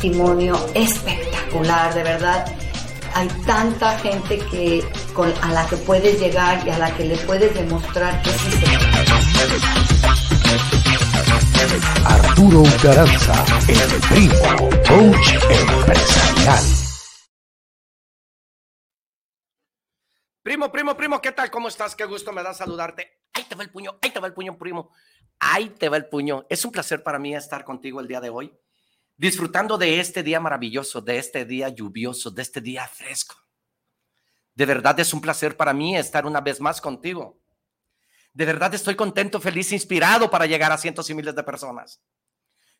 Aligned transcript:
testimonio 0.00 0.56
espectacular, 0.74 1.92
de 1.92 2.02
verdad. 2.02 2.46
Hay 3.14 3.28
tanta 3.44 3.98
gente 3.98 4.38
que 4.50 4.82
con, 5.12 5.30
a 5.42 5.52
la 5.52 5.66
que 5.66 5.76
puedes 5.76 6.18
llegar 6.18 6.66
y 6.66 6.70
a 6.70 6.78
la 6.78 6.96
que 6.96 7.04
le 7.04 7.18
puedes 7.18 7.54
demostrar 7.54 8.22
que 8.22 8.30
sí 8.30 8.50
se 8.50 8.64
Arturo 12.06 12.62
Garanza, 12.82 13.44
el 13.68 14.00
primo, 14.08 14.70
coach 14.88 15.34
empresarial. 15.50 16.64
Primo, 20.42 20.72
primo, 20.72 20.96
primo, 20.96 21.20
¿qué 21.20 21.32
tal? 21.32 21.50
¿Cómo 21.50 21.68
estás? 21.68 21.94
Qué 21.94 22.06
gusto 22.06 22.32
me 22.32 22.42
da 22.42 22.54
saludarte. 22.54 23.24
Ahí 23.34 23.44
te 23.44 23.54
va 23.54 23.64
el 23.64 23.70
puño, 23.70 23.98
ahí 24.00 24.10
te 24.10 24.18
va 24.18 24.28
el 24.28 24.32
puño, 24.32 24.56
primo. 24.56 24.92
Ahí 25.38 25.68
te 25.68 25.90
va 25.90 25.98
el 25.98 26.06
puño. 26.06 26.46
Es 26.48 26.64
un 26.64 26.72
placer 26.72 27.02
para 27.02 27.18
mí 27.18 27.34
estar 27.34 27.64
contigo 27.64 28.00
el 28.00 28.08
día 28.08 28.22
de 28.22 28.30
hoy 28.30 28.58
disfrutando 29.20 29.76
de 29.76 30.00
este 30.00 30.22
día 30.22 30.40
maravilloso, 30.40 31.02
de 31.02 31.18
este 31.18 31.44
día 31.44 31.68
lluvioso, 31.68 32.30
de 32.30 32.40
este 32.40 32.62
día 32.62 32.88
fresco. 32.88 33.36
De 34.54 34.64
verdad 34.64 34.98
es 34.98 35.12
un 35.12 35.20
placer 35.20 35.58
para 35.58 35.74
mí 35.74 35.94
estar 35.94 36.24
una 36.24 36.40
vez 36.40 36.58
más 36.58 36.80
contigo. 36.80 37.38
De 38.32 38.46
verdad 38.46 38.72
estoy 38.72 38.96
contento, 38.96 39.38
feliz, 39.38 39.72
inspirado 39.72 40.30
para 40.30 40.46
llegar 40.46 40.72
a 40.72 40.78
cientos 40.78 41.10
y 41.10 41.14
miles 41.14 41.34
de 41.34 41.42
personas. 41.42 42.00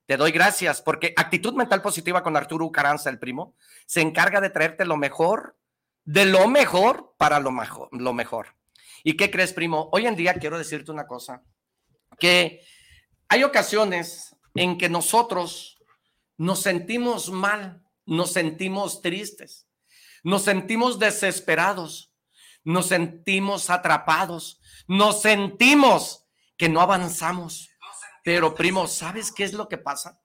Te 0.06 0.16
doy 0.16 0.32
gracias 0.32 0.80
porque 0.80 1.12
Actitud 1.14 1.52
Mental 1.52 1.82
Positiva 1.82 2.22
con 2.22 2.34
Arturo 2.38 2.72
Caranza, 2.72 3.10
el 3.10 3.18
primo, 3.18 3.54
se 3.84 4.00
encarga 4.00 4.40
de 4.40 4.48
traerte 4.48 4.86
lo 4.86 4.96
mejor, 4.96 5.58
de 6.06 6.24
lo 6.24 6.48
mejor 6.48 7.16
para 7.18 7.38
lo 7.38 7.50
mejor. 7.50 7.90
Lo 7.92 8.14
mejor. 8.14 8.56
¿Y 9.04 9.14
qué 9.18 9.30
crees, 9.30 9.52
primo? 9.52 9.90
Hoy 9.92 10.06
en 10.06 10.16
día 10.16 10.32
quiero 10.32 10.56
decirte 10.56 10.90
una 10.90 11.06
cosa, 11.06 11.42
que 12.18 12.62
hay 13.28 13.44
ocasiones 13.44 14.34
en 14.54 14.78
que 14.78 14.88
nosotros 14.88 15.79
nos 16.40 16.62
sentimos 16.62 17.30
mal, 17.30 17.84
nos 18.06 18.32
sentimos 18.32 19.02
tristes, 19.02 19.68
nos 20.22 20.42
sentimos 20.42 20.98
desesperados, 20.98 22.14
nos 22.64 22.86
sentimos 22.86 23.68
atrapados, 23.68 24.58
nos 24.88 25.20
sentimos 25.20 26.26
que 26.56 26.70
no 26.70 26.80
avanzamos. 26.80 27.68
Pero 28.24 28.54
primo, 28.54 28.86
¿sabes 28.86 29.30
qué 29.30 29.44
es 29.44 29.52
lo 29.52 29.68
que 29.68 29.76
pasa? 29.76 30.18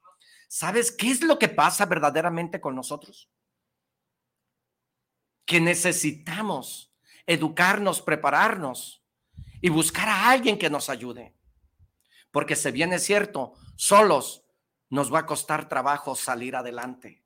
¿Sabes 0.48 0.90
qué 0.90 1.12
es 1.12 1.22
lo 1.22 1.38
que 1.38 1.50
pasa 1.50 1.86
verdaderamente 1.86 2.62
con 2.62 2.76
nosotros? 2.76 3.30
Que 5.46 5.60
necesitamos 5.60 6.94
educarnos, 7.26 8.02
prepararnos 8.02 9.04
y 9.60 9.68
buscar 9.68 10.08
a 10.08 10.30
alguien 10.30 10.58
que 10.58 10.70
nos 10.70 10.90
ayude. 10.90 11.36
Porque 12.32 12.56
se 12.56 12.72
viene 12.72 13.00
cierto, 13.00 13.56
solos 13.76 14.45
nos 14.90 15.14
va 15.14 15.20
a 15.20 15.26
costar 15.26 15.68
trabajo 15.68 16.16
salir 16.16 16.56
adelante. 16.56 17.24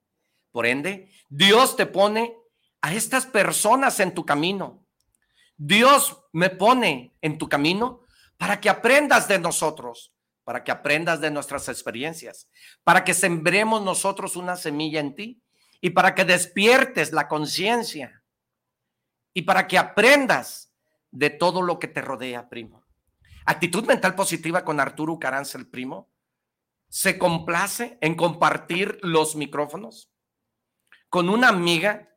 Por 0.52 0.66
ende, 0.66 1.12
Dios 1.30 1.76
te 1.76 1.86
pone 1.86 2.36
a 2.82 2.94
estas 2.94 3.26
personas 3.26 4.00
en 4.00 4.14
tu 4.14 4.26
camino. 4.26 4.86
Dios 5.58 6.24
me 6.32 6.50
pone 6.50 7.16
en 7.22 7.38
tu 7.38 7.50
camino 7.50 8.02
para 8.38 8.60
que 8.62 8.70
aprendas 8.70 9.28
de 9.28 9.40
nosotros, 9.40 10.14
para 10.44 10.64
que 10.64 10.72
aprendas 10.72 11.20
de 11.22 11.30
nuestras 11.30 11.68
experiencias, 11.68 12.50
para 12.84 13.04
que 13.04 13.14
sembremos 13.14 13.82
nosotros 13.84 14.36
una 14.36 14.56
semilla 14.56 15.00
en 15.00 15.16
ti 15.16 15.44
y 15.82 15.92
para 15.92 16.16
que 16.16 16.26
despiertes 16.26 17.12
la 17.12 17.28
conciencia 17.28 18.24
y 19.34 19.44
para 19.44 19.68
que 19.68 19.78
aprendas 19.78 20.74
de 21.12 21.30
todo 21.30 21.62
lo 21.62 21.80
que 21.80 21.88
te 21.88 22.02
rodea, 22.02 22.50
primo. 22.50 22.86
Actitud 23.46 23.86
mental 23.86 24.16
positiva 24.16 24.64
con 24.64 24.80
Arturo 24.80 25.18
Caranza, 25.20 25.58
el 25.58 25.68
primo, 25.68 26.10
se 26.90 27.18
complace 27.18 27.98
en 28.02 28.16
compartir 28.16 28.98
los 29.02 29.36
micrófonos 29.36 30.12
con 31.10 31.30
una 31.30 31.50
amiga, 31.50 32.10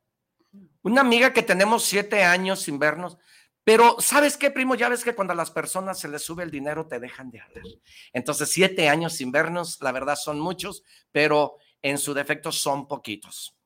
una 0.82 1.02
amiga 1.02 1.32
que 1.32 1.42
tenemos 1.42 1.84
siete 1.84 2.24
años 2.24 2.60
sin 2.62 2.78
vernos. 2.78 3.18
Pero, 3.64 3.96
¿sabes 4.00 4.36
qué, 4.36 4.50
primo? 4.50 4.74
Ya 4.74 4.88
ves 4.88 5.04
que 5.04 5.14
cuando 5.14 5.34
a 5.34 5.36
las 5.36 5.50
personas 5.50 6.00
se 6.00 6.08
les 6.08 6.22
sube 6.22 6.42
el 6.42 6.50
dinero, 6.50 6.88
te 6.88 6.98
dejan 6.98 7.30
de 7.30 7.40
hablar. 7.40 7.64
Entonces, 8.12 8.50
siete 8.50 8.88
años 8.88 9.14
sin 9.14 9.30
vernos, 9.30 9.80
la 9.80 9.92
verdad 9.92 10.16
son 10.16 10.40
muchos, 10.40 10.82
pero 11.12 11.58
en 11.80 11.98
su 11.98 12.12
defecto 12.12 12.50
son 12.50 12.88
poquitos. 12.88 13.56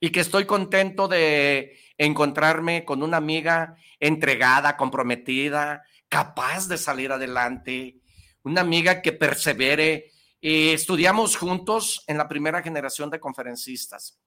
Y 0.00 0.10
que 0.10 0.20
estoy 0.20 0.46
contento 0.46 1.06
de 1.06 1.78
encontrarme 1.98 2.86
con 2.86 3.02
una 3.02 3.18
amiga 3.18 3.76
entregada, 3.98 4.78
comprometida, 4.78 5.82
capaz 6.08 6.66
de 6.66 6.78
salir 6.78 7.12
adelante, 7.12 8.00
una 8.42 8.62
amiga 8.62 9.02
que 9.02 9.12
persevere 9.12 10.09
eh, 10.42 10.72
estudiamos 10.72 11.36
juntos 11.36 12.02
en 12.06 12.16
la 12.18 12.28
primera 12.28 12.62
generación 12.62 13.10
de 13.10 13.20
conferencistas. 13.20 14.18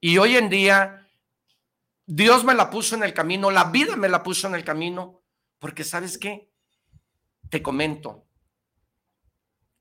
Y 0.00 0.18
hoy 0.18 0.36
en 0.36 0.48
día, 0.48 1.08
Dios 2.06 2.44
me 2.44 2.54
la 2.54 2.70
puso 2.70 2.96
en 2.96 3.02
el 3.02 3.14
camino, 3.14 3.50
la 3.50 3.64
vida 3.64 3.96
me 3.96 4.08
la 4.08 4.22
puso 4.22 4.48
en 4.48 4.54
el 4.54 4.64
camino, 4.64 5.22
porque 5.58 5.84
sabes 5.84 6.18
qué? 6.18 6.50
Te 7.48 7.62
comento, 7.62 8.26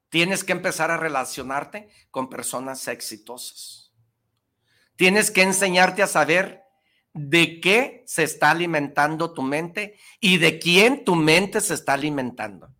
tienes 0.09 0.43
que 0.43 0.51
empezar 0.51 0.91
a 0.91 0.97
relacionarte 0.97 1.89
con 2.11 2.29
personas 2.29 2.87
exitosas. 2.87 3.93
Tienes 4.95 5.31
que 5.31 5.43
enseñarte 5.43 6.03
a 6.03 6.07
saber 6.07 6.63
de 7.13 7.61
qué 7.61 8.03
se 8.05 8.23
está 8.23 8.51
alimentando 8.51 9.33
tu 9.33 9.41
mente 9.41 9.97
y 10.19 10.37
de 10.37 10.59
quién 10.59 11.05
tu 11.05 11.15
mente 11.15 11.61
se 11.61 11.73
está 11.73 11.93
alimentando. 11.93 12.73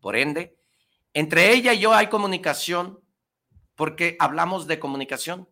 Por 0.00 0.16
ende, 0.16 0.57
entre 1.18 1.52
ella 1.52 1.72
y 1.72 1.80
yo 1.80 1.92
hay 1.92 2.08
comunicación 2.08 3.02
porque 3.74 4.16
hablamos 4.20 4.68
de 4.68 4.78
comunicación. 4.78 5.48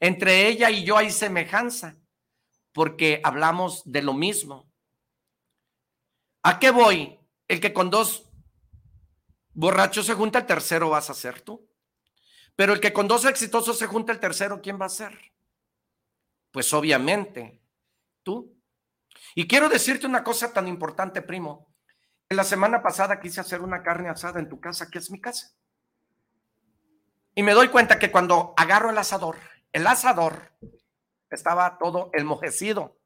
Entre 0.00 0.48
ella 0.48 0.70
y 0.70 0.84
yo 0.84 0.96
hay 0.96 1.12
semejanza 1.12 1.96
porque 2.72 3.20
hablamos 3.22 3.82
de 3.84 4.02
lo 4.02 4.12
mismo. 4.12 4.68
¿A 6.42 6.58
qué 6.58 6.72
voy? 6.72 7.20
El 7.46 7.60
que 7.60 7.72
con 7.72 7.90
dos 7.90 8.28
borrachos 9.50 10.06
se 10.06 10.14
junta, 10.14 10.40
el 10.40 10.46
tercero 10.46 10.90
vas 10.90 11.10
a 11.10 11.14
ser 11.14 11.42
tú. 11.42 11.70
Pero 12.56 12.72
el 12.72 12.80
que 12.80 12.92
con 12.92 13.06
dos 13.06 13.26
exitosos 13.26 13.78
se 13.78 13.86
junta, 13.86 14.10
el 14.10 14.18
tercero, 14.18 14.60
¿quién 14.60 14.80
va 14.80 14.86
a 14.86 14.88
ser? 14.88 15.16
Pues 16.50 16.72
obviamente, 16.72 17.62
tú. 18.24 18.60
Y 19.36 19.46
quiero 19.46 19.68
decirte 19.68 20.08
una 20.08 20.24
cosa 20.24 20.52
tan 20.52 20.66
importante, 20.66 21.22
primo. 21.22 21.69
La 22.30 22.44
semana 22.44 22.80
pasada 22.80 23.18
quise 23.18 23.40
hacer 23.40 23.60
una 23.60 23.82
carne 23.82 24.08
asada 24.08 24.38
en 24.38 24.48
tu 24.48 24.60
casa, 24.60 24.88
que 24.88 24.98
es 24.98 25.10
mi 25.10 25.20
casa. 25.20 25.52
Y 27.34 27.42
me 27.42 27.54
doy 27.54 27.68
cuenta 27.68 27.98
que 27.98 28.12
cuando 28.12 28.54
agarro 28.56 28.90
el 28.90 28.98
asador, 28.98 29.36
el 29.72 29.84
asador 29.84 30.52
estaba 31.28 31.76
todo 31.76 32.10
enmojecido. 32.12 33.00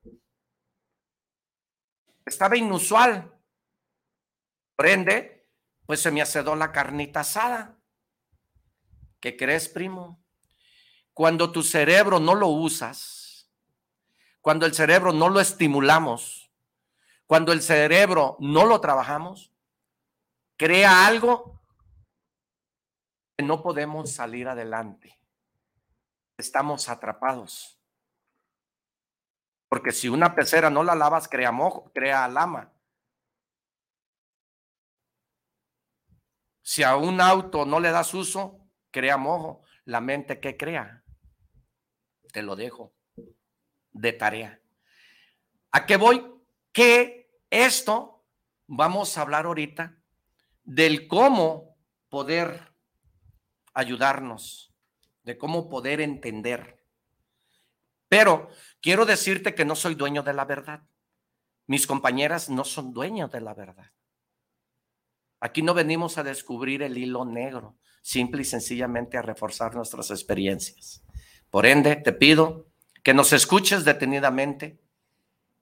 Estaba 2.26 2.58
inusual. 2.58 3.32
Por 4.76 4.88
ende, 4.88 5.48
pues 5.86 6.00
se 6.00 6.10
me 6.10 6.20
acedó 6.20 6.54
la 6.54 6.70
carnita 6.70 7.20
asada. 7.20 7.78
¿Qué 9.20 9.38
crees, 9.38 9.70
primo? 9.70 10.22
Cuando 11.14 11.50
tu 11.50 11.62
cerebro 11.62 12.20
no 12.20 12.34
lo 12.34 12.48
usas, 12.48 13.50
cuando 14.42 14.66
el 14.66 14.74
cerebro 14.74 15.14
no 15.14 15.30
lo 15.30 15.40
estimulamos, 15.40 16.43
cuando 17.26 17.52
el 17.52 17.62
cerebro 17.62 18.36
no 18.40 18.66
lo 18.66 18.80
trabajamos, 18.80 19.52
crea 20.56 21.06
algo 21.06 21.60
que 23.36 23.44
no 23.44 23.62
podemos 23.62 24.12
salir 24.12 24.48
adelante. 24.48 25.18
Estamos 26.36 26.88
atrapados. 26.88 27.80
Porque 29.68 29.92
si 29.92 30.08
una 30.08 30.34
pecera 30.34 30.70
no 30.70 30.84
la 30.84 30.94
lavas, 30.94 31.28
crea 31.28 31.50
mojo, 31.50 31.90
crea 31.92 32.28
lama. 32.28 32.72
Si 36.62 36.82
a 36.82 36.96
un 36.96 37.20
auto 37.20 37.64
no 37.64 37.80
le 37.80 37.90
das 37.90 38.14
uso, 38.14 38.60
crea 38.90 39.16
mojo. 39.16 39.62
La 39.84 40.00
mente 40.00 40.40
que 40.40 40.56
crea, 40.56 41.04
te 42.32 42.42
lo 42.42 42.56
dejo 42.56 42.94
de 43.92 44.12
tarea. 44.12 44.60
¿A 45.72 45.84
qué 45.84 45.96
voy? 45.96 46.33
Que 46.74 47.30
esto 47.48 48.26
vamos 48.66 49.16
a 49.16 49.22
hablar 49.22 49.46
ahorita 49.46 49.96
del 50.64 51.08
cómo 51.08 51.78
poder 52.10 52.74
ayudarnos, 53.72 54.74
de 55.22 55.38
cómo 55.38 55.70
poder 55.70 56.00
entender. 56.00 56.84
Pero 58.08 58.48
quiero 58.82 59.06
decirte 59.06 59.54
que 59.54 59.64
no 59.64 59.76
soy 59.76 59.94
dueño 59.94 60.22
de 60.22 60.34
la 60.34 60.44
verdad. 60.44 60.82
Mis 61.66 61.86
compañeras 61.86 62.50
no 62.50 62.64
son 62.64 62.92
dueños 62.92 63.30
de 63.32 63.40
la 63.40 63.54
verdad. 63.54 63.90
Aquí 65.40 65.62
no 65.62 65.74
venimos 65.74 66.18
a 66.18 66.22
descubrir 66.22 66.82
el 66.82 66.98
hilo 66.98 67.24
negro, 67.24 67.78
simple 68.02 68.42
y 68.42 68.44
sencillamente 68.44 69.16
a 69.16 69.22
reforzar 69.22 69.74
nuestras 69.74 70.10
experiencias. 70.10 71.04
Por 71.50 71.66
ende, 71.66 71.96
te 71.96 72.12
pido 72.12 72.68
que 73.02 73.14
nos 73.14 73.32
escuches 73.32 73.84
detenidamente, 73.84 74.80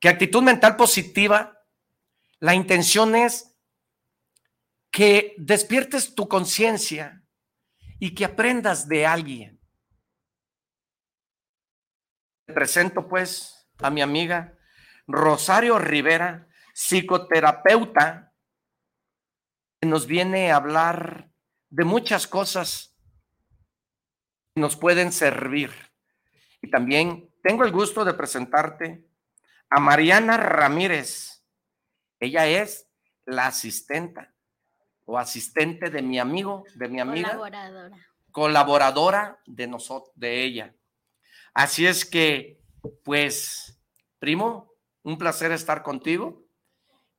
que 0.03 0.09
actitud 0.09 0.43
mental 0.43 0.75
positiva, 0.75 1.65
la 2.41 2.57
intención 2.57 3.15
es 3.15 3.57
que 4.91 5.37
despiertes 5.39 6.17
tu 6.17 6.27
conciencia 6.27 7.23
y 8.01 8.13
que 8.13 8.25
aprendas 8.25 8.89
de 8.89 9.07
alguien. 9.07 9.61
Te 12.47 12.53
presento 12.53 13.09
pues 13.09 13.71
a 13.79 13.91
mi 13.91 14.03
amiga 14.03 14.59
Rosario 15.07 15.79
Rivera, 15.79 16.49
psicoterapeuta, 16.75 18.35
que 19.81 19.87
nos 19.87 20.09
viene 20.09 20.51
a 20.51 20.57
hablar 20.57 21.31
de 21.71 21.85
muchas 21.85 22.27
cosas 22.27 22.99
que 24.53 24.63
nos 24.63 24.75
pueden 24.75 25.13
servir. 25.13 25.71
Y 26.61 26.71
también 26.71 27.33
tengo 27.45 27.65
el 27.65 27.71
gusto 27.71 28.05
de 28.05 28.15
presentarte 28.15 29.12
a 29.75 29.81
Mariana 29.81 30.37
Ramírez. 30.37 31.43
Ella 32.21 32.47
es 32.47 32.87
la 33.25 33.47
asistenta 33.47 34.35
o 35.07 35.19
asistente 35.19 35.89
de 35.89 36.03
mi 36.03 36.19
amigo, 36.19 36.65
de 36.75 36.89
mi 36.89 37.01
amiga. 37.01 37.31
Colaboradora. 37.31 37.97
Colaboradora 38.31 39.43
de 39.47 39.67
nosotros, 39.67 40.13
de 40.15 40.45
ella. 40.45 40.75
Así 41.55 41.87
es 41.87 42.05
que, 42.05 42.61
pues, 43.03 43.81
primo, 44.19 44.71
un 45.03 45.17
placer 45.17 45.53
estar 45.53 45.83
contigo 45.83 46.45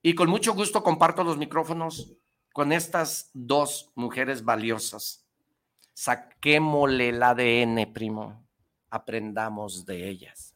y 0.03 0.13
con 0.13 0.29
mucho 0.29 0.53
gusto 0.53 0.83
comparto 0.83 1.23
los 1.23 1.37
micrófonos 1.37 2.13
con 2.53 2.71
estas 2.71 3.31
dos 3.33 3.91
mujeres 3.95 4.45
valiosas. 4.45 5.25
Saquémosle 5.93 7.09
el 7.09 7.23
ADN, 7.23 7.91
primo. 7.91 8.47
Aprendamos 8.91 9.87
de 9.87 10.07
ellas. 10.07 10.52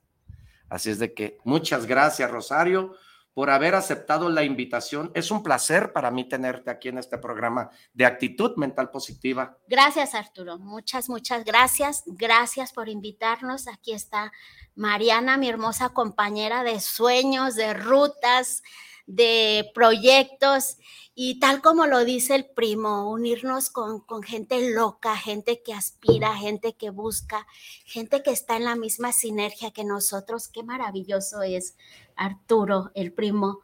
Así 0.70 0.90
es 0.90 1.00
de 1.00 1.14
que 1.14 1.38
muchas 1.44 1.86
gracias, 1.86 2.30
Rosario, 2.30 2.96
por 3.34 3.52
haber 3.52 3.76
aceptado 3.76 4.30
la 4.30 4.44
invitación. 4.44 5.12
Es 5.14 5.30
un 5.30 5.44
placer 5.44 5.94
para 5.94 6.10
mí 6.10 6.28
tenerte 6.28 6.72
aquí 6.72 6.90
en 6.90 6.98
este 6.98 7.20
programa 7.20 7.70
de 7.94 8.06
actitud 8.06 8.56
mental 8.58 8.90
positiva. 8.90 9.58
Gracias, 9.68 10.16
Arturo. 10.16 10.58
Muchas, 10.58 11.08
muchas 11.08 11.46
gracias. 11.46 12.04
Gracias 12.08 12.74
por 12.74 12.90
invitarnos. 12.90 13.68
Aquí 13.68 13.94
está 13.94 14.32
Mariana, 14.76 15.38
mi 15.38 15.50
hermosa 15.50 15.90
compañera 15.90 16.64
de 16.64 16.80
sueños, 16.80 17.56
de 17.56 17.74
rutas, 17.74 18.64
de 19.08 19.72
proyectos 19.74 20.78
y 21.16 21.40
tal 21.40 21.64
como 21.64 21.88
lo 21.88 22.06
dice 22.06 22.36
el 22.36 22.46
primo, 22.46 23.10
unirnos 23.10 23.72
con, 23.72 24.02
con, 24.02 24.22
gente 24.22 24.72
loca, 24.72 25.18
gente 25.18 25.64
que 25.64 25.74
aspira, 25.74 26.36
gente 26.36 26.74
que 26.74 26.92
busca, 26.92 27.48
gente 27.86 28.22
que 28.22 28.30
está 28.30 28.56
en 28.56 28.66
la 28.66 28.76
misma 28.76 29.12
sinergia 29.14 29.72
que 29.72 29.84
nosotros. 29.84 30.48
Qué 30.48 30.62
maravilloso 30.62 31.42
es 31.42 31.76
Arturo, 32.16 32.92
el 32.94 33.14
primo. 33.14 33.62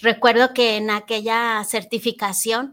Recuerdo 0.00 0.54
que 0.54 0.76
en 0.76 0.88
aquella 0.88 1.62
certificación 1.64 2.72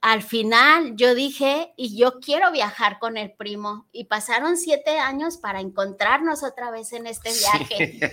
al 0.00 0.22
final 0.22 0.94
yo 0.94 1.14
dije, 1.16 1.72
y 1.76 1.98
yo 1.98 2.20
quiero 2.20 2.52
viajar 2.52 3.00
con 3.00 3.16
el 3.16 3.32
primo. 3.32 3.88
Y 3.90 4.04
pasaron 4.04 4.56
siete 4.56 4.98
años 4.98 5.38
para 5.38 5.60
encontrarnos 5.60 6.44
otra 6.44 6.70
vez 6.70 6.92
en 6.92 7.08
este 7.08 7.30
viaje. 7.32 8.12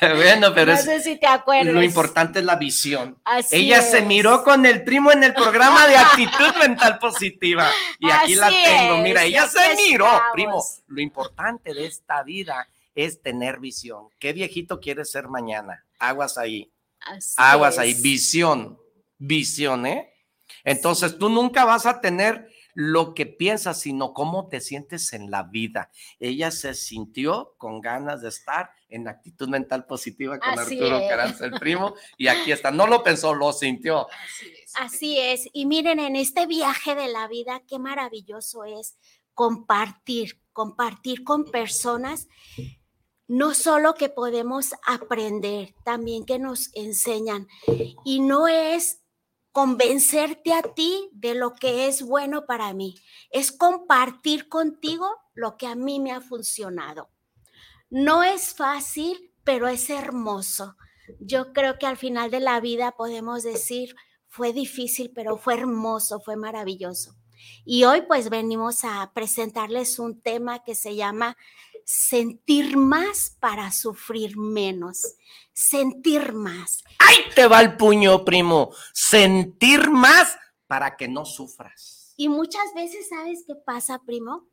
bueno, 0.16 0.54
pero 0.54 0.72
no 0.72 0.78
sé 0.78 1.02
si 1.02 1.16
te 1.16 1.26
acuerdas. 1.26 1.74
Lo 1.74 1.82
importante 1.82 2.38
es 2.38 2.44
la 2.46 2.56
visión. 2.56 3.18
Ella 3.50 3.82
se 3.82 4.00
miró 4.02 4.42
con 4.42 4.64
el 4.64 4.82
primo 4.82 5.12
en 5.12 5.24
el 5.24 5.34
programa 5.34 5.86
de 5.86 5.96
actitud 5.96 6.54
mental 6.58 6.98
positiva. 6.98 7.70
Y 7.98 8.10
aquí 8.10 8.34
la 8.34 8.48
tengo. 8.48 8.98
Mira, 8.98 9.24
ella 9.24 9.46
se 9.46 9.74
miró, 9.76 10.08
primo. 10.32 10.64
Lo 10.86 11.02
importante 11.02 11.74
de 11.74 11.86
esta 11.86 12.22
vida 12.22 12.66
es 12.94 13.20
tener 13.20 13.60
visión. 13.60 14.08
¿Qué 14.18 14.32
viejito 14.32 14.80
quieres 14.80 15.10
ser 15.10 15.28
mañana? 15.28 15.84
Aguas 15.98 16.38
ahí. 16.38 16.72
Aguas 17.36 17.78
ahí. 17.78 17.92
Visión. 17.92 18.78
Visión, 19.18 19.84
¿eh? 19.84 20.14
Entonces 20.64 21.18
tú 21.18 21.28
nunca 21.28 21.64
vas 21.64 21.86
a 21.86 22.00
tener 22.00 22.48
lo 22.74 23.12
que 23.12 23.26
piensas, 23.26 23.80
sino 23.80 24.14
cómo 24.14 24.48
te 24.48 24.60
sientes 24.60 25.12
en 25.12 25.30
la 25.30 25.42
vida. 25.42 25.90
Ella 26.20 26.50
se 26.50 26.74
sintió 26.74 27.54
con 27.58 27.80
ganas 27.80 28.22
de 28.22 28.28
estar 28.28 28.70
en 28.88 29.08
actitud 29.08 29.48
mental 29.48 29.84
positiva 29.86 30.38
con 30.38 30.58
Arturo 30.58 31.00
Caranza, 31.08 31.46
el 31.46 31.58
primo, 31.58 31.94
y 32.16 32.28
aquí 32.28 32.52
está. 32.52 32.70
No 32.70 32.86
lo 32.86 33.02
pensó, 33.02 33.34
lo 33.34 33.52
sintió. 33.52 34.06
Así 34.08 34.46
es. 34.62 34.72
Así 34.76 35.18
es. 35.18 35.48
Y 35.52 35.66
miren, 35.66 35.98
en 35.98 36.14
este 36.14 36.46
viaje 36.46 36.94
de 36.94 37.08
la 37.08 37.26
vida, 37.26 37.62
qué 37.66 37.78
maravilloso 37.78 38.64
es 38.64 38.96
compartir, 39.34 40.40
compartir 40.52 41.24
con 41.24 41.44
personas 41.46 42.28
no 43.28 43.54
solo 43.54 43.94
que 43.94 44.08
podemos 44.08 44.74
aprender, 44.86 45.74
también 45.84 46.24
que 46.24 46.38
nos 46.38 46.70
enseñan. 46.74 47.46
Y 48.04 48.20
no 48.20 48.48
es 48.48 49.02
convencerte 49.52 50.52
a 50.52 50.62
ti 50.62 51.08
de 51.12 51.34
lo 51.34 51.54
que 51.54 51.88
es 51.88 52.02
bueno 52.02 52.46
para 52.46 52.72
mí. 52.74 52.94
Es 53.30 53.52
compartir 53.52 54.48
contigo 54.48 55.08
lo 55.34 55.56
que 55.56 55.66
a 55.66 55.74
mí 55.74 56.00
me 56.00 56.12
ha 56.12 56.20
funcionado. 56.20 57.10
No 57.90 58.22
es 58.22 58.54
fácil, 58.54 59.32
pero 59.44 59.68
es 59.68 59.88
hermoso. 59.90 60.76
Yo 61.20 61.52
creo 61.52 61.78
que 61.78 61.86
al 61.86 61.96
final 61.96 62.30
de 62.30 62.40
la 62.40 62.60
vida 62.60 62.92
podemos 62.92 63.42
decir, 63.42 63.94
fue 64.26 64.52
difícil, 64.52 65.10
pero 65.14 65.38
fue 65.38 65.54
hermoso, 65.54 66.20
fue 66.20 66.36
maravilloso. 66.36 67.16
Y 67.64 67.84
hoy 67.84 68.02
pues 68.02 68.30
venimos 68.30 68.84
a 68.84 69.10
presentarles 69.14 69.98
un 69.98 70.20
tema 70.20 70.62
que 70.64 70.74
se 70.74 70.96
llama 70.96 71.36
sentir 71.88 72.76
más 72.76 73.34
para 73.40 73.72
sufrir 73.72 74.36
menos. 74.36 75.16
Sentir 75.54 76.34
más. 76.34 76.84
¡Ahí 76.98 77.16
te 77.34 77.46
va 77.46 77.62
el 77.62 77.78
puño, 77.78 78.26
primo! 78.26 78.74
Sentir 78.92 79.88
más 79.88 80.36
para 80.66 80.98
que 80.98 81.08
no 81.08 81.24
sufras. 81.24 82.12
Y 82.18 82.28
muchas 82.28 82.74
veces, 82.74 83.08
¿sabes 83.08 83.44
qué 83.46 83.54
pasa, 83.54 84.02
primo? 84.04 84.48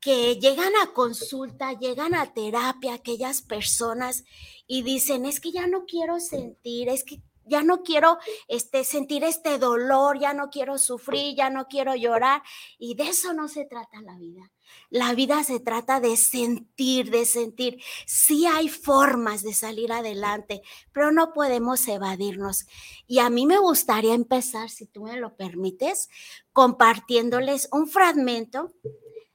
Que 0.00 0.36
llegan 0.36 0.72
a 0.82 0.92
consulta, 0.92 1.72
llegan 1.72 2.14
a 2.14 2.32
terapia 2.32 2.94
aquellas 2.94 3.42
personas 3.42 4.22
y 4.68 4.82
dicen, 4.82 5.26
es 5.26 5.40
que 5.40 5.50
ya 5.50 5.66
no 5.66 5.84
quiero 5.84 6.20
sentir, 6.20 6.88
es 6.88 7.02
que 7.02 7.22
ya 7.44 7.62
no 7.62 7.82
quiero 7.82 8.18
este, 8.48 8.84
sentir 8.84 9.24
este 9.24 9.58
dolor, 9.58 10.18
ya 10.18 10.34
no 10.34 10.50
quiero 10.50 10.78
sufrir, 10.78 11.36
ya 11.36 11.50
no 11.50 11.66
quiero 11.66 11.94
llorar. 11.94 12.42
Y 12.78 12.94
de 12.94 13.08
eso 13.08 13.32
no 13.32 13.48
se 13.48 13.64
trata 13.64 14.00
la 14.00 14.16
vida. 14.16 14.50
La 14.90 15.14
vida 15.14 15.42
se 15.44 15.60
trata 15.60 16.00
de 16.00 16.16
sentir, 16.16 17.10
de 17.10 17.24
sentir. 17.24 17.82
Sí 18.06 18.46
hay 18.46 18.68
formas 18.68 19.42
de 19.42 19.54
salir 19.54 19.92
adelante, 19.92 20.62
pero 20.92 21.12
no 21.12 21.32
podemos 21.32 21.86
evadirnos. 21.88 22.66
Y 23.06 23.18
a 23.18 23.30
mí 23.30 23.46
me 23.46 23.58
gustaría 23.58 24.14
empezar, 24.14 24.70
si 24.70 24.86
tú 24.86 25.04
me 25.04 25.16
lo 25.16 25.36
permites, 25.36 26.08
compartiéndoles 26.52 27.68
un 27.72 27.88
fragmento 27.88 28.72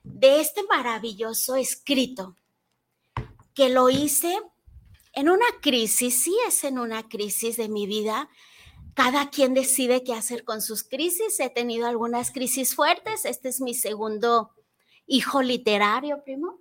de 0.03 0.41
este 0.41 0.63
maravilloso 0.63 1.55
escrito 1.55 2.35
que 3.53 3.69
lo 3.69 3.89
hice 3.89 4.37
en 5.17 5.29
una 5.29 5.45
crisis, 5.61 6.21
sí 6.21 6.37
es 6.47 6.63
en 6.63 6.77
una 6.77 7.09
crisis 7.09 7.57
de 7.57 7.69
mi 7.69 7.87
vida. 7.87 8.29
Cada 8.93 9.31
quien 9.31 9.55
decide 9.55 10.03
qué 10.03 10.13
hacer 10.13 10.43
con 10.43 10.61
sus 10.61 10.83
crisis. 10.83 11.39
He 11.39 11.49
tenido 11.49 11.87
algunas 11.87 12.31
crisis 12.31 12.75
fuertes. 12.75 13.25
Este 13.25 13.49
es 13.49 13.59
mi 13.59 13.73
segundo 13.73 14.51
hijo 15.07 15.41
literario, 15.41 16.23
primo. 16.23 16.59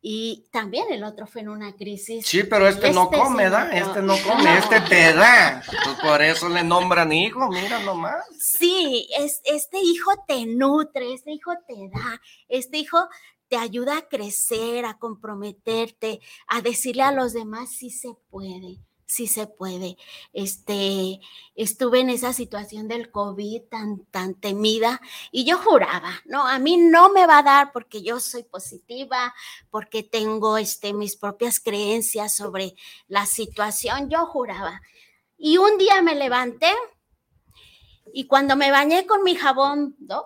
Y 0.00 0.46
también 0.52 0.84
el 0.92 1.02
otro 1.02 1.26
fue 1.26 1.40
en 1.40 1.48
una 1.48 1.74
crisis. 1.74 2.24
Sí, 2.24 2.44
pero 2.44 2.68
este, 2.68 2.92
no 2.92 3.04
Este 3.04 3.18
come, 3.18 3.44
sí 3.46 3.50
¿da? 3.50 3.64
no. 3.64 3.72
Este 3.72 4.02
no 4.02 4.14
come, 4.18 4.58
este 4.58 4.80
te 4.82 5.12
da. 5.12 5.62
Pues 5.66 5.96
por 6.00 6.22
eso 6.22 6.48
le 6.48 6.62
nombran 6.62 7.10
hijo, 7.12 7.48
mira 7.48 7.80
nomás. 7.80 8.24
Sí, 8.38 9.08
es, 9.18 9.40
este 9.44 9.78
hijo 9.78 10.12
te 10.28 10.46
nutre, 10.46 11.12
este 11.12 11.32
hijo 11.32 11.52
te 11.66 11.88
da, 11.88 12.20
este 12.48 12.78
hijo 12.78 13.08
te 13.48 13.56
ayuda 13.56 13.98
a 13.98 14.08
crecer, 14.08 14.84
a 14.84 14.98
comprometerte, 14.98 16.20
a 16.46 16.60
decirle 16.60 17.02
a 17.02 17.12
los 17.12 17.32
demás 17.32 17.70
si 17.70 17.90
se 17.90 18.14
puede, 18.30 18.80
si 19.06 19.26
se 19.26 19.46
puede. 19.46 19.96
Este, 20.32 21.20
estuve 21.54 22.00
en 22.00 22.10
esa 22.10 22.32
situación 22.32 22.88
del 22.88 23.10
COVID 23.10 23.62
tan, 23.70 24.04
tan 24.06 24.34
temida 24.34 25.00
y 25.30 25.44
yo 25.44 25.58
juraba, 25.58 26.22
no, 26.24 26.46
a 26.46 26.58
mí 26.58 26.76
no 26.76 27.10
me 27.10 27.26
va 27.26 27.38
a 27.38 27.42
dar 27.42 27.72
porque 27.72 28.02
yo 28.02 28.20
soy 28.20 28.42
positiva, 28.44 29.34
porque 29.70 30.02
tengo 30.02 30.58
este, 30.58 30.92
mis 30.92 31.16
propias 31.16 31.60
creencias 31.60 32.34
sobre 32.34 32.74
la 33.08 33.26
situación, 33.26 34.08
yo 34.10 34.26
juraba. 34.26 34.80
Y 35.36 35.58
un 35.58 35.78
día 35.78 36.00
me 36.02 36.14
levanté 36.14 36.72
y 38.12 38.26
cuando 38.26 38.56
me 38.56 38.70
bañé 38.70 39.06
con 39.06 39.22
mi 39.24 39.34
jabón, 39.34 39.96
¿no? 39.98 40.24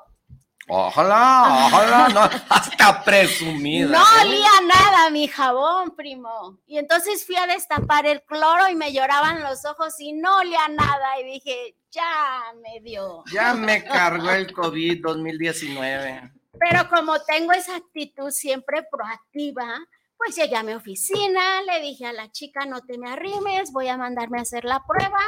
Ojalá, 0.68 1.66
ojalá, 1.66 2.08
no, 2.08 2.20
hasta 2.48 3.02
presumida. 3.02 3.88
No 3.88 3.98
¿eh? 3.98 4.26
olía 4.26 4.50
nada 4.66 5.10
mi 5.10 5.26
jabón, 5.26 5.96
primo. 5.96 6.58
Y 6.66 6.78
entonces 6.78 7.24
fui 7.24 7.36
a 7.36 7.46
destapar 7.46 8.06
el 8.06 8.22
cloro 8.22 8.68
y 8.68 8.74
me 8.74 8.92
lloraban 8.92 9.42
los 9.42 9.64
ojos 9.64 9.98
y 9.98 10.12
no 10.12 10.38
olía 10.38 10.68
nada. 10.68 11.20
Y 11.20 11.24
dije, 11.24 11.76
ya 11.90 12.52
me 12.62 12.80
dio. 12.80 13.24
Ya 13.32 13.54
me 13.54 13.82
cargó 13.84 14.30
el 14.30 14.52
COVID 14.52 15.02
2019. 15.02 16.32
Pero 16.58 16.88
como 16.88 17.18
tengo 17.20 17.52
esa 17.52 17.76
actitud 17.76 18.30
siempre 18.30 18.82
proactiva, 18.90 19.78
pues 20.18 20.36
llegué 20.36 20.56
a 20.56 20.64
mi 20.64 20.72
oficina, 20.72 21.62
le 21.62 21.80
dije 21.80 22.04
a 22.06 22.12
la 22.12 22.30
chica, 22.32 22.66
no 22.66 22.80
te 22.82 22.98
me 22.98 23.10
arrimes, 23.10 23.72
voy 23.72 23.88
a 23.88 23.96
mandarme 23.96 24.38
a 24.38 24.42
hacer 24.42 24.64
la 24.64 24.84
prueba, 24.84 25.20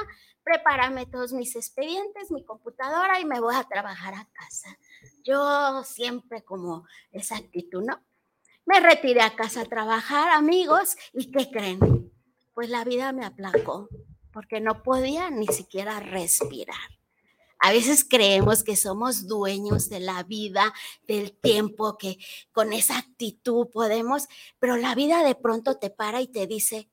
prepárame 0.43 1.07
todos 1.07 1.33
mis 1.33 1.55
expedientes, 1.55 2.33
mi 2.33 2.45
computadora 2.45 3.21
y 3.21 3.25
me 3.25 3.41
voy 3.41 3.55
a 3.55 3.65
trabajar 3.65 4.15
a 4.15 4.27
casa. 4.33 4.77
Yo 5.25 5.83
siempre 5.85 6.43
como 6.43 6.87
esa 7.13 7.37
actitud, 7.37 7.83
¿no? 7.83 8.01
Me 8.67 8.81
retiré 8.81 9.21
a 9.23 9.35
casa 9.35 9.63
a 9.63 9.67
trabajar, 9.67 10.31
amigos, 10.31 10.97
¿y 11.13 11.31
qué 11.31 11.51
creen? 11.51 12.13
Pues 12.55 12.69
la 12.69 12.85
vida 12.85 13.13
me 13.13 13.25
aplacó, 13.25 13.89
porque 14.33 14.61
no 14.61 14.83
podía 14.83 15.31
ni 15.31 15.47
siquiera 15.47 16.01
respirar. 16.01 16.77
A 17.63 17.73
veces 17.73 18.07
creemos 18.09 18.65
que 18.65 18.75
somos 18.75 19.27
dueños 19.27 19.91
de 19.91 20.01
la 20.01 20.23
vida, 20.23 20.73
del 21.07 21.33
tiempo, 21.33 21.99
que 21.99 22.19
con 22.53 22.73
esa 22.73 22.97
actitud 22.97 23.69
podemos, 23.71 24.29
pero 24.59 24.77
la 24.77 24.95
vida 24.95 25.23
de 25.23 25.35
pronto 25.35 25.77
te 25.77 25.91
para 25.91 26.23
y 26.23 26.27
te 26.27 26.47
dice, 26.47 26.89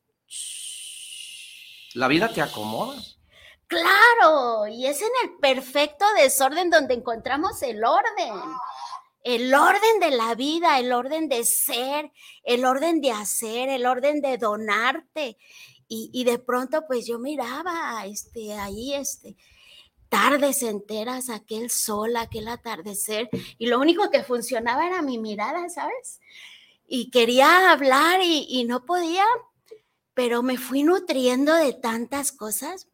La 1.94 2.08
vida 2.10 2.34
te 2.34 2.42
acomoda. 2.42 3.02
Claro, 3.68 4.68
y 4.68 4.88
es 4.88 5.02
en 5.02 5.12
el 5.24 5.38
perfecto 5.40 6.06
desorden 6.18 6.70
donde 6.70 6.96
encontramos 6.96 7.62
el 7.62 7.84
orden. 7.84 8.34
El 9.24 9.54
orden 9.54 10.00
de 10.00 10.12
la 10.12 10.36
vida, 10.36 10.80
el 10.80 10.94
orden 10.94 11.28
de 11.28 11.44
ser, 11.44 12.12
el 12.44 12.66
orden 12.66 13.02
de 13.02 13.12
hacer, 13.12 13.68
el 13.70 13.86
orden 13.86 14.22
de 14.22 14.38
donarte. 14.38 15.38
Y, 15.90 16.24
de 16.26 16.38
pronto, 16.38 16.86
pues 16.86 17.08
yo 17.08 17.18
miraba 17.18 18.06
este, 18.06 18.54
ahí, 18.54 18.94
este, 18.94 19.38
tardes 20.10 20.62
enteras, 20.62 21.30
aquel 21.30 21.70
sol, 21.70 22.18
aquel 22.18 22.50
atardecer, 22.50 23.30
y 23.58 23.68
lo 23.68 23.80
único 23.80 24.10
que 24.10 24.24
funcionaba 24.24 24.86
era 24.86 25.02
mi 25.02 25.18
mirada, 25.18 25.70
¿sabes? 25.70 26.20
Y 26.88 27.10
quería 27.10 27.72
hablar 27.72 28.20
y 28.22 28.66
no 28.66 28.86
podía, 28.86 29.24
pero 30.14 30.44
me 30.44 30.58
fui 30.58 30.84
nutriendo 30.84 31.54
de 31.54 31.72
tantas 31.74 32.34
cosas. 32.34 32.88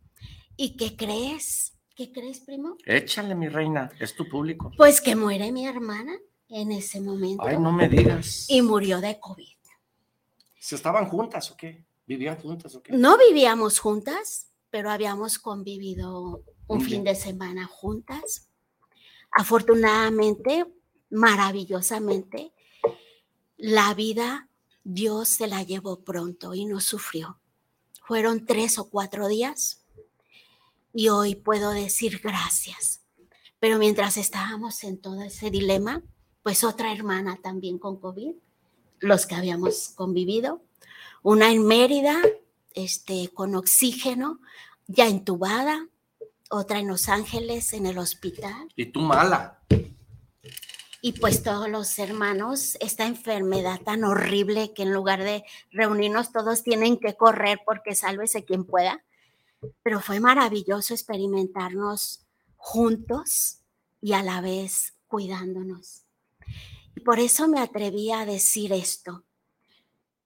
¿Y 0.56 0.76
qué 0.78 0.96
crees? 0.96 1.74
¿Qué 1.96 2.12
crees, 2.12 2.40
primo? 2.40 2.78
Échale, 2.86 3.36
mi 3.36 3.50
reina, 3.50 3.92
es 4.00 4.16
tu 4.16 4.28
público. 4.28 4.72
Pues 4.78 5.02
que 5.02 5.16
muere 5.16 5.52
mi 5.52 5.68
hermana 5.68 6.14
en 6.50 6.72
ese 6.72 7.02
momento 7.02 7.44
Ay, 7.46 7.58
no 7.60 7.72
me 7.72 7.88
digas. 7.88 8.46
y 8.50 8.62
murió 8.62 9.00
de 9.02 9.20
COVID. 9.20 9.58
¿Se 10.60 10.76
estaban 10.76 11.08
juntas 11.08 11.52
o 11.52 11.58
qué? 11.58 11.86
¿Vivían 12.06 12.38
juntas 12.38 12.76
o 12.76 12.82
qué? 12.82 12.94
No 12.94 13.18
vivíamos 13.18 13.80
juntas, 13.80 14.48
pero 14.70 14.90
habíamos 14.90 15.38
convivido 15.40 16.44
un 16.68 16.82
fin 16.82 17.04
de 17.04 17.16
semana 17.16 17.66
juntas. 17.66 18.48
Afortunadamente, 19.32 20.66
maravillosamente, 21.10 22.54
la 23.58 23.94
vida 23.94 24.50
Dios 24.84 25.30
se 25.30 25.48
la 25.48 25.64
llevó 25.64 26.04
pronto 26.04 26.54
y 26.54 26.66
no 26.66 26.80
sufrió. 26.82 27.40
Fueron 28.06 28.46
tres 28.46 28.78
o 28.80 28.90
cuatro 28.90 29.28
días 29.28 29.83
y 30.94 31.10
hoy 31.10 31.36
puedo 31.36 31.72
decir 31.72 32.22
gracias. 32.24 33.02
Pero 33.60 33.80
mientras 33.80 34.18
estábamos 34.18 34.84
en 34.84 35.00
todo 35.02 35.24
ese 35.24 35.50
dilema, 35.50 36.02
pues 36.44 36.64
otra 36.64 36.94
hermana 36.94 37.38
también 37.42 37.80
con 37.80 38.00
COVID, 38.00 38.36
los 39.00 39.26
que 39.26 39.36
habíamos 39.36 39.90
convivido, 39.96 40.62
una 41.22 41.52
en 41.52 41.66
Mérida, 41.66 42.18
este, 42.74 43.30
con 43.34 43.56
oxígeno, 43.56 44.40
ya 44.88 45.08
entubada, 45.08 45.88
otra 46.50 46.80
en 46.80 46.88
Los 46.88 47.10
Ángeles, 47.10 47.74
en 47.74 47.86
el 47.86 47.98
hospital, 47.98 48.68
Y 48.76 48.88
tú 48.88 49.00
mala. 49.00 49.60
y 51.02 51.14
pues 51.14 51.44
todos 51.44 51.70
los 51.70 51.98
hermanos, 52.00 52.78
esta 52.80 53.06
enfermedad 53.06 53.82
tan 53.82 54.04
horrible 54.04 54.74
que 54.74 54.84
en 54.84 54.94
lugar 54.94 55.24
de 55.24 55.44
reunirnos 55.72 56.32
todos 56.32 56.64
tienen 56.64 56.98
que 56.98 57.16
correr 57.16 57.60
porque 57.66 57.96
sálvese 57.96 58.46
quien 58.46 58.66
pueda, 58.66 59.04
pero 59.82 60.00
fue 60.00 60.20
maravilloso 60.20 60.94
experimentarnos 60.94 62.26
juntos 62.56 63.60
y 64.02 64.14
a 64.14 64.24
la 64.24 64.42
vez 64.42 64.94
cuidándonos. 65.08 66.06
Y 66.96 67.02
por 67.02 67.20
eso 67.20 67.48
me 67.48 67.60
atreví 67.60 68.12
a 68.12 68.26
decir 68.26 68.74
esto. 68.74 69.24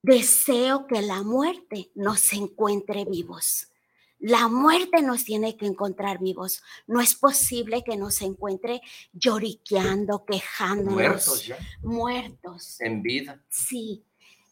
Deseo 0.02 0.88
que 0.88 1.02
la 1.02 1.24
muerte 1.24 1.92
nos 1.96 2.32
encuentre 2.34 3.06
vivos. 3.06 3.72
La 4.20 4.48
muerte 4.48 5.02
nos 5.02 5.24
tiene 5.24 5.58
que 5.58 5.68
encontrar 5.68 6.20
vivos. 6.20 6.64
No 6.88 7.02
es 7.02 7.14
posible 7.14 7.84
que 7.84 7.98
nos 7.98 8.22
encuentre 8.22 8.82
lloriqueando, 9.14 10.26
quejándonos. 10.26 10.94
Muertos 10.94 11.46
ya. 11.46 11.58
Muertos. 11.84 12.82
En 12.82 13.04
vida. 13.04 13.44
Sí, 13.48 14.04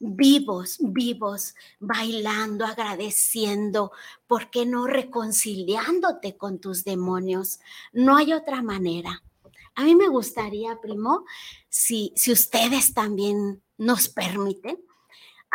vivos, 0.05 0.77
vivos, 0.79 1.55
bailando, 1.79 2.65
agradeciendo, 2.65 3.91
¿por 4.27 4.49
qué 4.49 4.65
no 4.65 4.87
reconciliándote 4.87 6.37
con 6.37 6.59
tus 6.59 6.83
demonios? 6.83 7.59
No 7.93 8.17
hay 8.17 8.33
otra 8.33 8.61
manera. 8.61 9.23
A 9.75 9.83
mí 9.83 9.95
me 9.95 10.07
gustaría, 10.07 10.79
primo, 10.79 11.25
si, 11.69 12.13
si 12.15 12.31
ustedes 12.31 12.93
también 12.93 13.61
nos 13.77 14.07
permiten, 14.07 14.77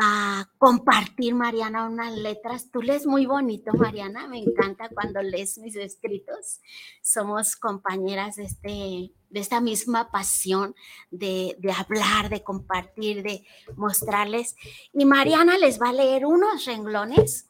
a 0.02 0.48
compartir, 0.56 1.34
Mariana, 1.34 1.86
unas 1.86 2.16
letras. 2.16 2.70
Tú 2.70 2.80
lees 2.80 3.06
muy 3.06 3.26
bonito, 3.26 3.72
Mariana. 3.74 4.26
Me 4.28 4.38
encanta 4.38 4.88
cuando 4.88 5.20
lees 5.20 5.58
mis 5.58 5.76
escritos. 5.76 6.60
Somos 7.02 7.54
compañeras 7.54 8.36
de, 8.36 8.44
este, 8.44 9.12
de 9.30 9.40
esta 9.40 9.60
misma 9.60 10.10
pasión 10.10 10.74
de, 11.10 11.56
de 11.58 11.72
hablar, 11.72 12.28
de 12.28 12.42
compartir, 12.42 13.22
de 13.22 13.46
mostrarles. 13.76 14.56
Y 14.92 15.04
Mariana 15.04 15.56
les 15.58 15.80
va 15.80 15.90
a 15.90 15.94
leer 15.94 16.26
unos 16.26 16.64
renglones 16.66 17.46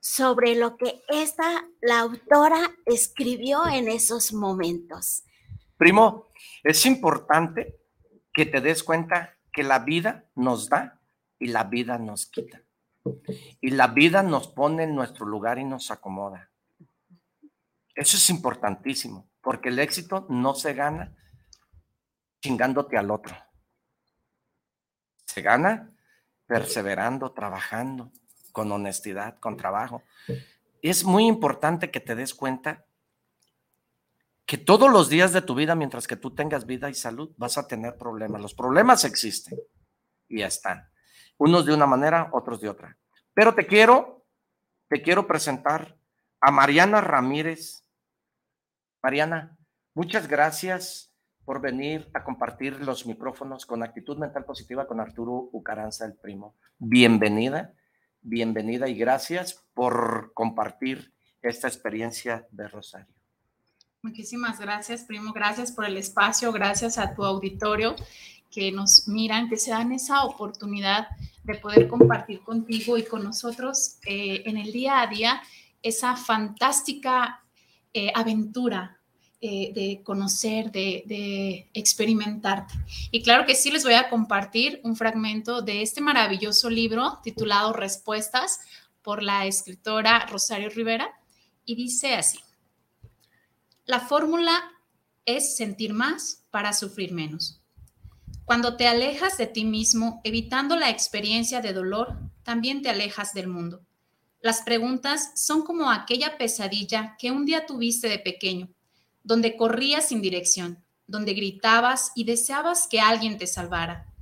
sobre 0.00 0.56
lo 0.56 0.76
que 0.76 1.02
esta, 1.08 1.68
la 1.80 2.00
autora, 2.00 2.74
escribió 2.86 3.66
en 3.68 3.88
esos 3.88 4.32
momentos. 4.32 5.24
Primo, 5.76 6.28
es 6.64 6.84
importante 6.86 7.78
que 8.32 8.46
te 8.46 8.60
des 8.60 8.82
cuenta 8.82 9.36
que 9.52 9.62
la 9.62 9.80
vida 9.80 10.24
nos 10.34 10.68
da 10.68 11.00
y 11.38 11.46
la 11.46 11.64
vida 11.64 11.98
nos 11.98 12.26
quita. 12.26 12.62
Y 13.60 13.70
la 13.70 13.88
vida 13.88 14.22
nos 14.22 14.48
pone 14.48 14.84
en 14.84 14.94
nuestro 14.94 15.26
lugar 15.26 15.58
y 15.58 15.64
nos 15.64 15.90
acomoda. 15.90 16.50
Eso 17.94 18.16
es 18.16 18.30
importantísimo, 18.30 19.29
porque 19.40 19.68
el 19.70 19.78
éxito 19.78 20.26
no 20.28 20.54
se 20.54 20.74
gana 20.74 21.14
chingándote 22.40 22.96
al 22.96 23.10
otro. 23.10 23.36
Se 25.26 25.42
gana 25.42 25.90
perseverando, 26.46 27.32
trabajando, 27.32 28.10
con 28.52 28.72
honestidad, 28.72 29.38
con 29.38 29.56
trabajo. 29.56 30.02
Es 30.82 31.04
muy 31.04 31.26
importante 31.26 31.90
que 31.90 32.00
te 32.00 32.14
des 32.14 32.34
cuenta 32.34 32.84
que 34.46 34.58
todos 34.58 34.90
los 34.90 35.08
días 35.08 35.32
de 35.32 35.42
tu 35.42 35.54
vida, 35.54 35.76
mientras 35.76 36.08
que 36.08 36.16
tú 36.16 36.34
tengas 36.34 36.66
vida 36.66 36.90
y 36.90 36.94
salud, 36.94 37.32
vas 37.36 37.56
a 37.56 37.68
tener 37.68 37.96
problemas. 37.96 38.40
Los 38.42 38.54
problemas 38.54 39.04
existen 39.04 39.56
y 40.28 40.40
ya 40.40 40.48
están. 40.48 40.90
Unos 41.38 41.64
de 41.66 41.72
una 41.72 41.86
manera, 41.86 42.30
otros 42.32 42.60
de 42.60 42.68
otra. 42.68 42.98
Pero 43.32 43.54
te 43.54 43.66
quiero, 43.66 44.26
te 44.88 45.02
quiero 45.02 45.28
presentar 45.28 45.96
a 46.40 46.50
Mariana 46.50 47.00
Ramírez. 47.00 47.84
Mariana, 49.02 49.56
muchas 49.94 50.28
gracias 50.28 51.10
por 51.46 51.62
venir 51.62 52.10
a 52.12 52.22
compartir 52.22 52.80
los 52.80 53.06
micrófonos 53.06 53.64
con 53.64 53.82
actitud 53.82 54.18
mental 54.18 54.44
positiva 54.44 54.86
con 54.86 55.00
Arturo 55.00 55.48
Ucaranza, 55.52 56.04
el 56.04 56.14
primo. 56.14 56.54
Bienvenida, 56.78 57.72
bienvenida 58.20 58.88
y 58.88 58.94
gracias 58.94 59.64
por 59.72 60.32
compartir 60.34 61.14
esta 61.40 61.66
experiencia 61.66 62.46
de 62.50 62.68
Rosario. 62.68 63.14
Muchísimas 64.02 64.60
gracias, 64.60 65.04
primo. 65.04 65.32
Gracias 65.32 65.72
por 65.72 65.86
el 65.86 65.96
espacio, 65.96 66.52
gracias 66.52 66.98
a 66.98 67.14
tu 67.14 67.24
auditorio 67.24 67.96
que 68.50 68.70
nos 68.70 69.08
miran, 69.08 69.48
que 69.48 69.56
se 69.56 69.70
dan 69.70 69.92
esa 69.92 70.24
oportunidad 70.24 71.08
de 71.44 71.54
poder 71.54 71.88
compartir 71.88 72.42
contigo 72.42 72.98
y 72.98 73.04
con 73.04 73.24
nosotros 73.24 73.98
eh, 74.04 74.42
en 74.44 74.58
el 74.58 74.72
día 74.72 75.00
a 75.00 75.06
día 75.06 75.42
esa 75.82 76.16
fantástica 76.16 77.39
eh, 77.94 78.12
aventura 78.14 78.98
eh, 79.40 79.72
de 79.74 80.02
conocer, 80.04 80.70
de, 80.70 81.02
de 81.06 81.70
experimentarte. 81.72 82.74
Y 83.10 83.22
claro 83.22 83.46
que 83.46 83.54
sí, 83.54 83.70
les 83.70 83.84
voy 83.84 83.94
a 83.94 84.08
compartir 84.10 84.80
un 84.84 84.96
fragmento 84.96 85.62
de 85.62 85.82
este 85.82 86.00
maravilloso 86.00 86.68
libro 86.68 87.20
titulado 87.22 87.72
Respuestas 87.72 88.60
por 89.02 89.22
la 89.22 89.46
escritora 89.46 90.26
Rosario 90.26 90.68
Rivera 90.68 91.10
y 91.64 91.74
dice 91.74 92.14
así, 92.14 92.38
la 93.86 94.00
fórmula 94.00 94.60
es 95.24 95.56
sentir 95.56 95.94
más 95.94 96.44
para 96.50 96.72
sufrir 96.72 97.12
menos. 97.12 97.60
Cuando 98.44 98.76
te 98.76 98.88
alejas 98.88 99.36
de 99.36 99.46
ti 99.46 99.64
mismo, 99.64 100.20
evitando 100.24 100.76
la 100.76 100.90
experiencia 100.90 101.60
de 101.60 101.72
dolor, 101.72 102.18
también 102.42 102.82
te 102.82 102.90
alejas 102.90 103.32
del 103.32 103.48
mundo. 103.48 103.80
Las 104.40 104.62
preguntas 104.62 105.32
son 105.34 105.62
como 105.62 105.90
aquella 105.90 106.38
pesadilla 106.38 107.16
que 107.18 107.30
un 107.30 107.44
día 107.44 107.66
tuviste 107.66 108.08
de 108.08 108.18
pequeño 108.18 108.70
donde 109.22 109.56
corrías 109.56 110.08
sin 110.08 110.22
dirección, 110.22 110.82
donde 111.06 111.34
gritabas 111.34 112.12
y 112.14 112.24
deseabas 112.24 112.86
que 112.88 113.00
alguien 113.00 113.38
te 113.38 113.46
salvara. 113.46 114.12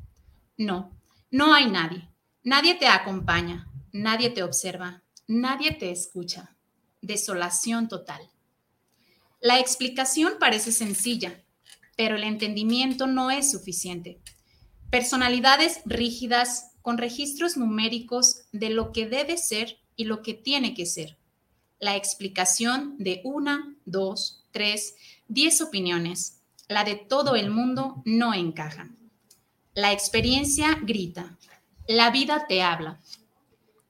No, 0.56 0.90
no 1.30 1.54
hay 1.54 1.70
nadie. 1.70 2.08
Nadie 2.42 2.74
te 2.74 2.86
acompaña, 2.86 3.68
nadie 3.92 4.30
te 4.30 4.42
observa, 4.42 5.02
nadie 5.26 5.72
te 5.72 5.90
escucha. 5.90 6.56
Desolación 7.00 7.88
total. 7.88 8.30
La 9.40 9.58
explicación 9.58 10.34
parece 10.40 10.72
sencilla, 10.72 11.44
pero 11.96 12.16
el 12.16 12.24
entendimiento 12.24 13.06
no 13.06 13.30
es 13.30 13.50
suficiente. 13.50 14.20
Personalidades 14.90 15.80
rígidas 15.84 16.72
con 16.80 16.96
registros 16.96 17.56
numéricos 17.56 18.42
de 18.52 18.70
lo 18.70 18.92
que 18.92 19.06
debe 19.06 19.36
ser 19.36 19.78
y 19.98 20.04
lo 20.04 20.22
que 20.22 20.32
tiene 20.32 20.72
que 20.74 20.86
ser. 20.86 21.18
La 21.80 21.96
explicación 21.96 22.94
de 22.98 23.20
una, 23.24 23.74
dos, 23.84 24.44
tres, 24.52 24.94
diez 25.26 25.60
opiniones. 25.60 26.40
La 26.68 26.84
de 26.84 26.94
todo 26.94 27.34
el 27.34 27.50
mundo 27.50 28.00
no 28.04 28.32
encaja. 28.32 28.88
La 29.74 29.92
experiencia 29.92 30.78
grita. 30.80 31.36
La 31.88 32.10
vida 32.10 32.46
te 32.46 32.62
habla. 32.62 33.00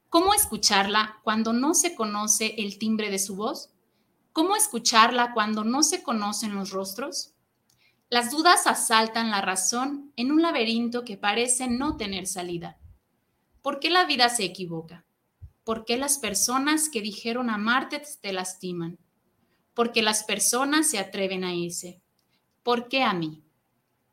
¿Cómo 0.08 0.32
escucharla 0.32 1.18
cuando 1.22 1.52
no 1.52 1.74
se 1.74 1.94
conoce 1.94 2.54
el 2.56 2.78
timbre 2.78 3.10
de 3.10 3.18
su 3.18 3.36
voz? 3.36 3.68
¿Cómo 4.32 4.56
escucharla 4.56 5.34
cuando 5.34 5.62
no 5.62 5.82
se 5.82 6.02
conocen 6.02 6.54
los 6.54 6.70
rostros? 6.70 7.34
Las 8.08 8.30
dudas 8.30 8.66
asaltan 8.66 9.30
la 9.30 9.42
razón 9.42 10.10
en 10.16 10.32
un 10.32 10.40
laberinto 10.40 11.04
que 11.04 11.18
parece 11.18 11.68
no 11.68 11.98
tener 11.98 12.26
salida. 12.26 12.78
¿Por 13.60 13.78
qué 13.78 13.90
la 13.90 14.06
vida 14.06 14.30
se 14.30 14.44
equivoca? 14.44 15.04
¿Por 15.68 15.84
qué 15.84 15.98
las 15.98 16.16
personas 16.16 16.88
que 16.88 17.02
dijeron 17.02 17.50
amarte 17.50 18.00
te 18.22 18.32
lastiman? 18.32 18.96
porque 19.74 20.02
las 20.02 20.24
personas 20.24 20.90
se 20.90 20.98
atreven 20.98 21.44
a 21.44 21.54
irse. 21.54 22.00
¿Por 22.64 22.88
qué 22.88 23.04
a 23.04 23.12
mí? 23.12 23.44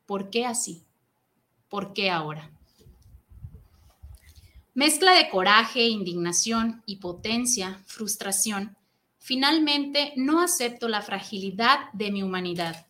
¿Por 0.06 0.30
qué 0.30 0.46
así? 0.46 0.84
¿Por 1.70 1.94
qué 1.94 2.12
ahora? 2.12 2.52
Mezcla 4.76 5.14
de 5.14 5.28
coraje, 5.30 5.88
indignación, 5.88 6.84
impotencia, 6.86 7.82
frustración. 7.88 8.78
Finalmente, 9.18 10.14
no 10.18 10.42
acepto 10.42 10.88
la 10.88 11.02
fragilidad 11.02 11.92
de 11.94 12.12
mi 12.12 12.22
humanidad. 12.22 12.86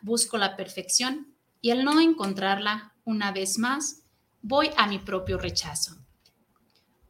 Busco 0.00 0.38
la 0.38 0.54
perfección 0.54 1.34
y 1.60 1.70
al 1.70 1.82
no 1.82 1.98
encontrarla, 1.98 2.94
una 3.04 3.32
vez 3.32 3.58
más, 3.58 4.04
voy 4.42 4.70
a 4.76 4.86
mi 4.86 5.00
propio 5.00 5.38
rechazo. 5.38 5.96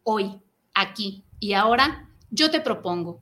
Hoy, 0.05 0.41
aquí 0.77 1.25
y 1.41 1.55
ahora, 1.55 2.09
yo 2.31 2.51
te 2.51 2.61
propongo, 2.61 3.21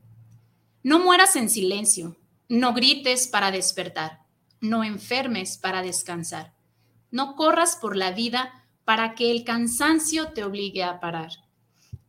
no 0.83 0.99
mueras 0.99 1.37
en 1.37 1.49
silencio, 1.49 2.17
no 2.49 2.75
grites 2.75 3.27
para 3.29 3.51
despertar, 3.51 4.21
no 4.61 4.85
enfermes 4.85 5.57
para 5.57 5.81
descansar, 5.81 6.53
no 7.11 7.37
corras 7.37 7.77
por 7.77 7.97
la 7.97 8.11
vida 8.11 8.67
para 8.85 9.15
que 9.15 9.31
el 9.31 9.45
cansancio 9.45 10.33
te 10.33 10.45
obligue 10.45 10.83
a 10.85 11.01
parar. 11.01 11.31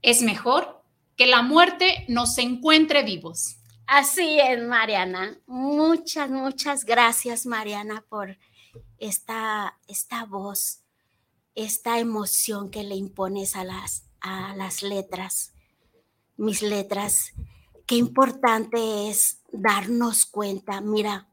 Es 0.01 0.21
mejor 0.21 0.83
que 1.15 1.27
la 1.27 1.41
muerte 1.41 2.05
nos 2.09 2.37
encuentre 2.37 3.03
vivos. 3.03 3.57
Así 3.87 4.39
es, 4.39 4.61
Mariana. 4.63 5.39
Muchas, 5.45 6.29
muchas 6.29 6.85
gracias, 6.85 7.45
Mariana, 7.45 8.03
por 8.09 8.37
esta, 8.97 9.77
esta 9.87 10.25
voz, 10.25 10.81
esta 11.53 11.99
emoción 11.99 12.69
que 12.71 12.83
le 12.83 12.95
impones 12.95 13.55
a 13.55 13.63
las, 13.63 14.03
a 14.25 14.55
las 14.55 14.81
letras, 14.81 15.53
mis 16.35 16.63
letras 16.63 17.31
qué 17.85 17.95
importante 17.95 19.09
es 19.09 19.39
darnos 19.51 20.25
cuenta, 20.25 20.81
mira, 20.81 21.27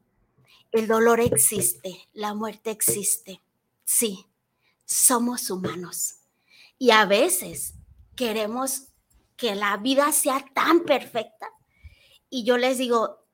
el 0.70 0.86
dolor 0.86 1.20
existe, 1.20 2.08
la 2.12 2.34
muerte 2.34 2.70
existe, 2.70 3.40
sí, 3.84 4.26
somos 4.84 5.50
humanos. 5.50 6.16
Y 6.78 6.90
a 6.90 7.06
veces 7.06 7.74
queremos 8.14 8.88
que 9.36 9.54
la 9.54 9.76
vida 9.78 10.12
sea 10.12 10.44
tan 10.54 10.84
perfecta. 10.84 11.48
Y 12.28 12.44
yo 12.44 12.58
les 12.58 12.78
digo, 12.78 13.24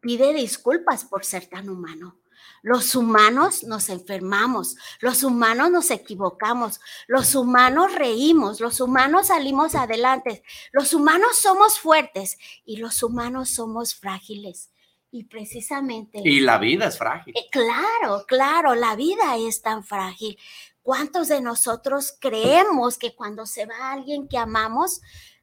pide 0.00 0.32
disculpas 0.32 1.04
por 1.04 1.24
ser 1.24 1.46
tan 1.46 1.68
humano. 1.68 2.18
Los 2.64 2.94
humanos 2.94 3.62
nos 3.62 3.90
enfermamos, 3.90 4.76
los 5.00 5.22
humanos 5.22 5.70
nos 5.70 5.90
equivocamos, 5.90 6.80
los 7.06 7.34
humanos 7.34 7.94
reímos, 7.94 8.58
los 8.58 8.80
humanos 8.80 9.26
salimos 9.26 9.74
adelante, 9.74 10.42
los 10.72 10.94
humanos 10.94 11.36
somos 11.36 11.78
fuertes 11.78 12.38
y 12.64 12.78
los 12.78 13.02
humanos 13.02 13.50
somos 13.50 13.94
frágiles. 13.94 14.70
Y 15.10 15.24
precisamente... 15.24 16.22
Y 16.24 16.40
la 16.40 16.56
vida 16.56 16.86
es 16.86 16.96
frágil. 16.96 17.34
Eh, 17.36 17.50
claro, 17.52 18.24
claro, 18.26 18.74
la 18.74 18.96
vida 18.96 19.36
es 19.36 19.60
tan 19.60 19.84
frágil. 19.84 20.38
¿Cuántos 20.80 21.28
de 21.28 21.42
nosotros 21.42 22.16
creemos 22.18 22.96
que 22.96 23.14
cuando 23.14 23.44
se 23.44 23.66
va 23.66 23.92
alguien 23.92 24.26
que 24.26 24.38
amamos, 24.38 25.02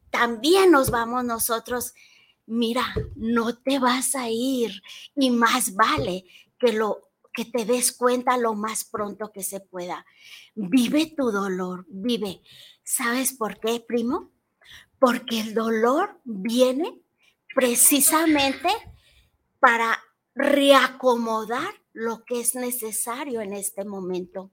también 0.09 0.71
nos 0.71 0.89
vamos 0.89 1.23
nosotros? 1.23 1.93
Mira, 2.47 2.83
no 3.15 3.55
te 3.59 3.77
vas 3.77 4.15
a 4.15 4.27
ir 4.27 4.81
y 5.15 5.29
más 5.29 5.75
vale 5.75 6.25
que 6.57 6.73
lo 6.73 7.10
que 7.33 7.45
te 7.45 7.65
des 7.65 7.91
cuenta 7.91 8.37
lo 8.37 8.53
más 8.53 8.83
pronto 8.83 9.31
que 9.31 9.43
se 9.43 9.59
pueda. 9.59 10.05
Vive 10.55 11.13
tu 11.15 11.31
dolor, 11.31 11.85
vive. 11.89 12.41
¿Sabes 12.83 13.33
por 13.33 13.59
qué, 13.59 13.79
primo? 13.79 14.31
Porque 14.99 15.39
el 15.39 15.53
dolor 15.53 16.19
viene 16.23 17.01
precisamente 17.53 18.69
para 19.59 19.99
reacomodar 20.35 21.73
lo 21.93 22.23
que 22.25 22.39
es 22.41 22.55
necesario 22.55 23.41
en 23.41 23.53
este 23.53 23.85
momento. 23.85 24.51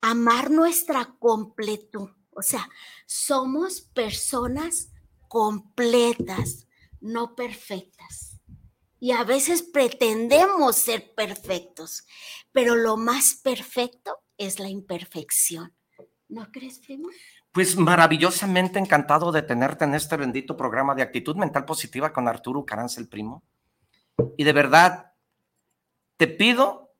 Amar 0.00 0.50
nuestra 0.50 1.16
completud. 1.18 2.10
O 2.30 2.42
sea, 2.42 2.68
somos 3.06 3.80
personas 3.80 4.90
completas, 5.28 6.66
no 7.00 7.34
perfectas 7.34 8.33
y 9.04 9.12
a 9.12 9.22
veces 9.22 9.62
pretendemos 9.62 10.76
ser 10.76 11.12
perfectos, 11.14 12.06
pero 12.52 12.74
lo 12.74 12.96
más 12.96 13.38
perfecto 13.44 14.24
es 14.38 14.58
la 14.58 14.70
imperfección. 14.70 15.76
¿No 16.26 16.50
crees, 16.50 16.78
primo? 16.78 17.10
Pues 17.52 17.76
maravillosamente 17.76 18.78
encantado 18.78 19.30
de 19.30 19.42
tenerte 19.42 19.84
en 19.84 19.94
este 19.94 20.16
bendito 20.16 20.56
programa 20.56 20.94
de 20.94 21.02
actitud 21.02 21.36
mental 21.36 21.66
positiva 21.66 22.14
con 22.14 22.28
Arturo 22.28 22.64
Caranza, 22.64 22.98
el 22.98 23.10
primo. 23.10 23.44
Y 24.38 24.44
de 24.44 24.54
verdad, 24.54 25.12
te 26.16 26.26
pido 26.26 26.96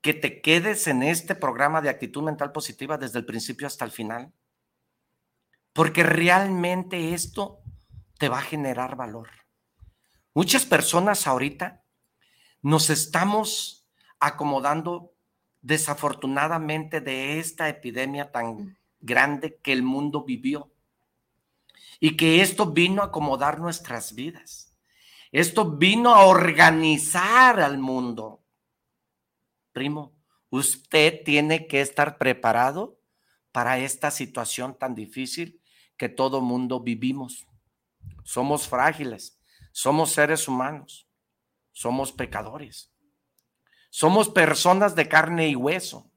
que 0.00 0.14
te 0.14 0.42
quedes 0.42 0.88
en 0.88 1.04
este 1.04 1.36
programa 1.36 1.80
de 1.80 1.90
actitud 1.90 2.24
mental 2.24 2.50
positiva 2.50 2.98
desde 2.98 3.20
el 3.20 3.24
principio 3.24 3.68
hasta 3.68 3.84
el 3.84 3.92
final, 3.92 4.32
porque 5.72 6.02
realmente 6.02 7.14
esto 7.14 7.60
te 8.18 8.28
va 8.28 8.40
a 8.40 8.42
generar 8.42 8.96
valor. 8.96 9.39
Muchas 10.32 10.64
personas 10.64 11.26
ahorita 11.26 11.82
nos 12.62 12.88
estamos 12.88 13.84
acomodando 14.20 15.12
desafortunadamente 15.60 17.00
de 17.00 17.40
esta 17.40 17.68
epidemia 17.68 18.30
tan 18.30 18.78
grande 19.00 19.58
que 19.58 19.72
el 19.72 19.82
mundo 19.82 20.24
vivió 20.24 20.70
y 21.98 22.16
que 22.16 22.42
esto 22.42 22.66
vino 22.66 23.02
a 23.02 23.06
acomodar 23.06 23.58
nuestras 23.58 24.14
vidas. 24.14 24.72
Esto 25.32 25.76
vino 25.76 26.14
a 26.14 26.24
organizar 26.26 27.60
al 27.60 27.78
mundo. 27.78 28.42
primo, 29.72 30.12
usted 30.48 31.22
tiene 31.24 31.66
que 31.66 31.80
estar 31.80 32.18
preparado 32.18 32.98
para 33.52 33.78
esta 33.78 34.10
situación 34.10 34.76
tan 34.78 34.94
difícil 34.94 35.60
que 35.96 36.08
todo 36.08 36.40
mundo 36.40 36.80
vivimos. 36.80 37.46
Somos 38.24 38.68
frágiles, 38.68 39.39
somos 39.72 40.12
seres 40.12 40.48
humanos, 40.48 41.08
somos 41.72 42.12
pecadores, 42.12 42.92
somos 43.90 44.28
personas 44.28 44.94
de 44.94 45.08
carne 45.08 45.48
y 45.48 45.56
hueso, 45.56 46.10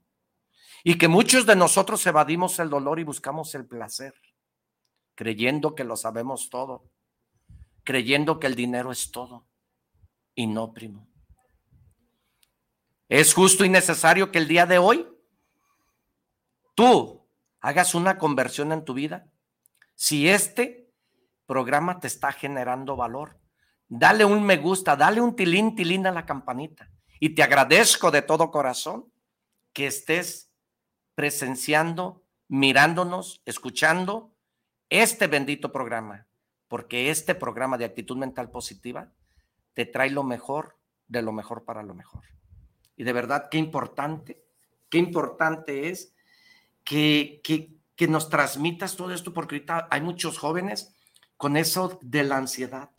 y 0.83 0.97
que 0.97 1.07
muchos 1.07 1.45
de 1.45 1.55
nosotros 1.55 2.05
evadimos 2.05 2.59
el 2.59 2.69
dolor 2.69 2.99
y 2.99 3.03
buscamos 3.03 3.55
el 3.55 3.65
placer, 3.65 4.13
creyendo 5.15 5.75
que 5.75 5.83
lo 5.83 5.95
sabemos 5.95 6.49
todo, 6.49 6.91
creyendo 7.83 8.39
que 8.39 8.47
el 8.47 8.55
dinero 8.55 8.91
es 8.91 9.11
todo, 9.11 9.47
y 10.35 10.47
no, 10.47 10.73
primo. 10.73 11.07
Es 13.09 13.33
justo 13.33 13.63
y 13.63 13.69
necesario 13.69 14.31
que 14.31 14.39
el 14.39 14.47
día 14.47 14.65
de 14.65 14.79
hoy 14.79 15.07
tú 16.75 17.29
hagas 17.59 17.95
una 17.95 18.17
conversión 18.17 18.71
en 18.71 18.83
tu 18.83 18.93
vida. 18.93 19.29
Si 19.95 20.27
este 20.27 20.91
programa 21.45 21.99
te 21.99 22.07
está 22.07 22.31
generando 22.31 22.95
valor, 22.95 23.39
dale 23.97 24.25
un 24.25 24.43
me 24.43 24.57
gusta, 24.57 24.95
dale 24.95 25.21
un 25.21 25.35
tilín, 25.35 25.75
tilín 25.75 26.07
a 26.07 26.11
la 26.11 26.25
campanita. 26.25 26.89
Y 27.19 27.29
te 27.29 27.43
agradezco 27.43 28.11
de 28.11 28.21
todo 28.21 28.51
corazón 28.51 29.05
que 29.71 29.87
estés 29.87 30.49
presenciando, 31.15 32.23
mirándonos, 32.47 33.41
escuchando 33.45 34.31
este 34.89 35.27
bendito 35.27 35.71
programa, 35.71 36.25
porque 36.67 37.11
este 37.11 37.35
programa 37.35 37.77
de 37.77 37.85
actitud 37.85 38.17
mental 38.17 38.49
positiva 38.49 39.11
te 39.73 39.85
trae 39.85 40.09
lo 40.09 40.23
mejor 40.23 40.77
de 41.07 41.21
lo 41.21 41.31
mejor 41.31 41.63
para 41.63 41.83
lo 41.83 41.93
mejor. 41.93 42.23
Y 42.95 43.03
de 43.03 43.13
verdad, 43.13 43.47
qué 43.49 43.57
importante, 43.57 44.43
qué 44.89 44.97
importante 44.97 45.89
es 45.89 46.15
que, 46.83 47.41
que, 47.43 47.75
que 47.95 48.07
nos 48.07 48.29
transmitas 48.29 48.95
todo 48.95 49.13
esto, 49.13 49.33
porque 49.33 49.55
ahorita 49.55 49.87
hay 49.91 50.01
muchos 50.01 50.39
jóvenes 50.39 50.95
con 51.37 51.57
eso 51.57 51.99
de 52.01 52.23
la 52.23 52.37
ansiedad. 52.37 52.89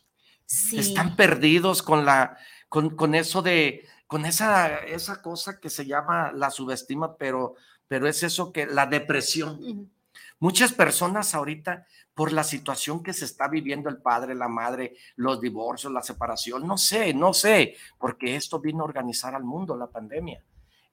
Están 0.73 1.17
perdidos 1.17 1.83
con 1.83 2.05
la, 2.05 2.37
con, 2.69 2.91
con, 2.97 3.15
eso 3.15 3.43
de, 3.43 3.87
con 4.07 4.27
esa, 4.27 4.79
esa 4.79 5.23
cosa 5.23 5.61
que 5.61 5.71
se 5.71 5.87
llama 5.87 6.33
la 6.33 6.51
subestima, 6.51 7.17
pero, 7.17 7.55
pero 7.89 8.07
es 8.07 8.23
eso 8.23 8.53
que 8.53 8.67
la 8.67 8.87
depresión. 8.87 9.91
Muchas 10.39 10.73
personas 10.73 11.35
ahorita, 11.35 11.87
por 12.15 12.33
la 12.33 12.45
situación 12.45 13.03
que 13.03 13.13
se 13.13 13.25
está 13.25 13.49
viviendo 13.49 13.89
el 13.89 13.99
padre, 13.99 14.35
la 14.35 14.49
madre, 14.49 14.97
los 15.17 15.41
divorcios, 15.41 15.93
la 15.93 16.03
separación, 16.03 16.67
no 16.67 16.77
sé, 16.77 17.15
no 17.15 17.33
sé, 17.33 17.77
porque 17.99 18.37
esto 18.37 18.61
vino 18.61 18.83
a 18.83 18.87
organizar 18.87 19.35
al 19.35 19.45
mundo, 19.45 19.77
la 19.77 19.87
pandemia. 19.87 20.45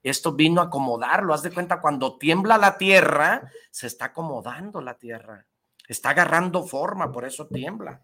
Esto 0.02 0.32
vino 0.32 0.60
a 0.60 0.64
acomodarlo. 0.64 1.32
Haz 1.32 1.42
de 1.42 1.52
cuenta, 1.52 1.80
cuando 1.80 2.18
tiembla 2.18 2.58
la 2.58 2.76
tierra, 2.76 3.50
se 3.70 3.86
está 3.86 4.06
acomodando 4.06 4.80
la 4.80 4.94
tierra. 4.94 5.46
Está 5.86 6.10
agarrando 6.10 6.66
forma, 6.66 7.12
por 7.12 7.24
eso 7.24 7.46
tiembla. 7.46 8.02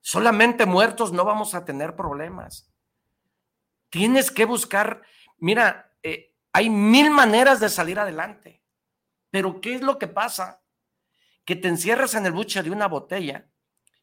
Solamente 0.00 0.66
muertos 0.66 1.12
no 1.12 1.24
vamos 1.24 1.54
a 1.54 1.64
tener 1.64 1.96
problemas. 1.96 2.70
Tienes 3.90 4.30
que 4.30 4.44
buscar, 4.44 5.02
mira, 5.38 5.92
eh, 6.02 6.34
hay 6.52 6.70
mil 6.70 7.10
maneras 7.10 7.60
de 7.60 7.68
salir 7.68 7.98
adelante. 7.98 8.62
Pero 9.30 9.60
¿qué 9.60 9.74
es 9.74 9.82
lo 9.82 9.98
que 9.98 10.08
pasa? 10.08 10.62
Que 11.44 11.56
te 11.56 11.68
encierras 11.68 12.14
en 12.14 12.26
el 12.26 12.32
buche 12.32 12.62
de 12.62 12.70
una 12.70 12.88
botella 12.88 13.48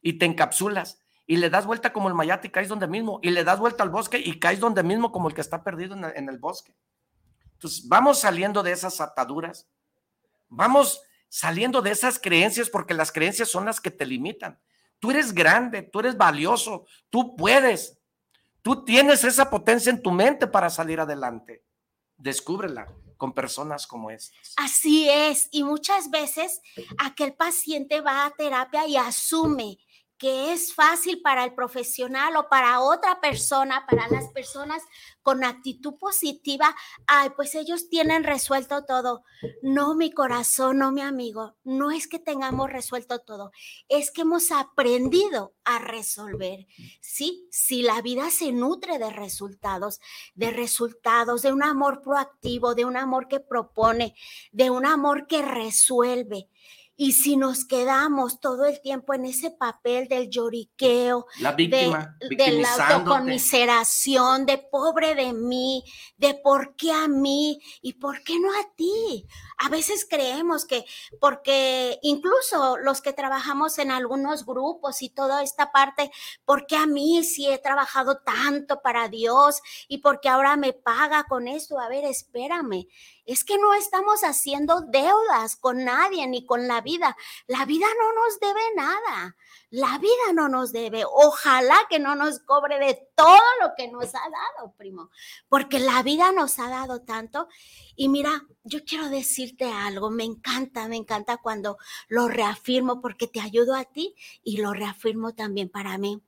y 0.00 0.14
te 0.14 0.26
encapsulas 0.26 1.00
y 1.26 1.36
le 1.36 1.50
das 1.50 1.66
vuelta 1.66 1.92
como 1.92 2.08
el 2.08 2.14
mayate 2.14 2.48
y 2.48 2.50
caes 2.50 2.68
donde 2.68 2.86
mismo 2.86 3.18
y 3.22 3.30
le 3.30 3.42
das 3.42 3.58
vuelta 3.58 3.82
al 3.82 3.90
bosque 3.90 4.18
y 4.18 4.38
caes 4.38 4.60
donde 4.60 4.82
mismo 4.82 5.10
como 5.10 5.28
el 5.28 5.34
que 5.34 5.40
está 5.40 5.64
perdido 5.64 5.96
en 5.96 6.28
el 6.28 6.38
bosque. 6.38 6.76
Entonces, 7.54 7.88
vamos 7.88 8.20
saliendo 8.20 8.62
de 8.62 8.72
esas 8.72 9.00
ataduras, 9.00 9.68
vamos 10.48 11.02
saliendo 11.28 11.82
de 11.82 11.90
esas 11.90 12.18
creencias 12.18 12.70
porque 12.70 12.94
las 12.94 13.10
creencias 13.10 13.48
son 13.48 13.64
las 13.64 13.80
que 13.80 13.90
te 13.90 14.06
limitan. 14.06 14.60
Tú 14.98 15.10
eres 15.10 15.32
grande, 15.32 15.82
tú 15.82 16.00
eres 16.00 16.16
valioso, 16.16 16.86
tú 17.10 17.36
puedes, 17.36 17.98
tú 18.62 18.84
tienes 18.84 19.24
esa 19.24 19.48
potencia 19.50 19.90
en 19.90 20.02
tu 20.02 20.10
mente 20.10 20.46
para 20.46 20.70
salir 20.70 21.00
adelante. 21.00 21.64
Descúbrela 22.16 22.88
con 23.16 23.32
personas 23.32 23.86
como 23.86 24.10
estas. 24.10 24.54
Así 24.56 25.08
es, 25.08 25.48
y 25.50 25.64
muchas 25.64 26.10
veces 26.10 26.60
aquel 26.98 27.34
paciente 27.34 28.00
va 28.00 28.26
a 28.26 28.30
terapia 28.30 28.86
y 28.86 28.96
asume 28.96 29.78
que 30.18 30.52
es 30.52 30.74
fácil 30.74 31.20
para 31.22 31.44
el 31.44 31.54
profesional 31.54 32.36
o 32.36 32.48
para 32.48 32.80
otra 32.80 33.20
persona, 33.20 33.84
para 33.88 34.08
las 34.08 34.28
personas 34.28 34.82
con 35.22 35.44
actitud 35.44 35.94
positiva, 35.98 36.74
ay, 37.06 37.30
pues 37.36 37.54
ellos 37.54 37.88
tienen 37.88 38.24
resuelto 38.24 38.84
todo. 38.84 39.24
No, 39.62 39.94
mi 39.94 40.12
corazón, 40.12 40.78
no, 40.78 40.92
mi 40.92 41.00
amigo, 41.00 41.56
no 41.64 41.90
es 41.90 42.06
que 42.06 42.18
tengamos 42.18 42.70
resuelto 42.70 43.18
todo, 43.18 43.50
es 43.88 44.10
que 44.10 44.22
hemos 44.22 44.52
aprendido 44.52 45.54
a 45.64 45.78
resolver. 45.78 46.66
Sí, 47.00 47.46
si 47.50 47.82
la 47.82 48.00
vida 48.02 48.30
se 48.30 48.52
nutre 48.52 48.98
de 48.98 49.10
resultados, 49.10 50.00
de 50.34 50.50
resultados, 50.50 51.42
de 51.42 51.52
un 51.52 51.62
amor 51.62 52.02
proactivo, 52.02 52.74
de 52.74 52.84
un 52.84 52.96
amor 52.96 53.28
que 53.28 53.40
propone, 53.40 54.14
de 54.52 54.70
un 54.70 54.86
amor 54.86 55.26
que 55.26 55.42
resuelve. 55.42 56.48
Y 56.96 57.12
si 57.12 57.36
nos 57.36 57.66
quedamos 57.66 58.40
todo 58.40 58.64
el 58.64 58.80
tiempo 58.80 59.12
en 59.12 59.26
ese 59.26 59.50
papel 59.50 60.08
del 60.08 60.30
lloriqueo, 60.30 61.26
la 61.40 61.52
víctima, 61.52 62.16
de, 62.20 62.52
la 62.52 62.72
autocomiseración, 62.72 64.46
de 64.46 64.58
pobre 64.58 65.14
de 65.14 65.34
mí, 65.34 65.84
de 66.16 66.34
por 66.34 66.74
qué 66.74 66.92
a 66.92 67.06
mí 67.06 67.60
y 67.82 67.94
por 67.94 68.22
qué 68.24 68.40
no 68.40 68.50
a 68.50 68.74
ti. 68.74 69.26
A 69.58 69.68
veces 69.68 70.06
creemos 70.08 70.64
que, 70.64 70.86
porque 71.20 71.98
incluso 72.02 72.78
los 72.78 73.02
que 73.02 73.12
trabajamos 73.12 73.78
en 73.78 73.90
algunos 73.90 74.46
grupos 74.46 75.02
y 75.02 75.10
toda 75.10 75.42
esta 75.42 75.72
parte, 75.72 76.10
¿por 76.46 76.66
qué 76.66 76.76
a 76.76 76.86
mí 76.86 77.22
si 77.24 77.46
he 77.46 77.58
trabajado 77.58 78.22
tanto 78.24 78.80
para 78.80 79.08
Dios 79.08 79.60
y 79.88 79.98
porque 79.98 80.30
ahora 80.30 80.56
me 80.56 80.72
paga 80.72 81.24
con 81.24 81.46
esto? 81.46 81.78
A 81.78 81.88
ver, 81.88 82.04
espérame 82.04 82.86
es 83.26 83.44
que 83.44 83.58
no 83.58 83.74
estamos 83.74 84.22
haciendo 84.22 84.80
deudas 84.80 85.56
con 85.56 85.84
nadie 85.84 86.26
ni 86.28 86.46
con 86.46 86.68
la 86.68 86.80
vida. 86.80 87.16
La 87.46 87.64
vida 87.64 87.86
no 87.98 88.12
nos 88.12 88.40
debe 88.40 88.60
nada. 88.76 89.36
La 89.70 89.98
vida 89.98 90.32
no 90.32 90.48
nos 90.48 90.72
debe. 90.72 91.04
Ojalá 91.04 91.76
que 91.90 91.98
no 91.98 92.14
nos 92.14 92.38
cobre 92.38 92.78
de 92.78 93.08
todo 93.16 93.40
lo 93.60 93.72
que 93.76 93.88
nos 93.88 94.14
ha 94.14 94.22
dado, 94.30 94.72
primo, 94.76 95.10
porque 95.48 95.80
la 95.80 96.02
vida 96.02 96.30
nos 96.30 96.58
ha 96.60 96.68
dado 96.68 97.02
tanto. 97.02 97.48
Y 97.96 98.08
mira, 98.08 98.46
yo 98.62 98.84
quiero 98.84 99.08
decirte 99.08 99.64
algo, 99.64 100.10
me 100.10 100.24
encanta, 100.24 100.86
me 100.88 100.96
encanta 100.96 101.38
cuando 101.38 101.78
lo 102.08 102.28
reafirmo 102.28 103.00
porque 103.00 103.26
te 103.26 103.40
ayudo 103.40 103.74
a 103.74 103.84
ti 103.84 104.14
y 104.44 104.58
lo 104.58 104.72
reafirmo 104.72 105.34
también 105.34 105.68
para 105.68 105.98
mí. 105.98 106.22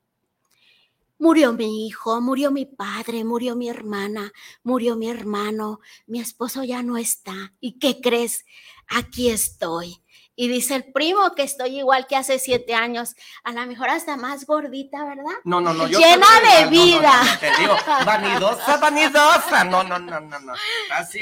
Murió 1.18 1.52
mi 1.52 1.86
hijo, 1.86 2.20
murió 2.20 2.52
mi 2.52 2.64
padre, 2.64 3.24
murió 3.24 3.56
mi 3.56 3.68
hermana, 3.68 4.32
murió 4.62 4.94
mi 4.94 5.08
hermano, 5.10 5.80
mi 6.06 6.20
esposo 6.20 6.62
ya 6.62 6.82
no 6.84 6.96
está. 6.96 7.52
¿Y 7.60 7.80
qué 7.80 8.00
crees? 8.00 8.44
Aquí 8.86 9.28
estoy. 9.28 10.00
Y 10.36 10.46
dice 10.46 10.76
el 10.76 10.92
primo 10.92 11.34
que 11.34 11.42
estoy 11.42 11.78
igual 11.78 12.06
que 12.06 12.14
hace 12.14 12.38
siete 12.38 12.72
años, 12.72 13.16
a 13.42 13.50
lo 13.50 13.66
mejor 13.66 13.90
hasta 13.90 14.16
más 14.16 14.46
gordita, 14.46 15.04
¿verdad? 15.04 15.34
No, 15.42 15.60
no, 15.60 15.74
no. 15.74 15.88
Yo 15.88 15.98
Llena 15.98 16.28
de 16.40 16.70
vida. 16.70 17.12
te 17.40 17.50
digo, 17.58 17.74
vanidosa, 18.06 18.76
vanidosa. 18.76 19.64
No, 19.64 19.82
no, 19.82 19.98
no, 19.98 20.20
no, 20.20 20.38
no. 20.38 20.52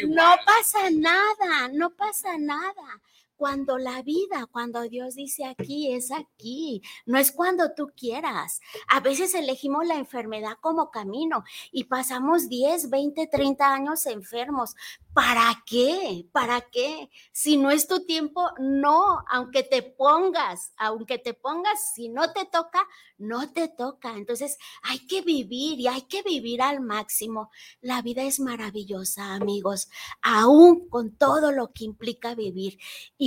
No 0.09 0.37
pasa 0.45 0.91
nada, 0.91 1.69
no 1.73 1.89
pasa 1.89 2.37
nada 2.37 3.01
cuando 3.37 3.79
la 3.79 4.03
vida, 4.03 4.47
cuando 4.51 4.83
Dios 4.83 5.15
dice 5.15 5.45
aquí, 5.45 5.93
es 5.93 6.11
aquí, 6.13 6.83
no 7.05 7.19
es 7.19 7.33
cuando 7.33 7.75
tú 7.75 7.93
quieras. 7.97 8.61
A 8.89 9.01
veces 9.01 9.35
elegimos 9.35 9.87
la 9.87 9.97
enfermedad 9.97 10.57
como 10.61 10.91
camino 10.91 11.45
y 11.71 11.85
pasamos 11.85 12.49
10, 12.49 12.91
20, 12.91 13.27
30 13.27 13.73
años 13.73 14.07
enfermos, 14.07 14.75
¿Para 15.17 15.63
qué? 15.65 16.29
¿Para 16.31 16.61
qué? 16.61 17.09
Si 17.33 17.57
no 17.57 17.71
es 17.71 17.89
tu 17.89 18.05
tiempo, 18.05 18.51
no, 18.59 19.25
aunque 19.31 19.63
te 19.63 19.81
pongas, 19.81 20.75
aunque 20.77 21.17
te 21.17 21.33
pongas, 21.33 21.95
si 21.95 22.11
no 22.11 22.35
te 22.35 22.45
toca, 22.45 22.87
no 23.17 23.51
te 23.51 23.69
toca. 23.69 24.15
Entonces 24.15 24.59
hay 24.83 25.07
que 25.07 25.23
vivir 25.23 25.81
y 25.81 25.87
hay 25.87 26.03
que 26.03 26.23
vivir 26.23 26.61
al 26.61 26.83
máximo. 26.83 27.51
La 27.81 28.03
vida 28.03 28.25
es 28.25 28.41
maravillosa, 28.41 29.33
amigos, 29.33 29.89
aún 30.21 30.87
con 30.91 31.17
todo 31.17 31.51
lo 31.51 31.73
que 31.73 31.85
implica 31.87 32.35
vivir. 32.35 32.79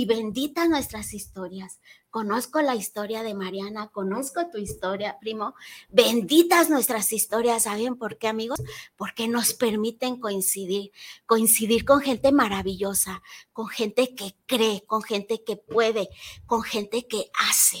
Benditas 0.06 0.68
nuestras 0.68 1.14
historias, 1.14 1.80
conozco 2.10 2.60
la 2.62 2.74
historia 2.74 3.22
de 3.22 3.34
Mariana, 3.34 3.88
conozco 3.88 4.48
tu 4.50 4.58
historia, 4.58 5.18
primo. 5.20 5.54
Benditas 5.88 6.70
nuestras 6.70 7.12
historias, 7.12 7.64
¿saben 7.64 7.96
por 7.96 8.18
qué, 8.18 8.28
amigos? 8.28 8.60
Porque 8.96 9.28
nos 9.28 9.54
permiten 9.54 10.20
coincidir, 10.20 10.92
coincidir 11.26 11.84
con 11.84 12.00
gente 12.00 12.32
maravillosa, 12.32 13.22
con 13.52 13.68
gente 13.68 14.14
que 14.14 14.34
cree, 14.46 14.82
con 14.86 15.02
gente 15.02 15.42
que 15.44 15.56
puede, 15.56 16.08
con 16.46 16.62
gente 16.62 17.06
que 17.06 17.30
hace. 17.48 17.78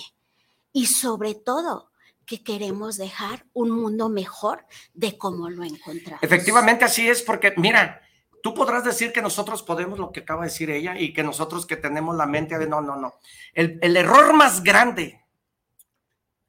Y 0.72 0.86
sobre 0.86 1.34
todo, 1.34 1.90
que 2.30 2.44
queremos 2.44 2.96
dejar 2.96 3.44
un 3.52 3.72
mundo 3.72 4.08
mejor 4.08 4.64
de 4.94 5.18
cómo 5.18 5.50
lo 5.50 5.64
encontramos. 5.64 6.22
Efectivamente, 6.22 6.84
así 6.84 7.08
es, 7.08 7.22
porque 7.22 7.52
mira, 7.56 8.02
Tú 8.42 8.54
podrás 8.54 8.84
decir 8.84 9.12
que 9.12 9.22
nosotros 9.22 9.62
podemos 9.62 9.98
lo 9.98 10.12
que 10.12 10.20
acaba 10.20 10.42
de 10.42 10.48
decir 10.48 10.70
ella 10.70 10.98
y 10.98 11.12
que 11.12 11.22
nosotros 11.22 11.66
que 11.66 11.76
tenemos 11.76 12.16
la 12.16 12.26
mente 12.26 12.58
de 12.58 12.66
no, 12.66 12.80
no, 12.80 12.96
no. 12.96 13.14
El, 13.52 13.78
el 13.82 13.96
error 13.96 14.32
más 14.32 14.62
grande, 14.62 15.24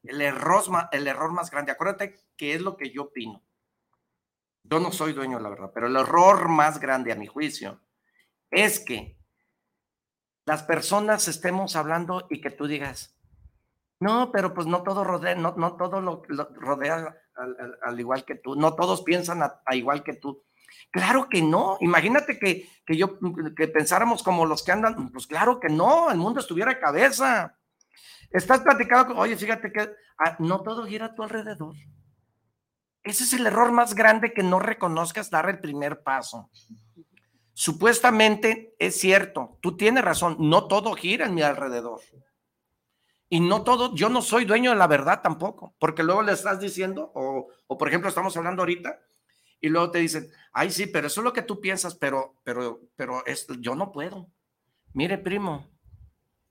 el 0.04 0.22
error, 0.22 0.64
el 0.92 1.08
error 1.08 1.32
más 1.32 1.52
grande, 1.52 1.72
acuérdate 1.72 2.20
que 2.38 2.54
es 2.54 2.62
lo 2.62 2.78
que 2.78 2.92
yo 2.92 3.04
opino. 3.04 3.42
Yo 4.64 4.80
no 4.80 4.92
soy 4.92 5.14
dueño, 5.14 5.40
la 5.40 5.50
verdad, 5.50 5.72
pero 5.74 5.88
el 5.88 5.96
error 5.96 6.48
más 6.48 6.80
grande 6.80 7.12
a 7.12 7.16
mi 7.16 7.28
juicio 7.28 7.82
es 8.50 8.80
que 8.80 9.18
las 10.46 10.64
personas 10.64 11.28
estemos 11.28 11.76
hablando 11.76 12.28
y 12.30 12.42
que 12.42 12.52
tú 12.52 12.68
digas, 12.68 13.16
no, 14.00 14.32
pero 14.32 14.54
pues 14.54 14.66
no 14.68 14.82
todo 14.84 15.04
rodea, 15.04 15.36
no, 15.36 15.54
no 15.58 15.76
todo 15.78 16.02
lo, 16.02 16.24
lo 16.28 16.46
rodea 16.56 17.16
al, 17.36 17.56
al- 17.60 17.80
al 17.84 18.00
igual 18.00 18.26
que 18.26 18.36
tú, 18.36 18.56
no 18.56 18.76
todos 18.76 19.04
piensan 19.04 19.42
a 19.44 19.76
igual 19.76 20.04
que 20.04 20.14
tú. 20.14 20.44
Claro 20.92 21.28
que 21.30 21.42
no. 21.42 21.78
Imagínate 21.82 22.38
que, 22.40 22.70
que 22.86 22.98
yo 22.98 23.18
que 23.56 23.68
pensáramos 23.68 24.24
como 24.24 24.46
los 24.46 24.64
que 24.64 24.72
andan, 24.72 25.12
pues 25.12 25.28
claro 25.28 25.60
que 25.60 25.70
no, 25.70 26.12
el 26.12 26.18
mundo 26.18 26.40
estuviera 26.40 26.74
de 26.74 26.80
cabeza. 26.80 27.58
Estás 28.32 28.62
platicando, 28.62 29.08
con- 29.08 29.18
oye, 29.18 29.36
fíjate 29.36 29.72
que 29.72 29.82
ah, 30.18 30.36
no 30.40 30.62
todo 30.62 30.86
gira 30.86 31.08
a 31.08 31.16
tu 31.16 31.24
alrededor. 31.24 31.76
Ese 33.04 33.24
es 33.24 33.34
el 33.34 33.48
error 33.48 33.72
más 33.72 33.96
grande 33.96 34.34
que 34.34 34.44
no 34.44 34.60
reconozcas 34.60 35.30
dar 35.30 35.50
el 35.50 35.60
primer 35.60 36.04
paso. 36.04 36.50
Supuestamente 37.54 38.74
es 38.80 39.00
cierto, 39.00 39.58
tú 39.62 39.76
tienes 39.76 40.04
razón, 40.04 40.38
no 40.40 40.68
todo 40.68 40.94
gira 40.94 41.26
en 41.26 41.36
mi 41.36 41.42
alrededor. 41.42 42.00
Y 43.30 43.40
no 43.40 43.64
todo, 43.64 43.94
yo 43.96 44.10
no 44.10 44.22
soy 44.22 44.46
dueño 44.46 44.72
de 44.72 44.78
la 44.78 44.88
verdad 44.88 45.22
tampoco, 45.22 45.76
porque 45.80 46.04
luego 46.04 46.22
le 46.22 46.34
estás 46.34 46.60
diciendo, 46.60 47.12
o, 47.16 47.48
o 47.68 47.78
por 47.78 47.88
ejemplo 47.88 48.10
estamos 48.10 48.36
hablando 48.36 48.62
ahorita, 48.62 49.00
y 49.62 49.70
luego 49.70 49.92
te 49.92 50.00
dicen, 50.00 50.30
ay 50.52 50.72
sí, 50.72 50.88
pero 50.88 51.08
eso 51.08 51.22
es 51.22 51.26
lo 51.26 51.34
que 51.34 51.44
tú 51.44 51.62
piensas, 51.62 51.96
pero, 51.96 52.36
pero, 52.44 52.82
pero 52.96 53.26
es, 53.26 53.48
yo 53.60 53.76
no 53.76 53.92
puedo. 53.92 54.28
Mire, 54.94 55.18
primo, 55.18 55.70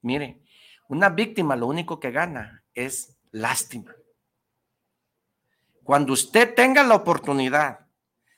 mire, 0.01 0.41
una 0.89 1.09
víctima 1.11 1.57
lo 1.57 1.67
único 1.67 1.99
que 2.01 2.11
gana 2.11 2.65
es 2.75 3.17
lástima. 3.33 3.95
Cuando 5.83 6.13
usted 6.13 6.55
tenga 6.55 6.83
la 6.85 6.95
oportunidad 6.95 7.87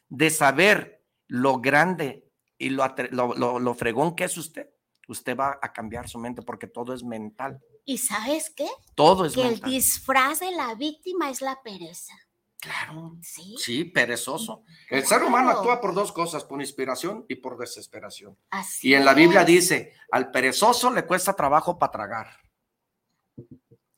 de 0.09 0.31
saber 0.31 1.03
lo 1.27 1.61
grande 1.61 2.29
y 2.59 2.71
lo, 2.71 2.85
lo, 3.11 3.35
lo- 3.35 3.59
lo 3.59 3.75
fregón 3.75 4.15
que 4.15 4.25
es 4.25 4.37
usted, 4.37 4.69
usted 5.09 5.37
va 5.37 5.59
a 5.61 5.73
cambiar 5.73 6.09
su 6.09 6.19
mente 6.19 6.43
porque 6.43 6.67
todo 6.67 6.95
es 6.95 7.03
mental. 7.03 7.61
¿Y 7.85 7.99
sabes 7.99 8.51
qué? 8.57 8.69
Todo 8.95 9.25
es 9.27 9.35
Que 9.35 9.47
el 9.49 9.61
disfraz 9.61 10.41
de 10.41 10.53
la 10.53 10.75
víctima 10.75 11.31
es 11.31 11.41
la 11.43 11.61
pereza. 11.63 12.15
Claro. 12.63 13.17
¿Sí? 13.23 13.57
Sí, 13.59 13.85
perezoso. 13.85 14.63
El 14.89 15.05
ser 15.05 15.25
humano 15.25 15.51
actúa 15.51 15.81
por 15.81 15.95
dos 15.95 16.13
cosas, 16.13 16.45
por 16.45 16.61
inspiración 16.61 17.27
y 17.29 17.35
por 17.35 17.59
desesperación. 17.59 18.39
Así 18.51 18.91
Y 18.91 18.95
en 18.95 19.05
la 19.05 19.15
Biblia 19.15 19.41
es. 19.41 19.47
dice, 19.49 19.95
al 20.13 20.31
perezoso 20.31 20.89
le 20.93 21.05
cuesta 21.05 21.35
trabajo 21.35 21.77
para 21.77 21.91
tragar. 21.91 22.29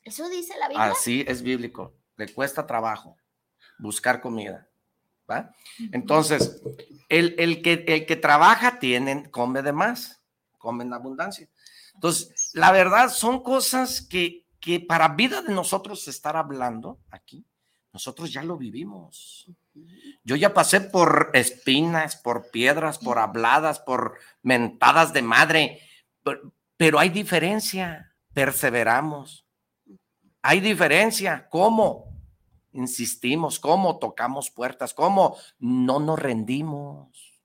¿Eso 0.01 0.27
dice 0.29 0.57
la 0.57 0.67
Biblia? 0.67 0.85
Así 0.85 1.23
es 1.27 1.43
bíblico. 1.43 1.93
Le 2.17 2.33
cuesta 2.33 2.65
trabajo 2.65 3.15
buscar 3.77 4.19
comida. 4.19 4.67
¿va? 5.29 5.53
Entonces, 5.91 6.59
el, 7.07 7.35
el 7.37 7.61
que, 7.61 7.85
el 7.87 8.07
que 8.07 8.15
trabaja 8.15 8.79
tiene, 8.79 9.29
come 9.29 9.61
de 9.61 9.73
más, 9.73 10.23
come 10.57 10.83
en 10.83 10.93
abundancia. 10.93 11.47
Entonces, 11.93 12.51
la 12.53 12.71
verdad 12.71 13.09
son 13.09 13.43
cosas 13.43 14.01
que, 14.01 14.47
que 14.59 14.79
para 14.79 15.09
vida 15.09 15.43
de 15.43 15.53
nosotros 15.53 16.07
estar 16.07 16.35
hablando 16.35 16.99
aquí, 17.11 17.45
nosotros 17.95 18.33
ya 18.33 18.43
lo 18.43 18.57
vivimos. 18.57 19.49
Yo 20.25 20.35
ya 20.35 20.53
pasé 20.53 20.81
por 20.81 21.29
espinas, 21.31 22.17
por 22.17 22.51
piedras, 22.51 22.97
por 22.97 23.19
habladas, 23.19 23.79
por 23.79 24.19
mentadas 24.41 25.13
de 25.13 25.21
madre, 25.21 25.79
pero, 26.21 26.51
pero 26.75 26.99
hay 26.99 27.07
diferencia, 27.07 28.13
perseveramos. 28.33 29.45
Hay 30.41 30.59
diferencia, 30.59 31.47
¿cómo? 31.49 32.13
Insistimos, 32.73 33.61
¿cómo 33.61 33.97
tocamos 33.97 34.51
puertas? 34.51 34.93
¿Cómo 34.93 35.37
no 35.57 36.01
nos 36.01 36.19
rendimos? 36.19 37.39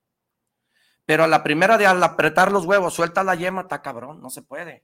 Pero 1.07 1.23
a 1.23 1.29
la 1.29 1.45
primera 1.45 1.79
de 1.79 1.87
al 1.87 2.03
apretar 2.03 2.51
los 2.51 2.67
huevos, 2.67 2.95
suelta 2.95 3.23
la 3.23 3.37
yema, 3.37 3.61
está 3.61 3.83
cabrón, 3.83 4.21
no 4.21 4.31
se 4.31 4.43
puede. 4.43 4.83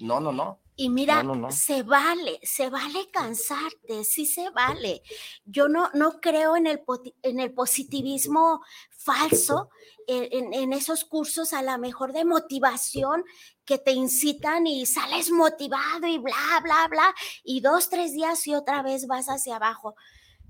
No, 0.00 0.20
no, 0.20 0.32
no. 0.32 0.58
Y 0.76 0.88
mira, 0.88 1.22
No, 1.22 1.34
no, 1.34 1.42
no. 1.42 1.52
se 1.52 1.82
vale, 1.82 2.40
se 2.42 2.70
vale 2.70 3.10
cansarte, 3.10 4.02
sí 4.04 4.24
se 4.24 4.48
vale. 4.50 5.02
Yo 5.44 5.68
no, 5.68 5.90
no 5.92 6.20
creo 6.20 6.56
en 6.56 6.66
el, 6.66 6.82
en 7.22 7.38
el 7.38 7.52
positivismo 7.52 8.62
falso, 8.88 9.68
en, 10.06 10.28
en- 10.32 10.54
en 10.54 10.72
esos 10.72 11.04
cursos 11.04 11.52
a 11.52 11.60
la 11.62 11.76
mejor 11.76 12.12
de 12.14 12.24
motivación 12.24 13.24
que 13.66 13.76
te 13.76 13.92
incitan 13.92 14.66
y 14.66 14.86
sales 14.86 15.30
motivado 15.30 16.06
y 16.06 16.16
bla, 16.18 16.60
bla, 16.62 16.88
bla, 16.88 17.14
y 17.44 17.60
dos, 17.60 17.90
tres 17.90 18.12
días 18.12 18.46
y 18.46 18.54
otra 18.54 18.82
vez 18.82 19.06
vas 19.06 19.26
hacia 19.26 19.56
abajo. 19.56 19.96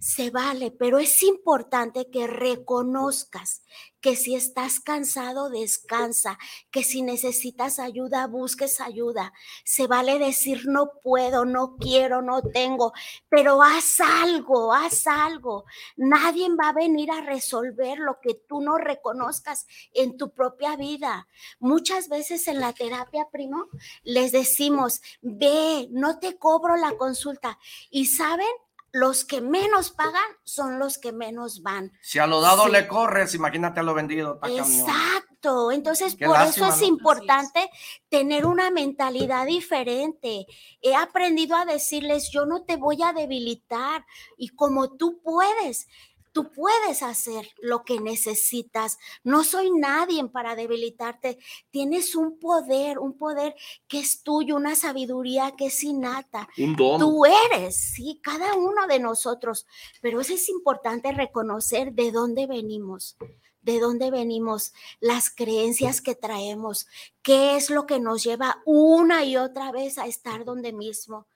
Se 0.01 0.31
vale, 0.31 0.71
pero 0.71 0.99
es 0.99 1.23
importante 1.23 2.11
que 2.11 2.27
reconozcas 2.27 3.61
que 4.01 4.17
si 4.17 4.35
estás 4.35 4.81
cansado, 4.81 5.51
descansa, 5.51 6.39
que 6.71 6.85
si 6.85 7.03
necesitas 7.03 7.79
ayuda, 7.79 8.27
busques 8.27 8.81
ayuda. 8.81 9.35
Se 9.63 9.87
vale 9.87 10.19
decir 10.19 10.63
no 10.67 10.93
puedo, 11.03 11.45
no 11.45 11.77
quiero, 11.77 12.23
no 12.23 12.41
tengo, 12.41 12.95
pero 13.29 13.63
haz 13.63 14.01
algo, 14.01 14.73
haz 14.73 15.07
algo. 15.07 15.67
Nadie 15.97 16.49
va 16.59 16.71
a 16.71 16.73
venir 16.73 17.11
a 17.11 17.21
resolver 17.21 17.99
lo 17.99 18.21
que 18.23 18.33
tú 18.33 18.63
no 18.63 18.79
reconozcas 18.79 19.67
en 19.93 20.17
tu 20.17 20.33
propia 20.33 20.77
vida. 20.77 21.29
Muchas 21.59 22.09
veces 22.09 22.49
en 22.49 22.59
la 22.59 22.73
terapia, 22.73 23.29
primo, 23.31 23.67
les 24.03 24.33
decimos, 24.33 25.03
ve, 25.21 25.89
no 25.91 26.19
te 26.19 26.39
cobro 26.39 26.77
la 26.77 26.97
consulta. 26.97 27.59
Y 27.91 28.07
saben, 28.07 28.49
los 28.93 29.25
que 29.25 29.41
menos 29.41 29.91
pagan 29.91 30.23
son 30.45 30.79
los 30.79 30.99
que 30.99 31.13
menos 31.13 31.63
van. 31.63 31.93
Si 32.03 32.19
a 32.19 32.27
lo 32.27 32.41
dado 32.41 32.65
Sí. 32.65 32.73
le 32.73 32.89
corres, 32.89 33.35
imagínate 33.35 33.81
a 33.81 33.83
lo 33.83 33.95
vendido. 33.95 34.41
camión. 34.41 34.65
Exacto. 34.67 35.71
Entonces, 35.73 36.17
Qué 36.17 36.27
por 36.27 36.37
lástima, 36.37 36.67
eso 36.69 36.75
es 36.75 36.81
¿no? 36.83 36.87
importante 36.89 37.71
tener 38.09 38.45
una 38.47 38.71
mentalidad 38.71 39.47
diferente. 39.47 40.47
He 40.83 40.95
aprendido 40.95 41.57
a 41.57 41.65
decirles, 41.65 42.31
yo 42.33 42.45
no 42.47 42.63
te 42.65 42.77
voy 42.77 43.03
a 43.03 43.13
debilitar 43.13 44.05
y 44.37 44.49
como 44.51 44.97
tú 44.97 45.21
puedes. 45.23 45.87
Tú 46.33 46.53
puedes 46.53 47.03
hacer 47.03 47.49
lo 47.61 47.85
que 47.85 47.99
necesitas. 48.01 48.99
No 49.25 49.43
soy 49.43 49.71
nadie 49.71 50.25
para 50.29 50.55
debilitarte. 50.55 51.39
Tienes 51.71 52.15
un 52.15 52.39
poder, 52.39 52.99
un 52.99 53.17
poder 53.17 53.57
que 53.89 53.99
es 53.99 54.23
tuyo, 54.23 54.57
una 54.57 54.77
sabiduría 54.77 55.55
que 55.57 55.67
es 55.67 55.83
innata. 55.83 56.49
Un 56.57 56.77
don. 56.77 57.01
Tú 57.01 57.25
eres, 57.25 57.77
sí, 57.77 58.21
cada 58.23 58.55
uno 58.55 58.87
de 58.87 59.01
nosotros, 59.01 59.67
pero 60.01 60.21
eso 60.21 60.35
es 60.35 60.49
importante 60.49 61.13
reconocer 61.13 61.93
de 61.95 62.13
dónde 62.13 62.47
venimos, 62.47 63.17
de 63.63 63.81
dónde 63.81 64.11
venimos, 64.11 64.73
las 65.01 65.31
creencias 65.31 66.01
que 66.01 66.15
traemos, 66.15 66.87
qué 67.23 67.57
es 67.57 67.71
lo 67.71 67.87
que 67.87 67.99
nos 67.99 68.23
lleva 68.23 68.63
una 68.65 69.25
y 69.25 69.37
otra 69.37 69.73
vez 69.73 69.99
a 69.99 70.07
estar 70.07 70.45
donde 70.45 70.73
mismo. 70.73 71.27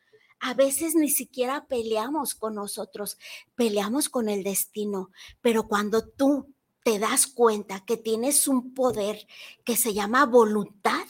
A 0.46 0.52
veces 0.52 0.94
ni 0.94 1.08
siquiera 1.08 1.64
peleamos 1.66 2.34
con 2.34 2.56
nosotros, 2.56 3.16
peleamos 3.54 4.10
con 4.10 4.28
el 4.28 4.44
destino, 4.44 5.10
pero 5.40 5.66
cuando 5.66 6.06
tú 6.06 6.54
te 6.82 6.98
das 6.98 7.26
cuenta 7.26 7.82
que 7.86 7.96
tienes 7.96 8.46
un 8.46 8.74
poder 8.74 9.26
que 9.64 9.74
se 9.74 9.94
llama 9.94 10.26
voluntad, 10.26 11.06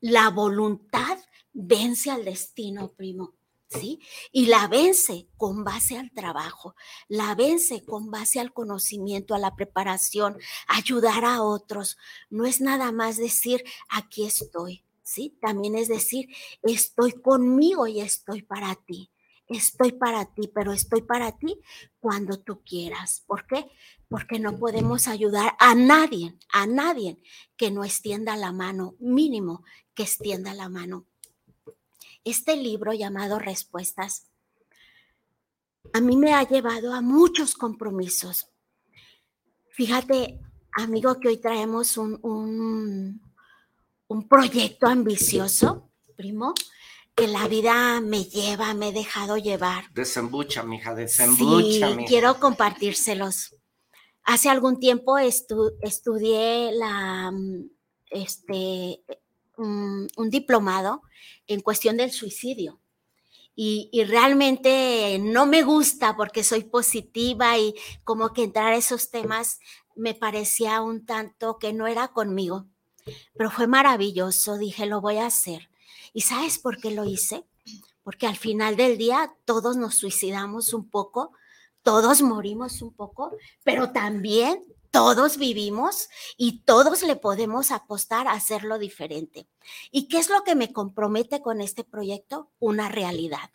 la 0.00 0.28
voluntad 0.28 1.16
vence 1.54 2.10
al 2.10 2.26
destino, 2.26 2.92
primo. 2.92 3.32
¿sí? 3.68 4.00
Y 4.32 4.46
la 4.46 4.68
vence 4.68 5.28
con 5.38 5.64
base 5.64 5.96
al 5.96 6.10
trabajo, 6.12 6.74
la 7.08 7.34
vence 7.34 7.86
con 7.86 8.10
base 8.10 8.38
al 8.38 8.52
conocimiento, 8.52 9.34
a 9.34 9.38
la 9.38 9.56
preparación, 9.56 10.36
ayudar 10.68 11.24
a 11.24 11.42
otros. 11.42 11.96
No 12.28 12.44
es 12.44 12.60
nada 12.60 12.92
más 12.92 13.16
decir, 13.16 13.64
aquí 13.88 14.26
estoy, 14.26 14.83
¿sí? 15.04 15.38
También 15.40 15.76
es 15.76 15.86
decir, 15.86 16.28
estoy 16.62 17.12
conmigo 17.12 17.86
y 17.86 18.00
estoy 18.00 18.42
para 18.42 18.74
ti. 18.74 19.10
Estoy 19.46 19.92
para 19.92 20.24
ti, 20.34 20.50
pero 20.52 20.72
estoy 20.72 21.02
para 21.02 21.38
ti 21.38 21.60
cuando 22.00 22.40
tú 22.40 22.64
quieras. 22.64 23.22
¿Por 23.26 23.46
qué? 23.46 23.66
Porque 24.08 24.40
no 24.40 24.58
podemos 24.58 25.06
ayudar 25.06 25.54
a 25.60 25.74
nadie, 25.76 26.34
a 26.50 26.66
nadie 26.66 27.20
que 27.56 27.70
no 27.70 27.84
extienda 27.84 28.36
la 28.36 28.52
mano, 28.52 28.96
mínimo 28.98 29.62
que 29.94 30.02
extienda 30.02 30.54
la 30.54 30.68
mano 30.68 31.06
este 32.24 32.56
libro 32.56 32.92
llamado 32.94 33.38
Respuestas 33.38 34.30
a 35.92 36.00
mí 36.00 36.16
me 36.16 36.32
ha 36.32 36.42
llevado 36.48 36.92
a 36.92 37.00
muchos 37.02 37.54
compromisos. 37.54 38.48
Fíjate, 39.70 40.40
amigo, 40.72 41.20
que 41.20 41.28
hoy 41.28 41.36
traemos 41.36 41.96
un, 41.96 42.18
un, 42.22 43.20
un 44.14 44.28
proyecto 44.28 44.86
ambicioso, 44.86 45.90
primo, 46.14 46.54
que 47.16 47.26
la 47.26 47.48
vida 47.48 48.00
me 48.00 48.24
lleva, 48.24 48.72
me 48.72 48.88
he 48.90 48.92
dejado 48.92 49.36
llevar. 49.36 49.92
Desembucha, 49.92 50.62
mija, 50.62 50.94
desembucha, 50.94 51.88
Sí, 51.88 51.96
mija. 51.96 52.08
quiero 52.08 52.38
compartírselos. 52.38 53.56
hace 54.26 54.48
algún 54.48 54.78
tiempo 54.80 55.18
estudié 55.18 56.72
la, 56.72 57.30
mm, 57.30 57.68
este, 58.10 59.02
mm, 59.58 60.06
un 60.16 60.30
diplomado 60.30 61.02
en 61.46 61.60
cuestión 61.60 61.96
del 61.98 62.10
suicidio. 62.10 62.80
Y, 63.56 63.90
y, 63.92 64.04
realmente 64.04 65.18
no 65.20 65.44
me 65.46 65.62
gusta 65.62 66.16
porque 66.16 66.42
soy 66.42 66.62
positiva 66.64 67.58
y 67.58 67.74
como 68.02 68.32
que 68.32 68.44
entrar 68.44 68.72
a 68.72 68.76
esos 68.76 69.10
temas 69.10 69.58
me 69.94 70.14
parecía 70.14 70.80
un 70.80 71.04
tanto 71.04 71.58
que 71.58 71.72
no 71.72 71.86
era 71.86 72.08
conmigo. 72.08 72.66
Pero 73.36 73.50
fue 73.50 73.66
maravilloso, 73.66 74.56
dije, 74.56 74.86
lo 74.86 75.00
voy 75.00 75.18
a 75.18 75.26
hacer. 75.26 75.68
¿Y 76.12 76.22
sabes 76.22 76.58
por 76.58 76.78
qué 76.78 76.90
lo 76.90 77.04
hice? 77.04 77.44
Porque 78.02 78.26
al 78.26 78.36
final 78.36 78.76
del 78.76 78.98
día 78.98 79.34
todos 79.44 79.76
nos 79.76 79.96
suicidamos 79.96 80.72
un 80.72 80.88
poco, 80.88 81.32
todos 81.82 82.22
morimos 82.22 82.82
un 82.82 82.92
poco, 82.92 83.36
pero 83.62 83.92
también 83.92 84.62
todos 84.90 85.38
vivimos 85.38 86.08
y 86.36 86.60
todos 86.60 87.02
le 87.02 87.16
podemos 87.16 87.72
apostar 87.72 88.28
a 88.28 88.32
hacerlo 88.32 88.78
diferente. 88.78 89.48
¿Y 89.90 90.06
qué 90.06 90.18
es 90.18 90.30
lo 90.30 90.44
que 90.44 90.54
me 90.54 90.72
compromete 90.72 91.42
con 91.42 91.60
este 91.60 91.82
proyecto? 91.82 92.50
Una 92.60 92.88
realidad. 92.88 93.50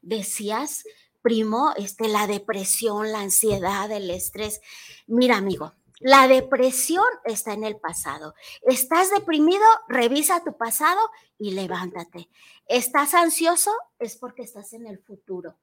Decías, 0.00 0.84
primo, 1.20 1.74
este, 1.76 2.08
la 2.08 2.26
depresión, 2.26 3.12
la 3.12 3.20
ansiedad, 3.20 3.90
el 3.92 4.10
estrés. 4.10 4.62
Mira, 5.06 5.36
amigo, 5.36 5.74
la 6.00 6.28
depresión 6.28 7.04
está 7.24 7.52
en 7.52 7.64
el 7.64 7.76
pasado. 7.76 8.34
Estás 8.62 9.10
deprimido, 9.10 9.64
revisa 9.88 10.44
tu 10.44 10.56
pasado 10.56 11.00
y 11.38 11.52
levántate. 11.52 12.28
Estás 12.66 13.14
ansioso, 13.14 13.72
es 13.98 14.16
porque 14.16 14.42
estás 14.42 14.72
en 14.72 14.86
el 14.86 14.98
futuro. 14.98 15.56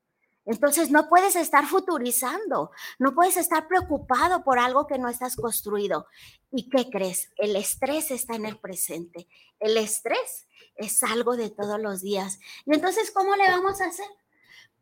Entonces 0.45 0.91
no 0.91 1.09
puedes 1.09 1.35
estar 1.35 1.65
futurizando, 1.65 2.69
no 2.99 3.15
puedes 3.15 3.35
estar 3.35 3.67
preocupado 3.67 4.43
por 4.43 4.59
algo 4.59 4.85
que 4.85 4.99
no 4.99 5.09
estás 5.09 5.35
construido. 5.35 6.07
¿Y 6.51 6.69
qué 6.69 6.89
crees? 6.91 7.31
El 7.37 7.55
estrés 7.55 8.11
está 8.11 8.35
en 8.35 8.45
el 8.45 8.59
presente. 8.59 9.27
El 9.59 9.77
estrés 9.77 10.47
es 10.75 11.01
algo 11.01 11.35
de 11.35 11.49
todos 11.49 11.79
los 11.79 12.01
días. 12.01 12.39
Y 12.65 12.75
entonces, 12.75 13.11
¿cómo 13.11 13.35
le 13.35 13.49
vamos 13.49 13.81
a 13.81 13.85
hacer? 13.85 14.05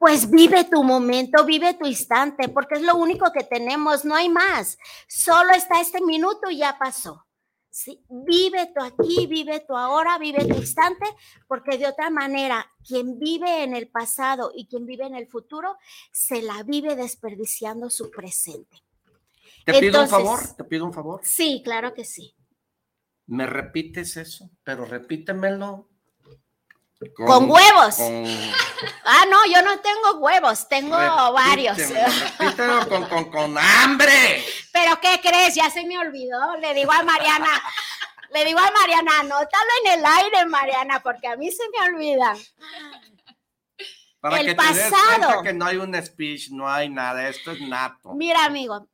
Pues 0.03 0.29
vive 0.29 0.65
tu 0.65 0.83
momento, 0.83 1.45
vive 1.45 1.75
tu 1.75 1.87
instante, 1.87 2.49
porque 2.49 2.75
es 2.75 2.81
lo 2.81 2.97
único 2.97 3.31
que 3.31 3.45
tenemos, 3.45 4.03
no 4.03 4.15
hay 4.15 4.27
más. 4.27 4.77
Solo 5.07 5.53
está 5.53 5.79
este 5.79 6.01
minuto 6.01 6.49
y 6.49 6.57
ya 6.57 6.77
pasó. 6.77 7.25
¿sí? 7.69 8.03
Vive 8.09 8.73
tu 8.75 8.83
aquí, 8.83 9.27
vive 9.27 9.61
tu 9.61 9.77
ahora, 9.77 10.17
vive 10.17 10.43
tu 10.43 10.57
instante, 10.57 11.05
porque 11.47 11.77
de 11.77 11.87
otra 11.87 12.09
manera, 12.09 12.69
quien 12.85 13.17
vive 13.17 13.63
en 13.63 13.73
el 13.73 13.87
pasado 13.87 14.51
y 14.53 14.67
quien 14.67 14.85
vive 14.85 15.05
en 15.05 15.15
el 15.15 15.27
futuro, 15.27 15.77
se 16.11 16.41
la 16.41 16.63
vive 16.63 16.97
desperdiciando 16.97 17.89
su 17.89 18.11
presente. 18.11 18.83
¿Te 19.65 19.79
pido 19.79 20.01
un 20.01 20.09
favor? 20.09 20.41
¿Te 20.57 20.65
pido 20.65 20.83
un 20.83 20.91
favor? 20.91 21.21
Sí, 21.23 21.61
claro 21.63 21.93
que 21.93 22.03
sí. 22.03 22.35
¿Me 23.25 23.45
repites 23.45 24.17
eso? 24.17 24.49
Pero 24.65 24.83
repítemelo 24.83 25.92
con, 27.15 27.49
huevos. 27.49 27.97
Ah, 29.05 29.25
no, 29.29 29.45
yo 29.45 29.61
no 29.61 29.79
tengo 29.79 30.19
huevos, 30.19 30.67
tengo 30.67 30.95
varios. 30.97 31.77
con, 32.87 33.29
con, 33.29 33.57
hambre. 33.81 34.43
Pero 34.71 34.99
¿qué 35.01 35.19
crees? 35.21 35.55
Ya 35.55 35.69
se 35.69 35.85
me 35.85 35.97
olvidó. 35.97 36.57
Le 36.57 36.73
digo 36.73 36.91
a 36.91 37.03
Mariana, 37.03 37.49
le 38.31 38.45
digo 38.45 38.59
a 38.59 38.71
Mariana, 38.71 39.19
anótalo 39.19 39.71
en 39.85 39.99
el 39.99 40.05
aire, 40.05 40.45
Mariana, 40.45 41.01
porque 41.01 41.27
a 41.27 41.35
mí 41.35 41.51
se 41.51 41.63
me 41.69 41.89
olvida. 41.89 42.35
Para 44.19 44.39
el 44.39 44.47
que 44.47 44.55
pasado. 44.55 45.43
que 45.43 45.53
no 45.53 45.65
hay 45.65 45.77
un 45.77 45.93
speech, 46.01 46.49
no 46.51 46.69
hay 46.69 46.89
nada, 46.89 47.27
esto 47.27 47.51
es 47.51 47.61
nato. 47.61 48.13
Mira, 48.13 48.45
amigo, 48.45 48.87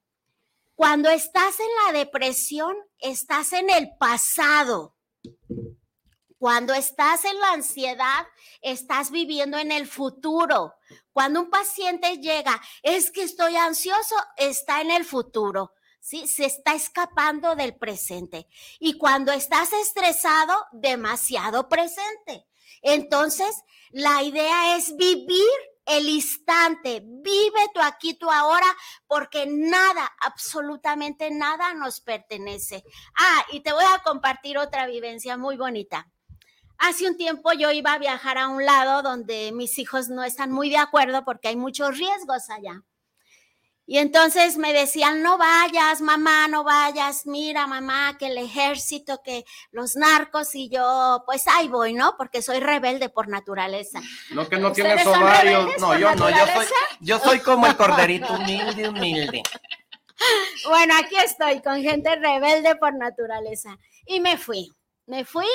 cuando 0.76 1.10
estás 1.10 1.60
en 1.60 1.68
la 1.86 2.00
depresión, 2.00 2.76
estás 3.00 3.54
en 3.54 3.70
el 3.70 3.92
pasado. 4.00 4.96
Cuando 6.40 6.74
estás 6.74 7.26
en 7.26 7.38
la 7.38 7.52
ansiedad, 7.52 8.26
estás 8.62 9.12
viviendo 9.12 9.58
en 9.58 9.74
el 9.74 9.86
futuro. 9.88 10.74
Cuando 11.12 11.42
un 11.42 11.50
paciente 11.50 12.18
llega, 12.18 12.62
es 12.82 13.12
que 13.12 13.24
estoy 13.24 13.58
ansioso, 13.58 14.16
está 14.38 14.80
en 14.80 14.90
el 14.90 15.04
futuro. 15.04 15.74
¿sí? 16.00 16.28
Se 16.28 16.46
está 16.46 16.74
escapando 16.76 17.58
del 17.58 17.76
presente. 17.76 18.48
Y 18.80 18.98
cuando 18.98 19.34
estás 19.34 19.74
estresado, 19.74 20.66
demasiado 20.72 21.68
presente. 21.68 22.48
Entonces, 22.82 23.54
la 23.92 24.24
idea 24.24 24.78
es 24.78 24.96
vivir 24.96 25.50
el 25.86 26.08
instante, 26.08 27.02
vive 27.04 27.68
tu 27.74 27.82
aquí, 27.82 28.14
tu 28.14 28.32
ahora, 28.32 28.68
porque 29.08 29.46
nada, 29.46 30.10
absolutamente 30.22 31.32
nada 31.32 31.74
nos 31.74 32.00
pertenece. 32.00 32.86
Ah, 33.18 33.46
y 33.52 33.60
te 33.60 33.74
voy 33.74 33.84
a 33.84 34.02
compartir 34.04 34.58
otra 34.58 34.88
vivencia 34.88 35.36
muy 35.36 35.58
bonita. 35.58 36.10
Hace 36.80 37.10
un 37.10 37.18
tiempo 37.18 37.52
yo 37.54 37.72
iba 37.72 37.94
a 37.94 38.00
viajar 38.00 38.38
a 38.38 38.48
un 38.48 38.66
lado 38.66 39.02
donde 39.02 39.52
mis 39.52 39.78
hijos 39.80 40.08
no 40.08 40.24
están 40.24 40.52
muy 40.52 40.70
de 40.70 40.78
acuerdo 40.78 41.26
porque 41.26 41.50
hay 41.50 41.56
muchos 41.58 41.98
riesgos 41.98 42.50
allá. 42.50 42.84
Y 43.86 43.98
entonces 43.98 44.56
me 44.58 44.72
decían, 44.72 45.24
no 45.24 45.40
vayas, 45.40 46.00
mamá, 46.00 46.48
no 46.48 46.64
vayas, 46.64 47.26
mira, 47.26 47.66
mamá, 47.66 48.18
que 48.20 48.28
el 48.28 48.38
ejército, 48.38 49.22
que 49.24 49.46
los 49.72 49.96
narcos 49.96 50.54
y 50.54 50.70
yo, 50.70 51.24
pues 51.26 51.48
ahí 51.48 51.68
voy, 51.68 51.94
¿no? 51.94 52.16
Porque 52.16 52.44
soy 52.44 52.60
rebelde 52.60 53.10
por 53.10 53.28
naturaleza. 53.28 54.00
No 54.30 54.48
que 54.48 54.58
no 54.58 54.72
tienes 54.72 55.06
ovarios, 55.08 55.72
no, 55.80 55.98
yo 55.98 56.14
no, 56.14 56.30
yo 56.30 56.46
soy, 56.54 56.66
yo 57.00 57.20
soy 57.20 57.40
como 57.40 57.66
el 57.66 57.76
corderito, 57.76 58.32
humilde, 58.34 58.90
humilde. 58.90 59.44
Bueno, 60.68 60.96
aquí 61.00 61.16
estoy 61.16 61.62
con 61.62 61.82
gente 61.82 62.14
rebelde 62.18 62.76
por 62.76 62.94
naturaleza. 62.94 63.78
Y 64.06 64.20
me 64.20 64.38
fui, 64.38 64.70
me 65.06 65.24
fui 65.24 65.48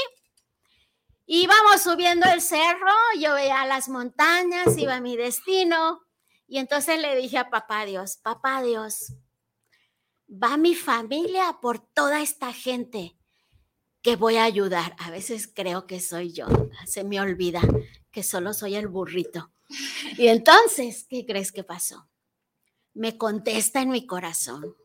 Íbamos 1.26 1.82
subiendo 1.82 2.26
el 2.26 2.40
cerro, 2.40 2.92
yo 3.18 3.34
veía 3.34 3.64
las 3.66 3.88
montañas, 3.88 4.76
iba 4.76 4.96
a 4.96 5.00
mi 5.00 5.16
destino. 5.16 6.02
Y 6.46 6.58
entonces 6.58 7.00
le 7.00 7.16
dije 7.16 7.38
a 7.38 7.50
papá 7.50 7.86
Dios, 7.86 8.18
papá 8.18 8.62
Dios, 8.62 9.14
va 10.28 10.56
mi 10.56 10.74
familia 10.74 11.58
por 11.62 11.78
toda 11.78 12.20
esta 12.20 12.52
gente 12.52 13.16
que 14.02 14.16
voy 14.16 14.36
a 14.36 14.44
ayudar. 14.44 14.94
A 14.98 15.10
veces 15.10 15.50
creo 15.52 15.86
que 15.86 16.00
soy 16.00 16.32
yo, 16.32 16.46
se 16.86 17.04
me 17.04 17.20
olvida 17.20 17.62
que 18.10 18.22
solo 18.22 18.52
soy 18.52 18.76
el 18.76 18.88
burrito. 18.88 19.50
Y 20.18 20.28
entonces, 20.28 21.06
¿qué 21.08 21.24
crees 21.24 21.50
que 21.50 21.64
pasó? 21.64 22.08
Me 22.92 23.16
contesta 23.16 23.80
en 23.80 23.88
mi 23.88 24.06
corazón. 24.06 24.76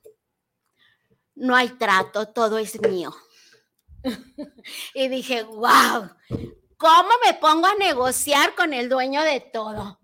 No 1.36 1.56
hay 1.56 1.70
trato, 1.70 2.30
todo 2.30 2.58
es 2.58 2.82
mío. 2.82 3.14
Y 4.94 5.08
dije, 5.08 5.44
wow, 5.44 6.10
¿cómo 6.78 7.10
me 7.26 7.34
pongo 7.36 7.68
a 7.68 7.76
negociar 7.76 8.56
con 8.56 8.74
el 8.74 8.90
dueño 8.90 9.22
de 9.24 9.40
todo? 9.40 10.00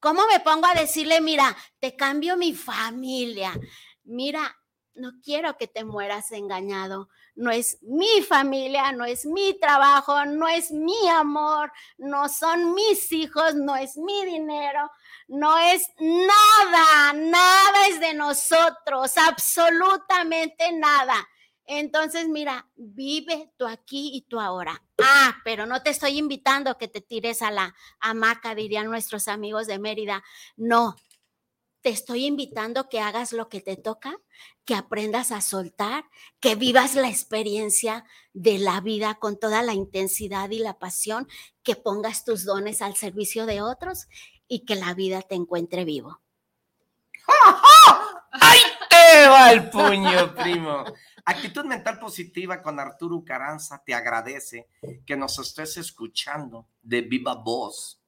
¿Cómo 0.00 0.26
me 0.26 0.40
pongo 0.40 0.66
a 0.66 0.74
decirle, 0.74 1.20
mira, 1.20 1.56
te 1.80 1.96
cambio 1.96 2.36
mi 2.36 2.54
familia? 2.54 3.58
Mira, 4.04 4.54
no 4.94 5.12
quiero 5.22 5.56
que 5.56 5.66
te 5.66 5.84
mueras 5.84 6.30
engañado. 6.32 7.08
No 7.34 7.50
es 7.50 7.78
mi 7.82 8.22
familia, 8.22 8.92
no 8.92 9.04
es 9.04 9.26
mi 9.26 9.58
trabajo, 9.58 10.24
no 10.24 10.46
es 10.46 10.70
mi 10.70 11.08
amor, 11.08 11.72
no 11.98 12.28
son 12.28 12.74
mis 12.74 13.10
hijos, 13.10 13.54
no 13.54 13.74
es 13.74 13.96
mi 13.96 14.24
dinero, 14.24 14.90
no 15.26 15.58
es 15.58 15.88
nada, 15.98 17.12
nada 17.14 17.88
es 17.88 17.98
de 17.98 18.14
nosotros, 18.14 19.16
absolutamente 19.16 20.70
nada. 20.72 21.14
Entonces, 21.66 22.28
mira, 22.28 22.68
vive 22.76 23.50
tú 23.56 23.66
aquí 23.66 24.10
y 24.14 24.22
tú 24.22 24.40
ahora. 24.40 24.82
Ah, 25.02 25.36
pero 25.44 25.66
no 25.66 25.82
te 25.82 25.90
estoy 25.90 26.18
invitando 26.18 26.70
a 26.70 26.78
que 26.78 26.88
te 26.88 27.00
tires 27.00 27.42
a 27.42 27.50
la 27.50 27.74
hamaca, 28.00 28.54
dirían 28.54 28.86
nuestros 28.86 29.28
amigos 29.28 29.66
de 29.66 29.78
Mérida. 29.78 30.22
No, 30.56 30.96
te 31.84 31.90
estoy 31.90 32.24
invitando 32.24 32.88
que 32.88 33.00
hagas 33.00 33.32
lo 33.32 33.48
que 33.48 33.60
te 33.60 33.76
toca, 33.76 34.16
que 34.64 34.74
aprendas 34.74 35.32
a 35.32 35.42
soltar, 35.42 36.04
que 36.40 36.54
vivas 36.54 36.94
la 36.94 37.08
experiencia 37.08 38.06
de 38.32 38.58
la 38.58 38.80
vida 38.80 39.16
con 39.16 39.38
toda 39.38 39.62
la 39.62 39.74
intensidad 39.74 40.50
y 40.50 40.60
la 40.60 40.78
pasión, 40.78 41.28
que 41.62 41.76
pongas 41.76 42.24
tus 42.24 42.46
dones 42.46 42.80
al 42.80 42.96
servicio 42.96 43.44
de 43.44 43.60
otros 43.60 44.06
y 44.48 44.64
que 44.64 44.76
la 44.76 44.94
vida 44.94 45.20
te 45.20 45.34
encuentre 45.34 45.84
vivo. 45.84 46.20
¡Ahí 48.32 48.60
te 48.88 49.28
va 49.28 49.52
el 49.52 49.68
puño, 49.68 50.34
primo! 50.34 50.84
Actitud 51.26 51.64
mental 51.64 51.98
positiva 51.98 52.60
con 52.60 52.78
Arturo 52.78 53.24
Caranza 53.24 53.82
te 53.84 53.94
agradece 53.94 54.68
que 55.06 55.16
nos 55.16 55.38
estés 55.38 55.78
escuchando 55.78 56.68
de 56.82 57.00
viva 57.00 57.34
voz, 57.34 58.02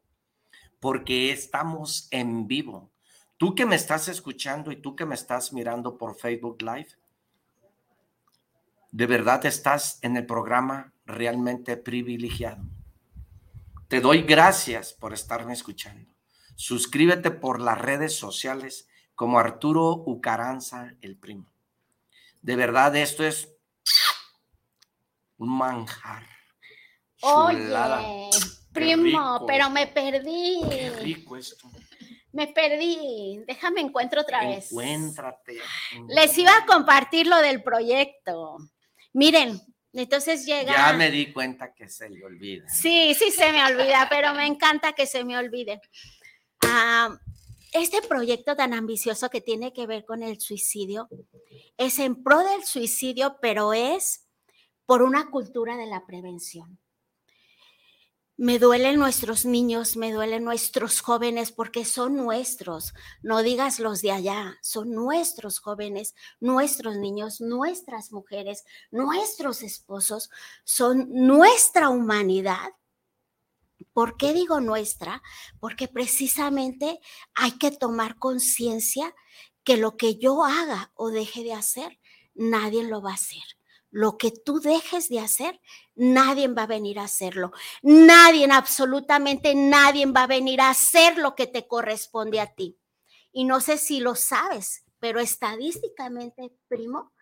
porque 0.81 1.33
estamos 1.33 2.09
en 2.11 2.47
vivo. 2.47 2.91
Tú 3.39 3.55
que 3.55 3.65
me 3.65 3.77
estás 3.77 4.09
escuchando 4.09 4.71
y 4.71 4.77
tú 4.77 4.95
que 4.95 5.07
me 5.07 5.15
estás 5.15 5.55
mirando 5.55 5.97
por 5.97 6.15
Facebook 6.15 6.61
Live, 6.61 6.89
de 8.93 9.07
verdad 9.07 9.47
estás 9.47 9.99
en 10.03 10.17
el 10.19 10.27
programa 10.27 10.93
realmente 11.07 11.79
privilegiado. 11.79 12.65
Te 13.89 14.01
doy 14.01 14.23
gracias 14.23 14.93
por 14.93 15.15
estarme 15.15 15.55
escuchando. 15.55 16.11
Suscríbete 16.55 17.31
por 17.31 17.61
las 17.61 17.79
redes 17.79 18.15
sociales 18.15 18.89
como 19.15 19.39
Arturo 19.39 20.03
Ucaranza, 20.07 20.95
el 21.01 21.17
primo. 21.17 21.56
De 22.47 22.55
verdad, 22.55 22.95
esto 22.95 23.25
es 23.25 23.49
un 25.37 25.59
manjar. 25.59 26.25
Chulada. 27.17 28.03
Oye, 28.03 28.31
primo, 28.73 29.45
pero 29.49 29.69
me 29.69 29.89
perdí. 29.89 30.61
Qué 30.71 30.91
rico 30.91 31.37
esto. 31.37 31.69
Me 32.31 32.47
perdí. 32.47 33.43
Déjame 33.49 33.81
encuentro 33.81 34.21
otra 34.21 34.47
vez. 34.47 34.71
Encuéntrate. 34.71 35.59
Les 36.07 36.39
iba 36.39 36.57
a 36.57 36.67
compartir 36.67 37.27
lo 37.27 37.39
del 37.39 37.65
proyecto. 37.65 38.59
Miren, 39.13 39.61
entonces 39.93 40.47
llega. 40.47 40.73
Ya 40.73 40.93
me 40.93 41.11
di 41.11 41.33
cuenta 41.33 41.75
que 41.75 41.89
se 41.89 42.09
le 42.09 42.25
olvida. 42.25 42.69
Sí, 42.69 43.17
sí 43.19 43.33
se 43.33 43.51
me 43.51 43.65
olvida, 43.65 44.07
pero 44.09 44.33
me 44.35 44.47
encanta 44.47 44.93
que 44.93 45.07
se 45.07 45.25
me 45.25 45.37
olvide. 45.37 45.81
Ah, 46.63 47.19
este 47.77 48.03
proyecto 48.03 48.57
tan 48.57 48.75
ambicioso 48.75 49.31
que 49.31 49.41
tiene 49.41 49.73
que 49.73 49.87
ver 49.87 50.05
con 50.05 50.23
el 50.23 50.41
suicidio 50.41 51.09
es 51.77 51.99
en 51.99 52.23
pro 52.23 52.41
del 52.41 52.65
suicidio, 52.65 53.39
pero 53.41 53.73
es 53.73 54.27
por 54.87 55.03
una 55.03 55.31
cultura 55.31 55.77
de 55.77 55.87
la 55.87 56.07
prevención. 56.07 56.79
Me 58.39 58.59
duelen 58.59 58.99
nuestros 58.99 59.47
niños, 59.47 59.97
me 59.97 60.13
duelen 60.13 60.45
nuestros 60.45 61.01
jóvenes 61.01 61.53
porque 61.53 61.87
son 61.87 62.17
nuestros. 62.17 62.93
No 63.23 63.43
digas 63.43 63.81
los 63.81 64.03
de 64.03 64.13
allá, 64.13 64.59
son 64.61 64.93
nuestros 64.93 65.59
jóvenes, 65.59 66.15
nuestros 66.39 66.97
niños, 66.99 67.41
nuestras 67.41 68.13
mujeres, 68.13 68.67
nuestros 68.91 69.63
esposos, 69.63 70.31
son 70.65 71.07
nuestra 71.09 71.89
humanidad. 71.89 72.73
¿Por 73.93 74.17
qué 74.17 74.33
digo 74.33 74.61
nuestra? 74.61 75.23
Porque 75.61 75.89
precisamente 75.89 77.01
hay 77.35 77.53
que 77.53 77.71
tomar 77.71 78.19
conciencia 78.19 79.15
que 79.65 79.77
lo 79.77 79.97
que 79.97 80.17
yo 80.17 80.45
haga 80.45 80.93
o 80.95 81.11
deje 81.11 81.43
de 81.43 81.53
hacer, 81.53 81.99
nadie 82.35 82.85
lo 82.85 83.03
va 83.03 83.11
a 83.11 83.15
hacer. 83.15 83.43
Lo 83.91 84.19
que 84.19 84.31
tú 84.31 84.61
dejes 84.61 85.09
de 85.09 85.21
hacer, 85.21 85.61
nadie 85.95 86.49
va 86.49 86.63
a 86.65 86.67
venir 86.67 86.99
a 86.99 87.05
hacerlo. 87.05 87.53
Nadie, 87.83 88.47
absolutamente 88.51 89.55
nadie 89.55 90.07
va 90.07 90.25
a 90.25 90.27
venir 90.27 90.61
a 90.61 90.71
hacer 90.71 91.19
lo 91.19 91.35
que 91.35 91.47
te 91.47 91.67
corresponde 91.67 92.41
a 92.41 92.55
ti. 92.55 92.79
Y 93.33 93.45
no 93.45 93.61
sé 93.61 93.79
si 93.79 94.01
lo 94.01 94.15
sabes, 94.15 94.85
pero 94.99 95.21
estadísticamente, 95.21 96.53
primo, 96.69 97.13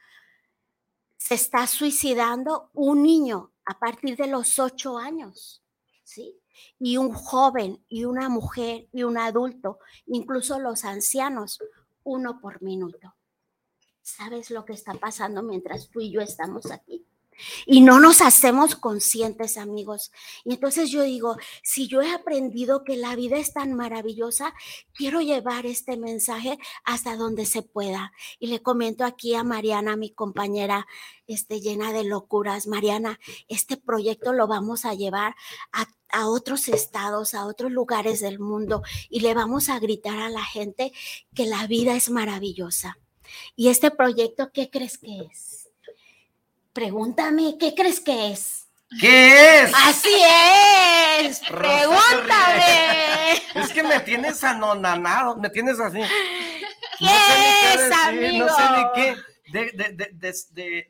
se 1.16 1.34
está 1.34 1.66
suicidando 1.66 2.70
un 2.74 3.02
niño 3.02 3.52
a 3.64 3.78
partir 3.78 4.16
de 4.16 4.26
los 4.26 4.58
ocho 4.58 4.98
años, 4.98 5.64
¿sí? 6.02 6.40
Y 6.78 6.96
un 6.96 7.12
joven 7.12 7.84
y 7.88 8.04
una 8.04 8.28
mujer 8.28 8.88
y 8.92 9.02
un 9.02 9.18
adulto, 9.18 9.78
incluso 10.06 10.58
los 10.58 10.84
ancianos, 10.84 11.58
uno 12.02 12.40
por 12.40 12.62
minuto. 12.62 13.14
¿Sabes 14.02 14.50
lo 14.50 14.64
que 14.64 14.74
está 14.74 14.94
pasando 14.94 15.42
mientras 15.42 15.88
tú 15.88 16.00
y 16.00 16.10
yo 16.10 16.20
estamos 16.20 16.70
aquí? 16.70 17.06
Y 17.66 17.80
no 17.80 18.00
nos 18.00 18.20
hacemos 18.20 18.76
conscientes, 18.76 19.56
amigos. 19.56 20.12
Y 20.44 20.54
entonces 20.54 20.90
yo 20.90 21.02
digo, 21.02 21.36
si 21.62 21.88
yo 21.88 22.02
he 22.02 22.12
aprendido 22.12 22.84
que 22.84 22.96
la 22.96 23.16
vida 23.16 23.36
es 23.36 23.52
tan 23.52 23.74
maravillosa, 23.74 24.54
quiero 24.94 25.20
llevar 25.20 25.66
este 25.66 25.96
mensaje 25.96 26.58
hasta 26.84 27.16
donde 27.16 27.46
se 27.46 27.62
pueda. 27.62 28.12
Y 28.38 28.48
le 28.48 28.62
comento 28.62 29.04
aquí 29.04 29.34
a 29.34 29.44
Mariana, 29.44 29.96
mi 29.96 30.10
compañera, 30.10 30.86
este, 31.26 31.60
llena 31.60 31.92
de 31.92 32.04
locuras. 32.04 32.66
Mariana, 32.66 33.18
este 33.48 33.76
proyecto 33.76 34.32
lo 34.32 34.46
vamos 34.46 34.84
a 34.84 34.94
llevar 34.94 35.34
a, 35.72 35.86
a 36.10 36.28
otros 36.28 36.68
estados, 36.68 37.34
a 37.34 37.46
otros 37.46 37.72
lugares 37.72 38.20
del 38.20 38.38
mundo 38.38 38.82
y 39.08 39.20
le 39.20 39.34
vamos 39.34 39.68
a 39.68 39.78
gritar 39.80 40.18
a 40.18 40.28
la 40.28 40.44
gente 40.44 40.92
que 41.34 41.46
la 41.46 41.66
vida 41.66 41.96
es 41.96 42.10
maravillosa. 42.10 42.98
Y 43.56 43.68
este 43.68 43.90
proyecto, 43.90 44.50
¿qué 44.52 44.70
crees 44.70 44.98
que 44.98 45.28
es? 45.30 45.63
Pregúntame, 46.74 47.56
¿qué 47.58 47.72
crees 47.72 48.00
que 48.00 48.32
es? 48.32 48.66
¿Qué 49.00 49.62
es? 49.62 49.72
Así 49.86 50.10
es. 51.20 51.38
Pregúntame. 51.48 53.34
Es 53.54 53.72
que 53.72 53.84
me 53.84 54.00
tienes 54.00 54.42
anonanado, 54.42 55.36
me 55.36 55.48
tienes 55.50 55.78
así. 55.78 56.00
¿Qué 56.98 57.04
no 57.04 57.12
sé 57.12 57.38
ni 57.38 57.44
qué 57.60 57.74
es, 57.74 57.80
decir, 57.80 58.06
amigo? 58.06 58.46
no 58.46 58.56
sé 58.56 58.62
ni 58.70 58.84
qué. 58.94 59.16
De, 59.52 59.70
de, 59.72 59.92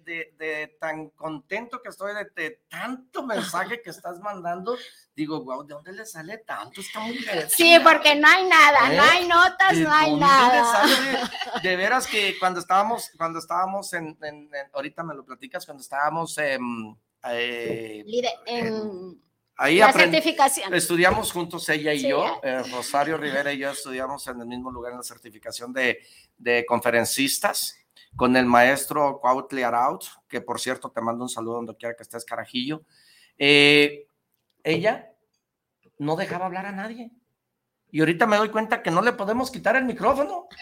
de, 0.04 0.32
de, 0.38 0.76
tan 0.80 1.10
contento 1.10 1.82
que 1.82 1.88
estoy 1.88 2.12
de, 2.36 2.60
tanto 2.68 3.24
mensaje 3.26 3.82
que 3.82 3.90
estás 3.90 4.20
mandando, 4.20 4.76
digo, 5.16 5.42
wow, 5.44 5.66
¿de 5.66 5.74
dónde 5.74 5.92
le 5.92 6.06
sale 6.06 6.38
tanto? 6.38 6.80
Está 6.80 7.00
muy 7.00 7.18
bien. 7.18 7.50
Sí, 7.50 7.76
porque 7.82 8.14
no 8.14 8.28
hay 8.28 8.46
nada, 8.46 8.92
¿Eh? 8.92 8.96
no 8.96 9.02
hay 9.02 9.26
notas, 9.26 9.76
¿De 9.76 9.82
no 9.82 9.92
hay 9.92 10.14
nada. 10.14 10.82
De 11.64 11.76
veras 11.76 12.06
que 12.06 12.38
cuando 12.38 12.60
estábamos, 12.60 13.10
cuando 13.16 13.40
estábamos 13.40 13.92
en, 13.92 14.16
en- 14.22 14.48
en- 14.54 14.70
ahorita 14.72 15.02
me 15.02 15.14
lo 15.14 15.24
platicas, 15.24 15.64
cuando 15.66 15.82
estábamos 15.82 16.38
em, 16.38 16.94
eh, 17.28 18.04
en 18.46 19.20
ahí 19.56 19.78
la 19.78 19.92
certificación. 19.92 20.72
Estudiamos 20.74 21.32
juntos 21.32 21.68
ella 21.70 21.92
y 21.92 22.00
Sí, 22.00 22.08
yo, 22.08 22.40
eh, 22.42 22.62
Rosario 22.70 23.16
Rivera 23.16 23.52
y 23.52 23.58
yo 23.58 23.70
estudiamos 23.70 24.26
en 24.28 24.40
el 24.40 24.46
mismo 24.46 24.70
lugar 24.70 24.92
en 24.92 24.98
la 24.98 25.04
certificación 25.04 25.72
de, 25.72 25.98
de 26.36 26.64
conferencistas 26.66 27.78
con 28.16 28.36
el 28.36 28.46
maestro 28.46 29.18
Cuauhtli 29.20 29.62
Araut, 29.62 30.04
que 30.28 30.40
por 30.40 30.60
cierto 30.60 30.90
te 30.90 31.00
mando 31.00 31.24
un 31.24 31.28
saludo 31.28 31.56
donde 31.56 31.76
quiera 31.76 31.94
que 31.96 32.02
estés, 32.02 32.24
Carajillo. 32.24 32.82
Eh, 33.38 34.06
ella 34.62 35.10
no 35.98 36.16
dejaba 36.16 36.46
hablar 36.46 36.66
a 36.66 36.72
nadie. 36.72 37.10
Y 37.90 38.00
ahorita 38.00 38.26
me 38.26 38.36
doy 38.36 38.48
cuenta 38.50 38.82
que 38.82 38.90
no 38.90 39.02
le 39.02 39.12
podemos 39.12 39.50
quitar 39.50 39.76
el 39.76 39.84
micrófono. 39.84 40.48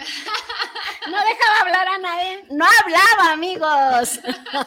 No 1.05 1.17
dejaba 1.17 1.61
hablar 1.63 1.89
a 1.89 1.99
nadie. 1.99 2.45
No 2.53 2.65
hablaba, 2.65 3.33
amigos. 3.33 4.21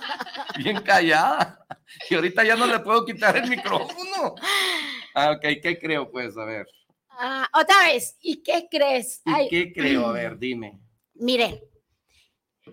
Bien 0.57 0.81
callada. 0.81 1.65
Y 2.09 2.15
ahorita 2.15 2.43
ya 2.43 2.57
no 2.57 2.67
le 2.67 2.79
puedo 2.79 3.05
quitar 3.05 3.37
el 3.37 3.49
micrófono. 3.49 4.35
Ah, 5.17 5.31
ok, 5.31 5.41
¿qué 5.63 5.79
creo 5.81 6.11
pues? 6.11 6.35
A 6.37 6.43
ver. 6.43 6.67
Ah, 7.09 7.47
otra 7.53 7.83
vez, 7.85 8.17
¿y 8.19 8.43
qué 8.43 8.67
crees? 8.69 9.21
¿Y 9.23 9.31
Ay, 9.31 9.47
qué 9.47 9.71
creo? 9.71 10.07
A 10.07 10.11
ver, 10.11 10.37
dime. 10.37 10.77
Miren, 11.13 11.57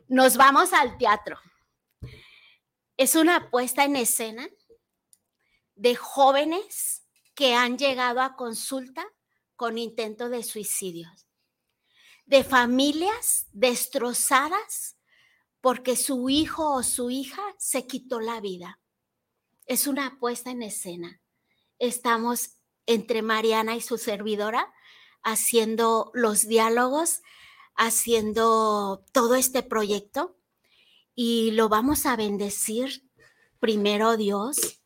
nos 0.09 0.37
vamos 0.37 0.73
al 0.73 0.97
teatro. 0.99 1.39
Es 2.97 3.15
una 3.15 3.51
puesta 3.51 3.85
en 3.85 3.97
escena 3.97 4.49
de 5.75 5.97
jóvenes 5.97 7.05
que 7.35 7.55
han 7.55 7.79
llegado 7.79 8.21
a 8.21 8.37
consulta 8.37 9.05
con 9.57 9.79
intento 9.79 10.29
de 10.29 10.43
suicidio, 10.43 11.11
de 12.27 12.45
familias 12.45 13.47
destrozadas 13.53 14.97
porque 15.61 15.97
su 15.97 16.29
hijo 16.29 16.73
o 16.75 16.83
su 16.83 17.11
hija 17.11 17.43
se 17.59 17.87
quitó 17.87 18.21
la 18.21 18.41
vida. 18.41 18.81
Es 19.67 19.87
una 19.87 20.19
puesta 20.19 20.51
en 20.51 20.63
escena. 20.63 21.21
Estamos 21.79 22.59
entre 22.87 23.23
Mariana 23.23 23.77
y 23.77 23.81
su 23.81 23.97
servidora 23.97 24.73
haciendo 25.23 26.11
los 26.15 26.49
diálogos 26.49 27.23
haciendo 27.77 29.05
todo 29.13 29.35
este 29.35 29.63
proyecto 29.63 30.37
y 31.15 31.53
lo 31.53 31.69
vamos 31.69 32.07
a 32.07 32.17
bendecir 32.17 33.09
primero 33.61 34.17
Dios 34.17 34.83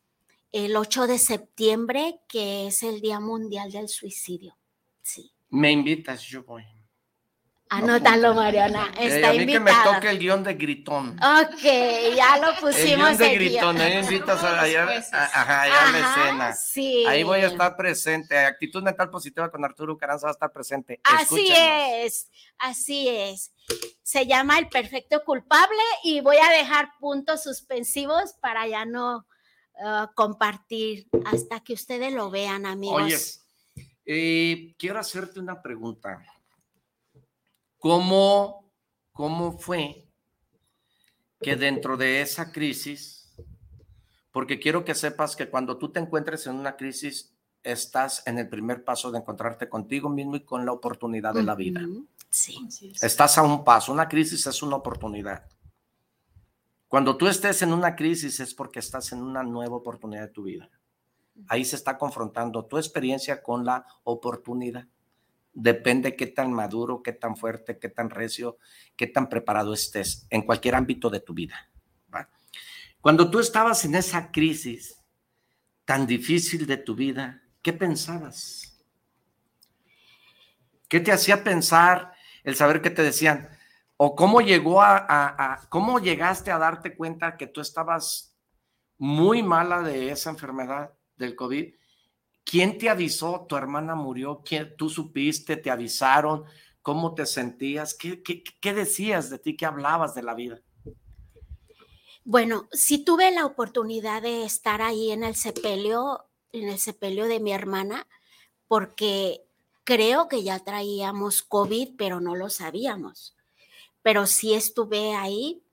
el 0.52 0.76
8 0.76 1.06
de 1.06 1.18
septiembre, 1.18 2.20
que 2.28 2.68
es 2.68 2.82
el 2.82 3.00
Día 3.00 3.20
Mundial 3.20 3.72
del 3.72 3.88
Suicidio. 3.88 4.56
Sí. 5.02 5.32
Me 5.50 5.70
invitas, 5.70 6.22
yo 6.22 6.44
voy. 6.44 6.64
Anótalo, 7.68 8.32
Mariana. 8.34 8.92
Eh, 8.96 9.06
Está 9.16 9.30
a 9.30 9.32
mí 9.32 9.38
que 9.40 9.46
me 9.46 9.70
invitada. 9.70 9.94
toque 9.96 10.08
el 10.10 10.18
guion 10.20 10.44
de 10.44 10.54
gritón. 10.54 11.18
Ok, 11.18 11.62
ya 12.14 12.36
lo 12.38 12.50
el 12.50 12.56
pusimos 12.60 13.08
guion 13.08 13.16
de 13.18 13.26
el 13.32 13.34
gritón, 13.34 13.80
ahí 13.80 13.98
invitas 13.98 14.42
a, 14.44 14.60
allá, 14.60 15.04
ajá, 15.12 15.62
allá 15.62 15.88
a 15.88 15.90
la 15.92 15.98
Ajá, 15.98 16.20
escena. 16.22 16.52
Sí. 16.54 17.04
Ahí 17.06 17.24
voy 17.24 17.40
a 17.40 17.48
estar 17.48 17.76
presente. 17.76 18.38
Actitud 18.38 18.82
mental 18.84 19.10
positiva 19.10 19.50
con 19.50 19.64
Arturo 19.64 19.96
Caranza 19.98 20.26
va 20.26 20.30
a 20.30 20.34
estar 20.34 20.52
presente. 20.52 21.00
Así 21.02 21.48
Escúchenos. 21.48 22.04
es, 22.04 22.30
así 22.58 23.08
es. 23.08 23.52
Se 24.02 24.26
llama 24.26 24.58
El 24.60 24.68
Perfecto 24.68 25.24
Culpable 25.24 25.82
y 26.04 26.20
voy 26.20 26.36
a 26.36 26.48
dejar 26.56 26.90
puntos 27.00 27.42
suspensivos 27.42 28.34
para 28.34 28.68
ya 28.68 28.84
no 28.84 29.26
ah, 29.82 30.08
compartir 30.14 31.08
hasta 31.24 31.58
que 31.64 31.72
ustedes 31.72 32.12
lo 32.12 32.30
vean, 32.30 32.64
amigos. 32.64 33.02
Oye, 33.02 33.18
eh, 34.06 34.74
quiero 34.78 35.00
hacerte 35.00 35.40
una 35.40 35.60
pregunta. 35.60 36.24
¿Cómo, 37.78 38.70
¿Cómo 39.12 39.58
fue 39.58 40.06
que 41.40 41.56
dentro 41.56 41.96
de 41.96 42.22
esa 42.22 42.50
crisis, 42.52 43.34
porque 44.32 44.58
quiero 44.58 44.84
que 44.84 44.94
sepas 44.94 45.36
que 45.36 45.48
cuando 45.48 45.76
tú 45.78 45.90
te 45.90 46.00
encuentres 46.00 46.46
en 46.46 46.56
una 46.56 46.76
crisis, 46.76 47.34
estás 47.62 48.22
en 48.26 48.38
el 48.38 48.48
primer 48.48 48.84
paso 48.84 49.10
de 49.10 49.18
encontrarte 49.18 49.68
contigo 49.68 50.08
mismo 50.08 50.36
y 50.36 50.44
con 50.44 50.64
la 50.64 50.72
oportunidad 50.72 51.34
de 51.34 51.42
la 51.42 51.54
vida. 51.54 51.82
Sí. 52.30 52.68
Estás 53.00 53.38
a 53.38 53.42
un 53.42 53.64
paso. 53.64 53.92
Una 53.92 54.08
crisis 54.08 54.46
es 54.46 54.62
una 54.62 54.76
oportunidad. 54.76 55.46
Cuando 56.88 57.16
tú 57.16 57.26
estés 57.26 57.62
en 57.62 57.72
una 57.72 57.96
crisis 57.96 58.38
es 58.40 58.54
porque 58.54 58.78
estás 58.78 59.12
en 59.12 59.22
una 59.22 59.42
nueva 59.42 59.76
oportunidad 59.76 60.22
de 60.22 60.28
tu 60.28 60.44
vida. 60.44 60.70
Ahí 61.48 61.64
se 61.64 61.76
está 61.76 61.98
confrontando 61.98 62.64
tu 62.64 62.78
experiencia 62.78 63.42
con 63.42 63.64
la 63.64 63.84
oportunidad. 64.04 64.86
Depende 65.56 66.16
qué 66.16 66.26
tan 66.26 66.52
maduro, 66.52 67.02
qué 67.02 67.12
tan 67.12 67.34
fuerte, 67.34 67.78
qué 67.78 67.88
tan 67.88 68.10
recio, 68.10 68.58
qué 68.94 69.06
tan 69.06 69.28
preparado 69.28 69.72
estés 69.72 70.26
en 70.28 70.42
cualquier 70.42 70.74
ámbito 70.74 71.08
de 71.08 71.20
tu 71.20 71.32
vida. 71.32 71.70
Cuando 73.00 73.30
tú 73.30 73.40
estabas 73.40 73.84
en 73.84 73.94
esa 73.94 74.30
crisis 74.30 75.02
tan 75.84 76.06
difícil 76.06 76.66
de 76.66 76.76
tu 76.76 76.94
vida, 76.94 77.42
¿qué 77.62 77.72
pensabas? 77.72 78.84
¿Qué 80.88 81.00
te 81.00 81.12
hacía 81.12 81.42
pensar 81.42 82.12
el 82.44 82.54
saber 82.54 82.82
que 82.82 82.90
te 82.90 83.02
decían? 83.02 83.48
¿O 83.96 84.14
cómo 84.14 84.40
llegó 84.40 84.82
a, 84.82 85.66
cómo 85.70 86.00
llegaste 86.00 86.50
a 86.50 86.58
darte 86.58 86.96
cuenta 86.96 87.36
que 87.38 87.46
tú 87.46 87.62
estabas 87.62 88.36
muy 88.98 89.42
mala 89.42 89.80
de 89.80 90.10
esa 90.10 90.30
enfermedad 90.30 90.92
del 91.16 91.34
COVID? 91.34 91.74
¿Quién 92.46 92.78
te 92.78 92.88
avisó? 92.88 93.44
¿Tu 93.46 93.56
hermana 93.56 93.94
murió? 93.94 94.42
¿Quién, 94.42 94.74
¿Tú 94.78 94.88
supiste? 94.88 95.56
¿Te 95.56 95.70
avisaron? 95.70 96.44
¿Cómo 96.80 97.14
te 97.14 97.26
sentías? 97.26 97.92
¿Qué, 97.94 98.22
decías 98.72 99.28
de 99.28 99.38
ti? 99.38 99.56
¿Qué 99.56 99.66
hablabas 99.66 100.14
de 100.14 100.22
la 100.22 100.34
vida? 100.34 100.62
Bueno, 102.24 102.68
sí 102.72 103.04
tuve 103.04 103.30
la 103.32 103.44
oportunidad 103.44 104.22
de 104.22 104.44
estar 104.44 104.80
ahí 104.80 105.10
en 105.10 105.24
el 105.24 105.34
sepelio, 105.34 106.24
en 106.52 106.68
el 106.68 106.78
sepelio 106.78 107.26
de 107.26 107.40
mi 107.40 107.52
hermana, 107.52 108.06
porque 108.66 109.44
creo 109.84 110.28
que 110.28 110.42
ya 110.42 110.60
traíamos 110.60 111.42
COVID, 111.42 111.96
pero 111.98 112.20
no 112.20 112.34
lo 112.34 112.48
sabíamos 112.48 113.36
pero 114.06 114.24
sí 114.24 114.54
estuve 114.54 115.16
ahí. 115.16 115.64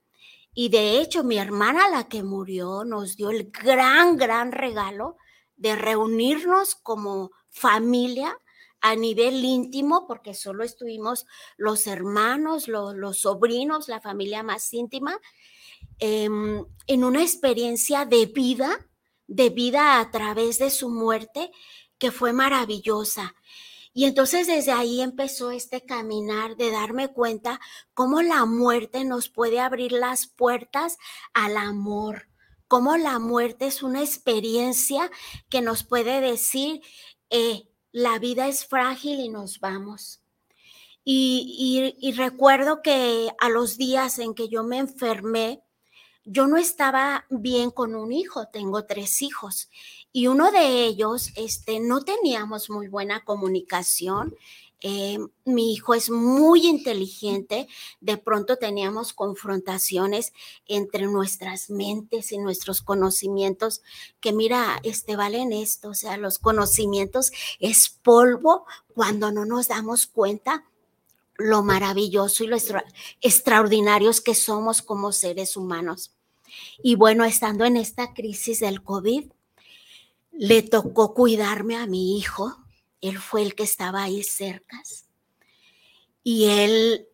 Y 0.54 0.68
de 0.68 0.98
hecho, 0.98 1.22
mi 1.22 1.38
hermana, 1.38 1.88
la 1.88 2.08
que 2.08 2.24
murió, 2.24 2.84
nos 2.84 3.16
dio 3.16 3.30
el 3.30 3.52
gran, 3.52 4.16
gran 4.16 4.50
regalo 4.50 5.18
de 5.56 5.76
reunirnos 5.76 6.74
como 6.74 7.30
familia 7.50 8.36
a 8.80 8.96
nivel 8.96 9.42
íntimo, 9.44 10.06
porque 10.06 10.34
solo 10.34 10.62
estuvimos 10.62 11.24
los 11.56 11.86
hermanos, 11.86 12.68
los, 12.68 13.18
sobrinos, 13.18 13.88
la 13.88 14.00
familia 14.00 14.42
más 14.42 14.72
íntima, 14.74 15.18
em, 15.98 16.64
en 16.86 17.04
una 17.04 17.22
experiencia 17.22 18.04
de 18.04 18.26
vida, 18.26 18.86
de 19.26 19.48
vida 19.48 20.00
a 20.00 20.10
través 20.10 20.58
de 20.58 20.68
su 20.68 20.90
muerte, 20.90 21.50
que 21.98 22.10
fue 22.10 22.34
maravillosa. 22.34 23.34
Y 23.94 24.06
entonces 24.06 24.48
desde 24.48 24.72
ahí 24.72 25.00
empezó 25.00 25.50
este 25.52 25.80
caminar 25.86 26.56
de 26.56 26.70
darme 26.70 27.08
cuenta 27.08 27.60
cómo 27.94 28.22
la 28.22 28.44
muerte 28.44 29.04
nos 29.04 29.28
puede 29.28 29.60
abrir 29.60 29.92
las 29.92 30.26
puertas 30.26 30.98
al 31.32 31.56
amor, 31.56 32.28
cómo 32.74 32.96
la 32.96 33.20
muerte 33.20 33.68
es 33.68 33.84
una 33.84 34.00
experiencia 34.00 35.08
que 35.48 35.62
nos 35.62 35.84
puede 35.84 36.20
decir, 36.20 36.82
eh, 37.30 37.68
la 37.92 38.18
vida 38.18 38.48
es 38.48 38.66
frágil 38.66 39.20
y 39.20 39.28
nos 39.28 39.60
vamos. 39.60 40.24
Y, 41.04 41.94
y 42.00 42.10
recuerdo 42.14 42.82
que 42.82 43.30
a 43.38 43.48
los 43.48 43.78
días 43.78 44.18
en 44.18 44.34
que 44.34 44.48
yo 44.48 44.64
me 44.64 44.78
enfermé, 44.78 45.62
yo 46.24 46.48
no 46.48 46.56
estaba 46.56 47.26
bien 47.30 47.70
con 47.70 47.94
un 47.94 48.10
hijo, 48.10 48.48
tengo 48.48 48.84
tres 48.86 49.22
hijos, 49.22 49.68
y 50.16 50.26
uno 50.26 50.50
de 50.50 50.84
ellos, 50.84 51.30
este, 51.36 51.78
no 51.78 52.00
teníamos 52.02 52.70
muy 52.70 52.88
buena 52.88 53.24
comunicación. 53.24 54.34
Eh, 54.80 55.18
mi 55.44 55.72
hijo 55.72 55.94
es 55.94 56.10
muy 56.10 56.66
inteligente, 56.66 57.68
de 58.00 58.18
pronto 58.18 58.56
teníamos 58.56 59.14
confrontaciones 59.14 60.32
entre 60.66 61.06
nuestras 61.06 61.70
mentes 61.70 62.32
y 62.32 62.38
nuestros 62.38 62.82
conocimientos, 62.82 63.82
que 64.20 64.32
mira, 64.32 64.80
este 64.82 65.16
valen 65.16 65.52
esto, 65.52 65.90
o 65.90 65.94
sea, 65.94 66.16
los 66.18 66.38
conocimientos 66.38 67.32
es 67.60 67.88
polvo 67.88 68.66
cuando 68.94 69.32
no 69.32 69.46
nos 69.46 69.68
damos 69.68 70.06
cuenta 70.06 70.64
lo 71.36 71.62
maravilloso 71.62 72.44
y 72.44 72.48
lo 72.48 72.56
extraordinarios 73.20 74.20
que 74.20 74.34
somos 74.34 74.82
como 74.82 75.12
seres 75.12 75.56
humanos. 75.56 76.12
Y 76.82 76.94
bueno, 76.94 77.24
estando 77.24 77.64
en 77.64 77.76
esta 77.76 78.14
crisis 78.14 78.60
del 78.60 78.82
COVID, 78.82 79.30
le 80.32 80.62
tocó 80.62 81.14
cuidarme 81.14 81.76
a 81.76 81.86
mi 81.86 82.18
hijo. 82.18 82.63
Él 83.04 83.18
fue 83.18 83.42
el 83.42 83.54
que 83.54 83.64
estaba 83.64 84.02
ahí 84.02 84.22
cerca. 84.22 84.82
Y 86.22 86.46
él 86.46 87.06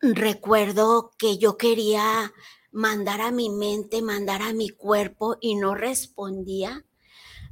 recuerdo 0.00 1.12
que 1.16 1.38
yo 1.38 1.56
quería 1.56 2.34
mandar 2.70 3.22
a 3.22 3.30
mi 3.30 3.48
mente, 3.48 4.02
mandar 4.02 4.42
a 4.42 4.52
mi 4.52 4.68
cuerpo 4.68 5.38
y 5.40 5.54
no 5.54 5.74
respondía. 5.74 6.84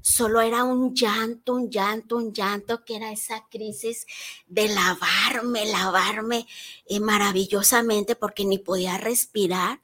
Solo 0.03 0.43
era 0.43 0.63
un 0.63 0.95
llanto, 0.95 1.55
un 1.55 1.71
llanto, 1.71 2.17
un 2.17 2.35
llanto, 2.35 2.85
que 2.85 2.97
era 2.97 3.11
esa 3.11 3.47
crisis 3.51 4.07
de 4.47 4.69
lavarme, 4.69 5.65
lavarme 5.65 6.47
eh, 6.87 7.01
maravillosamente 7.01 8.15
porque 8.15 8.45
ni 8.45 8.59
podía 8.59 8.99
respirar. 8.99 9.81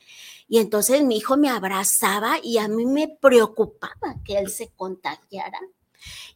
Y 0.48 0.58
entonces 0.58 1.02
mi 1.02 1.16
hijo 1.16 1.38
me 1.38 1.48
abrazaba 1.48 2.36
y 2.42 2.58
a 2.58 2.68
mí 2.68 2.84
me 2.84 3.08
preocupaba 3.08 4.22
que 4.22 4.38
él 4.38 4.50
se 4.50 4.68
contagiara. 4.68 5.58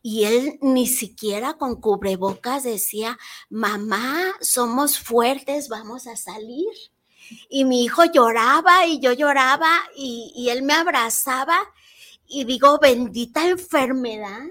Y 0.02 0.24
él 0.24 0.58
ni 0.62 0.86
siquiera 0.86 1.54
con 1.54 1.80
cubrebocas 1.80 2.64
decía, 2.64 3.18
mamá, 3.50 4.34
somos 4.40 4.98
fuertes, 4.98 5.68
vamos 5.68 6.06
a 6.06 6.16
salir. 6.16 6.68
Y 7.48 7.64
mi 7.64 7.84
hijo 7.84 8.04
lloraba 8.04 8.86
y 8.86 9.00
yo 9.00 9.12
lloraba 9.12 9.70
y, 9.96 10.32
y 10.36 10.50
él 10.50 10.62
me 10.62 10.74
abrazaba 10.74 11.58
y 12.28 12.44
digo, 12.44 12.78
bendita 12.78 13.48
enfermedad 13.48 14.46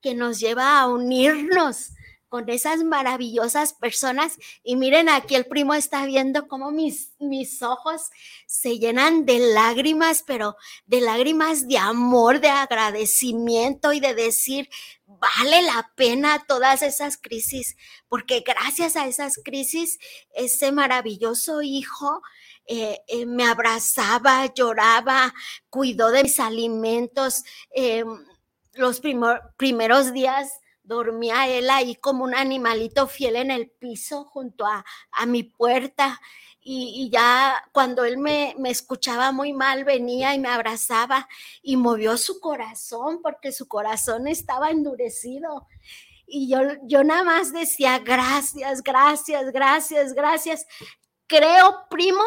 que 0.00 0.14
nos 0.14 0.40
lleva 0.40 0.80
a 0.80 0.88
unirnos 0.88 1.90
con 2.32 2.48
esas 2.48 2.82
maravillosas 2.82 3.74
personas. 3.74 4.38
Y 4.64 4.76
miren, 4.76 5.10
aquí 5.10 5.34
el 5.34 5.44
primo 5.44 5.74
está 5.74 6.06
viendo 6.06 6.48
cómo 6.48 6.70
mis, 6.70 7.12
mis 7.18 7.60
ojos 7.60 8.08
se 8.46 8.78
llenan 8.78 9.26
de 9.26 9.38
lágrimas, 9.38 10.24
pero 10.26 10.56
de 10.86 11.02
lágrimas 11.02 11.68
de 11.68 11.76
amor, 11.76 12.40
de 12.40 12.48
agradecimiento 12.48 13.92
y 13.92 14.00
de 14.00 14.14
decir, 14.14 14.70
vale 15.04 15.60
la 15.60 15.92
pena 15.94 16.42
todas 16.48 16.80
esas 16.80 17.18
crisis, 17.18 17.76
porque 18.08 18.40
gracias 18.40 18.96
a 18.96 19.06
esas 19.06 19.38
crisis, 19.44 19.98
ese 20.34 20.72
maravilloso 20.72 21.60
hijo 21.60 22.22
eh, 22.64 23.02
eh, 23.08 23.26
me 23.26 23.44
abrazaba, 23.44 24.46
lloraba, 24.54 25.34
cuidó 25.68 26.10
de 26.10 26.22
mis 26.22 26.40
alimentos. 26.40 27.44
Em, 27.74 28.08
los 28.72 29.02
primeros 29.58 30.14
días 30.14 30.61
dormía 30.84 31.48
él 31.48 31.70
ahí 31.70 31.94
como 31.96 32.24
un 32.24 32.34
animalito 32.34 33.06
fiel 33.06 33.36
en 33.36 33.50
el 33.50 33.70
piso 33.70 34.24
junto 34.24 34.66
a, 34.66 34.84
mi 35.26 35.42
puerta. 35.42 36.20
Y, 36.64 37.10
ya 37.12 37.64
cuando 37.72 38.04
él 38.04 38.18
me, 38.18 38.54
me, 38.58 38.70
escuchaba 38.70 39.32
muy 39.32 39.52
mal, 39.52 39.84
venía 39.84 40.34
y 40.34 40.38
me 40.38 40.48
abrazaba 40.48 41.28
y 41.62 41.76
movió 41.76 42.16
su 42.16 42.38
corazón 42.40 43.20
porque 43.22 43.52
su 43.52 43.66
corazón 43.66 44.28
estaba 44.28 44.70
endurecido. 44.70 45.66
Y 46.26 46.48
yo, 46.48 46.60
yo 46.84 47.04
nada 47.04 47.24
más 47.24 47.52
decía, 47.52 47.98
gracias, 47.98 48.82
gracias, 48.82 49.52
gracias, 49.52 50.14
gracias. 50.14 50.66
Creo, 51.26 51.86
primo, 51.90 52.22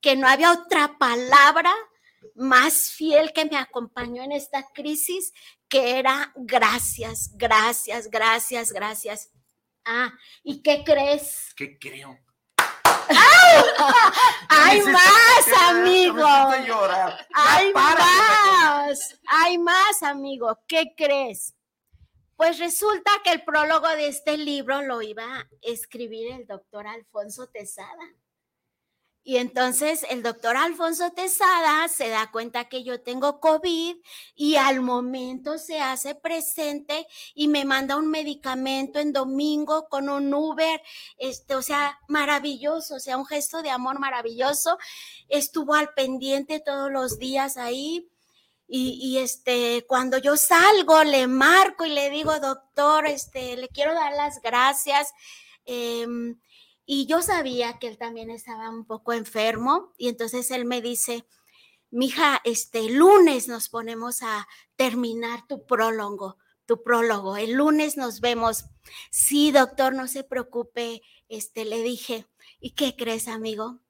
que 0.00 0.16
no 0.16 0.28
había 0.28 0.52
otra 0.52 0.96
palabra 0.98 1.72
más 2.34 2.90
fiel 2.90 3.32
que 3.32 3.44
me 3.46 3.56
acompañó 3.56 4.22
en 4.22 4.32
esta 4.32 4.64
crisis 4.72 5.32
que 5.68 5.98
era 5.98 6.32
gracias, 6.36 7.30
gracias, 7.34 8.10
gracias, 8.10 8.72
gracias. 8.72 9.30
Ah, 9.84 10.12
¿y 10.42 10.62
qué 10.62 10.82
crees? 10.84 11.54
¿Qué 11.56 11.78
creo? 11.78 12.18
¡Hay 14.48 14.80
más, 14.82 15.48
amigo! 15.68 16.26
¡Hay 17.34 17.72
más! 17.72 19.20
¡Hay 19.26 19.58
más, 19.58 20.02
amigo! 20.02 20.58
¿Qué 20.66 20.94
crees? 20.96 21.54
Pues 22.36 22.58
resulta 22.58 23.10
que 23.24 23.32
el 23.32 23.44
prólogo 23.44 23.88
de 23.88 24.08
este 24.08 24.36
libro 24.36 24.82
lo 24.82 25.02
iba 25.02 25.24
a 25.24 25.48
escribir 25.62 26.32
el 26.32 26.46
doctor 26.46 26.86
Alfonso 26.86 27.48
Tesada. 27.48 28.14
Y 29.28 29.36
entonces 29.36 30.06
el 30.08 30.22
doctor 30.22 30.56
Alfonso 30.56 31.10
Tesada 31.10 31.86
se 31.88 32.08
da 32.08 32.30
cuenta 32.30 32.70
que 32.70 32.82
yo 32.82 33.02
tengo 33.02 33.40
COVID 33.40 33.96
y 34.34 34.56
al 34.56 34.80
momento 34.80 35.58
se 35.58 35.82
hace 35.82 36.14
presente 36.14 37.06
y 37.34 37.48
me 37.48 37.66
manda 37.66 37.98
un 37.98 38.08
medicamento 38.08 38.98
en 38.98 39.12
domingo 39.12 39.86
con 39.90 40.08
un 40.08 40.32
Uber, 40.32 40.80
este, 41.18 41.56
o 41.56 41.60
sea, 41.60 41.98
maravilloso, 42.08 42.94
o 42.94 43.00
sea, 43.00 43.18
un 43.18 43.26
gesto 43.26 43.60
de 43.60 43.68
amor 43.68 43.98
maravilloso. 43.98 44.78
Estuvo 45.28 45.74
al 45.74 45.92
pendiente 45.92 46.60
todos 46.60 46.90
los 46.90 47.18
días 47.18 47.58
ahí. 47.58 48.08
Y, 48.66 49.18
este, 49.18 49.84
cuando 49.86 50.16
yo 50.16 50.38
salgo, 50.38 51.04
le 51.04 51.26
marco 51.26 51.84
y 51.84 51.90
le 51.90 52.08
digo, 52.08 52.40
doctor, 52.40 53.04
este, 53.06 53.58
le 53.58 53.68
quiero 53.68 53.92
dar 53.92 54.14
las 54.14 54.40
gracias. 54.40 55.12
Em, 55.66 56.38
y 56.90 57.04
yo 57.04 57.20
sabía 57.20 57.78
que 57.78 57.86
él 57.86 57.98
también 57.98 58.30
estaba 58.30 58.70
un 58.70 58.86
poco 58.86 59.12
enfermo 59.12 59.92
y 59.98 60.08
entonces 60.08 60.50
él 60.50 60.64
me 60.64 60.80
dice, 60.80 61.26
mija, 61.90 62.40
este 62.44 62.88
lunes 62.88 63.46
nos 63.46 63.68
ponemos 63.68 64.22
a 64.22 64.48
terminar 64.74 65.46
tu 65.46 65.66
prólogo, 65.66 66.38
tu 66.64 66.82
prólogo. 66.82 67.36
El 67.36 67.52
lunes 67.52 67.98
nos 67.98 68.22
vemos. 68.22 68.64
Sí, 69.10 69.52
doctor, 69.52 69.92
no 69.92 70.08
se 70.08 70.24
preocupe. 70.24 71.02
Este, 71.28 71.66
le 71.66 71.82
dije, 71.82 72.26
¿y 72.58 72.70
qué 72.70 72.96
crees, 72.96 73.28
amigo? 73.28 73.80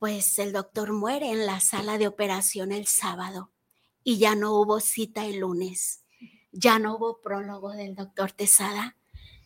Pues 0.00 0.40
el 0.40 0.52
doctor 0.52 0.92
muere 0.92 1.30
en 1.30 1.46
la 1.46 1.60
sala 1.60 1.98
de 1.98 2.08
operación 2.08 2.72
el 2.72 2.88
sábado 2.88 3.52
y 4.02 4.18
ya 4.18 4.34
no 4.34 4.54
hubo 4.60 4.80
cita 4.80 5.24
el 5.24 5.38
lunes. 5.38 6.02
Ya 6.50 6.80
no 6.80 6.96
hubo 6.96 7.20
prólogo 7.20 7.70
del 7.70 7.94
doctor 7.94 8.32
Tesada. 8.32 8.96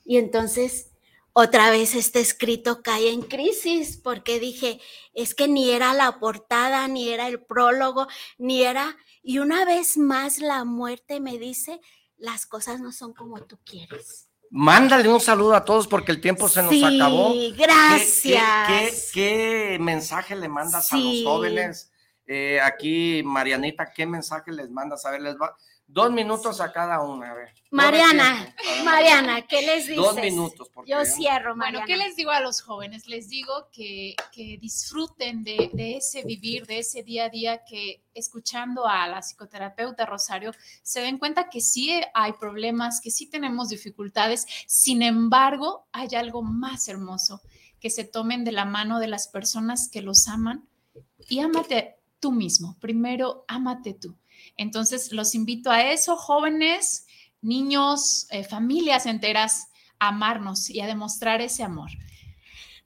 Y 0.07 0.17
entonces 0.17 0.92
otra 1.35 1.71
vez 1.71 1.95
este 1.95 2.21
escrito 2.21 2.83
cae 2.83 3.11
en 3.11 3.23
crisis 3.23 3.97
porque 3.97 4.39
dije, 4.39 4.81
es 5.15 5.35
que 5.35 5.49
ni 5.49 5.71
era 5.71 5.95
la 5.95 6.19
portada, 6.19 6.87
ni 6.89 7.09
era 7.09 7.29
el 7.29 7.43
prólogo, 7.43 8.07
ni 8.39 8.63
era... 8.63 8.97
Y 9.23 9.39
una 9.39 9.65
vez 9.65 9.97
más 9.97 10.39
la 10.39 10.65
muerte 10.65 11.21
me 11.21 11.39
dice, 11.39 11.81
las 12.19 12.45
cosas 12.45 12.81
no 12.81 12.93
son 12.93 13.15
como 13.15 13.41
tú 13.43 13.59
quieres. 13.65 14.29
Mándale 14.51 15.09
un 15.09 15.21
saludo 15.21 15.55
a 15.55 15.65
todos 15.65 15.87
porque 15.87 16.13
el 16.13 16.21
tiempo 16.21 16.49
se 16.49 16.63
nos 16.63 16.75
acabó. 16.83 17.33
Sí, 17.33 17.55
gracias. 17.57 19.11
¿Qué, 19.15 19.79
mensaje 19.81 20.37
le 20.37 20.49
mandas 20.49 20.93
a 20.93 20.99
los 20.99 21.25
jóvenes? 21.25 21.91
Eh, 22.27 22.61
aquí, 22.61 23.23
Marianita, 23.25 23.93
¿qué 23.95 24.05
mensaje 24.05 24.53
les 24.53 24.71
mandas? 24.71 25.07
A 25.07 25.11
ver, 25.11 25.23
les 25.23 25.37
va 25.37 25.57
Dos 25.87 26.11
minutos 26.11 26.61
a 26.63 26.73
cada 26.73 27.03
una, 27.03 27.33
a 27.33 27.35
ver. 27.35 27.55
Mariana, 27.71 28.55
Mariana, 28.83 29.43
¿qué 29.43 29.61
les 29.61 29.87
dices? 29.87 29.97
Dos 29.97 30.17
minutos. 30.17 30.71
Porque 30.73 30.91
Yo 30.91 31.05
cierro, 31.05 31.55
Mariana. 31.55 31.85
Bueno, 31.85 31.87
¿qué 31.87 31.97
les 32.03 32.17
digo 32.17 32.31
a 32.31 32.41
los 32.41 32.63
jóvenes? 32.63 33.07
Les 33.09 33.29
digo 33.29 33.69
que, 33.71 34.15
disfruten 34.59 35.45
de, 35.45 35.71
ese 35.75 36.25
vivir, 36.25 36.67
de 36.67 36.79
ese 36.79 37.03
día 37.03 37.27
a 37.27 37.29
día, 37.29 37.65
que 37.65 38.03
escuchando 38.15 38.87
a 38.87 39.07
la 39.07 39.21
psicoterapeuta 39.21 40.07
Rosario, 40.07 40.53
se 40.83 41.01
den 41.01 41.19
cuenta 41.19 41.51
que 41.51 41.61
sí 41.61 42.01
hay 42.15 42.33
problemas, 42.33 43.01
que 43.03 43.11
sí 43.11 43.29
tenemos 43.29 43.69
dificultades, 43.69 44.47
sin 44.67 45.03
embargo, 45.03 45.89
hay 45.93 46.09
algo 46.15 46.43
más 46.43 46.89
hermoso, 46.89 47.43
que 47.81 47.91
se 47.91 48.05
tomen 48.05 48.45
de 48.45 48.53
la 48.53 48.65
mano 48.65 48.99
de 48.99 49.09
las 49.09 49.29
personas 49.29 49.91
que 49.91 50.01
los 50.01 50.27
aman 50.29 50.69
y 51.29 51.41
ámate 51.41 51.99
tú 52.19 52.33
mismo. 52.33 52.79
Primero, 52.81 53.45
ámate 53.47 53.93
tú 53.93 54.17
entonces, 54.57 55.13
los 55.13 55.35
invito 55.35 55.71
a 55.71 55.83
eso, 55.91 56.17
jóvenes, 56.17 57.07
niños, 57.41 58.27
eh, 58.31 58.45
familias 58.45 59.07
enteras, 59.07 59.69
a 59.99 60.09
amarnos 60.09 60.71
y 60.71 60.81
a 60.81 60.87
demostrar 60.87 61.41
ese 61.41 61.63
amor. 61.63 61.91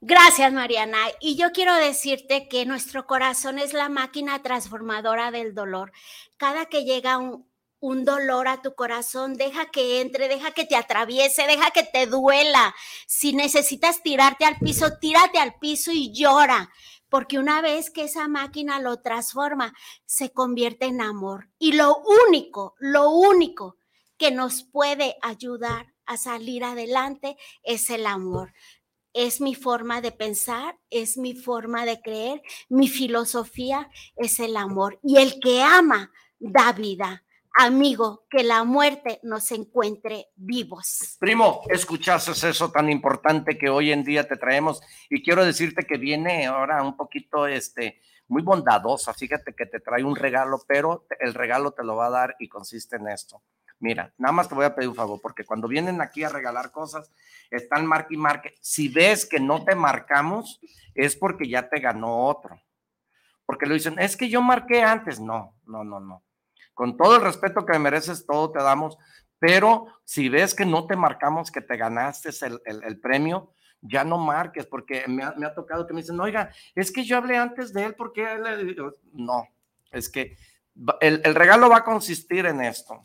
Gracias, 0.00 0.52
Mariana. 0.52 0.98
Y 1.20 1.36
yo 1.36 1.52
quiero 1.52 1.74
decirte 1.74 2.48
que 2.48 2.66
nuestro 2.66 3.06
corazón 3.06 3.58
es 3.58 3.72
la 3.72 3.88
máquina 3.88 4.42
transformadora 4.42 5.30
del 5.30 5.54
dolor. 5.54 5.92
Cada 6.36 6.66
que 6.66 6.84
llega 6.84 7.16
un, 7.16 7.46
un 7.80 8.04
dolor 8.04 8.48
a 8.48 8.62
tu 8.62 8.74
corazón, 8.74 9.34
deja 9.34 9.66
que 9.70 10.00
entre, 10.00 10.28
deja 10.28 10.50
que 10.50 10.64
te 10.64 10.76
atraviese, 10.76 11.46
deja 11.46 11.70
que 11.70 11.82
te 11.82 12.06
duela. 12.06 12.74
Si 13.06 13.32
necesitas 13.32 14.02
tirarte 14.02 14.44
al 14.44 14.58
piso, 14.58 14.98
tírate 15.00 15.38
al 15.38 15.54
piso 15.54 15.92
y 15.92 16.12
llora 16.12 16.70
porque 17.09 17.38
una 17.38 17.61
vez 17.61 17.90
que 17.90 18.04
esa 18.04 18.28
máquina 18.28 18.80
lo 18.80 19.00
transforma, 19.00 19.74
se 20.04 20.32
convierte 20.32 20.86
en 20.86 21.00
amor. 21.00 21.50
Y 21.59 21.72
lo 21.72 22.02
único, 22.28 22.74
lo 22.78 23.11
único 23.11 23.76
que 24.16 24.30
nos 24.30 24.62
puede 24.62 25.16
ayudar 25.22 25.94
a 26.07 26.16
salir 26.16 26.64
adelante 26.64 27.36
es 27.62 27.90
el 27.90 28.07
amor. 28.07 28.52
Es 29.12 29.40
mi 29.40 29.54
forma 29.54 30.00
de 30.00 30.12
pensar, 30.12 30.78
es 30.90 31.16
mi 31.16 31.34
forma 31.34 31.86
de 31.86 32.00
creer, 32.00 32.42
mi 32.68 32.88
filosofía 32.88 33.90
es 34.16 34.40
el 34.40 34.57
amor. 34.57 35.00
Y 35.02 35.16
el 35.18 35.40
que 35.40 35.62
ama 35.62 36.12
da 36.38 36.72
vida 36.72 37.24
amigo, 37.57 38.26
que 38.30 38.44
la 38.44 38.64
muerte 38.64 39.18
nos 39.22 39.50
encuentre 39.50 40.28
vivos. 40.36 41.16
Primo, 41.18 41.62
escuchaste 41.70 42.32
eso 42.48 42.70
tan 42.70 42.90
importante 42.90 43.57
que 43.57 43.70
hoy 43.70 43.92
en 43.92 44.04
día 44.04 44.28
te 44.28 44.36
traemos 44.36 44.82
y 45.09 45.22
quiero 45.22 45.44
decirte 45.44 45.86
que 45.86 45.96
viene 45.96 46.46
ahora 46.46 46.82
un 46.82 46.96
poquito, 46.96 47.46
este, 47.46 48.00
muy 48.28 48.42
bondadosa. 48.42 49.14
Fíjate 49.14 49.54
que 49.54 49.66
te 49.66 49.80
trae 49.80 50.04
un 50.04 50.16
regalo, 50.16 50.62
pero 50.68 51.07
el 51.18 51.32
regalo 51.32 51.72
te 51.72 51.82
lo 51.82 51.96
va 51.96 52.07
a 52.07 52.11
dar 52.11 52.36
y 52.38 52.48
consiste 52.48 52.96
en 52.96 53.09
esto. 53.09 53.42
Mira, 53.78 54.12
nada 54.18 54.32
más 54.32 54.48
te 54.48 54.54
voy 54.54 54.64
a 54.64 54.74
pedir 54.74 54.88
un 54.88 54.94
favor, 54.94 55.20
porque 55.22 55.44
cuando 55.44 55.68
vienen 55.68 56.00
aquí 56.00 56.24
a 56.24 56.28
regalar 56.28 56.70
cosas, 56.70 57.11
están 57.50 57.86
marque 57.86 58.14
y 58.14 58.18
marque. 58.18 58.54
Si 58.61 58.88
ves 58.88 59.26
que 59.26 59.40
no 59.40 59.64
te 59.64 59.74
marcamos, 59.74 60.61
es 60.94 61.16
porque 61.16 61.48
ya 61.48 61.68
te 61.68 61.80
ganó 61.80 62.26
otro. 62.26 62.61
Porque 63.44 63.66
lo 63.66 63.74
dicen, 63.74 63.98
es 63.98 64.16
que 64.16 64.28
yo 64.28 64.42
marqué 64.42 64.82
antes. 64.82 65.20
No, 65.20 65.54
no, 65.66 65.84
no, 65.84 66.00
no 66.00 66.25
con 66.76 66.98
todo 66.98 67.16
el 67.16 67.22
respeto 67.22 67.64
que 67.64 67.72
me 67.72 67.78
mereces, 67.78 68.26
todo 68.26 68.52
te 68.52 68.62
damos, 68.62 68.98
pero 69.38 69.86
si 70.04 70.28
ves 70.28 70.54
que 70.54 70.66
no 70.66 70.86
te 70.86 70.94
marcamos 70.94 71.50
que 71.50 71.62
te 71.62 71.74
ganaste 71.78 72.28
el, 72.66 73.00
premio, 73.00 73.54
ya 73.80 74.04
no 74.04 74.18
marques, 74.18 74.66
porque 74.66 75.04
me 75.08 75.24
ha, 75.24 75.54
tocado 75.54 75.86
que 75.86 75.94
me 75.94 76.02
dicen, 76.02 76.20
oiga, 76.20 76.50
es 76.74 76.92
que 76.92 77.02
yo 77.02 77.16
hablé 77.16 77.38
antes 77.38 77.72
de 77.72 77.86
él, 77.86 77.94
porque 77.94 78.30
él... 78.30 78.76
No, 79.14 79.48
es 79.90 80.10
que 80.10 80.36
el, 81.00 81.22
el 81.24 81.34
regalo 81.34 81.70
va 81.70 81.78
a 81.78 81.84
consistir 81.84 82.44
en 82.44 82.60
esto. 82.60 83.02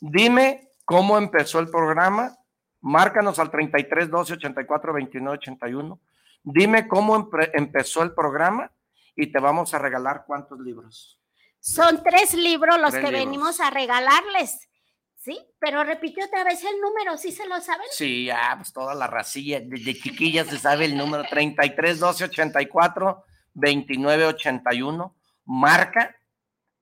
Dime 0.00 0.70
cómo 0.86 1.18
empezó 1.18 1.58
el 1.58 1.68
programa, 1.68 2.38
márcanos 2.80 3.38
al 3.38 3.50
33 3.50 4.08
12 4.10 4.32
84 4.32 4.92
29 4.94 5.36
81. 5.36 6.00
Dime 6.44 6.88
cómo 6.88 7.28
empezó 7.52 8.02
el 8.02 8.14
programa 8.14 8.72
y 9.14 9.30
te 9.30 9.38
vamos 9.38 9.74
a 9.74 9.78
regalar 9.78 10.24
cuántos 10.26 10.58
libros. 10.60 11.21
Son 11.62 12.02
tres 12.02 12.34
libros 12.34 12.76
los 12.80 12.92
que 12.92 13.12
venimos 13.12 13.60
a 13.60 13.70
regalarles. 13.70 14.68
¿Sí? 15.14 15.38
Pero 15.60 15.84
repitió 15.84 16.26
otra 16.26 16.42
vez 16.42 16.64
el 16.64 16.80
número, 16.80 17.16
¿sí 17.16 17.30
se 17.30 17.46
lo 17.46 17.60
saben? 17.60 17.86
Sí, 17.92 18.24
ya, 18.24 18.54
pues 18.56 18.72
toda 18.72 18.96
la 18.96 19.06
racilla, 19.06 19.60
desde 19.60 19.94
chiquilla 19.94 20.44
se 20.44 20.58
sabe 20.58 20.86
el 20.86 20.96
número 20.96 21.22
33 21.22 22.00
12 22.00 22.24
84 22.24 23.24
29 23.54 24.26
81. 24.26 25.16
Marca 25.44 26.16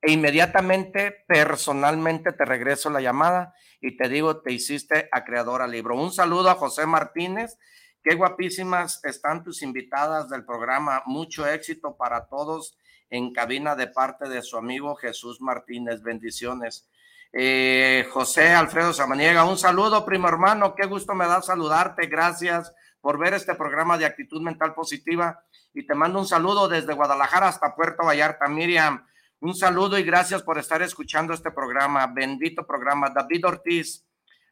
e 0.00 0.12
inmediatamente, 0.12 1.24
personalmente, 1.28 2.32
te 2.32 2.46
regreso 2.46 2.88
la 2.88 3.02
llamada 3.02 3.54
y 3.82 3.98
te 3.98 4.08
digo, 4.08 4.40
te 4.40 4.50
hiciste 4.50 5.10
acreedor 5.12 5.60
al 5.60 5.72
libro. 5.72 5.94
Un 5.94 6.10
saludo 6.10 6.48
a 6.48 6.54
José 6.54 6.86
Martínez. 6.86 7.58
Qué 8.02 8.14
guapísimas 8.14 9.04
están 9.04 9.44
tus 9.44 9.60
invitadas 9.60 10.30
del 10.30 10.46
programa. 10.46 11.02
Mucho 11.04 11.46
éxito 11.46 11.98
para 11.98 12.28
todos 12.28 12.78
en 13.10 13.32
cabina 13.32 13.74
de 13.74 13.88
parte 13.88 14.28
de 14.28 14.40
su 14.42 14.56
amigo 14.56 14.94
Jesús 14.94 15.40
Martínez. 15.40 16.02
Bendiciones. 16.02 16.88
Eh, 17.32 18.06
José 18.10 18.48
Alfredo 18.50 18.92
Samaniega, 18.92 19.44
un 19.44 19.58
saludo, 19.58 20.04
primo 20.04 20.28
hermano. 20.28 20.74
Qué 20.74 20.86
gusto 20.86 21.14
me 21.14 21.26
da 21.26 21.42
saludarte. 21.42 22.06
Gracias 22.06 22.72
por 23.00 23.18
ver 23.18 23.34
este 23.34 23.54
programa 23.54 23.98
de 23.98 24.06
actitud 24.06 24.40
mental 24.40 24.74
positiva. 24.74 25.44
Y 25.74 25.86
te 25.86 25.94
mando 25.94 26.18
un 26.18 26.26
saludo 26.26 26.68
desde 26.68 26.94
Guadalajara 26.94 27.48
hasta 27.48 27.74
Puerto 27.74 28.04
Vallarta. 28.04 28.48
Miriam, 28.48 29.06
un 29.40 29.54
saludo 29.54 29.98
y 29.98 30.02
gracias 30.02 30.42
por 30.42 30.58
estar 30.58 30.82
escuchando 30.82 31.32
este 31.32 31.50
programa. 31.50 32.06
Bendito 32.08 32.66
programa. 32.66 33.10
David 33.10 33.46
Ortiz 33.46 34.04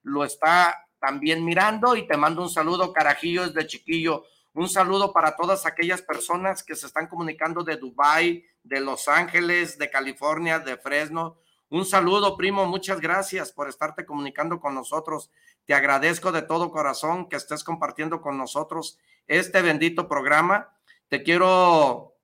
lo 0.03 0.25
está 0.25 0.89
también 1.01 1.45
mirando 1.45 1.97
y 1.97 2.07
te 2.07 2.17
mando 2.17 2.43
un 2.43 2.51
saludo, 2.51 2.93
Carajillo, 2.93 3.47
desde 3.47 3.67
Chiquillo. 3.67 4.25
Un 4.55 4.69
saludo 4.69 5.13
para 5.13 5.37
todas 5.37 5.67
aquellas 5.67 6.03
personas 6.03 6.63
que 6.63 6.75
se 6.75 6.87
están 6.87 7.07
comunicando 7.07 7.63
de 7.63 7.77
Dubai, 7.77 8.45
de 8.63 8.81
Los 8.81 9.09
Ángeles, 9.09 9.79
de 9.79 9.91
California, 9.91 10.59
de 10.59 10.77
Fresno. 10.77 11.39
Un 11.71 11.85
saludo, 11.85 12.37
primo. 12.37 12.67
Muchas 12.67 13.01
gracias 13.01 13.53
por 13.53 13.69
estarte 13.69 14.07
comunicando 14.07 14.59
con 14.59 14.75
nosotros. 14.75 15.31
Te 15.67 15.75
agradezco 15.75 16.33
de 16.33 16.43
todo 16.43 16.71
corazón 16.71 17.29
que 17.29 17.37
estés 17.37 17.63
compartiendo 17.63 18.23
con 18.23 18.39
nosotros 18.39 18.99
este 19.27 19.61
bendito 19.61 20.09
programa. 20.09 20.71
Te 21.09 21.23
quiero 21.23 22.17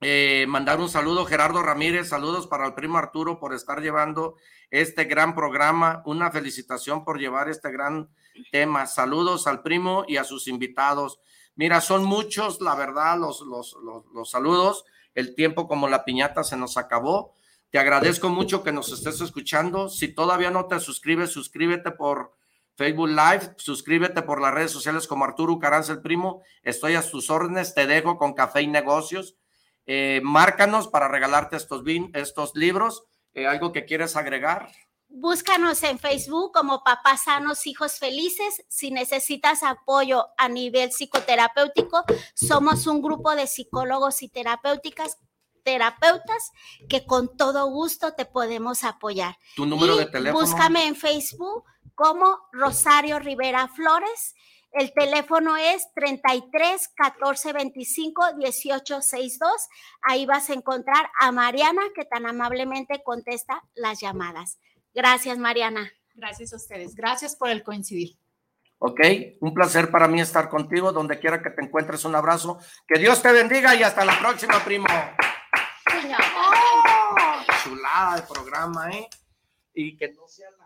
eh, 0.00 0.46
mandar 0.48 0.78
un 0.78 0.88
saludo, 0.88 1.24
Gerardo 1.24 1.62
Ramírez. 1.62 2.08
Saludos 2.08 2.46
para 2.46 2.66
el 2.66 2.74
primo 2.74 2.98
Arturo 2.98 3.40
por 3.40 3.54
estar 3.54 3.80
llevando 3.82 4.36
este 4.70 5.04
gran 5.04 5.34
programa. 5.34 6.02
Una 6.06 6.30
felicitación 6.30 7.04
por 7.04 7.18
llevar 7.18 7.48
este 7.48 7.72
gran 7.72 8.08
tema. 8.52 8.86
Saludos 8.86 9.46
al 9.46 9.62
primo 9.62 10.04
y 10.06 10.18
a 10.18 10.24
sus 10.24 10.46
invitados. 10.46 11.20
Mira, 11.56 11.80
son 11.80 12.04
muchos, 12.04 12.60
la 12.60 12.74
verdad, 12.74 13.18
los, 13.18 13.40
los, 13.40 13.76
los, 14.14 14.30
saludos. 14.30 14.84
El 15.14 15.34
tiempo 15.34 15.66
como 15.66 15.88
la 15.88 16.04
piñata 16.04 16.44
se 16.44 16.56
nos 16.56 16.76
acabó. 16.76 17.34
Te 17.70 17.78
agradezco 17.78 18.28
mucho 18.28 18.62
que 18.62 18.72
nos 18.72 18.92
estés 18.92 19.20
escuchando. 19.22 19.88
Si 19.88 20.08
todavía 20.08 20.50
no 20.50 20.66
te 20.66 20.78
suscribes, 20.78 21.30
suscríbete 21.30 21.90
por 21.90 22.34
Facebook 22.76 23.08
Live, 23.08 23.54
suscríbete 23.56 24.20
por 24.20 24.42
las 24.42 24.52
redes 24.52 24.70
sociales 24.70 25.06
como 25.06 25.24
Arturo 25.24 25.58
Caranza 25.58 25.92
el 25.92 26.02
Primo. 26.02 26.42
Estoy 26.62 26.94
a 26.94 27.02
tus 27.02 27.30
órdenes, 27.30 27.74
te 27.74 27.86
dejo 27.86 28.18
con 28.18 28.34
Café 28.34 28.60
y 28.60 28.66
Negocios. 28.66 29.36
Eh, 29.86 30.20
márcanos 30.22 30.88
para 30.88 31.08
regalarte 31.08 31.56
estos, 31.56 31.82
estos 32.12 32.54
libros. 32.54 33.04
Eh, 33.32 33.46
¿Algo 33.46 33.72
que 33.72 33.86
quieres 33.86 34.14
agregar? 34.14 34.68
Búscanos 35.08 35.82
en 35.82 35.98
Facebook 35.98 36.52
como 36.52 36.82
Papás 36.84 37.24
Sanos, 37.24 37.66
Hijos 37.66 37.98
Felices. 37.98 38.64
Si 38.68 38.90
necesitas 38.90 39.62
apoyo 39.62 40.26
a 40.36 40.48
nivel 40.48 40.90
psicoterapéutico, 40.90 42.04
somos 42.34 42.86
un 42.86 43.00
grupo 43.00 43.34
de 43.34 43.46
psicólogos 43.46 44.22
y 44.22 44.28
terapéuticas 44.28 45.18
terapeutas 45.66 46.52
que 46.88 47.04
con 47.04 47.36
todo 47.36 47.68
gusto 47.70 48.14
te 48.14 48.24
podemos 48.24 48.84
apoyar. 48.84 49.36
¿Tu 49.56 49.66
número 49.66 49.96
de 49.96 50.06
teléfono? 50.06 50.44
Búscame 50.44 50.86
en 50.86 50.94
Facebook 50.94 51.64
como 51.96 52.38
Rosario 52.52 53.18
Rivera 53.18 53.66
Flores. 53.68 54.36
El 54.70 54.92
teléfono 54.92 55.56
es 55.56 55.92
33 55.94 56.88
14 56.94 57.52
25 57.52 58.34
18 58.38 59.02
62. 59.02 59.50
Ahí 60.02 60.24
vas 60.24 60.50
a 60.50 60.54
encontrar 60.54 61.10
a 61.18 61.32
Mariana 61.32 61.82
que 61.94 62.04
tan 62.04 62.26
amablemente 62.26 63.02
contesta 63.02 63.64
las 63.74 64.00
llamadas. 64.00 64.58
Gracias, 64.96 65.36
Mariana. 65.36 65.92
Gracias 66.14 66.54
a 66.54 66.56
ustedes. 66.56 66.94
Gracias 66.94 67.36
por 67.36 67.50
el 67.50 67.62
coincidir. 67.62 68.16
Ok, 68.78 69.00
un 69.40 69.52
placer 69.52 69.90
para 69.90 70.08
mí 70.08 70.22
estar 70.22 70.48
contigo, 70.48 70.90
donde 70.90 71.18
quiera 71.18 71.42
que 71.42 71.50
te 71.50 71.62
encuentres, 71.62 72.06
un 72.06 72.14
abrazo. 72.14 72.58
Que 72.88 72.98
Dios 72.98 73.20
te 73.20 73.30
bendiga 73.30 73.74
y 73.74 73.82
hasta 73.82 74.06
la 74.06 74.18
próxima, 74.18 74.58
primo. 74.64 74.86
chulada 77.62 78.16
de 78.16 78.22
programa, 78.22 78.90
¿eh? 78.90 79.06
Y 79.74 79.98
que 79.98 80.12
no 80.14 80.26
sea 80.26 80.50
la... 80.52 80.65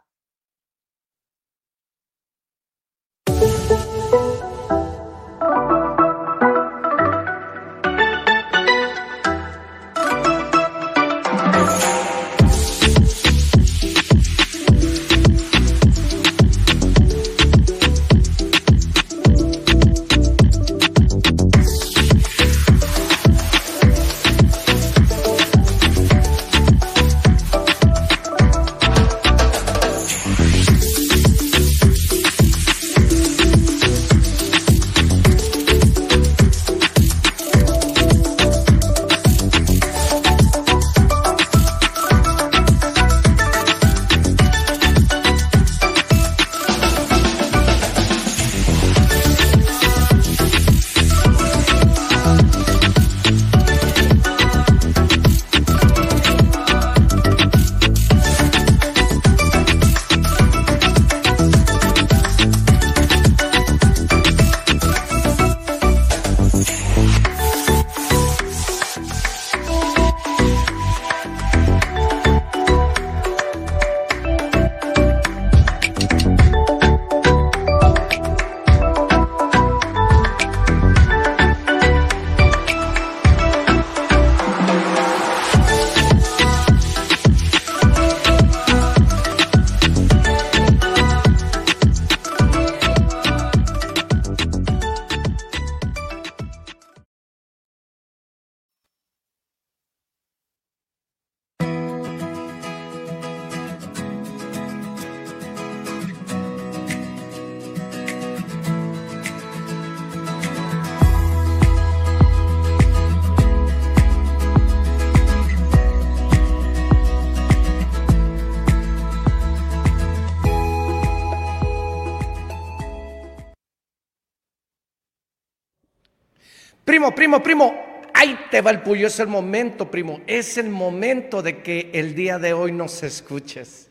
Primo, 127.21 127.43
primo, 127.43 127.75
ahí 128.15 128.47
te 128.51 128.63
va 128.63 128.71
el 128.71 128.81
puyo, 128.81 129.07
es 129.07 129.21
el 129.21 129.27
momento, 129.27 129.91
primo, 129.91 130.23
es 130.27 130.57
el 130.57 130.71
momento 130.71 131.43
de 131.43 131.59
que 131.59 131.91
el 131.93 132.15
día 132.15 132.39
de 132.39 132.55
hoy 132.55 132.73
nos 132.73 133.03
escuches. 133.03 133.91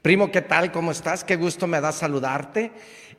Primo, 0.00 0.30
¿qué 0.30 0.42
tal? 0.42 0.70
¿Cómo 0.70 0.92
estás? 0.92 1.24
Qué 1.24 1.34
gusto 1.34 1.66
me 1.66 1.80
da 1.80 1.90
saludarte. 1.90 2.70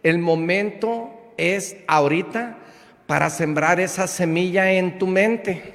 El 0.01 0.19
momento 0.19 1.33
es 1.35 1.75
ahorita 1.87 2.57
para 3.05 3.29
sembrar 3.29 3.81
esa 3.81 4.07
semilla 4.07 4.71
en 4.71 4.97
tu 4.97 5.07
mente. 5.07 5.73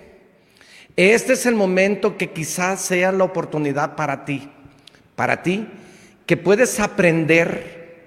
Este 0.97 1.35
es 1.35 1.45
el 1.45 1.55
momento 1.55 2.17
que 2.17 2.31
quizás 2.31 2.81
sea 2.81 3.13
la 3.13 3.25
oportunidad 3.25 3.97
para 3.97 4.25
ti, 4.25 4.49
para 5.15 5.43
ti, 5.43 5.69
que 6.25 6.39
puedes 6.39 6.81
aprender 6.81 8.07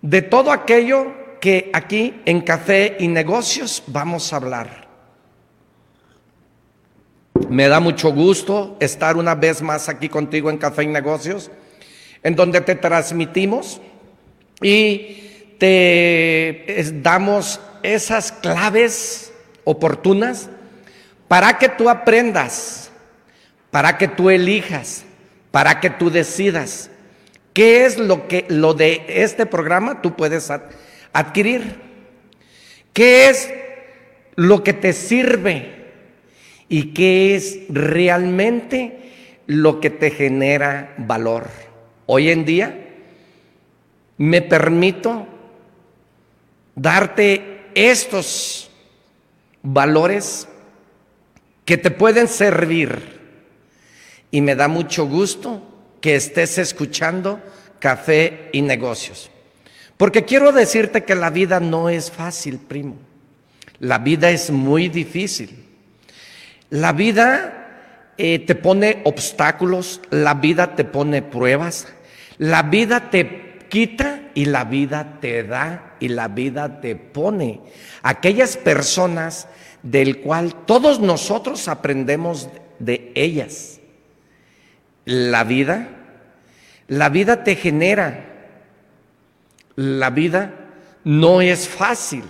de 0.00 0.22
todo 0.22 0.52
aquello 0.52 1.25
que 1.46 1.70
aquí 1.72 2.22
en 2.24 2.40
Café 2.40 2.96
y 2.98 3.06
Negocios 3.06 3.84
vamos 3.86 4.32
a 4.32 4.36
hablar. 4.36 4.88
Me 7.48 7.68
da 7.68 7.78
mucho 7.78 8.10
gusto 8.10 8.76
estar 8.80 9.16
una 9.16 9.36
vez 9.36 9.62
más 9.62 9.88
aquí 9.88 10.08
contigo 10.08 10.50
en 10.50 10.58
Café 10.58 10.82
y 10.82 10.88
Negocios, 10.88 11.52
en 12.24 12.34
donde 12.34 12.62
te 12.62 12.74
transmitimos 12.74 13.80
y 14.60 15.54
te 15.60 16.92
damos 16.94 17.60
esas 17.84 18.32
claves 18.32 19.32
oportunas 19.62 20.50
para 21.28 21.58
que 21.58 21.68
tú 21.68 21.88
aprendas, 21.88 22.90
para 23.70 23.96
que 23.98 24.08
tú 24.08 24.30
elijas, 24.30 25.04
para 25.52 25.78
que 25.78 25.90
tú 25.90 26.10
decidas 26.10 26.90
qué 27.52 27.84
es 27.86 27.98
lo 27.98 28.26
que 28.26 28.46
lo 28.48 28.74
de 28.74 29.04
este 29.06 29.46
programa 29.46 30.02
tú 30.02 30.16
puedes 30.16 30.50
adquirir. 31.18 31.80
¿Qué 32.92 33.28
es 33.28 33.50
lo 34.34 34.62
que 34.62 34.72
te 34.72 34.92
sirve? 34.92 35.74
¿Y 36.68 36.92
qué 36.92 37.34
es 37.34 37.60
realmente 37.68 39.12
lo 39.46 39.80
que 39.80 39.90
te 39.90 40.10
genera 40.10 40.94
valor? 40.98 41.48
Hoy 42.06 42.30
en 42.30 42.44
día 42.44 42.86
me 44.18 44.42
permito 44.42 45.26
darte 46.74 47.62
estos 47.74 48.70
valores 49.62 50.48
que 51.64 51.76
te 51.76 51.90
pueden 51.90 52.28
servir. 52.28 53.16
Y 54.30 54.40
me 54.40 54.54
da 54.54 54.68
mucho 54.68 55.06
gusto 55.06 55.62
que 56.00 56.16
estés 56.16 56.58
escuchando 56.58 57.40
Café 57.78 58.50
y 58.52 58.62
Negocios. 58.62 59.30
Porque 59.96 60.24
quiero 60.24 60.52
decirte 60.52 61.04
que 61.04 61.14
la 61.14 61.30
vida 61.30 61.60
no 61.60 61.88
es 61.88 62.10
fácil, 62.10 62.58
primo. 62.58 62.96
La 63.78 63.98
vida 63.98 64.30
es 64.30 64.50
muy 64.50 64.88
difícil. 64.88 65.64
La 66.70 66.92
vida 66.92 68.12
eh, 68.18 68.40
te 68.40 68.54
pone 68.54 69.00
obstáculos, 69.04 70.00
la 70.10 70.34
vida 70.34 70.74
te 70.74 70.84
pone 70.84 71.22
pruebas, 71.22 71.86
la 72.38 72.62
vida 72.62 73.10
te 73.10 73.58
quita 73.68 74.20
y 74.34 74.46
la 74.46 74.64
vida 74.64 75.18
te 75.20 75.42
da 75.42 75.96
y 76.00 76.08
la 76.08 76.28
vida 76.28 76.80
te 76.80 76.96
pone. 76.96 77.60
Aquellas 78.02 78.56
personas 78.56 79.48
del 79.82 80.20
cual 80.20 80.54
todos 80.66 81.00
nosotros 81.00 81.68
aprendemos 81.68 82.48
de 82.78 83.12
ellas. 83.14 83.80
La 85.04 85.44
vida, 85.44 85.88
la 86.88 87.08
vida 87.08 87.44
te 87.44 87.54
genera 87.54 88.35
la 89.76 90.10
vida 90.10 90.52
no 91.04 91.40
es 91.40 91.68
fácil. 91.68 92.24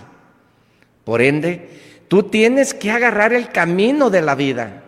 Por 1.03 1.21
ende, 1.21 1.69
tú 2.07 2.23
tienes 2.23 2.73
que 2.73 2.91
agarrar 2.91 3.33
el 3.33 3.49
camino 3.49 4.09
de 4.09 4.21
la 4.21 4.35
vida. 4.35 4.83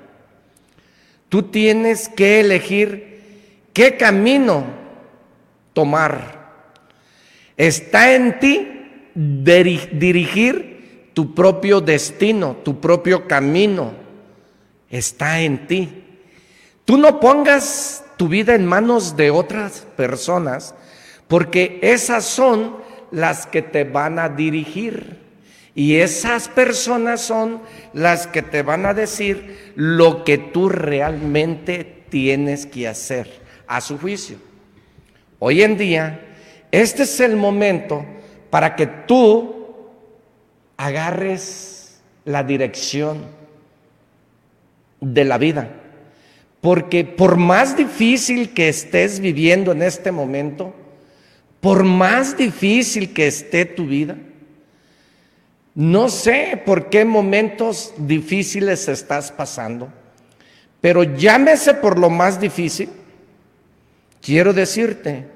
Tú 1.29 1.43
tienes 1.43 2.09
que 2.09 2.41
elegir 2.41 3.21
qué 3.73 3.97
camino 3.97 4.65
tomar. 5.73 6.39
Está 7.55 8.13
en 8.13 8.39
ti 8.39 8.67
dirigir 9.15 11.11
tu 11.13 11.33
propio 11.33 11.81
destino, 11.81 12.57
tu 12.63 12.79
propio 12.79 13.27
camino. 13.27 13.93
Está 14.89 15.41
en 15.41 15.67
ti. 15.67 16.03
Tú 16.85 16.97
no 16.97 17.19
pongas 17.19 18.03
tu 18.17 18.27
vida 18.27 18.55
en 18.55 18.65
manos 18.65 19.15
de 19.15 19.29
otras 19.29 19.87
personas 19.95 20.73
porque 21.29 21.79
esas 21.83 22.25
son 22.25 22.77
las 23.11 23.45
que 23.45 23.61
te 23.61 23.85
van 23.85 24.19
a 24.19 24.27
dirigir. 24.29 25.19
Y 25.75 25.97
esas 25.97 26.49
personas 26.49 27.21
son 27.21 27.61
las 27.93 28.25
que 28.25 28.41
te 28.41 28.63
van 28.63 28.85
a 28.87 28.95
decir 28.95 29.71
lo 29.75 30.25
que 30.25 30.39
tú 30.39 30.67
realmente 30.67 32.03
tienes 32.09 32.65
que 32.65 32.87
hacer 32.87 33.29
a 33.67 33.79
su 33.79 33.99
juicio. 33.99 34.37
Hoy 35.37 35.61
en 35.61 35.77
día, 35.77 36.19
este 36.71 37.03
es 37.03 37.19
el 37.19 37.35
momento 37.35 38.03
para 38.49 38.75
que 38.75 38.87
tú 38.87 39.55
agarres 40.77 42.01
la 42.25 42.43
dirección 42.43 43.23
de 44.99 45.25
la 45.25 45.37
vida. 45.37 45.69
Porque 46.59 47.05
por 47.05 47.37
más 47.37 47.77
difícil 47.77 48.49
que 48.55 48.67
estés 48.67 49.19
viviendo 49.19 49.71
en 49.71 49.83
este 49.83 50.11
momento, 50.11 50.73
por 51.61 51.83
más 51.83 52.37
difícil 52.37 53.13
que 53.13 53.27
esté 53.27 53.65
tu 53.65 53.85
vida, 53.85 54.17
no 55.75 56.09
sé 56.09 56.61
por 56.65 56.89
qué 56.89 57.05
momentos 57.05 57.93
difíciles 57.97 58.87
estás 58.87 59.31
pasando, 59.31 59.91
pero 60.81 61.03
llámese 61.03 61.73
por 61.73 61.99
lo 61.99 62.09
más 62.09 62.39
difícil, 62.39 62.89
quiero 64.21 64.53
decirte 64.53 65.27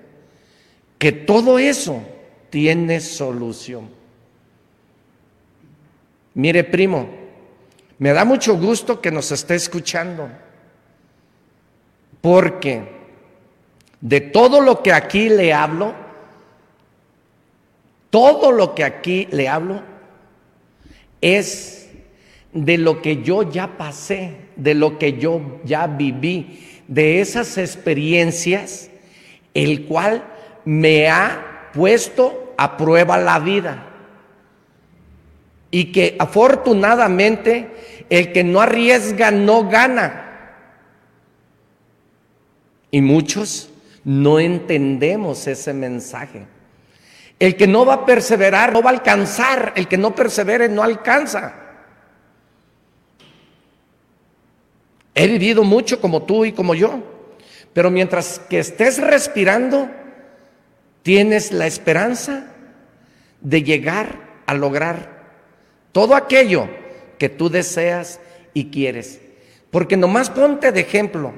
que 0.98 1.12
todo 1.12 1.60
eso 1.60 2.02
tiene 2.50 3.00
solución. 3.02 3.90
Mire, 6.34 6.64
primo, 6.64 7.10
me 8.00 8.12
da 8.12 8.26
mucho 8.26 8.58
gusto 8.58 9.02
que 9.02 9.12
nos 9.12 9.32
esté 9.32 9.56
escuchando, 9.56 10.30
porque 12.22 12.84
de 14.02 14.22
todo 14.22 14.62
lo 14.62 14.82
que 14.82 14.92
aquí 14.92 15.30
le 15.30 15.54
hablo, 15.54 16.03
todo 18.14 18.52
lo 18.52 18.76
que 18.76 18.84
aquí 18.84 19.28
le 19.32 19.50
hablo 19.50 19.82
es 21.20 21.90
de 22.52 22.78
lo 22.78 23.02
que 23.02 23.24
yo 23.24 23.42
ya 23.42 23.76
pasé, 23.76 24.36
de 24.56 24.76
lo 24.76 25.00
que 25.00 25.18
yo 25.18 25.60
ya 25.66 25.88
viví, 25.88 26.84
de 26.88 27.22
esas 27.22 27.58
experiencias, 27.58 28.92
el 29.56 29.86
cual 29.86 30.24
me 30.64 31.10
ha 31.10 31.72
puesto 31.74 32.54
a 32.56 32.78
prueba 32.78 33.18
la 33.18 33.40
vida. 33.40 33.84
Y 35.72 35.86
que 35.86 36.16
afortunadamente 36.20 38.06
el 38.12 38.32
que 38.32 38.44
no 38.44 38.62
arriesga 38.62 39.32
no 39.32 39.68
gana. 39.68 40.60
Y 42.92 43.02
muchos 43.02 43.72
no 44.04 44.40
entendemos 44.40 45.48
ese 45.48 45.74
mensaje. 45.74 46.46
El 47.44 47.58
que 47.58 47.68
no 47.68 47.86
va 47.86 47.96
a 47.96 48.06
perseverar 48.06 48.72
no 48.72 48.82
va 48.82 48.90
a 48.90 48.94
alcanzar. 48.94 49.74
El 49.76 49.90
que 49.90 49.98
no 49.98 50.16
persevere 50.16 50.70
no 50.70 50.82
alcanza. 50.82 51.54
He 55.14 55.28
vivido 55.28 55.66
mucho 55.66 56.00
como 56.00 56.24
tú 56.24 56.46
y 56.46 56.54
como 56.54 56.74
yo. 56.74 57.04
Pero 57.74 57.92
mientras 57.92 58.40
que 58.40 58.60
estés 58.60 58.98
respirando, 58.98 59.90
tienes 61.02 61.52
la 61.52 61.68
esperanza 61.68 62.48
de 63.42 63.62
llegar 63.62 64.20
a 64.46 64.54
lograr 64.54 65.34
todo 65.92 66.16
aquello 66.16 66.70
que 67.20 67.28
tú 67.28 67.50
deseas 67.50 68.22
y 68.54 68.72
quieres. 68.72 69.20
Porque 69.70 69.98
nomás 69.98 70.30
ponte 70.30 70.72
de 70.72 70.80
ejemplo, 70.80 71.34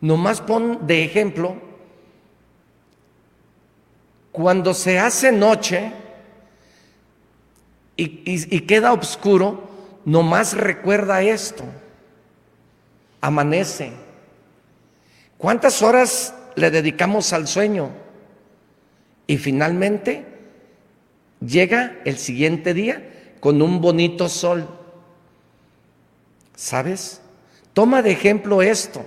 nomás 0.00 0.40
pon 0.40 0.86
de 0.86 1.02
ejemplo 1.02 1.67
cuando 4.32 4.74
se 4.74 4.98
hace 4.98 5.32
noche 5.32 5.92
y, 7.96 8.60
queda 8.60 8.92
oscuro, 8.92 9.68
nomás 10.04 10.54
recuerda 10.56 11.22
esto. 11.22 11.64
Amanece. 13.20 13.92
¿Cuántas 15.36 15.82
horas 15.82 16.34
le 16.54 16.70
dedicamos 16.70 17.32
al 17.32 17.48
sueño? 17.48 17.90
Y 19.26 19.38
finalmente 19.38 20.24
llega 21.40 21.96
el 22.04 22.18
siguiente 22.18 22.74
día 22.74 23.34
con 23.40 23.60
un 23.60 23.80
bonito 23.80 24.28
sol. 24.28 24.68
¿Sabes? 26.54 27.20
Toma 27.72 28.02
de 28.02 28.12
ejemplo 28.12 28.62
esto. 28.62 29.04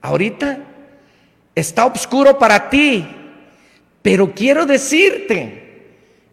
Ahorita 0.00 0.64
está 1.58 1.86
oscuro 1.86 2.38
para 2.38 2.70
ti, 2.70 3.06
pero 4.02 4.32
quiero 4.32 4.66
decirte 4.66 5.86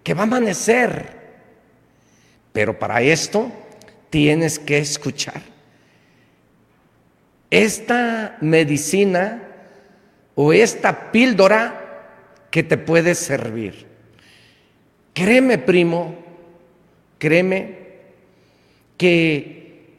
que 0.04 0.14
va 0.14 0.22
a 0.22 0.24
amanecer. 0.24 1.16
Pero 2.54 2.78
para 2.78 3.02
esto 3.02 3.52
tienes 4.10 4.60
que 4.60 4.78
escuchar. 4.78 5.42
Esta 7.50 8.38
medicina 8.42 9.42
o 10.36 10.54
esta 10.54 11.12
píldora 11.12 11.82
que 12.52 12.64
te 12.64 12.78
puede 12.78 13.16
servir. 13.16 13.86
Créeme, 15.14 15.58
primo, 15.58 16.16
créeme 17.18 17.86
que 18.98 19.96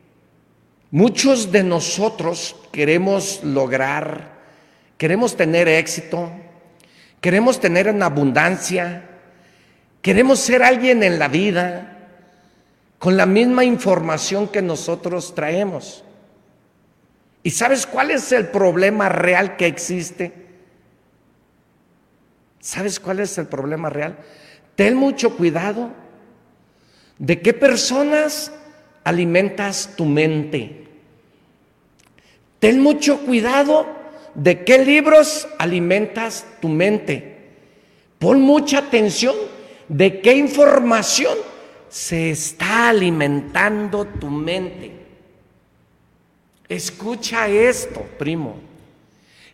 muchos 0.90 1.50
de 1.50 1.62
nosotros 1.62 2.56
queremos 2.70 3.40
lograr 3.42 4.35
queremos 4.98 5.36
tener 5.36 5.68
éxito, 5.68 6.30
queremos 7.20 7.60
tener 7.60 7.88
en 7.88 8.02
abundancia, 8.02 9.04
queremos 10.02 10.38
ser 10.38 10.62
alguien 10.62 11.02
en 11.02 11.18
la 11.18 11.28
vida 11.28 11.96
con 12.98 13.16
la 13.16 13.26
misma 13.26 13.64
información 13.64 14.48
que 14.48 14.62
nosotros 14.62 15.34
traemos. 15.34 16.04
¿Y 17.42 17.50
sabes 17.50 17.86
cuál 17.86 18.10
es 18.10 18.32
el 18.32 18.48
problema 18.48 19.08
real 19.08 19.56
que 19.56 19.66
existe? 19.66 20.32
¿Sabes 22.60 22.98
cuál 22.98 23.20
es 23.20 23.38
el 23.38 23.46
problema 23.46 23.90
real? 23.90 24.16
Ten 24.74 24.96
mucho 24.96 25.36
cuidado 25.36 25.90
de 27.18 27.40
qué 27.40 27.52
personas 27.54 28.50
alimentas 29.04 29.90
tu 29.96 30.04
mente. 30.04 30.88
Ten 32.58 32.80
mucho 32.80 33.20
cuidado 33.20 33.86
de 34.36 34.64
qué 34.64 34.84
libros 34.84 35.48
alimentas 35.58 36.46
tu 36.60 36.68
mente. 36.68 37.36
Pon 38.18 38.40
mucha 38.40 38.78
atención 38.78 39.34
de 39.88 40.20
qué 40.20 40.34
información 40.34 41.36
se 41.88 42.30
está 42.30 42.90
alimentando 42.90 44.04
tu 44.04 44.28
mente. 44.28 44.92
Escucha 46.68 47.48
esto, 47.48 48.02
primo. 48.18 48.56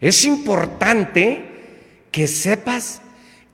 Es 0.00 0.24
importante 0.24 1.44
que 2.10 2.26
sepas 2.26 3.00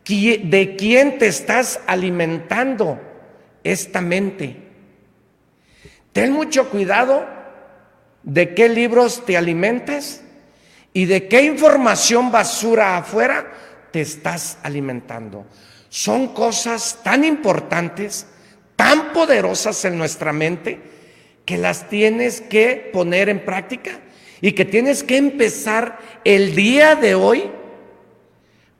de 0.06 0.76
quién 0.78 1.18
te 1.18 1.26
estás 1.26 1.80
alimentando 1.86 2.98
esta 3.62 4.00
mente. 4.00 4.56
Ten 6.14 6.32
mucho 6.32 6.70
cuidado 6.70 7.26
de 8.22 8.54
qué 8.54 8.70
libros 8.70 9.26
te 9.26 9.36
alimentas 9.36 10.22
y 10.98 11.06
de 11.06 11.28
qué 11.28 11.42
información 11.42 12.32
basura 12.32 12.96
afuera 12.96 13.52
te 13.92 14.00
estás 14.00 14.58
alimentando. 14.64 15.46
Son 15.88 16.34
cosas 16.34 16.98
tan 17.04 17.24
importantes, 17.24 18.26
tan 18.74 19.12
poderosas 19.12 19.84
en 19.84 19.96
nuestra 19.96 20.32
mente, 20.32 20.80
que 21.44 21.56
las 21.56 21.88
tienes 21.88 22.40
que 22.40 22.90
poner 22.92 23.28
en 23.28 23.44
práctica 23.44 24.00
y 24.40 24.50
que 24.50 24.64
tienes 24.64 25.04
que 25.04 25.18
empezar 25.18 26.00
el 26.24 26.56
día 26.56 26.96
de 26.96 27.14
hoy 27.14 27.48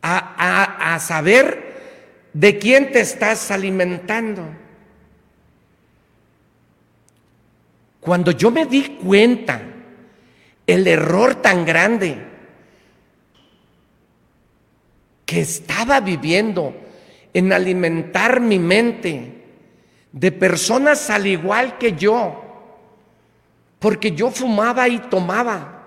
a, 0.02 0.94
a 0.94 0.98
saber 0.98 2.30
de 2.32 2.58
quién 2.58 2.90
te 2.90 2.98
estás 2.98 3.48
alimentando. 3.52 4.42
Cuando 8.00 8.32
yo 8.32 8.50
me 8.50 8.66
di 8.66 8.98
cuenta 9.04 9.62
el 10.68 10.86
error 10.86 11.34
tan 11.36 11.64
grande 11.64 12.18
que 15.24 15.40
estaba 15.40 15.98
viviendo 16.00 16.74
en 17.32 17.52
alimentar 17.52 18.40
mi 18.40 18.58
mente 18.58 19.44
de 20.12 20.30
personas 20.30 21.08
al 21.08 21.26
igual 21.26 21.78
que 21.78 21.94
yo, 21.94 22.44
porque 23.78 24.12
yo 24.12 24.30
fumaba 24.30 24.88
y 24.88 24.98
tomaba, 24.98 25.86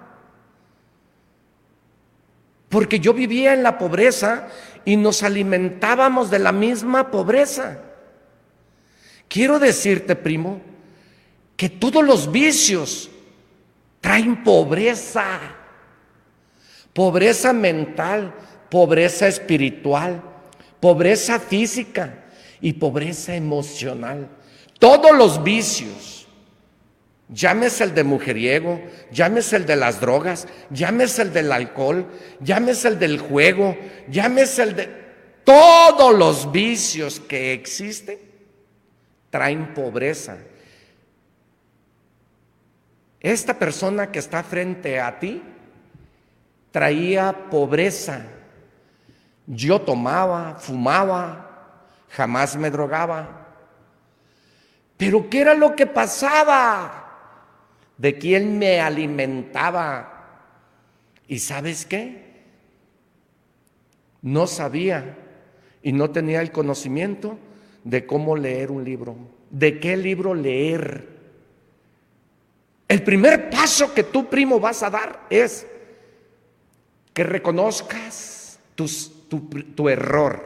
porque 2.67 2.99
yo 2.99 3.13
vivía 3.13 3.53
en 3.53 3.61
la 3.61 3.77
pobreza 3.77 4.47
y 4.84 4.97
nos 4.97 5.21
alimentábamos 5.21 6.32
de 6.32 6.39
la 6.39 6.51
misma 6.51 7.11
pobreza. 7.11 7.84
Quiero 9.27 9.59
decirte, 9.59 10.15
primo, 10.15 10.59
que 11.55 11.69
todos 11.69 12.03
los 12.03 12.32
vicios 12.32 13.11
traen 14.02 14.43
pobreza. 14.43 15.39
pobreza 16.93 17.54
mental, 17.54 18.34
pobreza 18.70 19.28
espiritual, 19.28 20.22
pobreza 20.82 21.39
física 21.39 22.26
y 22.60 22.74
pobreza 22.74 23.34
emocional. 23.34 24.28
Todos 24.78 25.16
los 25.16 25.41
vicios, 25.41 26.28
llámese 27.30 27.86
el 27.86 27.95
de 27.95 28.04
mujeriego, 28.04 28.82
llámese 29.12 29.56
el 29.56 29.66
de 29.66 29.78
las 29.78 30.02
drogas, 30.02 30.47
llámese 30.70 31.22
el 31.22 31.32
del 31.32 31.52
alcohol, 31.52 32.08
llámese 32.41 32.89
el 32.89 32.99
del 32.99 33.20
juego, 33.20 33.78
llámese 34.10 34.64
el 34.64 34.76
de... 34.76 35.02
Todos 35.43 36.14
los 36.14 36.52
vicios 36.52 37.20
que 37.20 37.54
existen 37.54 38.20
traen 39.30 39.74
pobreza. 39.74 40.38
Esta 43.22 43.57
persona 43.57 44.11
que 44.11 44.19
está 44.19 44.43
frente 44.43 44.99
a 44.99 45.19
ti 45.19 45.41
traía 46.72 47.49
pobreza. 47.49 48.26
Yo 49.45 49.80
tomaba, 49.82 50.55
fumaba, 50.55 51.86
jamás 52.09 52.55
me 52.55 52.72
drogaba. 52.72 53.47
Pero 54.97 55.30
¿qué 55.30 55.41
era 55.41 55.53
lo 55.53 55.76
que 55.76 55.86
pasaba? 55.86 56.97
¿De 57.97 58.17
quién 58.17 58.57
me 58.57 58.82
alimentaba? 58.82 60.11
¿Y 61.28 61.39
sabes 61.39 61.86
qué? 61.86 62.32
No 64.22 64.47
sabía 64.47 65.17
y 65.84 65.91
no 65.91 66.09
tenía 66.09 66.41
el 66.41 66.51
conocimiento 66.51 67.38
de 67.84 68.05
cómo 68.05 68.36
leer 68.36 68.72
un 68.72 68.84
libro, 68.84 69.15
de 69.49 69.80
qué 69.80 69.97
libro 69.97 70.34
leer. 70.34 71.11
El 72.91 73.03
primer 73.03 73.49
paso 73.49 73.93
que 73.93 74.03
tú, 74.03 74.27
primo, 74.27 74.59
vas 74.59 74.83
a 74.83 74.89
dar 74.89 75.21
es 75.29 75.65
que 77.13 77.23
reconozcas 77.23 78.59
tu, 78.75 78.85
tu 79.77 79.87
error, 79.87 80.45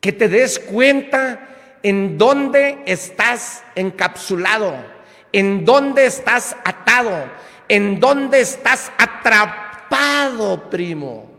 que 0.00 0.12
te 0.12 0.30
des 0.30 0.58
cuenta 0.58 1.76
en 1.82 2.16
dónde 2.16 2.78
estás 2.86 3.62
encapsulado, 3.74 4.82
en 5.30 5.66
dónde 5.66 6.06
estás 6.06 6.56
atado, 6.64 7.30
en 7.68 8.00
dónde 8.00 8.40
estás 8.40 8.90
atrapado, 8.96 10.70
primo. 10.70 11.30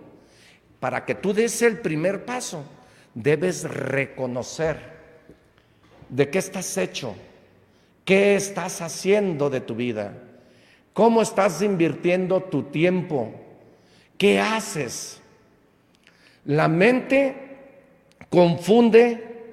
Para 0.80 1.06
que 1.06 1.16
tú 1.16 1.34
des 1.34 1.60
el 1.64 1.80
primer 1.80 2.24
paso, 2.24 2.64
debes 3.16 3.64
reconocer 3.64 4.78
de 6.08 6.30
qué 6.30 6.38
estás 6.38 6.78
hecho, 6.78 7.16
qué 8.12 8.36
estás 8.36 8.82
haciendo 8.82 9.50
de 9.50 9.62
tu 9.62 9.74
vida, 9.74 10.14
cómo 10.92 11.22
estás 11.22 11.62
invirtiendo 11.62 12.44
tu 12.44 12.64
tiempo, 12.64 13.34
qué 14.18 14.38
haces. 14.38 15.22
La 16.44 16.68
mente 16.68 17.36
confunde 18.28 19.46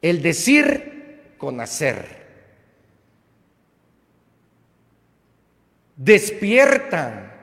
el 0.00 0.22
decir 0.22 1.34
con 1.36 1.60
hacer. 1.60 2.22
Despierta 5.94 7.34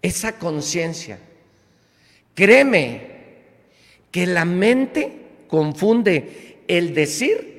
esa 0.00 0.38
conciencia 0.38 1.18
Créeme 2.36 3.00
que 4.12 4.26
la 4.26 4.44
mente 4.44 5.12
confunde 5.48 6.60
el 6.68 6.94
decir 6.94 7.51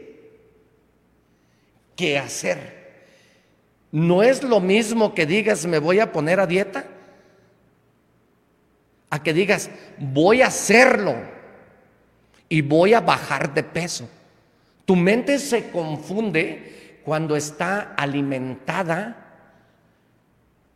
que 1.95 2.17
hacer. 2.17 2.83
No 3.91 4.23
es 4.23 4.43
lo 4.43 4.59
mismo 4.59 5.13
que 5.13 5.25
digas 5.25 5.65
me 5.65 5.79
voy 5.79 5.99
a 5.99 6.11
poner 6.11 6.39
a 6.39 6.47
dieta 6.47 6.85
a 9.09 9.21
que 9.21 9.33
digas 9.33 9.69
voy 9.99 10.41
a 10.41 10.47
hacerlo 10.47 11.15
y 12.49 12.61
voy 12.61 12.93
a 12.93 13.01
bajar 13.01 13.53
de 13.53 13.63
peso. 13.63 14.09
Tu 14.85 14.95
mente 14.95 15.37
se 15.37 15.69
confunde 15.69 16.99
cuando 17.05 17.35
está 17.35 17.93
alimentada 17.95 19.23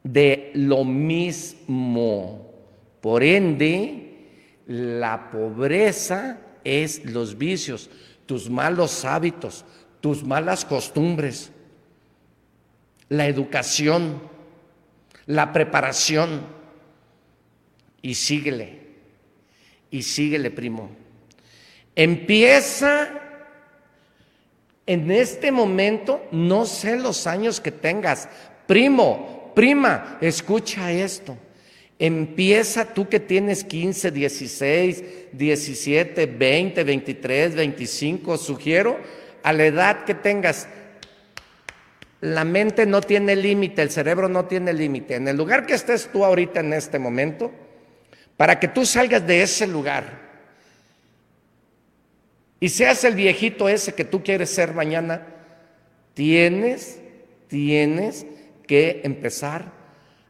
de 0.04 0.52
lo 0.54 0.84
mismo. 0.84 2.52
Por 3.02 3.24
ende, 3.24 4.08
la 4.68 5.30
pobreza 5.32 6.38
es 6.64 7.06
los 7.06 7.38
vicios, 7.38 7.90
tus 8.26 8.50
malos 8.50 9.06
hábitos, 9.06 9.66
tus 10.08 10.24
malas 10.24 10.64
costumbres, 10.64 11.52
la 13.10 13.28
educación, 13.28 14.22
la 15.26 15.52
preparación. 15.52 16.44
Y 18.02 18.16
síguele, 18.16 18.80
y 19.92 20.04
síguele, 20.04 20.50
primo. 20.50 20.92
Empieza 21.94 23.10
en 24.86 25.12
este 25.12 25.52
momento, 25.52 26.26
no 26.32 26.66
sé 26.66 26.98
los 26.98 27.28
años 27.28 27.60
que 27.60 27.74
tengas, 27.74 28.30
primo, 28.66 29.52
prima, 29.56 30.18
escucha 30.22 30.90
esto. 30.90 31.38
Empieza 32.00 32.94
tú 32.94 33.10
que 33.10 33.20
tienes 33.20 33.66
15, 33.66 34.12
16, 34.12 35.04
17, 35.34 36.26
20, 36.28 36.84
23, 36.86 37.56
25, 37.56 38.38
sugiero, 38.38 39.27
a 39.48 39.54
la 39.54 39.64
edad 39.66 40.04
que 40.04 40.14
tengas, 40.14 40.68
la 42.20 42.44
mente 42.44 42.86
no 42.86 43.00
tiene 43.00 43.34
límite, 43.34 43.82
el 43.82 43.90
cerebro 43.90 44.28
no 44.28 44.44
tiene 44.44 44.74
límite. 44.74 45.16
En 45.16 45.26
el 45.26 45.38
lugar 45.38 45.66
que 45.66 45.74
estés 45.74 46.10
tú 46.12 46.26
ahorita 46.26 46.60
en 46.60 46.74
este 46.74 47.00
momento, 47.00 47.50
para 48.36 48.60
que 48.60 48.68
tú 48.68 48.86
salgas 48.86 49.26
de 49.26 49.44
ese 49.44 49.66
lugar 49.66 50.20
y 52.60 52.68
seas 52.68 53.06
el 53.06 53.16
viejito 53.16 53.70
ese 53.70 53.96
que 53.96 54.04
tú 54.04 54.22
quieres 54.22 54.50
ser 54.50 54.74
mañana, 54.74 55.26
tienes, 56.14 57.00
tienes 57.48 58.26
que 58.68 59.00
empezar 59.06 59.72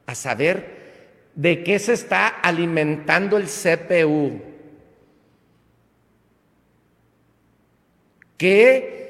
a 0.06 0.14
saber 0.14 1.32
de 1.34 1.64
qué 1.64 1.80
se 1.80 1.94
está 1.94 2.28
alimentando 2.28 3.36
el 3.36 3.48
CPU. 3.48 4.44
¿Qué 8.38 9.07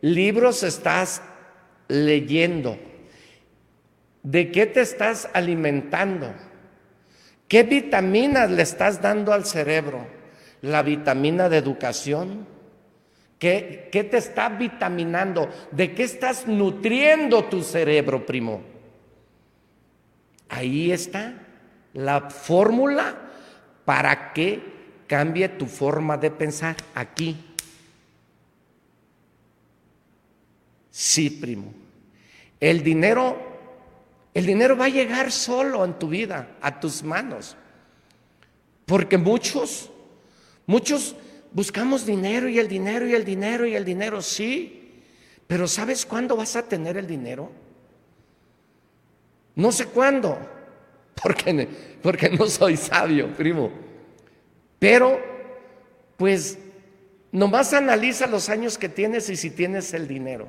libros 0.00 0.62
estás 0.62 1.22
leyendo? 1.88 2.78
¿De 4.22 4.50
qué 4.50 4.66
te 4.66 4.80
estás 4.80 5.28
alimentando? 5.32 6.32
¿Qué 7.46 7.62
vitaminas 7.62 8.50
le 8.50 8.62
estás 8.62 9.00
dando 9.00 9.32
al 9.32 9.44
cerebro? 9.44 10.06
¿La 10.60 10.82
vitamina 10.82 11.48
de 11.48 11.56
educación? 11.56 12.46
¿Qué, 13.38 13.88
¿Qué, 13.90 14.04
te 14.04 14.18
está 14.18 14.48
vitaminando? 14.48 15.48
¿De 15.70 15.94
qué 15.94 16.02
estás 16.02 16.46
nutriendo 16.46 17.44
tu 17.44 17.62
cerebro, 17.62 18.26
primo? 18.26 18.60
Ahí 20.48 20.90
está 20.90 21.34
la 21.94 22.28
fórmula 22.28 23.16
para 23.84 24.32
que 24.32 24.60
cambie 25.06 25.48
tu 25.48 25.66
forma 25.66 26.16
de 26.18 26.30
pensar 26.30 26.76
aquí. 26.94 27.47
Sí, 30.98 31.30
primo. 31.30 31.72
El 32.58 32.82
dinero, 32.82 33.38
el 34.34 34.44
dinero 34.44 34.76
va 34.76 34.86
a 34.86 34.88
llegar 34.88 35.30
solo 35.30 35.84
en 35.84 35.96
tu 35.96 36.08
vida, 36.08 36.56
a 36.60 36.80
tus 36.80 37.04
manos. 37.04 37.56
Porque 38.84 39.16
muchos, 39.16 39.92
muchos 40.66 41.14
buscamos 41.52 42.04
dinero 42.04 42.48
y 42.48 42.58
el 42.58 42.66
dinero 42.66 43.06
y 43.06 43.14
el 43.14 43.24
dinero 43.24 43.64
y 43.64 43.76
el 43.76 43.84
dinero, 43.84 44.20
sí. 44.20 45.04
Pero 45.46 45.68
¿sabes 45.68 46.04
cuándo 46.04 46.34
vas 46.34 46.56
a 46.56 46.64
tener 46.64 46.96
el 46.96 47.06
dinero? 47.06 47.52
No 49.54 49.70
sé 49.70 49.86
cuándo 49.86 50.36
porque, 51.22 51.68
porque 52.02 52.28
no 52.28 52.48
soy 52.48 52.76
sabio, 52.76 53.32
primo. 53.36 53.70
Pero, 54.80 55.20
pues, 56.16 56.58
nomás 57.30 57.72
analiza 57.72 58.26
los 58.26 58.48
años 58.48 58.76
que 58.76 58.88
tienes 58.88 59.30
y 59.30 59.36
si 59.36 59.50
tienes 59.50 59.94
el 59.94 60.08
dinero. 60.08 60.48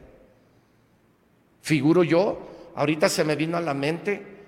Figuro 1.61 2.03
yo, 2.03 2.71
ahorita 2.75 3.09
se 3.09 3.23
me 3.23 3.35
vino 3.35 3.57
a 3.57 3.61
la 3.61 3.73
mente 3.73 4.39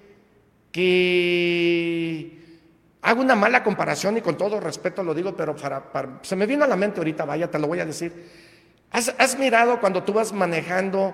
que 0.72 2.39
hago 3.01 3.22
una 3.22 3.36
mala 3.36 3.64
comparación 3.64 4.18
y 4.18 4.22
con 4.22 4.38
todo 4.38 4.59
respeto 4.59 5.03
lo 5.03 5.14
digo, 5.14 5.36
pero 5.36 5.55
para, 5.55 6.20
se 6.22 6.36
me 6.36 6.45
vino 6.45 6.64
a 6.64 6.68
la 6.68 6.76
mente 6.76 6.99
ahorita, 6.99 7.26
vaya, 7.26 7.49
te 7.49 7.59
lo 7.59 7.68
voy 7.68 7.80
a 7.80 7.86
decir. 7.86 8.30
¿Has, 8.91 9.38
mirado 9.38 9.80
cuando 9.80 10.03
tú 10.03 10.14
vas 10.14 10.34
manejando 10.34 11.14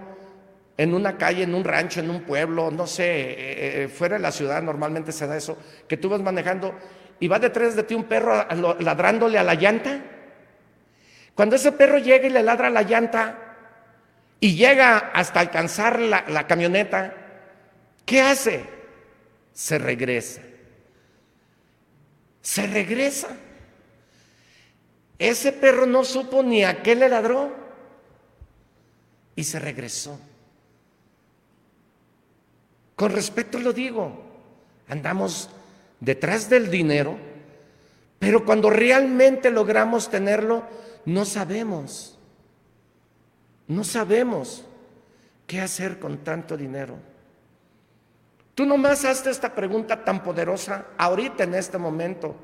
en 0.77 0.93
una 0.93 1.17
calle, 1.17 1.43
en 1.43 1.53
un 1.53 1.63
rancho, 1.63 1.99
en 1.99 2.09
un 2.09 2.21
pueblo, 2.21 2.71
no 2.71 2.87
sé, 2.87 3.05
eh, 3.05 3.83
eh, 3.83 3.87
fuera 3.87 4.15
de 4.15 4.21
la 4.21 4.31
ciudad 4.31 4.61
normalmente 4.63 5.11
se 5.11 5.27
da 5.27 5.37
eso, 5.37 5.57
que 5.87 5.97
tú 5.97 6.09
vas 6.09 6.21
manejando 6.21 6.73
y 7.19 7.27
va 7.27 7.39
detrás 7.39 7.75
de 7.75 7.83
ti 7.83 7.93
un 7.93 8.05
perro 8.05 8.45
ladrándole 8.79 9.37
a 9.37 9.43
la 9.43 9.55
llanta. 9.55 10.01
Cuando 11.35 11.55
ese 11.55 11.71
perro 11.71 11.99
llega 11.99 12.27
y 12.27 12.31
le 12.31 12.41
ladra 12.41 12.67
a 12.67 12.71
la 12.71 12.81
llanta 12.81 13.46
y 14.39 14.55
llega 14.55 14.97
hasta 14.97 15.39
alcanzar 15.39 15.99
la, 15.99 16.47
camioneta, 16.47 17.13
¿qué 18.05 18.21
hace? 18.21 18.77
se 19.57 19.79
regresa. 19.79 20.41
Se 22.43 22.67
regresa. 22.67 23.29
Ese 25.17 25.51
perro 25.51 25.87
no 25.87 26.05
supo 26.05 26.43
ni 26.43 26.63
a 26.63 26.83
qué 26.83 26.93
le 26.93 27.09
ladró 27.09 27.55
y 29.35 29.43
se 29.43 29.57
regresó. 29.57 30.19
Con 32.95 33.11
respeto 33.11 33.57
lo 33.57 33.73
digo, 33.73 34.23
andamos 34.87 35.49
detrás 35.99 36.51
del 36.51 36.69
dinero, 36.69 37.17
pero 38.19 38.45
cuando 38.45 38.69
realmente 38.69 39.49
logramos 39.49 40.11
tenerlo, 40.11 40.63
no 41.05 41.25
sabemos, 41.25 42.16
no 43.67 43.83
sabemos 43.83 44.65
qué 45.45 45.61
hacer 45.61 45.99
con 45.99 46.19
tanto 46.19 46.55
dinero. 46.57 46.97
Tú 48.55 48.65
nomás 48.65 49.05
hazte 49.05 49.29
esta 49.29 49.53
pregunta 49.53 50.03
tan 50.03 50.23
poderosa 50.23 50.87
ahorita 50.97 51.43
en 51.43 51.53
este 51.53 51.77
momento 51.77 52.35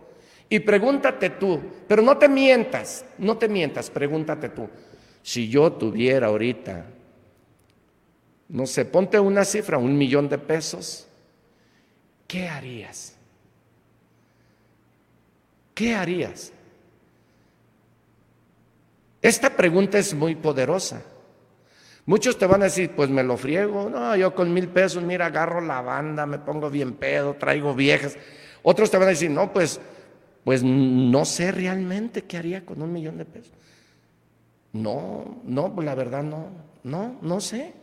y 0.49 0.59
pregúntate 0.59 1.31
tú, 1.31 1.59
pero 1.87 2.01
no 2.01 2.17
te 2.17 2.29
mientas, 2.29 3.05
no 3.17 3.37
te 3.37 3.47
mientas, 3.47 3.89
pregúntate 3.89 4.49
tú, 4.49 4.69
si 5.23 5.49
yo 5.49 5.71
tuviera 5.71 6.27
ahorita, 6.27 6.85
no 8.49 8.67
sé, 8.67 8.85
ponte 8.85 9.19
una 9.19 9.43
cifra, 9.45 9.77
un 9.77 9.97
millón 9.97 10.29
de 10.29 10.37
pesos, 10.37 11.07
¿qué 12.27 12.47
harías? 12.47 13.15
¿Qué 15.73 15.95
harías? 15.95 16.51
Esta 19.21 19.55
pregunta 19.55 19.97
es 19.97 20.13
muy 20.13 20.35
poderosa. 20.35 21.01
Muchos 22.05 22.37
te 22.37 22.45
van 22.45 22.61
a 22.61 22.65
decir, 22.65 22.91
pues 22.95 23.09
me 23.09 23.23
lo 23.23 23.37
friego. 23.37 23.89
No, 23.89 24.15
yo 24.15 24.35
con 24.35 24.53
mil 24.53 24.67
pesos, 24.67 25.03
mira, 25.03 25.27
agarro 25.27 25.61
la 25.61 25.81
banda, 25.81 26.25
me 26.25 26.37
pongo 26.37 26.69
bien 26.69 26.93
pedo, 26.93 27.35
traigo 27.35 27.73
viejas. 27.73 28.17
Otros 28.61 28.91
te 28.91 28.97
van 28.97 29.07
a 29.07 29.11
decir, 29.11 29.31
no, 29.31 29.53
pues, 29.53 29.79
pues 30.43 30.63
no 30.63 31.23
sé 31.23 31.51
realmente 31.51 32.23
qué 32.23 32.37
haría 32.37 32.65
con 32.65 32.81
un 32.81 32.91
millón 32.91 33.17
de 33.17 33.25
pesos. 33.25 33.53
No, 34.73 35.41
no, 35.45 35.73
pues 35.73 35.85
la 35.85 35.95
verdad 35.95 36.23
no, 36.23 36.47
no, 36.83 37.17
no 37.21 37.39
sé. 37.39 37.73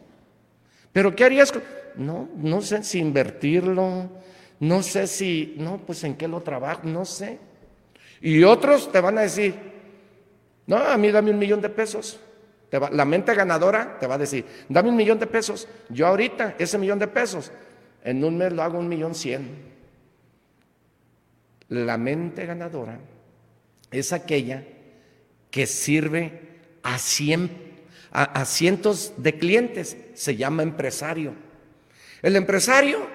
Pero 0.93 1.15
¿qué 1.15 1.25
harías? 1.25 1.53
Con... 1.53 1.63
No, 1.97 2.29
no 2.37 2.61
sé 2.61 2.83
si 2.83 2.99
invertirlo, 2.99 4.11
no 4.61 4.83
sé 4.83 5.07
si, 5.07 5.55
no, 5.59 5.79
pues 5.79 6.05
en 6.05 6.15
qué 6.17 6.29
lo 6.29 6.43
trabajo, 6.43 6.83
no 6.85 7.05
sé. 7.05 7.39
Y 8.21 8.43
otros 8.43 8.93
te 8.93 9.01
van 9.01 9.17
a 9.17 9.23
decir, 9.23 9.55
no, 10.67 10.77
a 10.77 10.97
mí 10.99 11.11
dame 11.11 11.31
un 11.31 11.39
millón 11.39 11.61
de 11.63 11.71
pesos 11.71 12.21
la 12.71 13.05
mente 13.05 13.35
ganadora 13.35 13.99
te 13.99 14.07
va 14.07 14.15
a 14.15 14.19
decir, 14.19 14.45
dame 14.69 14.91
un 14.91 14.97
millón 14.97 15.19
de 15.19 15.27
pesos. 15.27 15.67
Yo 15.89 16.07
ahorita, 16.07 16.55
ese 16.59 16.79
millón 16.79 16.99
de 16.99 17.09
pesos, 17.09 17.51
en 18.05 18.23
un 18.25 18.39
mes 18.39 18.53
lo 18.53 18.63
hago 18.63 18.79
un 18.79 18.89
millón 18.89 19.15
cien. 19.15 19.71
La 21.69 21.99
mente 21.99 22.47
ganadora 22.47 22.99
es 23.91 24.13
aquella 24.13 24.65
que 25.51 25.67
sirve 25.67 26.41
a, 26.83 26.95
a 28.13 28.45
cientos 28.45 29.15
de 29.17 29.39
clientes. 29.39 29.97
Se 30.15 30.37
llama 30.37 30.63
empresario. 30.63 31.33
El 32.23 32.37
empresario, 32.37 33.07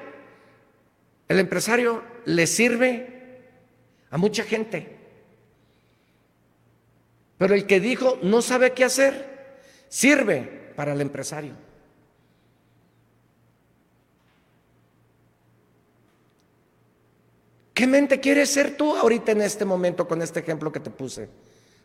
el 1.27 1.39
empresario 1.39 2.03
le 2.25 2.47
sirve 2.47 3.39
a 4.09 4.17
mucha 4.17 4.43
gente. 4.43 4.95
Pero 7.37 7.53
el 7.53 7.65
que 7.65 7.79
dijo 7.79 8.17
no 8.23 8.41
sabe 8.41 8.71
qué 8.71 8.83
hacer, 8.85 9.34
sirve 9.95 10.73
para 10.75 10.91
el 10.91 10.99
empresario. 10.99 11.53
¿Qué 17.73 17.87
mente 17.87 18.19
quieres 18.19 18.49
ser 18.49 18.75
tú 18.75 18.93
ahorita 18.93 19.31
en 19.31 19.41
este 19.41 19.63
momento 19.63 20.05
con 20.05 20.21
este 20.21 20.41
ejemplo 20.41 20.69
que 20.69 20.81
te 20.81 20.89
puse? 20.89 21.29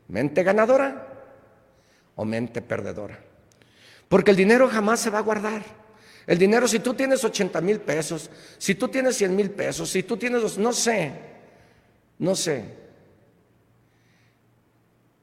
¿Mente 0.08 0.42
ganadora 0.42 1.06
o 2.16 2.24
mente 2.24 2.62
perdedora? 2.62 3.16
Porque 4.08 4.32
el 4.32 4.36
dinero 4.36 4.68
jamás 4.68 4.98
se 4.98 5.11
va 5.11 5.18
a 5.18 5.22
guardar. 5.22 5.62
El 6.26 6.36
dinero, 6.36 6.66
si 6.66 6.80
tú 6.80 6.94
tienes 6.94 7.22
80 7.22 7.61
mil 7.61 7.80
pesos, 7.80 8.28
si 8.58 8.74
tú 8.74 8.88
tienes 8.88 9.16
100 9.18 9.36
mil 9.36 9.50
pesos, 9.52 9.88
si 9.88 10.02
tú 10.02 10.16
tienes, 10.16 10.58
no 10.58 10.72
sé, 10.72 11.12
no 12.18 12.34
sé, 12.34 12.64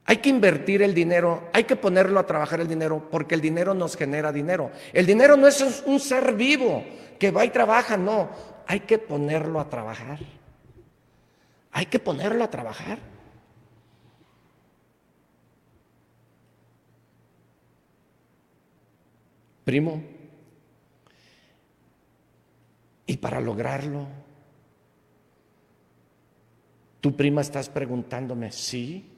hay 0.10 0.18
que 0.18 0.30
invertir 0.30 0.82
el 0.82 0.94
dinero, 0.94 1.50
hay 1.52 1.66
que 1.66 1.76
ponerlo 1.76 2.18
a 2.18 2.26
trabajar 2.26 2.62
el 2.62 2.68
dinero, 2.70 3.10
porque 3.12 3.36
el 3.36 3.42
dinero 3.42 3.74
nos 3.74 3.98
genera 3.98 4.32
dinero. 4.32 4.72
El 4.94 5.06
dinero 5.06 5.36
no 5.36 5.48
es 5.48 5.84
un 5.86 6.00
ser 6.00 6.34
vivo 6.34 6.82
que 7.20 7.30
va 7.30 7.44
y 7.44 7.50
trabaja, 7.50 7.98
no. 7.98 8.30
Hay 8.68 8.80
que 8.80 9.00
ponerlo 9.00 9.60
a 9.60 9.70
trabajar. 9.70 10.20
Hay 11.74 11.88
que 11.88 12.00
ponerlo 12.00 12.42
a 12.42 12.50
trabajar. 12.50 13.00
Primo, 19.66 20.02
y 23.06 23.18
para 23.18 23.42
lograrlo, 23.42 24.08
tu 27.02 27.14
prima 27.14 27.42
estás 27.42 27.68
preguntándome, 27.68 28.54
sí, 28.54 29.17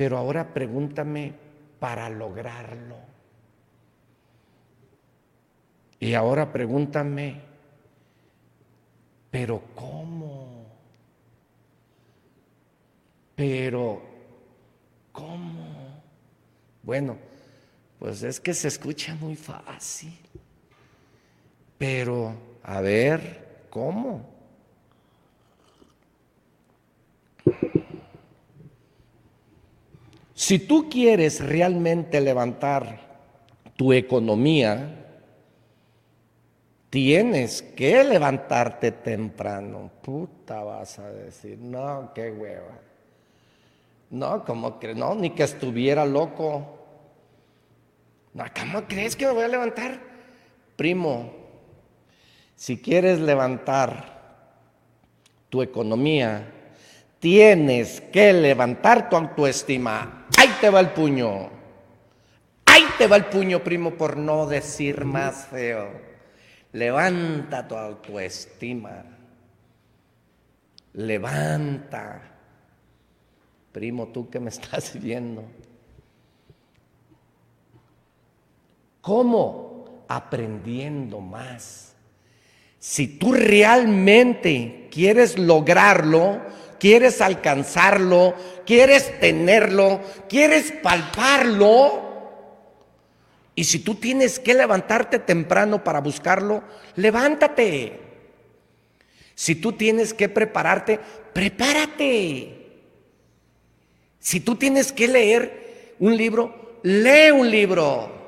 pero 0.00 0.16
ahora 0.16 0.54
pregúntame 0.54 1.34
para 1.78 2.08
lograrlo. 2.08 2.96
Y 5.98 6.14
ahora 6.14 6.50
pregúntame, 6.50 7.42
pero 9.30 9.62
¿cómo? 9.74 10.64
Pero 13.36 14.00
¿cómo? 15.12 16.02
Bueno, 16.82 17.18
pues 17.98 18.22
es 18.22 18.40
que 18.40 18.54
se 18.54 18.68
escucha 18.68 19.14
muy 19.16 19.36
fácil. 19.36 20.18
Pero, 21.76 22.32
a 22.62 22.80
ver, 22.80 23.66
¿cómo? 23.68 24.24
Si 30.40 30.58
tú 30.58 30.88
quieres 30.88 31.44
realmente 31.44 32.18
levantar 32.18 32.98
tu 33.76 33.92
economía, 33.92 35.04
tienes 36.88 37.60
que 37.60 38.02
levantarte 38.02 38.90
temprano. 38.90 39.90
Puta 40.00 40.64
vas 40.64 40.98
a 40.98 41.10
decir, 41.12 41.58
no, 41.58 42.12
qué 42.14 42.30
hueva. 42.30 42.78
No, 44.08 44.42
como 44.46 44.78
que 44.78 44.94
no, 44.94 45.14
ni 45.14 45.28
que 45.28 45.42
estuviera 45.42 46.06
loco. 46.06 46.78
No, 48.32 48.44
¿cómo 48.58 48.88
crees 48.88 49.16
que 49.16 49.26
me 49.26 49.32
voy 49.32 49.44
a 49.44 49.48
levantar? 49.48 50.00
Primo, 50.74 51.30
si 52.56 52.78
quieres 52.78 53.20
levantar 53.20 54.48
tu 55.50 55.60
economía, 55.60 56.50
tienes 57.18 58.00
que 58.00 58.32
levantar 58.32 59.10
tu 59.10 59.16
autoestima 59.16 60.16
Ahí 60.40 60.56
te 60.58 60.70
va 60.70 60.80
el 60.80 60.88
puño. 60.92 61.50
Ahí 62.64 62.86
te 62.96 63.06
va 63.06 63.16
el 63.16 63.26
puño, 63.26 63.62
primo, 63.62 63.90
por 63.90 64.16
no 64.16 64.46
decir 64.46 65.04
más 65.04 65.48
feo. 65.48 65.90
Levanta 66.72 67.68
tu 67.68 67.76
autoestima. 67.76 69.04
Levanta. 70.94 72.22
Primo, 73.70 74.08
tú 74.08 74.30
que 74.30 74.40
me 74.40 74.48
estás 74.56 74.98
viendo. 74.98 75.44
¿Cómo? 79.02 80.06
Aprendiendo 80.08 81.20
más. 81.20 81.94
Si 82.78 83.18
tú 83.18 83.34
realmente 83.34 84.88
quieres 84.90 85.38
lograrlo, 85.38 86.40
quieres 86.80 87.20
alcanzarlo, 87.20 88.34
quieres 88.66 89.20
tenerlo, 89.20 90.00
quieres 90.28 90.72
palparlo. 90.82 92.08
Y 93.54 93.64
si 93.64 93.80
tú 93.80 93.94
tienes 93.94 94.40
que 94.40 94.54
levantarte 94.54 95.18
temprano 95.20 95.84
para 95.84 96.00
buscarlo, 96.00 96.64
levántate. 96.96 98.00
Si 99.34 99.54
tú 99.54 99.72
tienes 99.72 100.14
que 100.14 100.28
prepararte, 100.28 100.98
prepárate. 101.32 102.56
Si 104.18 104.40
tú 104.40 104.56
tienes 104.56 104.92
que 104.92 105.08
leer 105.08 105.94
un 105.98 106.16
libro, 106.16 106.80
lee 106.82 107.30
un 107.30 107.50
libro. 107.50 108.18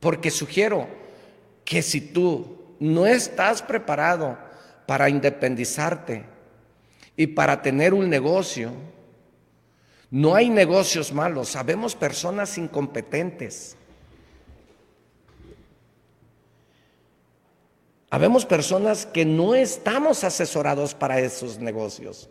Porque 0.00 0.30
sugiero 0.30 0.88
que 1.64 1.82
si 1.82 2.00
tú 2.00 2.76
no 2.80 3.06
estás 3.06 3.62
preparado 3.62 4.47
para 4.88 5.10
independizarte 5.10 6.24
y 7.14 7.26
para 7.26 7.60
tener 7.60 7.92
un 7.92 8.08
negocio. 8.08 8.72
No 10.10 10.34
hay 10.34 10.48
negocios 10.48 11.12
malos, 11.12 11.50
sabemos 11.50 11.94
personas 11.94 12.56
incompetentes. 12.56 13.76
Habemos 18.08 18.46
personas 18.46 19.04
que 19.04 19.26
no 19.26 19.54
estamos 19.54 20.24
asesorados 20.24 20.94
para 20.94 21.20
esos 21.20 21.58
negocios. 21.58 22.30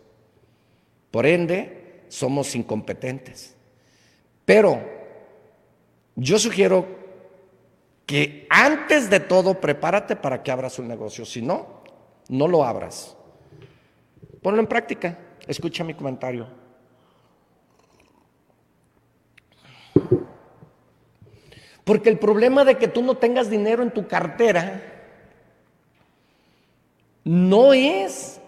Por 1.12 1.26
ende, 1.26 2.02
somos 2.08 2.56
incompetentes. 2.56 3.54
Pero 4.44 4.82
yo 6.16 6.40
sugiero 6.40 6.88
que 8.04 8.48
antes 8.50 9.08
de 9.10 9.20
todo 9.20 9.60
prepárate 9.60 10.16
para 10.16 10.42
que 10.42 10.50
abras 10.50 10.80
un 10.80 10.88
negocio. 10.88 11.24
Si 11.24 11.40
no, 11.40 11.77
no 12.28 12.46
lo 12.46 12.64
abras. 12.64 13.16
Ponlo 14.42 14.60
en 14.60 14.66
práctica. 14.66 15.18
Escucha 15.46 15.82
mi 15.82 15.94
comentario. 15.94 16.46
Porque 21.84 22.10
el 22.10 22.18
problema 22.18 22.64
de 22.64 22.76
que 22.76 22.88
tú 22.88 23.02
no 23.02 23.16
tengas 23.16 23.48
dinero 23.48 23.82
en 23.82 23.90
tu 23.90 24.06
cartera 24.06 24.82
no 27.24 27.72
es 27.72 28.40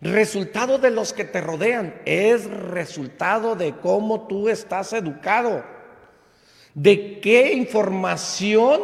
resultado 0.00 0.78
de 0.78 0.90
los 0.90 1.12
que 1.12 1.24
te 1.24 1.42
rodean, 1.42 2.00
es 2.06 2.46
resultado 2.46 3.54
de 3.54 3.74
cómo 3.76 4.26
tú 4.26 4.48
estás 4.48 4.94
educado, 4.94 5.62
de 6.72 7.20
qué 7.20 7.52
información 7.52 8.80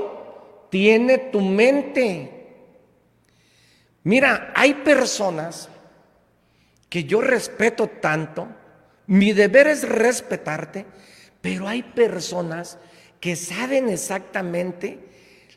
tiene 0.68 1.16
tu 1.16 1.40
mente. 1.40 2.35
Mira, 4.06 4.52
hay 4.54 4.72
personas 4.72 5.68
que 6.88 7.02
yo 7.02 7.20
respeto 7.20 7.88
tanto, 7.88 8.46
mi 9.08 9.32
deber 9.32 9.66
es 9.66 9.82
respetarte, 9.82 10.86
pero 11.40 11.66
hay 11.66 11.82
personas 11.82 12.78
que 13.18 13.34
saben 13.34 13.88
exactamente 13.88 15.08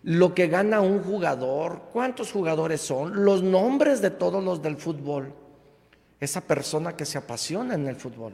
lo 0.02 0.34
que 0.34 0.48
gana 0.48 0.82
un 0.82 1.04
jugador, 1.04 1.90
cuántos 1.94 2.32
jugadores 2.32 2.82
son, 2.82 3.24
los 3.24 3.44
nombres 3.44 4.02
de 4.02 4.10
todos 4.10 4.44
los 4.44 4.64
del 4.64 4.78
fútbol. 4.78 5.32
Esa 6.20 6.42
persona 6.42 6.98
que 6.98 7.06
se 7.06 7.20
apasiona 7.20 7.76
en 7.76 7.88
el 7.88 7.98
fútbol. 7.98 8.34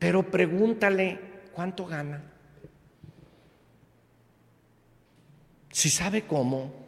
Pero 0.00 0.28
pregúntale 0.28 1.20
cuánto 1.54 1.86
gana. 1.86 2.24
Si 5.70 5.88
sabe 5.88 6.26
cómo. 6.26 6.87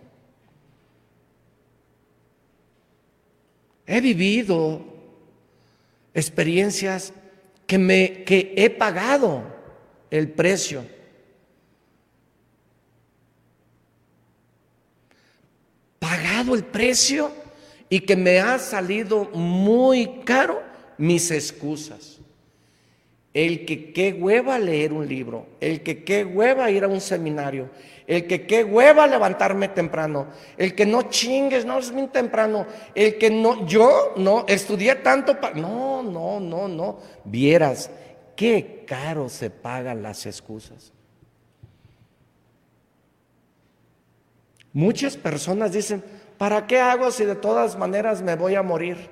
He 3.92 4.00
vivido 4.00 4.84
experiencias 6.14 7.12
que, 7.66 7.76
me, 7.76 8.22
que 8.22 8.54
he 8.56 8.70
pagado 8.70 9.42
el 10.12 10.30
precio. 10.30 10.84
Pagado 15.98 16.54
el 16.54 16.62
precio 16.62 17.32
y 17.88 17.98
que 17.98 18.14
me 18.14 18.38
ha 18.38 18.60
salido 18.60 19.24
muy 19.30 20.20
caro 20.24 20.62
mis 20.96 21.32
excusas. 21.32 22.20
El 23.34 23.66
que 23.66 23.92
qué 23.92 24.12
hueva 24.12 24.60
leer 24.60 24.92
un 24.92 25.08
libro, 25.08 25.48
el 25.60 25.82
que 25.82 26.04
qué 26.04 26.24
hueva 26.24 26.70
ir 26.70 26.84
a 26.84 26.88
un 26.88 27.00
seminario, 27.00 27.68
el 28.11 28.27
que 28.27 28.45
qué 28.45 28.65
hueva 28.65 29.07
levantarme 29.07 29.69
temprano, 29.69 30.27
el 30.57 30.74
que 30.74 30.85
no 30.85 31.03
chingues, 31.03 31.65
no 31.65 31.78
es 31.78 31.93
muy 31.93 32.09
temprano, 32.09 32.66
el 32.93 33.16
que 33.19 33.31
no, 33.31 33.65
yo 33.66 34.15
no, 34.16 34.45
estudié 34.49 34.97
tanto 34.97 35.41
para, 35.41 35.55
no, 35.55 36.03
no, 36.03 36.41
no, 36.41 36.66
no, 36.66 36.99
vieras, 37.23 37.89
qué 38.35 38.82
caro 38.85 39.28
se 39.28 39.49
pagan 39.49 40.03
las 40.03 40.27
excusas. 40.27 40.93
Muchas 44.73 45.16
personas 45.16 45.70
dicen, 45.70 46.03
¿para 46.37 46.66
qué 46.66 46.81
hago 46.81 47.12
si 47.12 47.24
de 47.24 47.37
todas 47.37 47.78
maneras 47.78 48.23
me 48.23 48.35
voy 48.35 48.57
a 48.57 48.62
morir? 48.65 49.09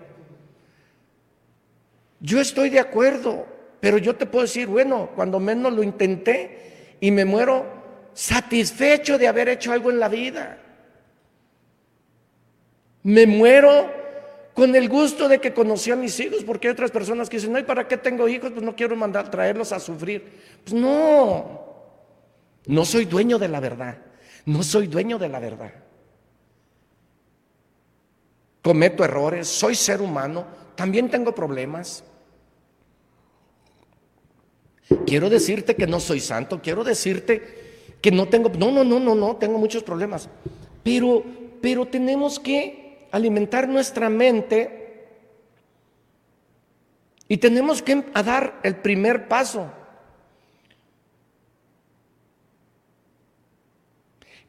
Yo 2.19 2.41
estoy 2.41 2.69
de 2.69 2.81
acuerdo, 2.81 3.47
pero 3.79 3.97
yo 3.99 4.17
te 4.17 4.27
puedo 4.27 4.43
decir, 4.43 4.67
bueno, 4.67 5.11
cuando 5.15 5.39
menos 5.39 5.73
lo 5.73 5.85
intenté 5.85 6.97
y 6.99 7.13
me 7.13 7.25
muero 7.25 7.78
satisfecho 8.19 9.17
de 9.17 9.29
haber 9.29 9.49
hecho 9.49 9.71
algo 9.71 9.93
en 9.93 10.01
la 10.01 10.09
vida. 10.09 10.59
Me 13.05 13.29
muero 13.29 13.93
con 14.55 14.75
el 14.75 14.89
gusto 14.89 15.29
de 15.29 15.41
que 15.41 15.55
conocí 15.55 15.93
a 15.93 15.97
mis 15.97 16.19
hijos, 16.19 16.43
porque 16.43 16.67
hay 16.67 16.73
otras 16.73 16.91
personas 16.91 17.29
que 17.29 17.37
dicen, 17.37 17.53
no, 17.53 17.61
¿y 17.61 17.63
para 17.63 17.87
qué 17.87 17.97
tengo 17.97 18.27
hijos? 18.27 18.51
Pues 18.51 18.65
no 18.65 18.75
quiero 18.75 18.97
mandar 18.97 19.31
traerlos 19.31 19.71
a 19.71 19.79
sufrir. 19.79 20.25
Pues 20.65 20.75
no, 20.75 21.65
no 22.67 22.85
soy 22.85 23.05
dueño 23.05 23.39
de 23.39 23.47
la 23.47 23.61
verdad, 23.61 23.99
no 24.47 24.65
soy 24.65 24.89
dueño 24.89 25.17
de 25.17 25.29
la 25.29 25.39
verdad. 25.39 25.73
Cometo 28.63 29.05
errores, 29.05 29.47
soy 29.47 29.77
ser 29.77 30.01
humano, 30.01 30.45
también 30.75 31.09
tengo 31.09 31.33
problemas. 31.33 32.03
Quiero 35.07 35.31
decirte 35.31 35.77
que 35.77 35.87
no 35.87 36.01
soy 36.01 36.19
santo, 36.19 36.61
quiero 36.61 36.83
decirte 36.83 37.58
que 38.01 38.11
no 38.11 38.29
tengo, 38.29 38.51
no, 38.51 38.71
no, 38.71 38.85
no, 38.85 39.01
no, 39.01 39.15
no, 39.15 39.37
tengo 39.37 39.59
muchos 39.59 39.83
problemas. 39.83 40.29
Pero, 40.83 41.25
pero 41.61 41.87
tenemos 41.87 42.39
que 42.39 43.09
alimentar 43.11 43.69
nuestra 43.69 44.09
mente 44.09 45.07
y 47.29 47.37
tenemos 47.39 47.83
que 47.83 48.05
dar 48.25 48.61
el 48.63 48.77
primer 48.77 49.29
paso. 49.29 49.71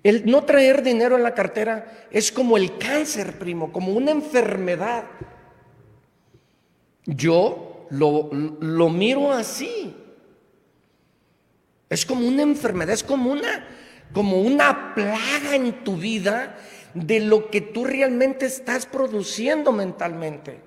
El 0.02 0.26
no 0.26 0.46
traer 0.46 0.82
dinero 0.82 1.18
en 1.18 1.24
la 1.24 1.34
cartera 1.34 2.08
es 2.10 2.32
como 2.32 2.56
el 2.56 2.78
cáncer, 2.78 3.38
primo, 3.38 3.74
como 3.74 3.92
una 3.92 4.12
enfermedad. 4.12 5.04
Yo 7.06 7.86
lo, 7.90 8.30
lo 8.32 8.90
miro 8.90 9.32
así. 9.32 9.99
Es 11.90 12.06
como 12.06 12.28
una 12.28 12.44
enfermedad, 12.44 12.94
es 12.94 13.03
como 13.03 13.32
una, 13.32 13.68
como 14.14 14.41
una 14.41 14.94
plaga 14.94 15.56
en 15.56 15.84
tu 15.84 15.98
vida 15.98 16.56
de 16.94 17.20
lo 17.20 17.49
que 17.49 17.61
tú 17.61 17.86
realmente 17.86 18.45
estás 18.45 18.86
produciendo 18.86 19.72
mentalmente. 19.72 20.61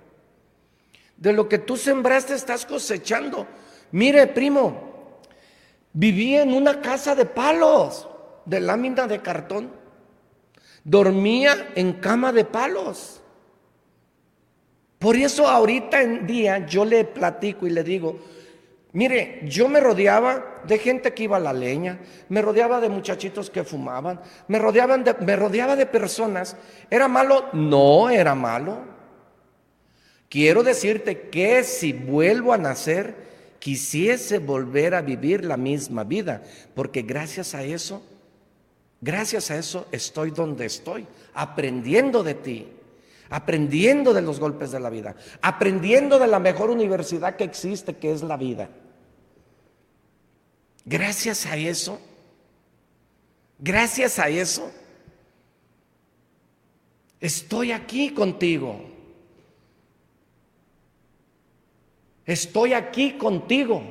De 1.17 1.33
lo 1.33 1.49
que 1.49 1.59
tú 1.59 1.77
sembraste 1.77 2.35
estás 2.35 2.67
cosechando. 2.67 3.47
Mire, 3.93 4.27
primo, 4.27 5.21
viví 5.93 6.35
en 6.35 6.53
una 6.53 6.81
casa 6.81 7.15
de 7.15 7.27
palos, 7.27 8.09
de 8.45 8.61
lámina 8.61 9.07
de 9.07 9.21
cartón. 9.21 9.71
Dormía 10.83 11.71
en 11.77 11.93
cama 11.95 12.33
de 12.33 12.45
palos. 12.45 13.21
Por 14.99 15.17
eso 15.17 15.47
ahorita 15.47 16.03
en 16.03 16.27
día 16.27 16.67
yo 16.67 16.85
le 16.85 17.05
platico 17.05 17.67
y 17.67 17.71
le 17.71 17.85
digo, 17.85 18.19
Mire, 18.95 19.41
yo 19.45 19.69
me 19.69 19.81
rodeaba 19.81 20.61
de 20.65 20.79
gente 20.79 21.15
que 21.15 21.25
iba 21.25 21.39
a 21.39 21.41
la 21.41 21.55
leña, 21.55 21.99
me 22.29 22.43
rodeaba 22.43 22.79
de 22.79 22.91
muchachitos 22.91 23.49
que 23.49 23.65
fumaban, 23.65 24.21
me, 24.49 24.59
rodeaban 24.59 25.03
de, 25.03 25.15
me 25.15 25.35
rodeaba 25.35 25.77
de 25.77 25.87
personas. 25.87 26.57
¿Era 26.91 27.09
malo? 27.09 27.47
No 27.55 28.11
era 28.11 28.35
malo. 28.35 28.81
Quiero 30.29 30.63
decirte 30.63 31.31
que 31.31 31.65
si 31.65 31.95
vuelvo 31.95 32.53
a 32.53 32.59
nacer, 32.59 33.15
quisiese 33.59 34.39
volver 34.39 34.95
a 34.95 35.01
vivir 35.01 35.45
la 35.45 35.57
misma 35.57 36.05
vida, 36.05 36.43
porque 36.75 37.01
gracias 37.01 37.55
a 37.55 37.63
eso, 37.63 38.03
gracias 39.01 39.51
a 39.51 39.57
eso 39.57 39.87
estoy 39.91 40.33
donde 40.33 40.67
estoy, 40.67 41.07
aprendiendo 41.33 42.23
de 42.23 42.35
ti 42.35 42.69
aprendiendo 43.33 44.13
de 44.13 44.21
los 44.21 44.39
golpes 44.39 44.73
de 44.73 44.79
la 44.79 44.91
vida, 44.91 45.17
aprendiendo 45.41 46.19
de 46.19 46.27
la 46.27 46.39
mejor 46.39 46.69
universidad 46.69 47.35
que 47.35 47.45
existe, 47.45 47.97
que 47.97 48.13
es 48.13 48.23
la 48.23 48.37
vida. 48.37 48.69
Gracias 50.85 51.47
a 51.47 51.57
eso, 51.57 52.01
gracias 53.59 54.19
a 54.19 54.29
eso, 54.29 54.71
estoy 57.21 57.73
aquí 57.73 58.13
contigo. 58.13 58.93
Estoy 62.25 62.73
aquí 62.73 63.19
contigo. 63.19 63.83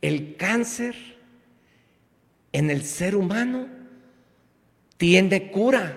El 0.00 0.36
cáncer 0.36 0.94
en 2.52 2.70
el 2.70 2.84
ser 2.84 3.14
humano 3.14 3.68
tiene 4.96 5.50
cura. 5.50 5.96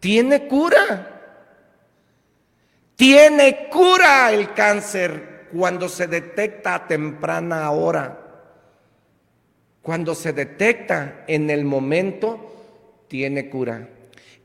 Tiene 0.00 0.46
cura. 0.46 1.11
Tiene 3.02 3.66
cura 3.68 4.30
el 4.30 4.54
cáncer 4.54 5.48
cuando 5.52 5.88
se 5.88 6.06
detecta 6.06 6.76
a 6.76 6.86
temprana 6.86 7.68
hora. 7.72 8.16
Cuando 9.82 10.14
se 10.14 10.32
detecta 10.32 11.24
en 11.26 11.50
el 11.50 11.64
momento, 11.64 13.02
tiene 13.08 13.50
cura. 13.50 13.88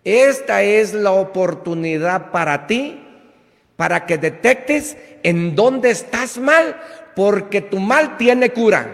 Esta 0.03 0.63
es 0.63 0.95
la 0.95 1.11
oportunidad 1.11 2.31
para 2.31 2.65
ti, 2.65 2.99
para 3.75 4.07
que 4.07 4.17
detectes 4.17 4.97
en 5.21 5.55
dónde 5.55 5.91
estás 5.91 6.39
mal, 6.39 6.81
porque 7.15 7.61
tu 7.61 7.77
mal 7.77 8.17
tiene 8.17 8.49
cura. 8.49 8.89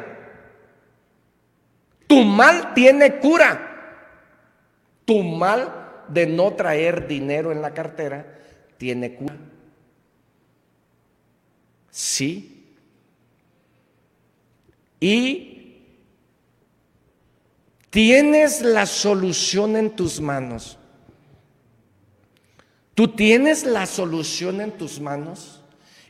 Tu 2.07 2.21
mal 2.25 2.73
tiene 2.73 3.15
cura. 3.19 4.11
Tu 5.05 5.23
mal 5.23 6.03
de 6.09 6.27
no 6.27 6.51
traer 6.51 7.07
dinero 7.07 7.53
en 7.53 7.61
la 7.61 7.73
cartera 7.73 8.25
tiene 8.77 9.15
cura. 9.15 9.37
Sí. 11.93 12.73
Y 14.99 15.77
tienes 17.91 18.61
la 18.61 18.87
solución 18.87 19.77
en 19.77 19.91
tus 19.91 20.19
manos. 20.19 20.79
Tú 22.95 23.09
tienes 23.09 23.63
la 23.63 23.85
solución 23.85 24.59
en 24.61 24.71
tus 24.71 24.99
manos 24.99 25.61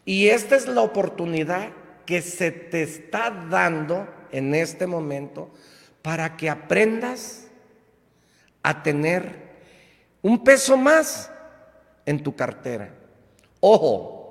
y 0.06 0.30
esta 0.30 0.56
es 0.56 0.68
la 0.68 0.82
oportunidad 0.82 1.72
que 2.06 2.22
se 2.22 2.52
te 2.52 2.84
está 2.84 3.30
dando 3.50 4.08
en 4.32 4.56
este 4.56 4.88
momento 4.88 5.52
para 6.02 6.38
que 6.38 6.50
aprendas 6.50 7.48
a 8.62 8.84
tener 8.84 9.52
un 10.22 10.46
peso 10.46 10.78
más 10.78 11.30
en 12.06 12.24
tu 12.24 12.34
cartera. 12.34 12.94
Ojo, 13.60 14.23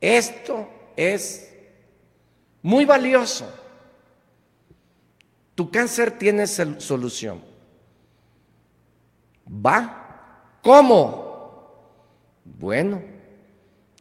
esto 0.00 0.68
es 0.96 1.52
muy 2.62 2.84
valioso. 2.84 3.48
Tu 5.54 5.70
cáncer 5.70 6.10
tiene 6.18 6.46
solución. 6.46 7.42
¿Va? 9.48 10.58
¿Cómo? 10.62 11.26
Bueno, 12.44 13.02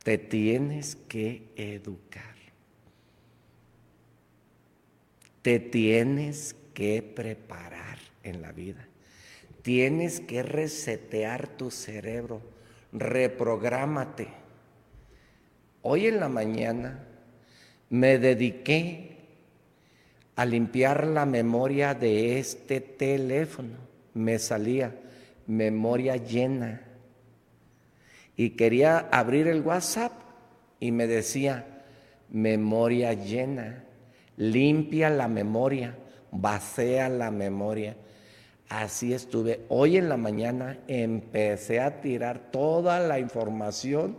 te 0.03 0.17
tienes 0.17 0.95
que 0.95 1.51
educar. 1.55 2.35
Te 5.41 5.59
tienes 5.59 6.55
que 6.73 7.01
preparar 7.03 7.99
en 8.23 8.41
la 8.41 8.51
vida. 8.51 8.88
Tienes 9.61 10.19
que 10.19 10.43
resetear 10.43 11.47
tu 11.47 11.72
cerebro. 11.72 12.41
Reprográmate. 12.91 14.44
Hoy 15.88 16.07
en 16.07 16.20
la 16.20 16.30
mañana 16.30 16.98
me 17.91 18.18
dediqué 18.18 19.18
a 20.36 20.44
limpiar 20.44 21.06
la 21.06 21.28
memoria 21.28 21.94
de 21.94 22.40
este 22.40 22.82
teléfono. 22.82 23.78
Me 24.16 24.40
salía 24.40 24.95
memoria 25.45 26.16
llena 26.16 26.82
y 28.36 28.49
quería 28.56 28.98
abrir 29.12 29.48
el 29.48 29.62
WhatsApp 29.62 30.14
y 30.80 30.91
me 30.91 31.06
decía, 31.06 31.84
memoria 32.32 33.14
llena, 33.14 33.84
limpia 34.38 35.12
la 35.12 35.28
memoria, 35.28 35.95
vacía 36.32 37.10
la 37.10 37.30
memoria. 37.30 37.95
Así 38.70 39.14
estuve. 39.14 39.62
Hoy 39.70 39.98
en 39.98 40.10
la 40.10 40.18
mañana 40.18 40.80
empecé 40.88 41.80
a 41.80 42.02
tirar 42.02 42.49
toda 42.52 42.99
la 43.02 43.20
información, 43.20 44.18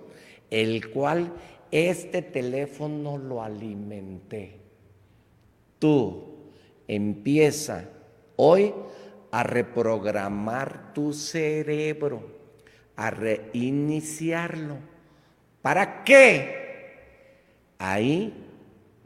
el 0.49 0.93
cual 0.93 1.33
este 1.71 2.23
teléfono 2.23 3.19
lo 3.19 3.43
alimenté. 3.43 4.59
Tú 5.79 6.25
empieza 6.89 7.89
hoy 8.37 8.73
a 9.31 9.43
reprogramar 9.43 10.93
tu 10.95 11.13
cerebro 11.13 12.37
a 12.97 13.11
reiniciarlo. 13.11 14.79
¿Para 15.63 16.03
qué? 16.03 16.65
Ahí 17.79 18.33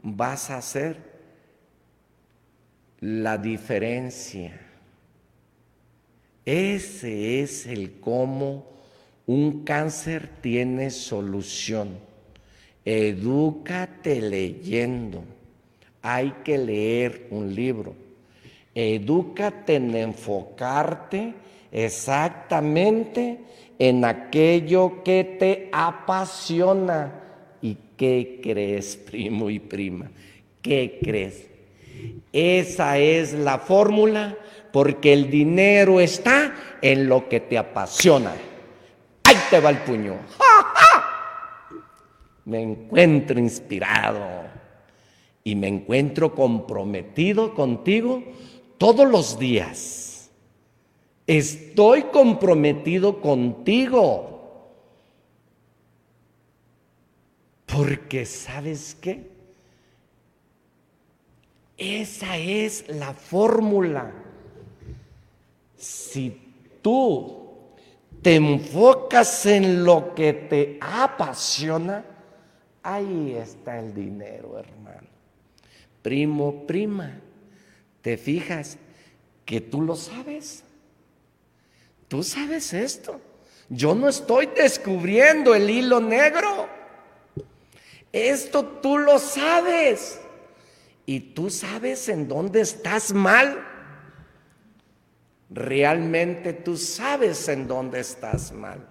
vas 0.01 0.49
a 0.49 0.57
hacer 0.57 0.97
la 3.01 3.37
diferencia. 3.37 4.59
Ese 6.45 7.41
es 7.41 7.67
el 7.67 7.99
cómo 7.99 8.71
un 9.27 9.63
cáncer 9.63 10.29
tiene 10.41 10.89
solución. 10.89 11.99
Edúcate 12.83 14.21
leyendo. 14.21 15.23
Hay 16.01 16.33
que 16.43 16.57
leer 16.57 17.27
un 17.29 17.53
libro. 17.53 17.93
Edúcate 18.73 19.75
en 19.75 19.95
enfocarte 19.95 21.33
exactamente 21.71 23.39
en 23.77 24.05
aquello 24.05 25.03
que 25.03 25.23
te 25.39 25.69
apasiona. 25.71 27.19
¿Y 27.61 27.77
qué 27.97 28.39
crees, 28.41 28.95
primo 29.11 29.49
y 29.49 29.59
prima? 29.59 30.09
¿Qué 30.61 30.99
crees? 31.03 31.47
Esa 32.33 32.97
es 32.97 33.33
la 33.33 33.59
fórmula 33.59 34.37
porque 34.71 35.13
el 35.13 35.29
dinero 35.29 35.99
está 35.99 36.55
en 36.81 37.07
lo 37.07 37.27
que 37.27 37.41
te 37.41 37.57
apasiona. 37.57 38.33
Ahí 39.23 39.35
te 39.49 39.59
va 39.59 39.69
el 39.69 39.77
puño. 39.79 40.15
Me 42.45 42.61
encuentro 42.61 43.39
inspirado 43.39 44.43
y 45.43 45.55
me 45.55 45.67
encuentro 45.67 46.33
comprometido 46.35 47.53
contigo 47.53 48.23
todos 48.77 49.09
los 49.09 49.37
días 49.37 50.11
Estoy 51.31 52.03
comprometido 52.11 53.21
contigo. 53.21 54.69
Porque 57.65 58.25
sabes 58.25 58.97
qué? 58.99 59.31
Esa 61.77 62.35
es 62.35 62.85
la 62.89 63.13
fórmula. 63.13 64.11
Si 65.77 66.37
tú 66.81 67.71
te 68.21 68.35
enfocas 68.35 69.45
en 69.45 69.85
lo 69.85 70.13
que 70.13 70.33
te 70.33 70.77
apasiona, 70.81 72.03
ahí 72.83 73.35
está 73.35 73.79
el 73.79 73.93
dinero, 73.93 74.59
hermano. 74.59 75.07
Primo, 76.01 76.65
prima, 76.65 77.19
¿te 78.01 78.17
fijas 78.17 78.77
que 79.45 79.61
tú 79.61 79.81
lo 79.81 79.95
sabes? 79.95 80.63
Tú 82.07 82.23
sabes 82.23 82.73
esto. 82.73 83.21
Yo 83.69 83.95
no 83.95 84.09
estoy 84.09 84.47
descubriendo 84.47 85.55
el 85.55 85.69
hilo 85.69 86.01
negro. 86.01 86.67
Esto 88.11 88.65
tú 88.65 88.97
lo 88.97 89.17
sabes. 89.19 90.19
Y 91.05 91.19
tú 91.19 91.49
sabes 91.49 92.09
en 92.09 92.27
dónde 92.27 92.61
estás 92.61 93.13
mal. 93.13 93.65
Realmente 95.49 96.53
tú 96.53 96.77
sabes 96.77 97.47
en 97.47 97.67
dónde 97.67 97.99
estás 97.99 98.51
mal. 98.51 98.87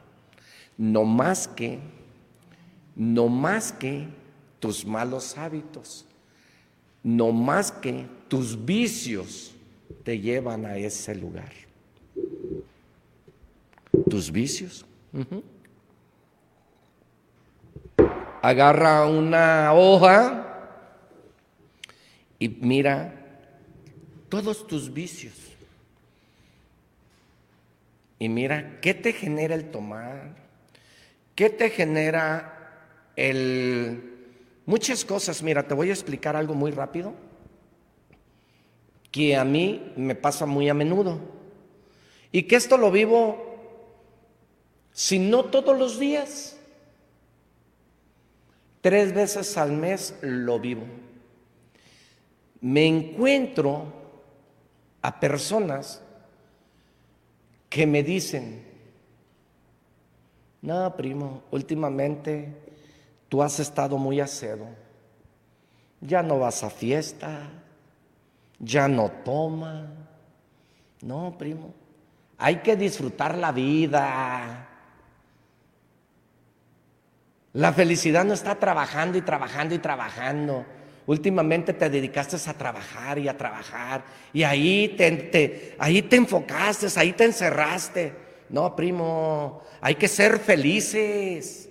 No 0.76 1.04
más 1.04 1.48
que, 1.48 1.78
no 2.94 3.28
más 3.28 3.72
que 3.72 4.08
tus 4.58 4.84
malos 4.84 5.36
hábitos. 5.38 6.06
No 7.02 7.32
más 7.32 7.72
que 7.72 8.06
tus 8.28 8.64
vicios 8.64 9.54
te 10.04 10.20
llevan 10.20 10.66
a 10.66 10.76
ese 10.76 11.14
lugar 11.14 11.50
tus 14.10 14.30
vicios. 14.30 14.84
Agarra 18.42 19.06
una 19.06 19.72
hoja 19.72 20.46
y 22.38 22.48
mira 22.48 23.14
todos 24.28 24.66
tus 24.66 24.92
vicios. 24.92 25.34
Y 28.18 28.28
mira 28.28 28.80
qué 28.80 28.92
te 28.92 29.14
genera 29.14 29.54
el 29.54 29.70
tomar, 29.70 30.34
qué 31.34 31.48
te 31.48 31.70
genera 31.70 32.59
el... 33.16 34.28
Muchas 34.66 35.04
cosas, 35.04 35.42
mira, 35.42 35.66
te 35.66 35.74
voy 35.74 35.90
a 35.90 35.92
explicar 35.92 36.36
algo 36.36 36.54
muy 36.54 36.70
rápido 36.70 37.12
que 39.10 39.36
a 39.36 39.44
mí 39.44 39.92
me 39.96 40.14
pasa 40.14 40.46
muy 40.46 40.68
a 40.68 40.74
menudo 40.74 41.18
y 42.30 42.44
que 42.44 42.56
esto 42.56 42.76
lo 42.76 42.90
vivo 42.90 43.50
si 44.92 45.18
no 45.18 45.46
todos 45.46 45.78
los 45.78 45.98
días, 45.98 46.58
tres 48.80 49.14
veces 49.14 49.56
al 49.56 49.72
mes 49.72 50.16
lo 50.20 50.60
vivo. 50.60 50.84
Me 52.60 52.86
encuentro 52.86 53.92
a 55.02 55.18
personas 55.18 56.02
que 57.68 57.86
me 57.86 58.02
dicen, 58.02 58.66
no, 60.62 60.94
primo, 60.96 61.44
últimamente 61.50 62.69
tú 63.30 63.42
has 63.42 63.58
estado 63.60 63.96
muy 63.96 64.20
acedo, 64.20 64.66
ya 66.02 66.22
no 66.22 66.38
vas 66.38 66.62
a 66.62 66.68
fiesta, 66.68 67.48
ya 68.58 68.86
no 68.88 69.10
toma. 69.24 69.88
No, 71.00 71.34
primo, 71.38 71.72
hay 72.36 72.56
que 72.56 72.76
disfrutar 72.76 73.38
la 73.38 73.52
vida. 73.52 74.66
La 77.52 77.72
felicidad 77.72 78.24
no 78.24 78.34
está 78.34 78.54
trabajando 78.56 79.16
y 79.18 79.22
trabajando 79.22 79.74
y 79.74 79.78
trabajando. 79.78 80.66
últimamente 81.06 81.72
te 81.72 81.90
dedicaste 81.90 82.36
a 82.48 82.52
trabajar 82.54 83.18
y 83.18 83.26
a 83.26 83.36
trabajar 83.36 84.04
y 84.32 84.44
ahí 84.44 84.94
te, 84.96 85.10
te- 85.10 85.74
ahí 85.78 86.02
te 86.02 86.16
enfocaste, 86.16 86.86
ahí 86.96 87.12
te 87.12 87.24
encerraste. 87.24 88.12
No, 88.48 88.76
primo, 88.76 89.62
hay 89.80 89.94
que 89.96 90.06
ser 90.08 90.38
felices. 90.38 91.68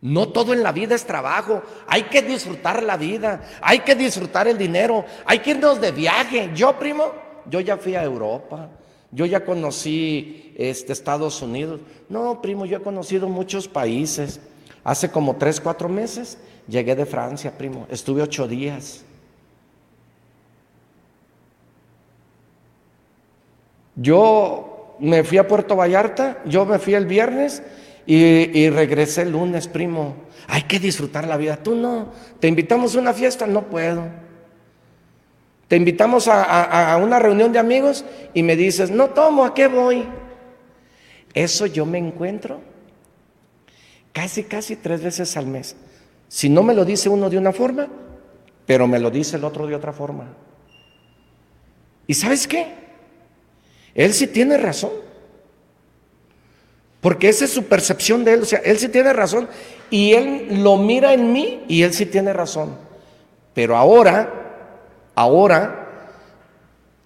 No 0.00 0.28
todo 0.28 0.52
en 0.52 0.62
la 0.62 0.72
vida 0.72 0.94
es 0.94 1.04
trabajo, 1.04 1.62
hay 1.86 2.04
que 2.04 2.22
disfrutar 2.22 2.82
la 2.82 2.96
vida, 2.96 3.42
hay 3.60 3.80
que 3.80 3.94
disfrutar 3.94 4.46
el 4.46 4.58
dinero, 4.58 5.04
hay 5.24 5.38
que 5.38 5.50
irnos 5.50 5.80
de 5.80 5.90
viaje. 5.90 6.50
Yo, 6.54 6.78
primo, 6.78 7.12
yo 7.48 7.60
ya 7.60 7.76
fui 7.76 7.94
a 7.94 8.04
Europa, 8.04 8.68
yo 9.10 9.24
ya 9.24 9.44
conocí 9.44 10.52
este, 10.56 10.92
Estados 10.92 11.40
Unidos. 11.40 11.80
No, 12.08 12.40
primo, 12.42 12.66
yo 12.66 12.76
he 12.76 12.82
conocido 12.82 13.28
muchos 13.28 13.68
países. 13.68 14.40
Hace 14.84 15.10
como 15.10 15.36
tres, 15.36 15.60
cuatro 15.60 15.88
meses 15.88 16.38
llegué 16.68 16.94
de 16.94 17.06
Francia, 17.06 17.56
primo, 17.56 17.86
estuve 17.90 18.22
ocho 18.22 18.46
días. 18.46 19.02
Yo 23.96 24.96
me 25.00 25.24
fui 25.24 25.38
a 25.38 25.48
Puerto 25.48 25.74
Vallarta, 25.74 26.42
yo 26.44 26.66
me 26.66 26.78
fui 26.78 26.94
el 26.94 27.06
viernes 27.06 27.62
y, 28.06 28.70
regresé 28.70 29.22
el 29.22 29.32
lunes, 29.32 29.66
primo. 29.68 30.14
Hay 30.48 30.62
que 30.62 30.78
disfrutar 30.78 31.26
la 31.26 31.36
vida. 31.36 31.56
Tú 31.56 31.74
no. 31.74 32.12
Te 32.40 32.46
invitamos 32.48 32.94
a 32.94 33.00
una 33.00 33.12
fiesta, 33.12 33.46
no 33.46 33.62
puedo. 33.64 34.04
Te 35.68 35.76
invitamos 35.76 36.28
a, 36.28 36.44
a- 36.44 36.92
a 36.92 36.96
una 36.98 37.18
reunión 37.18 37.52
de 37.52 37.58
amigos 37.58 38.04
y 38.32 38.42
me 38.44 38.54
dices, 38.54 38.90
no 38.90 39.08
tomo, 39.08 39.44
¿a 39.44 39.52
qué 39.54 39.66
voy? 39.66 40.04
Eso 41.34 41.66
yo 41.66 41.84
me 41.84 41.98
encuentro 41.98 42.60
casi, 44.12 44.44
casi 44.44 44.76
tres 44.76 45.02
veces 45.02 45.36
al 45.36 45.46
mes. 45.46 45.76
Si 46.28 46.48
no 46.48 46.62
me 46.62 46.74
lo 46.74 46.84
dice 46.84 47.08
uno 47.08 47.28
de 47.28 47.38
una 47.38 47.52
forma, 47.52 47.88
pero 48.64 48.86
me 48.86 48.98
lo 49.00 49.10
dice 49.10 49.36
el 49.36 49.44
otro 49.44 49.66
de 49.66 49.74
otra 49.74 49.92
forma. 49.92 50.28
¿Y 52.06 52.14
sabes 52.14 52.46
qué? 52.46 52.72
Él 53.94 54.12
sí 54.12 54.28
tiene 54.28 54.56
razón. 54.56 54.92
Porque 57.06 57.28
esa 57.28 57.44
es 57.44 57.52
su 57.52 57.66
percepción 57.66 58.24
de 58.24 58.32
él. 58.32 58.42
O 58.42 58.44
sea, 58.44 58.58
él 58.64 58.80
sí 58.80 58.88
tiene 58.88 59.12
razón. 59.12 59.48
Y 59.90 60.14
él 60.14 60.60
lo 60.64 60.76
mira 60.76 61.14
en 61.14 61.32
mí 61.32 61.62
y 61.68 61.82
él 61.82 61.92
sí 61.92 62.04
tiene 62.04 62.32
razón. 62.32 62.76
Pero 63.54 63.76
ahora, 63.76 64.28
ahora, 65.14 66.18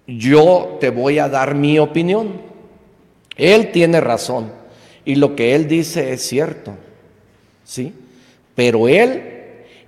yo 0.07 0.79
te 0.81 0.89
voy 0.89 1.19
a 1.19 1.29
dar 1.29 1.53
mi 1.53 1.77
opinión. 1.77 2.41
Él 3.35 3.71
tiene 3.71 4.01
razón. 4.01 4.51
Y 5.05 5.17
lo 5.17 5.35
que 5.35 5.53
él 5.53 5.67
dice 5.67 6.11
es 6.11 6.23
cierto. 6.23 6.73
¿Sí? 7.63 7.93
Pero 8.55 8.87
él, 8.87 9.21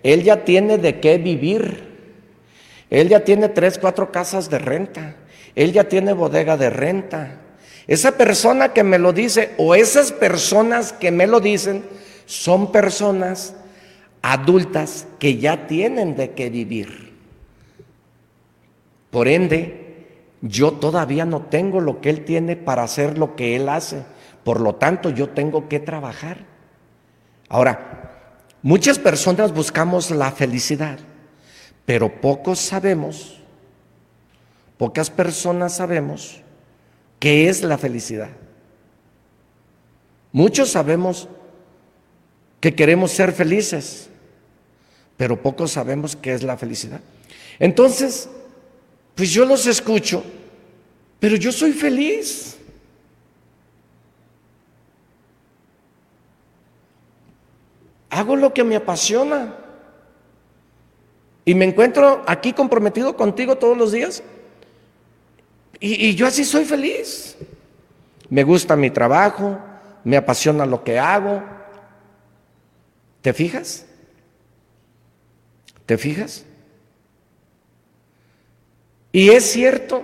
él 0.03 0.22
ya 0.22 0.45
tiene 0.45 0.77
de 0.77 0.99
qué 0.99 1.18
vivir. 1.18 1.85
Él 2.91 3.10
ya 3.10 3.23
tiene 3.23 3.49
tres, 3.49 3.80
cuatro 3.80 4.11
casas 4.11 4.48
de 4.52 4.60
renta. 4.60 5.15
Él 5.56 5.73
ya 5.73 5.85
tiene 5.85 6.14
bodega 6.14 6.56
de 6.56 6.69
renta. 6.69 7.40
Esa 7.88 8.18
persona 8.18 8.73
que 8.73 8.84
me 8.84 8.97
lo 8.97 9.11
dice 9.11 9.53
o 9.57 9.76
esas 9.76 10.11
personas 10.11 10.93
que 10.93 11.11
me 11.11 11.27
lo 11.27 11.39
dicen 11.39 11.84
son 12.26 12.72
personas 12.72 13.55
adultas 14.22 15.05
que 15.19 15.38
ya 15.38 15.68
tienen 15.68 16.15
de 16.15 16.31
qué 16.31 16.49
vivir. 16.49 17.14
Por 19.11 19.27
ende, 19.27 20.07
yo 20.41 20.73
todavía 20.73 21.26
no 21.26 21.43
tengo 21.43 21.81
lo 21.81 21.99
que 21.99 22.10
él 22.10 22.23
tiene 22.23 22.55
para 22.55 22.84
hacer 22.84 23.18
lo 23.18 23.35
que 23.35 23.55
él 23.55 23.68
hace. 23.68 24.03
Por 24.43 24.61
lo 24.61 24.76
tanto, 24.76 25.10
yo 25.10 25.30
tengo 25.30 25.68
que 25.68 25.80
trabajar. 25.80 26.45
Ahora, 27.49 28.39
muchas 28.61 28.97
personas 28.97 29.53
buscamos 29.53 30.10
la 30.10 30.31
felicidad, 30.31 30.99
pero 31.85 32.22
pocos 32.22 32.60
sabemos, 32.60 33.39
pocas 34.77 35.10
personas 35.10 35.76
sabemos 35.76 36.43
qué 37.24 37.48
es 37.48 37.64
la 37.64 37.78
felicidad. 37.78 38.28
Muchos 40.34 40.72
sabemos 40.72 41.30
que 42.60 42.76
queremos 42.76 43.12
ser 43.12 43.32
felices, 43.32 44.10
pero 45.16 45.41
pocos 45.41 45.72
sabemos 45.72 46.18
qué 46.18 46.34
es 46.34 46.44
la 46.44 46.58
felicidad. 46.58 47.00
Entonces, 47.60 48.28
pues 49.16 49.32
yo 49.32 49.45
los 49.45 49.66
escucho, 49.68 50.22
pero 51.22 51.38
yo 51.38 51.54
soy 51.54 51.72
feliz. 51.72 52.58
Hago 58.10 58.36
lo 58.36 58.54
que 58.54 58.66
me 58.66 58.76
apasiona. 58.76 59.56
Y 61.45 61.56
me 61.56 61.64
encuentro 61.64 62.22
aquí 62.28 62.52
comprometido 62.52 63.16
contigo 63.16 63.58
todos 63.58 63.78
los 63.78 63.94
días. 63.94 64.22
Y, 65.85 66.15
yo 66.15 66.27
así 66.27 66.45
soy 66.45 66.64
feliz. 66.64 67.35
Me 68.30 68.43
gusta 68.43 68.77
mi 68.77 68.89
trabajo, 68.89 69.60
me 70.05 70.15
apasiona 70.15 70.65
lo 70.65 70.81
que 70.81 70.97
hago. 70.97 71.43
¿Te 73.22 73.34
fijas? 73.34 73.85
¿Te 75.85 75.97
fijas? 75.97 76.45
Y 79.11 79.31
es 79.31 79.43
cierto 79.51 80.03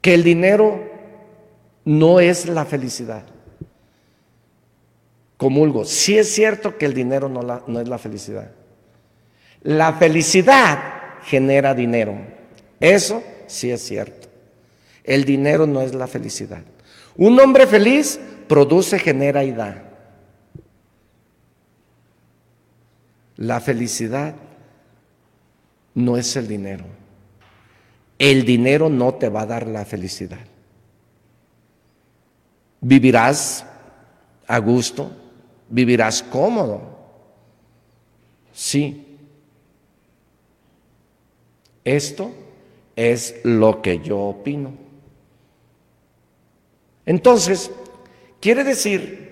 que 0.00 0.14
el 0.14 0.24
dinero 0.24 0.82
no 1.84 2.18
es 2.18 2.46
la 2.46 2.64
felicidad. 2.64 3.24
Comulgo, 5.36 5.84
sí 5.84 6.18
es 6.18 6.34
cierto 6.34 6.76
que 6.76 6.86
el 6.86 6.94
dinero 6.94 7.28
no, 7.28 7.40
la- 7.40 7.62
no 7.68 7.80
es 7.80 7.86
la 7.88 7.98
felicidad. 7.98 8.50
La 9.62 9.92
felicidad 9.92 10.78
genera 11.22 11.72
dinero. 11.72 12.16
Eso 12.80 13.22
sí 13.46 13.70
es 13.70 13.80
cierto. 13.80 14.23
El 15.04 15.24
dinero 15.24 15.66
no 15.66 15.82
es 15.82 15.94
la 15.94 16.06
felicidad. 16.06 16.62
Un 17.16 17.38
hombre 17.38 17.66
feliz 17.66 18.18
produce, 18.48 18.98
genera 18.98 19.44
y 19.44 19.52
da. 19.52 19.84
La 23.36 23.60
felicidad 23.60 24.34
no 25.94 26.16
es 26.16 26.34
el 26.36 26.48
dinero. 26.48 26.84
El 28.18 28.44
dinero 28.44 28.88
no 28.88 29.14
te 29.14 29.28
va 29.28 29.42
a 29.42 29.46
dar 29.46 29.66
la 29.66 29.84
felicidad. 29.84 30.40
Vivirás 32.80 33.66
a 34.46 34.58
gusto, 34.58 35.10
vivirás 35.68 36.22
cómodo. 36.22 36.98
Sí. 38.52 39.18
Esto 41.82 42.32
es 42.96 43.40
lo 43.42 43.82
que 43.82 43.98
yo 43.98 44.18
opino. 44.18 44.83
Entonces, 47.06 47.70
quiere 48.40 48.64
decir 48.64 49.24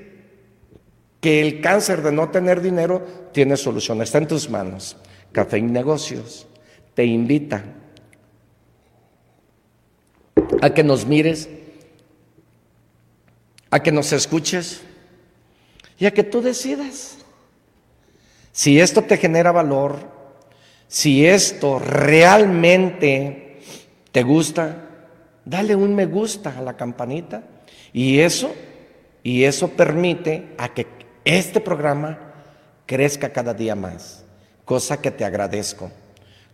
que 1.21 1.41
el 1.41 1.61
cáncer 1.61 2.03
de 2.03 2.13
no 2.13 2.31
tener 2.31 2.61
dinero 2.61 3.31
tiene 3.33 3.57
solución, 3.57 4.03
está 4.03 4.19
en 4.19 4.27
tus 4.27 4.51
manos. 4.51 4.97
Café 5.31 5.59
y 5.59 5.63
Negocios 5.63 6.47
te 6.95 7.05
invita 7.05 7.65
a 10.61 10.71
que 10.75 10.83
nos 10.83 11.07
mires, 11.07 11.49
a 13.71 13.81
que 13.81 13.93
nos 13.93 14.13
escuches 14.13 14.83
y 15.99 16.07
a 16.07 16.11
que 16.11 16.25
tú 16.25 16.43
decidas 16.43 17.19
si 18.53 18.79
esto 18.81 19.03
te 19.03 19.17
genera 19.17 19.51
valor, 19.51 19.97
si 20.87 21.25
esto 21.27 21.79
realmente 21.79 23.61
te 24.11 24.23
gusta, 24.23 24.89
dale 25.45 25.75
un 25.75 25.95
me 25.95 26.05
gusta 26.05 26.59
a 26.59 26.61
la 26.61 26.77
campanita 26.77 27.43
y 27.93 28.21
eso 28.21 28.55
y 29.23 29.45
eso 29.45 29.69
permite 29.69 30.49
a 30.59 30.73
que 30.73 30.87
este 31.25 31.61
programa 31.61 32.19
crezca 32.87 33.33
cada 33.33 33.55
día 33.55 33.75
más, 33.75 34.25
cosa 34.65 35.01
que 35.01 35.11
te 35.11 35.25
agradezco, 35.25 35.91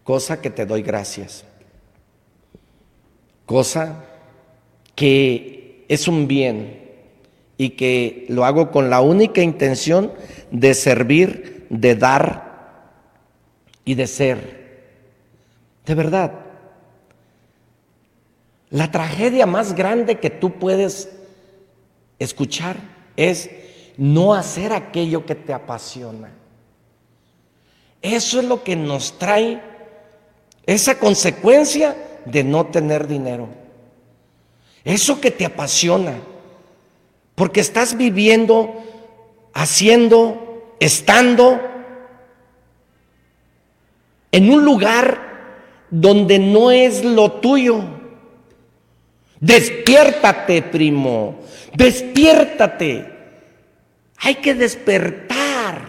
cosa 0.04 0.40
que 0.40 0.50
te 0.50 0.66
doy 0.66 0.82
gracias, 0.82 1.44
cosa 3.46 4.04
que 4.94 5.84
es 5.88 6.08
un 6.08 6.28
bien 6.28 6.88
y 7.56 7.70
que 7.70 8.26
lo 8.28 8.44
hago 8.44 8.70
con 8.70 8.90
la 8.90 9.00
única 9.00 9.40
intención 9.40 10.12
de 10.50 10.74
servir, 10.74 11.66
de 11.70 11.94
dar 11.94 12.92
y 13.84 13.94
de 13.94 14.06
ser. 14.06 14.58
De 15.86 15.94
verdad, 15.94 16.32
la 18.70 18.90
tragedia 18.90 19.46
más 19.46 19.74
grande 19.74 20.18
que 20.18 20.28
tú 20.28 20.58
puedes 20.58 21.17
escuchar 22.18 22.76
es 23.16 23.50
no 23.96 24.34
hacer 24.34 24.72
aquello 24.72 25.26
que 25.26 25.34
te 25.34 25.52
apasiona. 25.52 26.30
Eso 28.00 28.38
es 28.38 28.46
lo 28.46 28.62
que 28.62 28.76
nos 28.76 29.18
trae 29.18 29.60
esa 30.66 30.98
consecuencia 30.98 31.96
de 32.24 32.44
no 32.44 32.66
tener 32.66 33.08
dinero. 33.08 33.48
Eso 34.84 35.20
que 35.20 35.30
te 35.30 35.44
apasiona. 35.44 36.20
Porque 37.34 37.60
estás 37.60 37.96
viviendo, 37.96 38.74
haciendo, 39.52 40.74
estando 40.80 41.60
en 44.30 44.50
un 44.50 44.64
lugar 44.64 45.20
donde 45.90 46.38
no 46.38 46.70
es 46.70 47.04
lo 47.04 47.32
tuyo. 47.32 47.82
Despiértate, 49.40 50.62
primo, 50.62 51.40
despiértate. 51.74 53.16
Hay 54.18 54.34
que 54.36 54.54
despertar, 54.54 55.80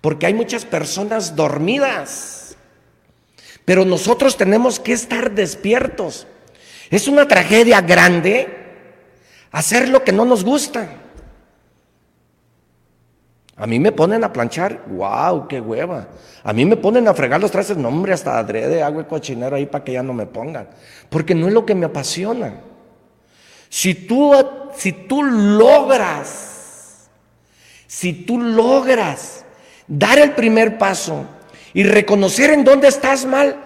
porque 0.00 0.26
hay 0.26 0.34
muchas 0.34 0.64
personas 0.64 1.36
dormidas. 1.36 2.56
Pero 3.64 3.84
nosotros 3.84 4.36
tenemos 4.36 4.80
que 4.80 4.92
estar 4.92 5.30
despiertos. 5.32 6.26
Es 6.90 7.08
una 7.08 7.26
tragedia 7.26 7.80
grande 7.80 8.48
hacer 9.50 9.88
lo 9.88 10.04
que 10.04 10.12
no 10.12 10.24
nos 10.24 10.44
gusta. 10.44 10.88
A 13.58 13.66
mí 13.66 13.78
me 13.78 13.90
ponen 13.90 14.22
a 14.22 14.32
planchar, 14.32 14.82
wow, 14.86 15.48
qué 15.48 15.60
hueva. 15.60 16.08
A 16.44 16.52
mí 16.52 16.66
me 16.66 16.76
ponen 16.76 17.08
a 17.08 17.14
fregar 17.14 17.40
los 17.40 17.50
trastes, 17.50 17.76
no 17.76 17.88
hombre, 17.88 18.12
hasta 18.12 18.38
adrede, 18.38 18.82
agua 18.82 19.02
y 19.02 19.06
cochinero 19.06 19.56
ahí 19.56 19.64
para 19.64 19.82
que 19.82 19.92
ya 19.92 20.02
no 20.02 20.12
me 20.12 20.26
pongan. 20.26 20.68
Porque 21.08 21.34
no 21.34 21.48
es 21.48 21.54
lo 21.54 21.64
que 21.64 21.74
me 21.74 21.86
apasiona. 21.86 22.60
Si 23.70 23.94
tú, 23.94 24.32
si 24.74 24.92
tú 24.92 25.22
logras, 25.22 27.08
si 27.86 28.12
tú 28.12 28.38
logras 28.40 29.44
dar 29.86 30.18
el 30.18 30.32
primer 30.32 30.76
paso 30.76 31.24
y 31.72 31.82
reconocer 31.82 32.50
en 32.50 32.62
dónde 32.62 32.88
estás 32.88 33.24
mal, 33.24 33.56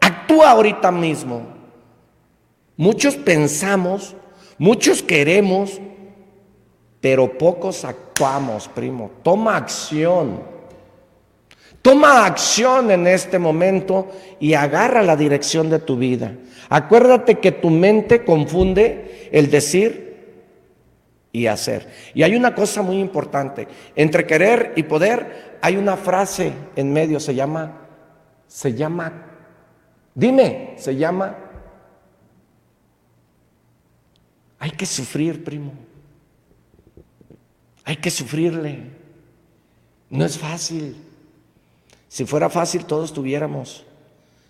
actúa 0.00 0.50
ahorita 0.50 0.90
mismo. 0.90 1.42
Muchos 2.78 3.16
pensamos, 3.16 4.16
muchos 4.56 5.02
queremos, 5.02 5.80
pero 7.06 7.38
pocos 7.38 7.84
actuamos, 7.84 8.66
primo. 8.66 9.12
Toma 9.22 9.56
acción. 9.56 10.42
Toma 11.80 12.26
acción 12.26 12.90
en 12.90 13.06
este 13.06 13.38
momento 13.38 14.08
y 14.40 14.54
agarra 14.54 15.04
la 15.04 15.14
dirección 15.14 15.70
de 15.70 15.78
tu 15.78 15.96
vida. 15.96 16.32
Acuérdate 16.68 17.38
que 17.38 17.52
tu 17.52 17.70
mente 17.70 18.24
confunde 18.24 19.28
el 19.30 19.48
decir 19.52 20.16
y 21.30 21.46
hacer. 21.46 21.86
Y 22.12 22.24
hay 22.24 22.34
una 22.34 22.56
cosa 22.56 22.82
muy 22.82 22.98
importante. 22.98 23.68
Entre 23.94 24.26
querer 24.26 24.72
y 24.74 24.82
poder 24.82 25.58
hay 25.62 25.76
una 25.76 25.96
frase 25.96 26.52
en 26.74 26.92
medio, 26.92 27.20
se 27.20 27.36
llama, 27.36 27.86
se 28.48 28.74
llama, 28.74 29.12
dime, 30.12 30.74
se 30.76 30.96
llama, 30.96 31.36
hay 34.58 34.72
que 34.72 34.86
sufrir, 34.86 35.44
primo. 35.44 35.85
Hay 37.86 37.96
que 37.96 38.10
sufrirle. 38.10 38.82
No 40.10 40.24
es 40.24 40.36
fácil. 40.36 40.96
Si 42.08 42.26
fuera 42.26 42.50
fácil, 42.50 42.84
todos 42.84 43.12
tuviéramos. 43.12 43.84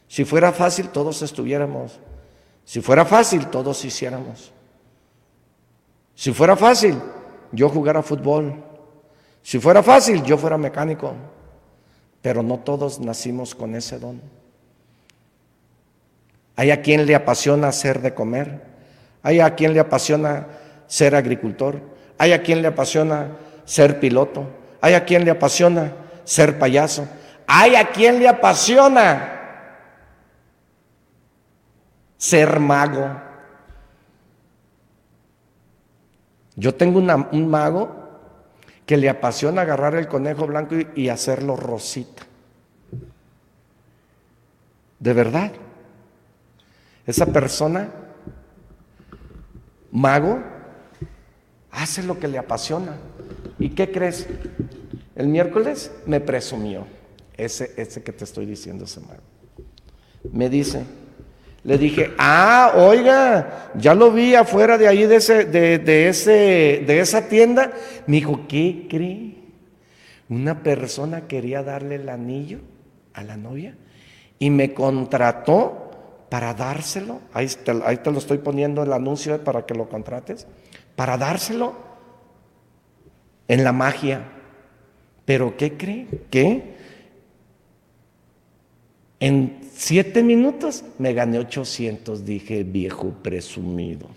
Si 0.09 0.25
fuera 0.25 0.53
fácil, 0.53 0.89
todos 0.89 1.21
estuviéramos. 1.21 2.01
Si 2.65 2.81
fuera 2.81 3.05
fácil, 3.05 3.47
todos 3.49 3.85
hiciéramos. 3.85 4.53
Si 6.15 6.33
fuera 6.33 6.57
fácil, 6.57 6.99
yo 7.53 7.69
jugara 7.69 8.03
fútbol. 8.03 8.65
Si 9.43 9.59
fuera 9.59 9.83
fácil, 9.83 10.23
yo 10.23 10.39
fuera 10.39 10.57
mecánico. 10.57 11.13
Pero 12.23 12.43
no 12.43 12.61
todos 12.61 12.99
nacimos 13.01 13.55
con 13.55 13.75
ese 13.75 13.99
don. 13.99 14.23
Hay 16.57 16.71
a 16.71 16.81
quien 16.81 17.05
le 17.05 17.15
apasiona 17.15 17.69
hacer 17.69 18.01
de 18.01 18.15
comer. 18.15 18.63
Hay 19.23 19.41
a 19.41 19.55
quien 19.55 19.75
le 19.75 19.81
apasiona 19.81 20.47
ser 20.87 21.15
agricultor. 21.15 21.96
Hay 22.19 22.33
a 22.33 22.43
quien 22.43 22.63
le 22.63 22.69
apasiona 22.69 23.29
ser 23.65 24.01
piloto. 24.01 24.47
Hay 24.81 24.95
a 24.95 25.05
quien 25.05 25.25
le 25.25 25.31
apasiona 25.31 25.93
ser 26.25 26.59
payaso. 26.59 27.09
Hay 27.47 27.77
a 27.77 27.91
quien 27.91 28.19
le 28.19 28.29
apasiona 28.29 29.33
ser 32.17 32.59
mago. 32.59 33.09
Yo 36.57 36.75
tengo 36.75 36.99
un 36.99 37.49
mago 37.49 38.07
que 38.87 38.97
le 38.97 39.09
apasiona 39.09 39.63
agarrar 39.63 39.95
el 39.97 40.09
conejo 40.09 40.47
blanco 40.47 40.77
y, 40.77 40.89
y 40.95 41.09
hacerlo 41.09 41.57
rosita. 41.57 42.23
De 44.99 45.13
verdad. 45.13 45.53
Esa 47.07 47.27
persona, 47.27 47.89
mago, 49.93 50.43
hace 51.77 52.03
lo 52.03 52.19
que 52.19 52.27
le 52.27 52.39
apasiona. 52.39 52.97
¿Y 53.59 53.71
qué 53.71 53.93
crees? 53.93 54.27
El 55.15 55.29
miércoles 55.29 55.93
me 56.07 56.21
presumió, 56.21 56.87
ese, 57.37 57.73
ese 57.77 58.03
que 58.03 58.13
te 58.13 58.25
estoy 58.25 58.47
diciendo, 58.47 58.87
mago. 59.07 59.23
Me 60.33 60.49
dice, 60.49 60.85
le 61.63 61.79
dije, 61.79 62.13
ah, 62.19 62.73
oiga, 62.77 63.71
ya 63.77 63.95
lo 63.95 64.11
vi 64.11 64.35
afuera 64.35 64.79
de 64.79 64.89
ahí 64.89 65.07
de, 65.07 65.17
ese, 65.17 65.45
de, 65.45 66.09
ese, 66.09 66.85
de 66.87 67.01
esa 67.01 67.29
tienda. 67.29 67.73
Me 68.07 68.17
dijo, 68.17 68.47
¿qué 68.49 68.87
cree? 68.91 69.37
Una 70.29 70.63
persona 70.63 71.29
quería 71.29 71.63
darle 71.63 71.97
el 71.97 72.09
anillo 72.09 72.61
a 73.13 73.23
la 73.23 73.37
novia 73.37 73.77
y 74.39 74.51
me 74.51 74.75
contrató 74.75 76.27
para 76.31 76.55
dárselo. 76.55 77.21
Ahí 77.33 77.49
ahí 77.85 77.99
te 77.99 78.11
lo 78.11 78.19
estoy 78.19 78.39
poniendo 78.39 78.83
el 78.83 78.93
anuncio 78.93 79.43
para 79.45 79.67
que 79.67 79.75
lo 79.75 79.89
contrates 79.89 80.47
para 80.97 81.19
dárselo 81.19 81.75
en 83.47 83.63
la 83.63 83.73
magia. 83.73 84.33
Pero 85.25 85.57
¿qué 85.57 85.77
cree? 85.77 86.07
¿Qué? 86.31 86.75
En 89.21 89.61
siete 89.73 90.23
minutos 90.23 90.85
me 90.99 91.13
gané 91.13 91.39
800, 91.39 92.25
dije 92.25 92.65
viejo 92.65 93.11
presumido. 93.23 94.09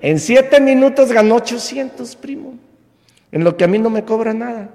En 0.00 0.18
siete 0.18 0.60
minutos 0.60 1.12
ganó 1.12 1.36
800, 1.36 2.16
primo, 2.16 2.54
en 3.32 3.44
lo 3.44 3.56
que 3.56 3.64
a 3.64 3.68
mí 3.68 3.78
no 3.78 3.90
me 3.90 4.04
cobra 4.04 4.32
nada. 4.32 4.70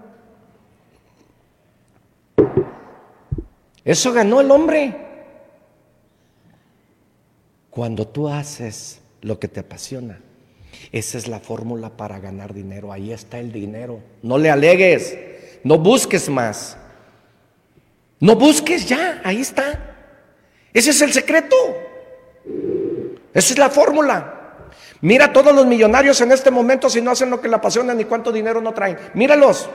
Eso 3.84 4.12
ganó 4.12 4.42
el 4.42 4.52
hombre. 4.52 4.96
Cuando 7.70 8.08
tú 8.08 8.28
haces 8.28 9.02
lo 9.26 9.40
que 9.40 9.48
te 9.48 9.60
apasiona. 9.60 10.20
Esa 10.92 11.18
es 11.18 11.28
la 11.28 11.40
fórmula 11.40 11.90
para 11.90 12.20
ganar 12.20 12.54
dinero. 12.54 12.94
Ahí 12.94 13.12
está 13.12 13.40
el 13.40 13.52
dinero. 13.52 14.00
No 14.22 14.38
le 14.38 14.52
alegues. 14.52 15.18
No 15.64 15.80
busques 15.80 16.30
más. 16.30 16.78
No 18.20 18.36
busques 18.36 18.88
ya. 18.88 19.22
Ahí 19.24 19.42
está. 19.42 19.96
Ese 20.72 20.92
es 20.92 21.02
el 21.02 21.12
secreto. 21.12 21.56
Esa 23.34 23.54
es 23.54 23.58
la 23.58 23.72
fórmula. 23.72 24.68
Mira 25.02 25.34
todos 25.34 25.56
los 25.56 25.66
millonarios 25.66 26.22
en 26.22 26.32
este 26.32 26.52
momento 26.52 26.88
si 26.88 27.02
no 27.02 27.10
hacen 27.10 27.32
lo 27.32 27.42
que 27.42 27.48
le 27.48 27.56
apasiona 27.56 27.96
ni 27.96 28.06
cuánto 28.06 28.32
dinero 28.32 28.62
no 28.62 28.74
traen. 28.74 28.98
Míralos. 29.16 29.68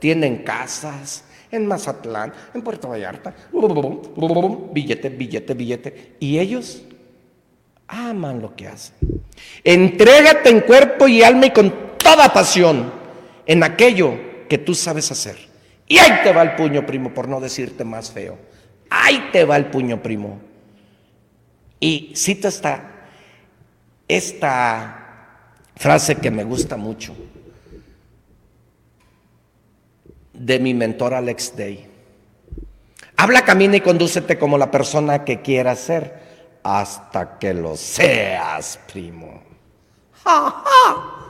Tienen 0.00 0.44
casas 0.44 1.24
en 1.50 1.66
Mazatlán, 1.66 2.34
en 2.52 2.60
Puerto 2.60 2.88
Vallarta. 2.88 3.34
Billete, 4.72 5.08
billete, 5.08 5.54
billete. 5.54 6.16
Y 6.20 6.38
ellos 6.38 6.82
aman 7.92 8.40
lo 8.40 8.56
que 8.56 8.66
hacen. 8.66 8.94
Entrégate 9.62 10.48
en 10.48 10.60
cuerpo 10.60 11.06
y 11.06 11.22
alma 11.22 11.46
y 11.46 11.50
con 11.50 11.96
toda 11.98 12.32
pasión 12.32 12.92
en 13.46 13.62
aquello 13.62 14.14
que 14.48 14.58
tú 14.58 14.74
sabes 14.74 15.10
hacer. 15.12 15.36
Y 15.86 15.98
ahí 15.98 16.20
te 16.24 16.32
va 16.32 16.42
el 16.42 16.54
puño, 16.54 16.86
primo, 16.86 17.12
por 17.12 17.28
no 17.28 17.40
decirte 17.40 17.84
más 17.84 18.10
feo. 18.10 18.38
Ahí 18.88 19.28
te 19.30 19.44
va 19.44 19.56
el 19.56 19.66
puño, 19.66 20.02
primo. 20.02 20.40
Y 21.78 22.12
cito 22.16 22.48
esta, 22.48 23.06
esta 24.08 25.50
frase 25.76 26.16
que 26.16 26.30
me 26.30 26.44
gusta 26.44 26.76
mucho 26.76 27.14
de 30.32 30.58
mi 30.58 30.72
mentor 30.72 31.14
Alex 31.14 31.56
Day. 31.56 31.86
Habla, 33.16 33.42
camina 33.42 33.76
y 33.76 33.80
condúcete 33.80 34.38
como 34.38 34.56
la 34.56 34.70
persona 34.70 35.24
que 35.24 35.42
quieras 35.42 35.80
ser 35.80 36.21
hasta 36.62 37.38
que 37.38 37.52
lo 37.54 37.76
seas, 37.76 38.78
primo. 38.92 39.42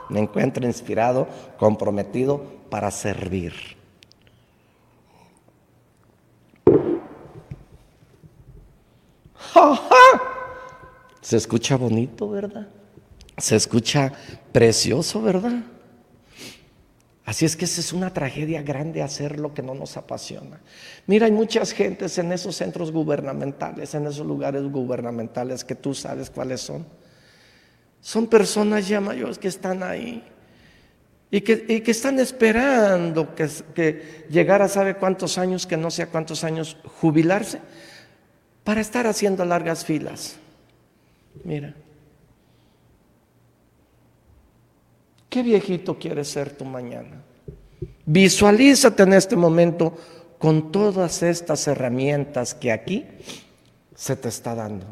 Me 0.09 0.21
encuentro 0.21 0.67
inspirado, 0.67 1.27
comprometido 1.59 2.43
para 2.69 2.91
servir. 2.91 3.55
Se 11.21 11.37
escucha 11.37 11.77
bonito, 11.77 12.29
¿verdad? 12.29 12.69
Se 13.39 13.57
escucha 13.57 14.13
precioso, 14.53 15.23
¿verdad? 15.23 15.63
Así 17.25 17.45
es 17.45 17.57
que 17.57 17.67
esa 17.67 17.81
es 17.81 17.93
una 17.93 18.13
tragedia 18.13 18.63
grande 18.63 19.01
hacer 19.01 19.39
lo 19.39 19.55
que 19.55 19.63
no 19.63 19.75
nos 19.75 19.97
apasiona. 19.97 20.61
Mira, 21.07 21.27
hay 21.27 21.33
muchas 21.33 21.73
gentes 21.73 22.19
en 22.19 22.33
esos 22.33 22.57
centros 22.57 22.91
gubernamentales, 22.91 23.95
en 23.95 24.07
esos 24.07 24.27
lugares 24.27 24.65
gubernamentales 24.65 25.65
que 25.65 25.77
tú 25.77 25.95
sabes 25.95 26.31
cuáles 26.31 26.61
son. 26.61 26.85
Son 28.01 28.27
personas 28.27 28.89
ya 28.89 29.01
mayores 29.01 29.39
que 29.39 29.49
están 29.49 29.85
ahí. 29.85 30.25
y 31.31 31.41
que, 31.41 31.83
están 31.87 32.19
esperando 32.19 33.35
que, 33.35 33.49
que 33.75 34.27
llegara 34.29 34.69
sabe 34.69 34.97
cuántos 34.97 35.39
años, 35.39 35.67
que 35.67 35.77
no 35.77 35.91
sé 35.91 36.03
a 36.03 36.09
cuántos 36.09 36.43
años, 36.43 36.77
jubilarse, 37.01 37.61
para 38.65 38.81
estar 38.81 39.07
haciendo 39.07 39.45
largas 39.45 39.85
filas. 39.85 40.37
Mira, 41.45 41.75
¿qué 45.33 45.43
viejito 45.43 45.99
quieres 45.99 46.29
ser 46.29 46.51
tú 46.51 46.67
mañana? 46.67 47.23
Visualízate 48.05 49.03
en 49.05 49.15
este 49.15 49.35
momento 49.35 49.97
con 50.39 50.71
todas 50.71 51.23
estas 51.23 51.67
herramientas 51.67 52.55
que 52.55 52.71
aquí 52.71 53.07
se 53.95 54.15
te 54.15 54.29
está 54.29 54.55
dando. 54.55 54.85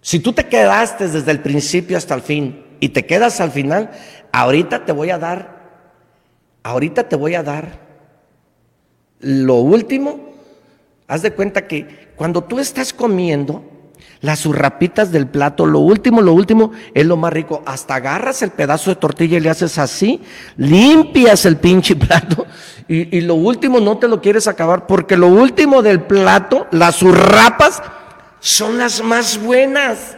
Si 0.00 0.18
tú 0.18 0.32
te 0.32 0.46
quedaste 0.48 1.06
desde 1.06 1.30
el 1.30 1.40
principio 1.40 1.96
hasta 1.96 2.14
el 2.14 2.22
fin 2.22 2.64
y 2.80 2.88
te 2.88 3.06
quedas 3.06 3.40
al 3.40 3.52
final, 3.52 3.92
ahorita 4.32 4.84
te 4.84 4.90
voy 4.90 5.10
a 5.10 5.18
dar, 5.18 5.70
ahorita 6.64 7.08
te 7.08 7.14
voy 7.14 7.36
a 7.36 7.44
dar 7.44 7.78
lo 9.20 9.54
último. 9.56 10.32
Haz 11.06 11.22
de 11.22 11.30
cuenta 11.30 11.68
que 11.68 12.08
cuando 12.16 12.42
tú 12.42 12.58
estás 12.58 12.92
comiendo, 12.92 13.75
las 14.20 14.40
zurrapitas 14.40 15.12
del 15.12 15.26
plato, 15.26 15.66
lo 15.66 15.80
último, 15.80 16.20
lo 16.20 16.32
último 16.32 16.72
es 16.94 17.06
lo 17.06 17.16
más 17.16 17.32
rico. 17.32 17.62
Hasta 17.66 17.96
agarras 17.96 18.42
el 18.42 18.50
pedazo 18.50 18.90
de 18.90 18.96
tortilla 18.96 19.36
y 19.36 19.40
le 19.40 19.50
haces 19.50 19.78
así, 19.78 20.20
limpias 20.56 21.44
el 21.46 21.56
pinche 21.56 21.96
plato 21.96 22.46
y, 22.88 23.16
y 23.16 23.20
lo 23.20 23.34
último 23.34 23.80
no 23.80 23.98
te 23.98 24.08
lo 24.08 24.20
quieres 24.20 24.48
acabar 24.48 24.86
porque 24.86 25.16
lo 25.16 25.28
último 25.28 25.82
del 25.82 26.02
plato, 26.02 26.66
las 26.70 26.96
zurrapas, 26.96 27.82
son 28.40 28.78
las 28.78 29.02
más 29.02 29.42
buenas. 29.42 30.16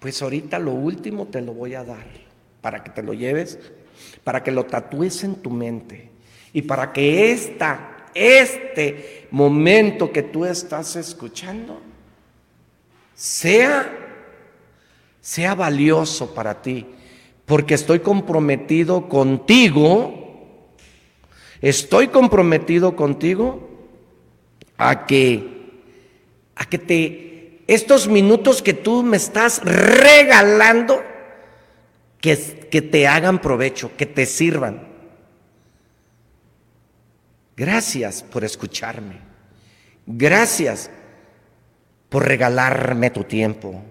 Pues 0.00 0.20
ahorita 0.20 0.58
lo 0.58 0.72
último 0.72 1.26
te 1.26 1.40
lo 1.40 1.54
voy 1.54 1.74
a 1.74 1.84
dar 1.84 2.04
para 2.62 2.82
que 2.82 2.90
te 2.90 3.02
lo 3.02 3.12
lleves, 3.12 3.58
para 4.24 4.42
que 4.42 4.50
lo 4.50 4.64
tatúes 4.64 5.22
en 5.24 5.34
tu 5.36 5.50
mente 5.50 6.10
y 6.52 6.62
para 6.62 6.92
que 6.92 7.32
esta, 7.32 8.08
este 8.14 9.28
momento 9.30 10.10
que 10.12 10.22
tú 10.22 10.44
estás 10.44 10.96
escuchando 10.96 11.81
sea, 13.22 13.88
sea 15.20 15.54
valioso 15.54 16.34
para 16.34 16.60
ti, 16.60 16.84
porque 17.46 17.74
estoy 17.74 18.00
comprometido 18.00 19.08
contigo, 19.08 20.72
estoy 21.60 22.08
comprometido 22.08 22.96
contigo 22.96 23.70
a 24.76 25.06
que 25.06 25.52
a 26.56 26.64
que 26.64 26.78
te, 26.78 27.62
estos 27.68 28.08
minutos 28.08 28.60
que 28.60 28.74
tú 28.74 29.04
me 29.04 29.18
estás 29.18 29.62
regalando, 29.62 31.00
que, 32.20 32.36
que 32.72 32.82
te 32.82 33.06
hagan 33.06 33.40
provecho, 33.40 33.92
que 33.96 34.06
te 34.06 34.26
sirvan. 34.26 34.88
Gracias 37.56 38.24
por 38.24 38.42
escucharme. 38.42 39.20
Gracias 40.06 40.90
por 42.12 42.28
regalarme 42.28 43.08
tu 43.08 43.24
tiempo. 43.24 43.82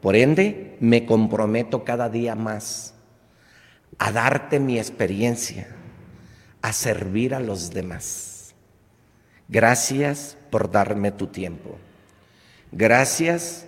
Por 0.00 0.16
ende, 0.16 0.78
me 0.80 1.04
comprometo 1.04 1.84
cada 1.84 2.08
día 2.08 2.34
más 2.34 2.94
a 3.98 4.10
darte 4.10 4.58
mi 4.58 4.78
experiencia, 4.78 5.68
a 6.62 6.72
servir 6.72 7.34
a 7.34 7.40
los 7.40 7.70
demás. 7.70 8.54
Gracias 9.48 10.38
por 10.50 10.70
darme 10.70 11.12
tu 11.12 11.26
tiempo. 11.26 11.76
Gracias 12.72 13.66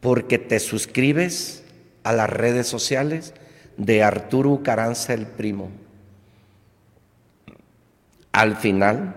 porque 0.00 0.38
te 0.38 0.60
suscribes 0.60 1.64
a 2.04 2.12
las 2.12 2.28
redes 2.28 2.66
sociales 2.66 3.32
de 3.78 4.02
Arturo 4.02 4.62
Caranza 4.62 5.14
el 5.14 5.26
Primo. 5.26 5.70
Al 8.30 8.56
final 8.56 9.14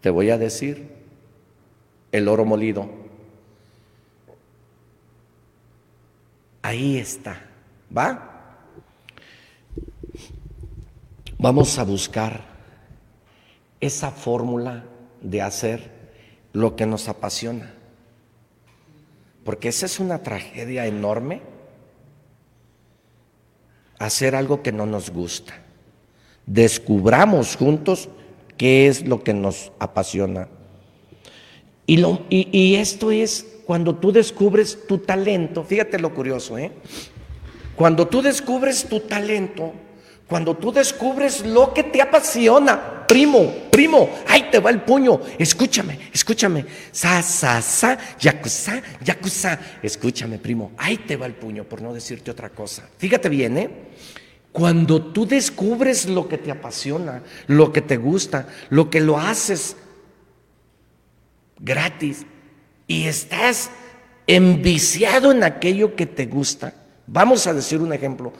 te 0.00 0.10
voy 0.10 0.30
a 0.30 0.38
decir 0.38 0.91
el 2.12 2.28
oro 2.28 2.44
molido. 2.44 2.88
Ahí 6.60 6.98
está, 6.98 7.40
¿va? 7.96 8.28
Vamos 11.38 11.76
a 11.78 11.84
buscar 11.84 12.44
esa 13.80 14.12
fórmula 14.12 14.84
de 15.20 15.42
hacer 15.42 15.90
lo 16.52 16.76
que 16.76 16.86
nos 16.86 17.08
apasiona. 17.08 17.74
Porque 19.44 19.68
esa 19.68 19.86
es 19.86 19.98
una 19.98 20.22
tragedia 20.22 20.86
enorme, 20.86 21.42
hacer 23.98 24.36
algo 24.36 24.62
que 24.62 24.70
no 24.70 24.86
nos 24.86 25.10
gusta. 25.10 25.54
Descubramos 26.46 27.56
juntos 27.56 28.08
qué 28.56 28.86
es 28.86 29.06
lo 29.06 29.24
que 29.24 29.34
nos 29.34 29.72
apasiona. 29.80 30.48
Y, 31.92 31.98
lo, 31.98 32.22
y, 32.30 32.76
esto 32.76 33.10
es 33.10 33.44
cuando 33.66 33.96
tú 33.96 34.12
descubres 34.12 34.86
tu 34.88 34.96
talento, 34.96 35.62
fíjate 35.62 35.98
lo 35.98 36.14
curioso, 36.14 36.56
¿eh? 36.56 36.72
Cuando 37.76 38.08
tú 38.08 38.22
descubres 38.22 38.86
tu 38.86 39.00
talento, 39.00 39.74
cuando 40.26 40.56
tú 40.56 40.72
descubres 40.72 41.44
lo 41.44 41.74
que 41.74 41.82
te 41.82 42.00
apasiona, 42.00 43.06
primo, 43.06 43.52
primo, 43.70 44.08
ahí 44.26 44.48
te 44.50 44.58
va 44.58 44.70
el 44.70 44.80
puño, 44.80 45.20
escúchame, 45.38 45.98
escúchame, 46.14 46.64
sa, 46.92 47.22
sa, 47.22 47.60
sa, 47.60 47.98
yakuza, 48.18 48.80
yakuza, 49.04 49.60
escúchame, 49.82 50.38
primo, 50.38 50.72
ahí 50.78 50.96
te 50.96 51.16
va 51.16 51.26
el 51.26 51.34
puño, 51.34 51.64
por 51.64 51.82
no 51.82 51.92
decirte 51.92 52.30
otra 52.30 52.48
cosa. 52.48 52.88
Fíjate 52.96 53.28
bien, 53.28 53.58
¿eh? 53.58 53.70
Cuando 54.50 55.02
tú 55.12 55.26
descubres 55.26 56.06
lo 56.06 56.26
que 56.26 56.38
te 56.38 56.50
apasiona, 56.50 57.22
lo 57.48 57.70
que 57.70 57.82
te 57.82 57.98
gusta, 57.98 58.48
lo 58.70 58.88
que 58.88 59.02
lo 59.02 59.18
haces 59.18 59.76
gratis 61.62 62.26
y 62.86 63.06
estás 63.06 63.70
enviciado 64.26 65.32
en 65.32 65.44
aquello 65.44 65.96
que 65.96 66.06
te 66.06 66.26
gusta, 66.26 66.74
vamos 67.06 67.46
a 67.46 67.54
decir 67.54 67.80
un 67.80 67.92
ejemplo, 67.92 68.32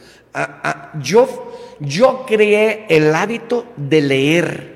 yo, 1.00 1.78
yo 1.80 2.26
creé 2.26 2.86
el 2.88 3.14
hábito 3.14 3.66
de 3.76 4.02
leer. 4.02 4.72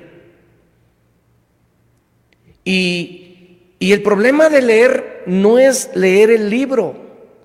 Y, 2.63 3.59
y 3.79 3.91
el 3.93 4.01
problema 4.01 4.49
de 4.49 4.61
leer 4.61 5.23
no 5.27 5.59
es 5.59 5.89
leer 5.95 6.31
el 6.31 6.49
libro, 6.49 6.95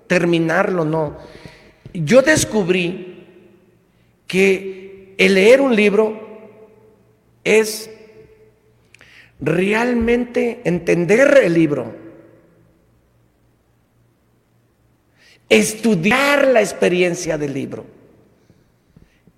terminarlo, 0.07 0.83
no. 0.83 1.17
Yo 1.93 2.21
descubrí 2.21 3.25
que 4.27 5.15
el 5.17 5.35
leer 5.35 5.61
un 5.61 5.75
libro 5.75 6.23
es 7.43 7.89
realmente 9.43 10.61
entender 10.63 11.41
el 11.43 11.53
libro, 11.53 11.93
estudiar 15.49 16.47
la 16.47 16.61
experiencia 16.61 17.37
del 17.37 17.53
libro. 17.53 17.85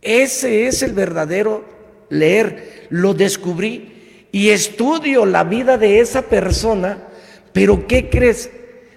Ese 0.02 0.68
es 0.68 0.84
el 0.84 0.94
verdadero 0.94 1.66
leer. 2.10 2.88
Lo 2.90 3.16
descubrí 3.16 4.28
y 4.32 4.50
estudio 4.50 5.26
la 5.26 5.44
vida 5.44 5.78
de 5.80 6.00
esa 6.00 6.22
persona, 6.22 7.00
pero 7.52 7.88
¿qué 7.88 8.10
crees? 8.10 8.52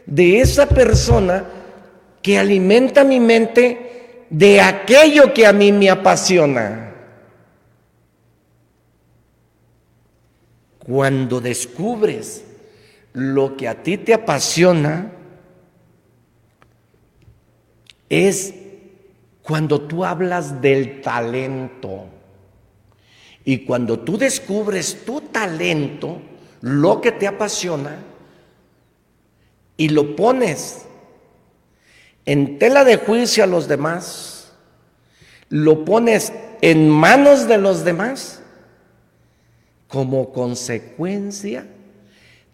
De 0.05 0.41
esa 0.41 0.69
persona 0.69 1.45
que 2.21 2.39
alimenta 2.39 3.05
mi 3.05 3.19
mente 3.19 4.27
de 4.29 4.61
aquello 4.61 5.33
que 5.33 5.47
a 5.47 5.55
mí 5.55 5.73
me 5.73 5.89
apasiona. 5.89 6.88
Cuando 10.89 11.43
descubres 11.43 12.45
lo 13.13 13.59
que 13.59 13.69
a 13.69 13.83
ti 13.83 13.99
te 13.99 14.15
apasiona, 14.15 15.13
es 18.09 18.55
cuando 19.43 19.83
tú 19.83 20.03
hablas 20.03 20.63
del 20.63 21.03
talento. 21.03 22.07
Y 23.45 23.67
cuando 23.67 23.99
tú 23.99 24.17
descubres 24.17 25.05
tu 25.05 25.21
talento, 25.21 26.23
lo 26.63 27.03
que 27.03 27.13
te 27.13 27.27
apasiona, 27.27 27.99
y 29.77 29.91
lo 29.91 30.17
pones 30.17 30.87
en 32.25 32.59
tela 32.59 32.85
de 32.85 32.97
juicio 32.97 33.45
a 33.45 33.47
los 33.47 33.69
demás, 33.69 34.55
lo 35.51 35.85
pones 35.85 36.33
en 36.63 36.89
manos 36.89 37.47
de 37.47 37.59
los 37.59 37.85
demás, 37.85 38.38
como 39.89 40.33
consecuencia 40.33 41.67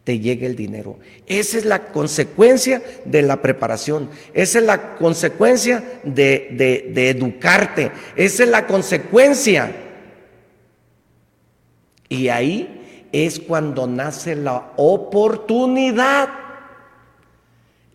te 0.05 0.19
llegue 0.20 0.47
el 0.47 0.55
dinero. 0.55 0.98
Esa 1.27 1.59
es 1.59 1.65
la 1.65 1.86
consecuencia 1.86 2.82
de 3.05 3.23
la 3.23 3.40
preparación, 3.40 4.11
esa 4.35 4.59
es 4.59 4.65
la 4.65 4.97
consecuencia 4.97 5.82
de, 6.05 6.85
de, 6.93 7.11
educarte, 7.11 7.90
esa 8.15 8.44
es 8.44 8.48
la 8.51 8.66
consecuencia. 8.66 9.74
Y 12.09 12.28
ahí 12.28 13.09
es 13.12 13.40
cuando 13.40 13.86
nace 13.86 14.36
la 14.36 14.73
oportunidad 14.77 16.28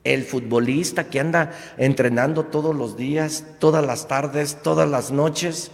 el 0.04 0.24
futbolista 0.24 1.04
que 1.10 1.20
anda 1.20 1.52
entrenando 1.78 2.46
todos 2.46 2.76
los 2.76 2.98
días, 2.98 3.46
todas 3.60 3.86
las 3.86 4.08
tardes, 4.08 4.58
todas 4.64 4.90
las 4.90 5.12
noches. 5.12 5.72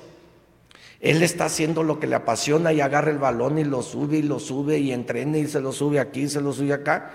Él 1.00 1.22
está 1.24 1.46
haciendo 1.46 1.84
lo 1.84 2.00
que 2.00 2.08
le 2.08 2.16
apasiona 2.16 2.74
y 2.74 2.82
agarra 2.82 3.12
el 3.12 3.18
balón 3.18 3.58
y 3.58 3.64
lo 3.64 3.82
sube 3.82 4.18
y 4.18 4.22
lo 4.24 4.40
sube 4.40 4.80
y 4.80 4.92
entrena 4.92 5.38
y 5.38 5.48
se 5.48 5.60
lo 5.60 5.72
sube 5.72 6.00
aquí 6.00 6.22
y 6.22 6.30
se 6.30 6.42
lo 6.42 6.54
sube 6.54 6.74
acá. 6.74 7.12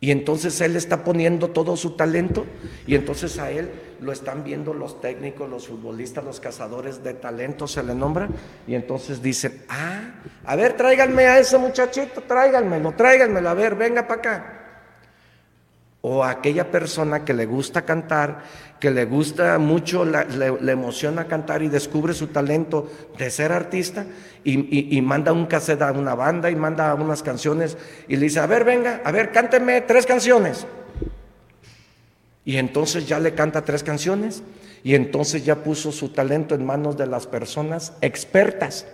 Y 0.00 0.10
entonces 0.10 0.60
él 0.60 0.74
está 0.74 1.04
poniendo 1.04 1.48
todo 1.50 1.76
su 1.76 1.90
talento 1.92 2.44
y 2.88 2.96
entonces 2.96 3.38
a 3.38 3.52
él 3.52 3.70
lo 4.00 4.10
están 4.10 4.42
viendo 4.42 4.74
los 4.74 5.00
técnicos, 5.00 5.48
los 5.48 5.68
futbolistas, 5.68 6.24
los 6.24 6.40
cazadores 6.40 7.04
de 7.04 7.14
talento, 7.14 7.68
se 7.68 7.84
le 7.84 7.94
nombra. 7.94 8.28
Y 8.66 8.74
entonces 8.74 9.22
dicen, 9.22 9.62
ah, 9.68 10.14
a 10.44 10.56
ver, 10.56 10.76
tráiganme 10.76 11.26
a 11.26 11.38
ese 11.38 11.56
muchachito, 11.56 12.22
tráiganmelo, 12.22 12.92
tráiganmelo, 12.92 13.48
a 13.48 13.54
ver, 13.54 13.76
venga 13.76 14.08
para 14.08 14.20
acá 14.20 14.61
o 16.02 16.24
a 16.24 16.30
aquella 16.30 16.70
persona 16.70 17.24
que 17.24 17.32
le 17.32 17.46
gusta 17.46 17.82
cantar, 17.82 18.42
que 18.80 18.90
le 18.90 19.04
gusta 19.04 19.58
mucho, 19.58 20.04
le, 20.04 20.72
emociona 20.72 21.26
cantar 21.26 21.62
y 21.62 21.68
descubre 21.68 22.12
su 22.12 22.26
talento 22.26 22.90
de 23.16 23.30
ser 23.30 23.52
artista 23.52 24.04
y, 24.42 25.00
manda 25.00 25.32
un 25.32 25.46
cassette 25.46 25.82
a 25.82 25.92
una 25.92 26.16
banda 26.16 26.50
y 26.50 26.56
manda 26.56 26.92
unas 26.94 27.22
canciones 27.22 27.78
y 28.08 28.16
le 28.16 28.24
dice, 28.24 28.40
a 28.40 28.46
ver, 28.46 28.64
venga, 28.64 29.00
a 29.04 29.12
ver, 29.12 29.30
cánteme 29.30 29.80
tres 29.82 30.04
canciones. 30.04 30.66
Y 32.44 32.56
entonces 32.56 33.06
ya 33.06 33.20
le 33.20 33.34
canta 33.34 33.64
tres 33.64 33.84
canciones 33.84 34.42
y 34.82 34.96
entonces 34.96 35.44
ya 35.44 35.62
puso 35.62 35.92
su 35.92 36.08
talento 36.08 36.56
en 36.56 36.66
manos 36.66 36.96
de 36.96 37.06
las 37.06 37.28
personas 37.28 37.92
expertas 38.00 38.86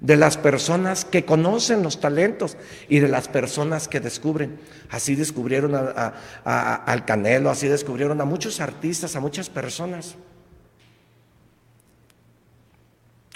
de 0.00 0.16
las 0.16 0.36
personas 0.36 1.04
que 1.04 1.24
conocen 1.24 1.82
los 1.82 2.00
talentos 2.00 2.56
y 2.88 3.00
de 3.00 3.08
las 3.08 3.28
personas 3.28 3.88
que 3.88 4.00
descubren. 4.00 4.58
Así 4.90 5.16
descubrieron 5.16 5.74
al 5.74 7.04
Canelo, 7.04 7.50
así 7.50 7.66
descubrieron 7.68 8.20
a 8.20 8.24
muchos 8.24 8.60
artistas, 8.60 9.16
a 9.16 9.20
muchas 9.20 9.50
personas. 9.50 10.14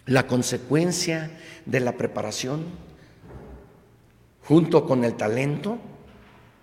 La 0.07 0.27
consecuencia 0.27 1.31
de 1.67 1.81
la 1.81 1.93
preparación 1.93 2.65
junto 4.45 4.87
con 4.87 5.05
el 5.05 5.15
talento 5.15 5.79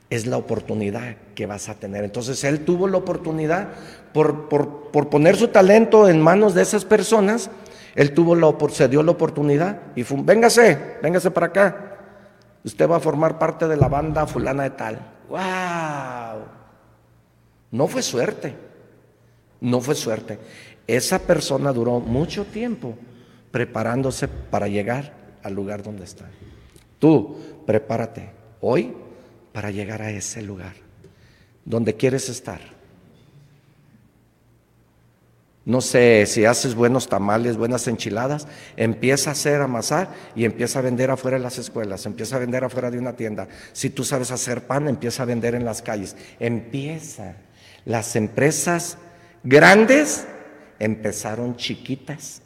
es 0.10 0.26
la 0.26 0.38
oportunidad 0.38 1.18
que 1.36 1.46
vas 1.46 1.70
a 1.70 1.76
tener. 1.76 2.04
Entonces 2.04 2.44
él 2.44 2.66
tuvo 2.66 2.88
la 2.88 2.98
oportunidad 2.98 3.70
por, 4.14 4.50
por 4.50 5.10
poner 5.10 5.36
su 5.36 5.50
talento 5.50 6.10
en 6.10 6.22
manos 6.22 6.54
de 6.54 6.64
esas 6.64 6.84
personas 6.84 7.52
él 8.00 8.14
tuvo 8.14 8.34
la, 8.34 8.56
se 8.70 8.88
dio 8.88 9.04
la 9.04 9.12
oportunidad 9.12 9.78
y 9.94 10.04
fue, 10.04 10.20
véngase, 10.24 11.00
véngase 11.04 11.32
para 11.32 11.48
acá. 11.48 11.98
Usted 12.64 12.90
va 12.90 12.96
a 12.96 13.02
formar 13.02 13.38
parte 13.38 13.68
de 13.68 13.76
la 13.76 13.90
banda 13.90 14.26
fulana 14.26 14.64
de 14.64 14.70
tal. 14.70 15.00
¡Wow! 15.28 16.46
No 17.72 17.88
fue 17.88 18.02
suerte. 18.02 18.56
No 19.60 19.82
fue 19.82 19.96
suerte. 19.96 20.40
Esa 20.88 21.20
persona 21.20 21.74
duró 21.74 22.00
mucho 22.00 22.46
tiempo 22.46 22.96
preparándose 23.52 24.30
para 24.30 24.70
llegar 24.70 25.12
al 25.44 25.54
lugar 25.54 25.84
donde 25.84 26.06
está. 26.06 26.24
Tú, 27.00 27.36
prepárate 27.68 28.30
hoy 28.62 28.96
para 29.52 29.72
llegar 29.72 30.02
a 30.02 30.10
ese 30.10 30.42
lugar 30.42 30.72
donde 31.66 31.96
quieres 31.96 32.30
estar. 32.30 32.62
No 35.70 35.82
sé 35.82 36.26
si 36.26 36.46
haces 36.46 36.74
buenos 36.74 37.10
tamales, 37.10 37.56
buenas 37.56 37.88
enchiladas, 37.88 38.48
empieza 38.76 39.30
a 39.30 39.34
hacer 39.34 39.62
amasar 39.62 40.10
y 40.36 40.46
empieza 40.46 40.80
a 40.80 40.82
vender 40.82 41.12
afuera 41.12 41.38
de 41.38 41.44
las 41.44 41.60
escuelas, 41.60 42.08
empieza 42.08 42.38
a 42.38 42.40
vender 42.40 42.64
afuera 42.64 42.90
de 42.90 42.98
una 42.98 43.16
tienda. 43.16 43.48
Si 43.72 43.92
tú 43.92 44.04
sabes 44.04 44.32
hacer 44.32 44.66
pan, 44.66 44.88
empieza 44.88 45.22
a 45.22 45.28
vender 45.28 45.54
en 45.54 45.66
las 45.66 45.84
calles. 45.84 46.16
Empieza. 46.40 47.36
Las 47.86 48.16
empresas 48.16 48.98
grandes 49.44 50.26
empezaron 50.80 51.56
chiquitas. 51.56 52.42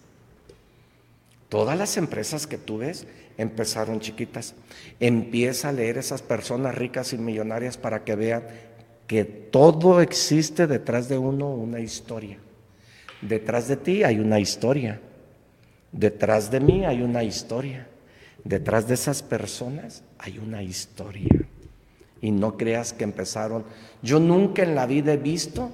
Todas 1.48 1.78
las 1.78 1.96
empresas 1.96 2.46
que 2.46 2.58
tú 2.58 2.80
ves 2.80 3.08
empezaron 3.38 4.02
chiquitas. 4.02 4.54
Empieza 5.00 5.70
a 5.70 5.72
leer 5.72 5.98
esas 5.98 6.22
personas 6.22 6.76
ricas 6.76 7.14
y 7.14 7.18
millonarias 7.18 7.78
para 7.78 8.04
que 8.04 8.18
vean 8.18 8.44
que 9.08 9.24
todo 9.24 10.02
existe 10.02 10.68
detrás 10.68 11.08
de 11.08 11.18
uno 11.18 11.48
una 11.48 11.80
historia. 11.80 12.43
Detrás 13.28 13.68
de 13.68 13.78
ti 13.78 14.04
hay 14.04 14.20
una 14.20 14.40
historia. 14.40 15.00
Detrás 15.92 16.52
de 16.52 16.60
mí 16.60 16.86
hay 16.86 17.02
una 17.02 17.24
historia. 17.24 17.88
Detrás 18.44 18.88
de 18.88 18.96
esas 18.96 19.24
personas 19.24 20.04
hay 20.18 20.40
una 20.40 20.62
historia. 20.62 21.30
Y 22.22 22.32
no 22.32 22.58
creas 22.58 22.92
que 22.94 23.04
empezaron. 23.04 23.64
Yo 24.02 24.20
nunca 24.20 24.64
en 24.64 24.76
la 24.76 24.86
vida 24.86 25.14
he 25.14 25.18
visto 25.18 25.72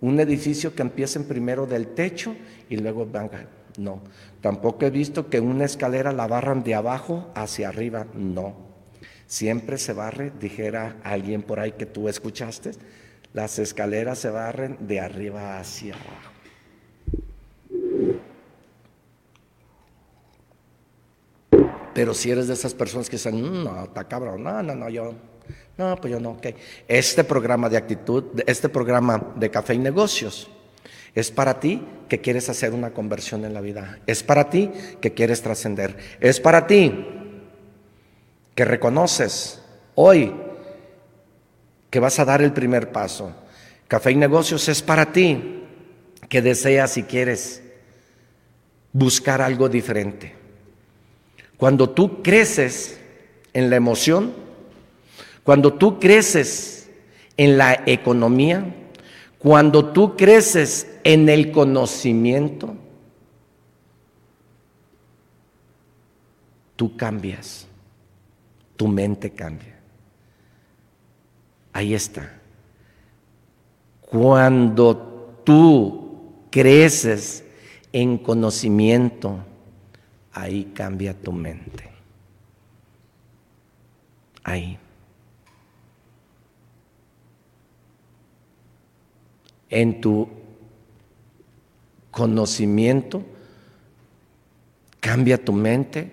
un 0.00 0.18
edificio 0.20 0.74
que 0.74 0.82
empiece 0.82 1.20
primero 1.20 1.66
del 1.66 1.88
techo 1.88 2.34
y 2.68 2.76
luego 2.76 3.06
venga. 3.06 3.46
No. 3.78 4.02
Tampoco 4.40 4.84
he 4.84 4.90
visto 4.90 5.28
que 5.30 5.40
una 5.40 5.64
escalera 5.64 6.12
la 6.12 6.26
barran 6.26 6.62
de 6.62 6.74
abajo 6.74 7.30
hacia 7.34 7.68
arriba. 7.68 8.06
No. 8.14 8.54
Siempre 9.26 9.78
se 9.78 9.92
barre, 9.92 10.32
dijera 10.40 10.96
alguien 11.04 11.42
por 11.42 11.60
ahí 11.60 11.72
que 11.72 11.86
tú 11.86 12.08
escuchaste, 12.08 12.72
las 13.32 13.58
escaleras 13.58 14.18
se 14.18 14.28
barren 14.28 14.76
de 14.80 15.00
arriba 15.00 15.60
hacia 15.60 15.94
abajo. 15.94 16.29
Pero 21.94 22.14
si 22.14 22.30
eres 22.30 22.48
de 22.48 22.54
esas 22.54 22.74
personas 22.74 23.08
que 23.08 23.16
dicen, 23.16 23.40
mm, 23.40 23.64
no, 23.64 23.84
está 23.84 24.04
cabrón, 24.04 24.42
no, 24.42 24.62
no, 24.62 24.74
no, 24.74 24.88
yo, 24.88 25.14
no, 25.76 25.96
pues 25.96 26.12
yo 26.12 26.20
no, 26.20 26.30
ok. 26.32 26.46
Este 26.86 27.24
programa 27.24 27.68
de 27.68 27.76
actitud, 27.76 28.24
este 28.46 28.68
programa 28.68 29.32
de 29.36 29.50
café 29.50 29.74
y 29.74 29.78
negocios, 29.78 30.48
es 31.14 31.30
para 31.30 31.58
ti 31.58 31.82
que 32.08 32.20
quieres 32.20 32.48
hacer 32.48 32.72
una 32.72 32.90
conversión 32.90 33.44
en 33.44 33.54
la 33.54 33.60
vida. 33.60 33.98
Es 34.06 34.22
para 34.22 34.50
ti 34.50 34.70
que 35.00 35.12
quieres 35.12 35.42
trascender. 35.42 35.96
Es 36.20 36.40
para 36.40 36.66
ti 36.66 37.06
que 38.54 38.64
reconoces 38.64 39.62
hoy 39.94 40.34
que 41.88 42.00
vas 42.00 42.18
a 42.18 42.24
dar 42.24 42.42
el 42.42 42.52
primer 42.52 42.92
paso. 42.92 43.34
Café 43.88 44.12
y 44.12 44.16
negocios 44.16 44.68
es 44.68 44.82
para 44.82 45.12
ti 45.12 45.64
que 46.28 46.42
deseas 46.42 46.96
y 46.96 47.02
quieres 47.02 47.62
buscar 48.92 49.42
algo 49.42 49.68
diferente. 49.68 50.39
Cuando 51.60 51.90
tú 51.90 52.22
creces 52.22 52.98
en 53.52 53.68
la 53.68 53.76
emoción, 53.76 54.32
cuando 55.44 55.74
tú 55.74 56.00
creces 56.00 56.88
en 57.36 57.58
la 57.58 57.82
economía, 57.84 58.64
cuando 59.38 59.92
tú 59.92 60.16
creces 60.16 60.90
en 61.04 61.28
el 61.28 61.52
conocimiento, 61.52 62.74
tú 66.76 66.96
cambias, 66.96 67.66
tu 68.74 68.88
mente 68.88 69.30
cambia. 69.30 69.78
Ahí 71.74 71.92
está. 71.92 72.40
Cuando 74.00 74.96
tú 75.44 76.46
creces 76.50 77.44
en 77.92 78.16
conocimiento, 78.16 79.40
ahí 80.32 80.72
cambia 80.74 81.14
tu 81.14 81.32
mente. 81.32 81.88
Ahí. 84.44 84.78
En 89.68 90.00
tu 90.00 90.28
conocimiento 92.10 93.24
cambia 94.98 95.42
tu 95.42 95.52
mente 95.52 96.10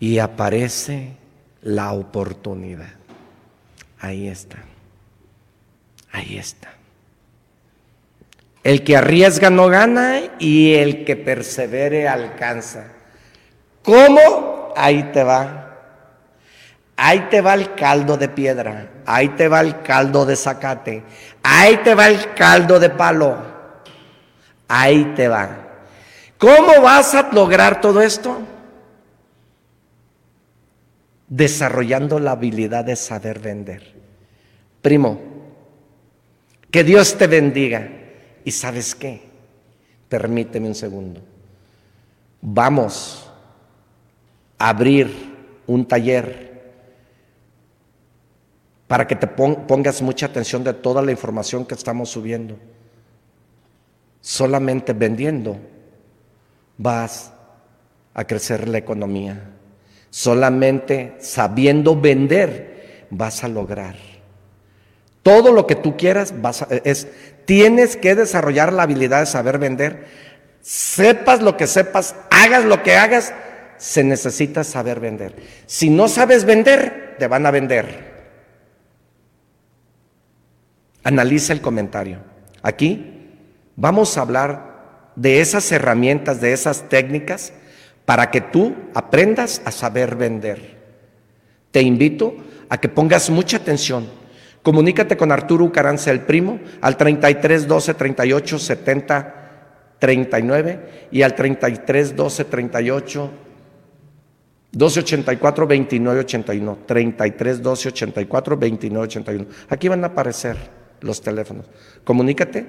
y 0.00 0.18
aparece 0.18 1.16
la 1.60 1.92
oportunidad. 1.92 2.94
Ahí 4.00 4.28
está. 4.28 4.58
Ahí 6.10 6.36
está. 6.38 6.81
El 8.62 8.84
que 8.84 8.96
arriesga 8.96 9.50
no 9.50 9.68
gana 9.68 10.20
y 10.38 10.74
el 10.74 11.04
que 11.04 11.16
persevere 11.16 12.06
alcanza. 12.08 12.84
¿Cómo? 13.82 14.72
Ahí 14.76 15.10
te 15.12 15.24
va. 15.24 15.72
Ahí 16.96 17.26
te 17.30 17.40
va 17.40 17.54
el 17.54 17.74
caldo 17.74 18.16
de 18.16 18.28
piedra, 18.28 18.90
ahí 19.06 19.30
te 19.30 19.48
va 19.48 19.60
el 19.60 19.80
caldo 19.82 20.24
de 20.26 20.36
zacate, 20.36 21.02
ahí 21.42 21.78
te 21.78 21.94
va 21.94 22.06
el 22.06 22.34
caldo 22.34 22.78
de 22.78 22.90
palo, 22.90 23.38
ahí 24.68 25.12
te 25.16 25.26
va. 25.26 25.48
¿Cómo 26.38 26.80
vas 26.82 27.14
a 27.14 27.28
lograr 27.32 27.80
todo 27.80 28.02
esto? 28.02 28.40
Desarrollando 31.26 32.20
la 32.20 32.32
habilidad 32.32 32.84
de 32.84 32.94
saber 32.94 33.38
vender. 33.38 33.94
Primo, 34.82 35.20
que 36.70 36.84
Dios 36.84 37.16
te 37.16 37.26
bendiga. 37.26 38.01
¿Y 38.44 38.50
sabes 38.50 38.94
qué? 38.94 39.22
Permíteme 40.08 40.68
un 40.68 40.74
segundo. 40.74 41.20
Vamos 42.40 43.30
a 44.58 44.68
abrir 44.68 45.10
un 45.66 45.86
taller 45.86 46.52
para 48.86 49.06
que 49.06 49.16
te 49.16 49.26
pongas 49.26 50.02
mucha 50.02 50.26
atención 50.26 50.62
de 50.64 50.74
toda 50.74 51.00
la 51.00 51.12
información 51.12 51.64
que 51.64 51.74
estamos 51.74 52.10
subiendo. 52.10 52.58
Solamente 54.20 54.92
vendiendo 54.92 55.56
vas 56.76 57.32
a 58.12 58.24
crecer 58.24 58.68
la 58.68 58.78
economía. 58.78 59.50
Solamente 60.10 61.16
sabiendo 61.20 61.98
vender 61.98 63.06
vas 63.08 63.44
a 63.44 63.48
lograr. 63.48 63.96
Todo 65.22 65.52
lo 65.52 65.66
que 65.66 65.76
tú 65.76 65.96
quieras 65.96 66.34
es 66.84 67.08
tienes 67.44 67.96
que 67.96 68.14
desarrollar 68.14 68.72
la 68.72 68.84
habilidad 68.84 69.20
de 69.20 69.26
saber 69.26 69.58
vender. 69.58 70.06
Sepas 70.60 71.42
lo 71.42 71.56
que 71.56 71.66
sepas, 71.66 72.14
hagas 72.30 72.64
lo 72.64 72.82
que 72.82 72.94
hagas, 72.96 73.34
se 73.78 74.04
necesita 74.04 74.62
saber 74.64 75.00
vender. 75.00 75.34
Si 75.66 75.90
no 75.90 76.08
sabes 76.08 76.44
vender, 76.44 77.16
te 77.18 77.26
van 77.26 77.46
a 77.46 77.50
vender. 77.50 78.12
Analiza 81.02 81.52
el 81.52 81.60
comentario. 81.60 82.18
Aquí 82.62 83.28
vamos 83.74 84.16
a 84.16 84.20
hablar 84.20 85.10
de 85.16 85.40
esas 85.40 85.70
herramientas, 85.72 86.40
de 86.40 86.52
esas 86.52 86.88
técnicas 86.88 87.52
para 88.04 88.30
que 88.30 88.40
tú 88.40 88.74
aprendas 88.94 89.62
a 89.64 89.72
saber 89.72 90.16
vender. 90.16 90.80
Te 91.70 91.82
invito 91.82 92.36
a 92.68 92.78
que 92.78 92.88
pongas 92.88 93.30
mucha 93.30 93.56
atención. 93.56 94.08
Comunícate 94.62 95.16
con 95.16 95.32
Arturo 95.32 95.64
Ucaranza, 95.64 96.10
el 96.10 96.20
primo, 96.20 96.60
al 96.80 96.96
33 96.96 97.66
12 97.66 97.94
38 97.94 98.58
70 98.58 99.34
39 99.98 101.08
y 101.10 101.22
al 101.22 101.34
33 101.34 102.16
12 102.16 102.44
38 102.44 103.30
1284 104.72 105.66
2981 105.66 106.78
33 106.86 107.62
12 107.62 107.88
84 107.88 108.56
2981 108.56 109.46
Aquí 109.68 109.88
van 109.88 110.04
a 110.04 110.08
aparecer 110.08 110.56
los 111.00 111.20
teléfonos. 111.20 111.66
Comunícate 112.04 112.64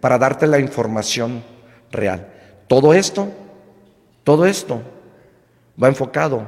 para 0.00 0.18
darte 0.18 0.46
la 0.46 0.58
información 0.58 1.42
real. 1.90 2.28
Todo 2.68 2.94
esto, 2.94 3.32
todo 4.22 4.46
esto 4.46 4.82
va 5.82 5.88
enfocado 5.88 6.46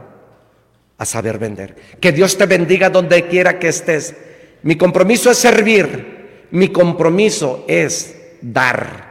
a 0.96 1.04
saber 1.04 1.38
vender. 1.38 1.74
Que 1.98 2.12
Dios 2.12 2.36
te 2.36 2.46
bendiga 2.46 2.90
donde 2.90 3.26
quiera 3.26 3.58
que 3.58 3.68
estés. 3.68 4.14
Mi 4.62 4.76
compromiso 4.76 5.30
es 5.30 5.38
servir. 5.38 6.46
Mi 6.50 6.68
compromiso 6.68 7.64
es 7.68 8.16
dar. 8.40 9.10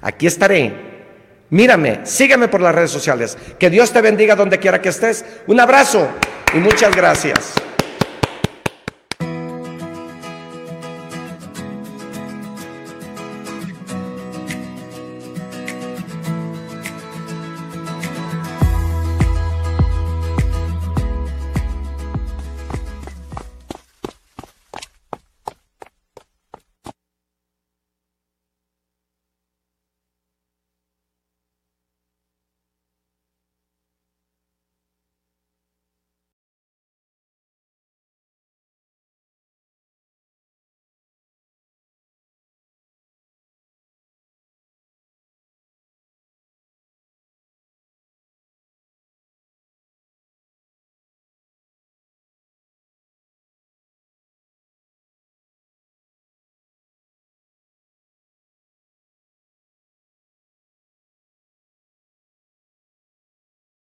Aquí 0.00 0.26
estaré. 0.26 0.88
Mírame, 1.50 2.00
sígueme 2.04 2.48
por 2.48 2.60
las 2.60 2.74
redes 2.74 2.90
sociales. 2.90 3.36
Que 3.58 3.70
Dios 3.70 3.92
te 3.92 4.00
bendiga 4.00 4.36
donde 4.36 4.58
quiera 4.58 4.82
que 4.82 4.90
estés. 4.90 5.24
Un 5.46 5.60
abrazo 5.60 6.08
y 6.54 6.58
muchas 6.58 6.94
gracias. 6.94 7.54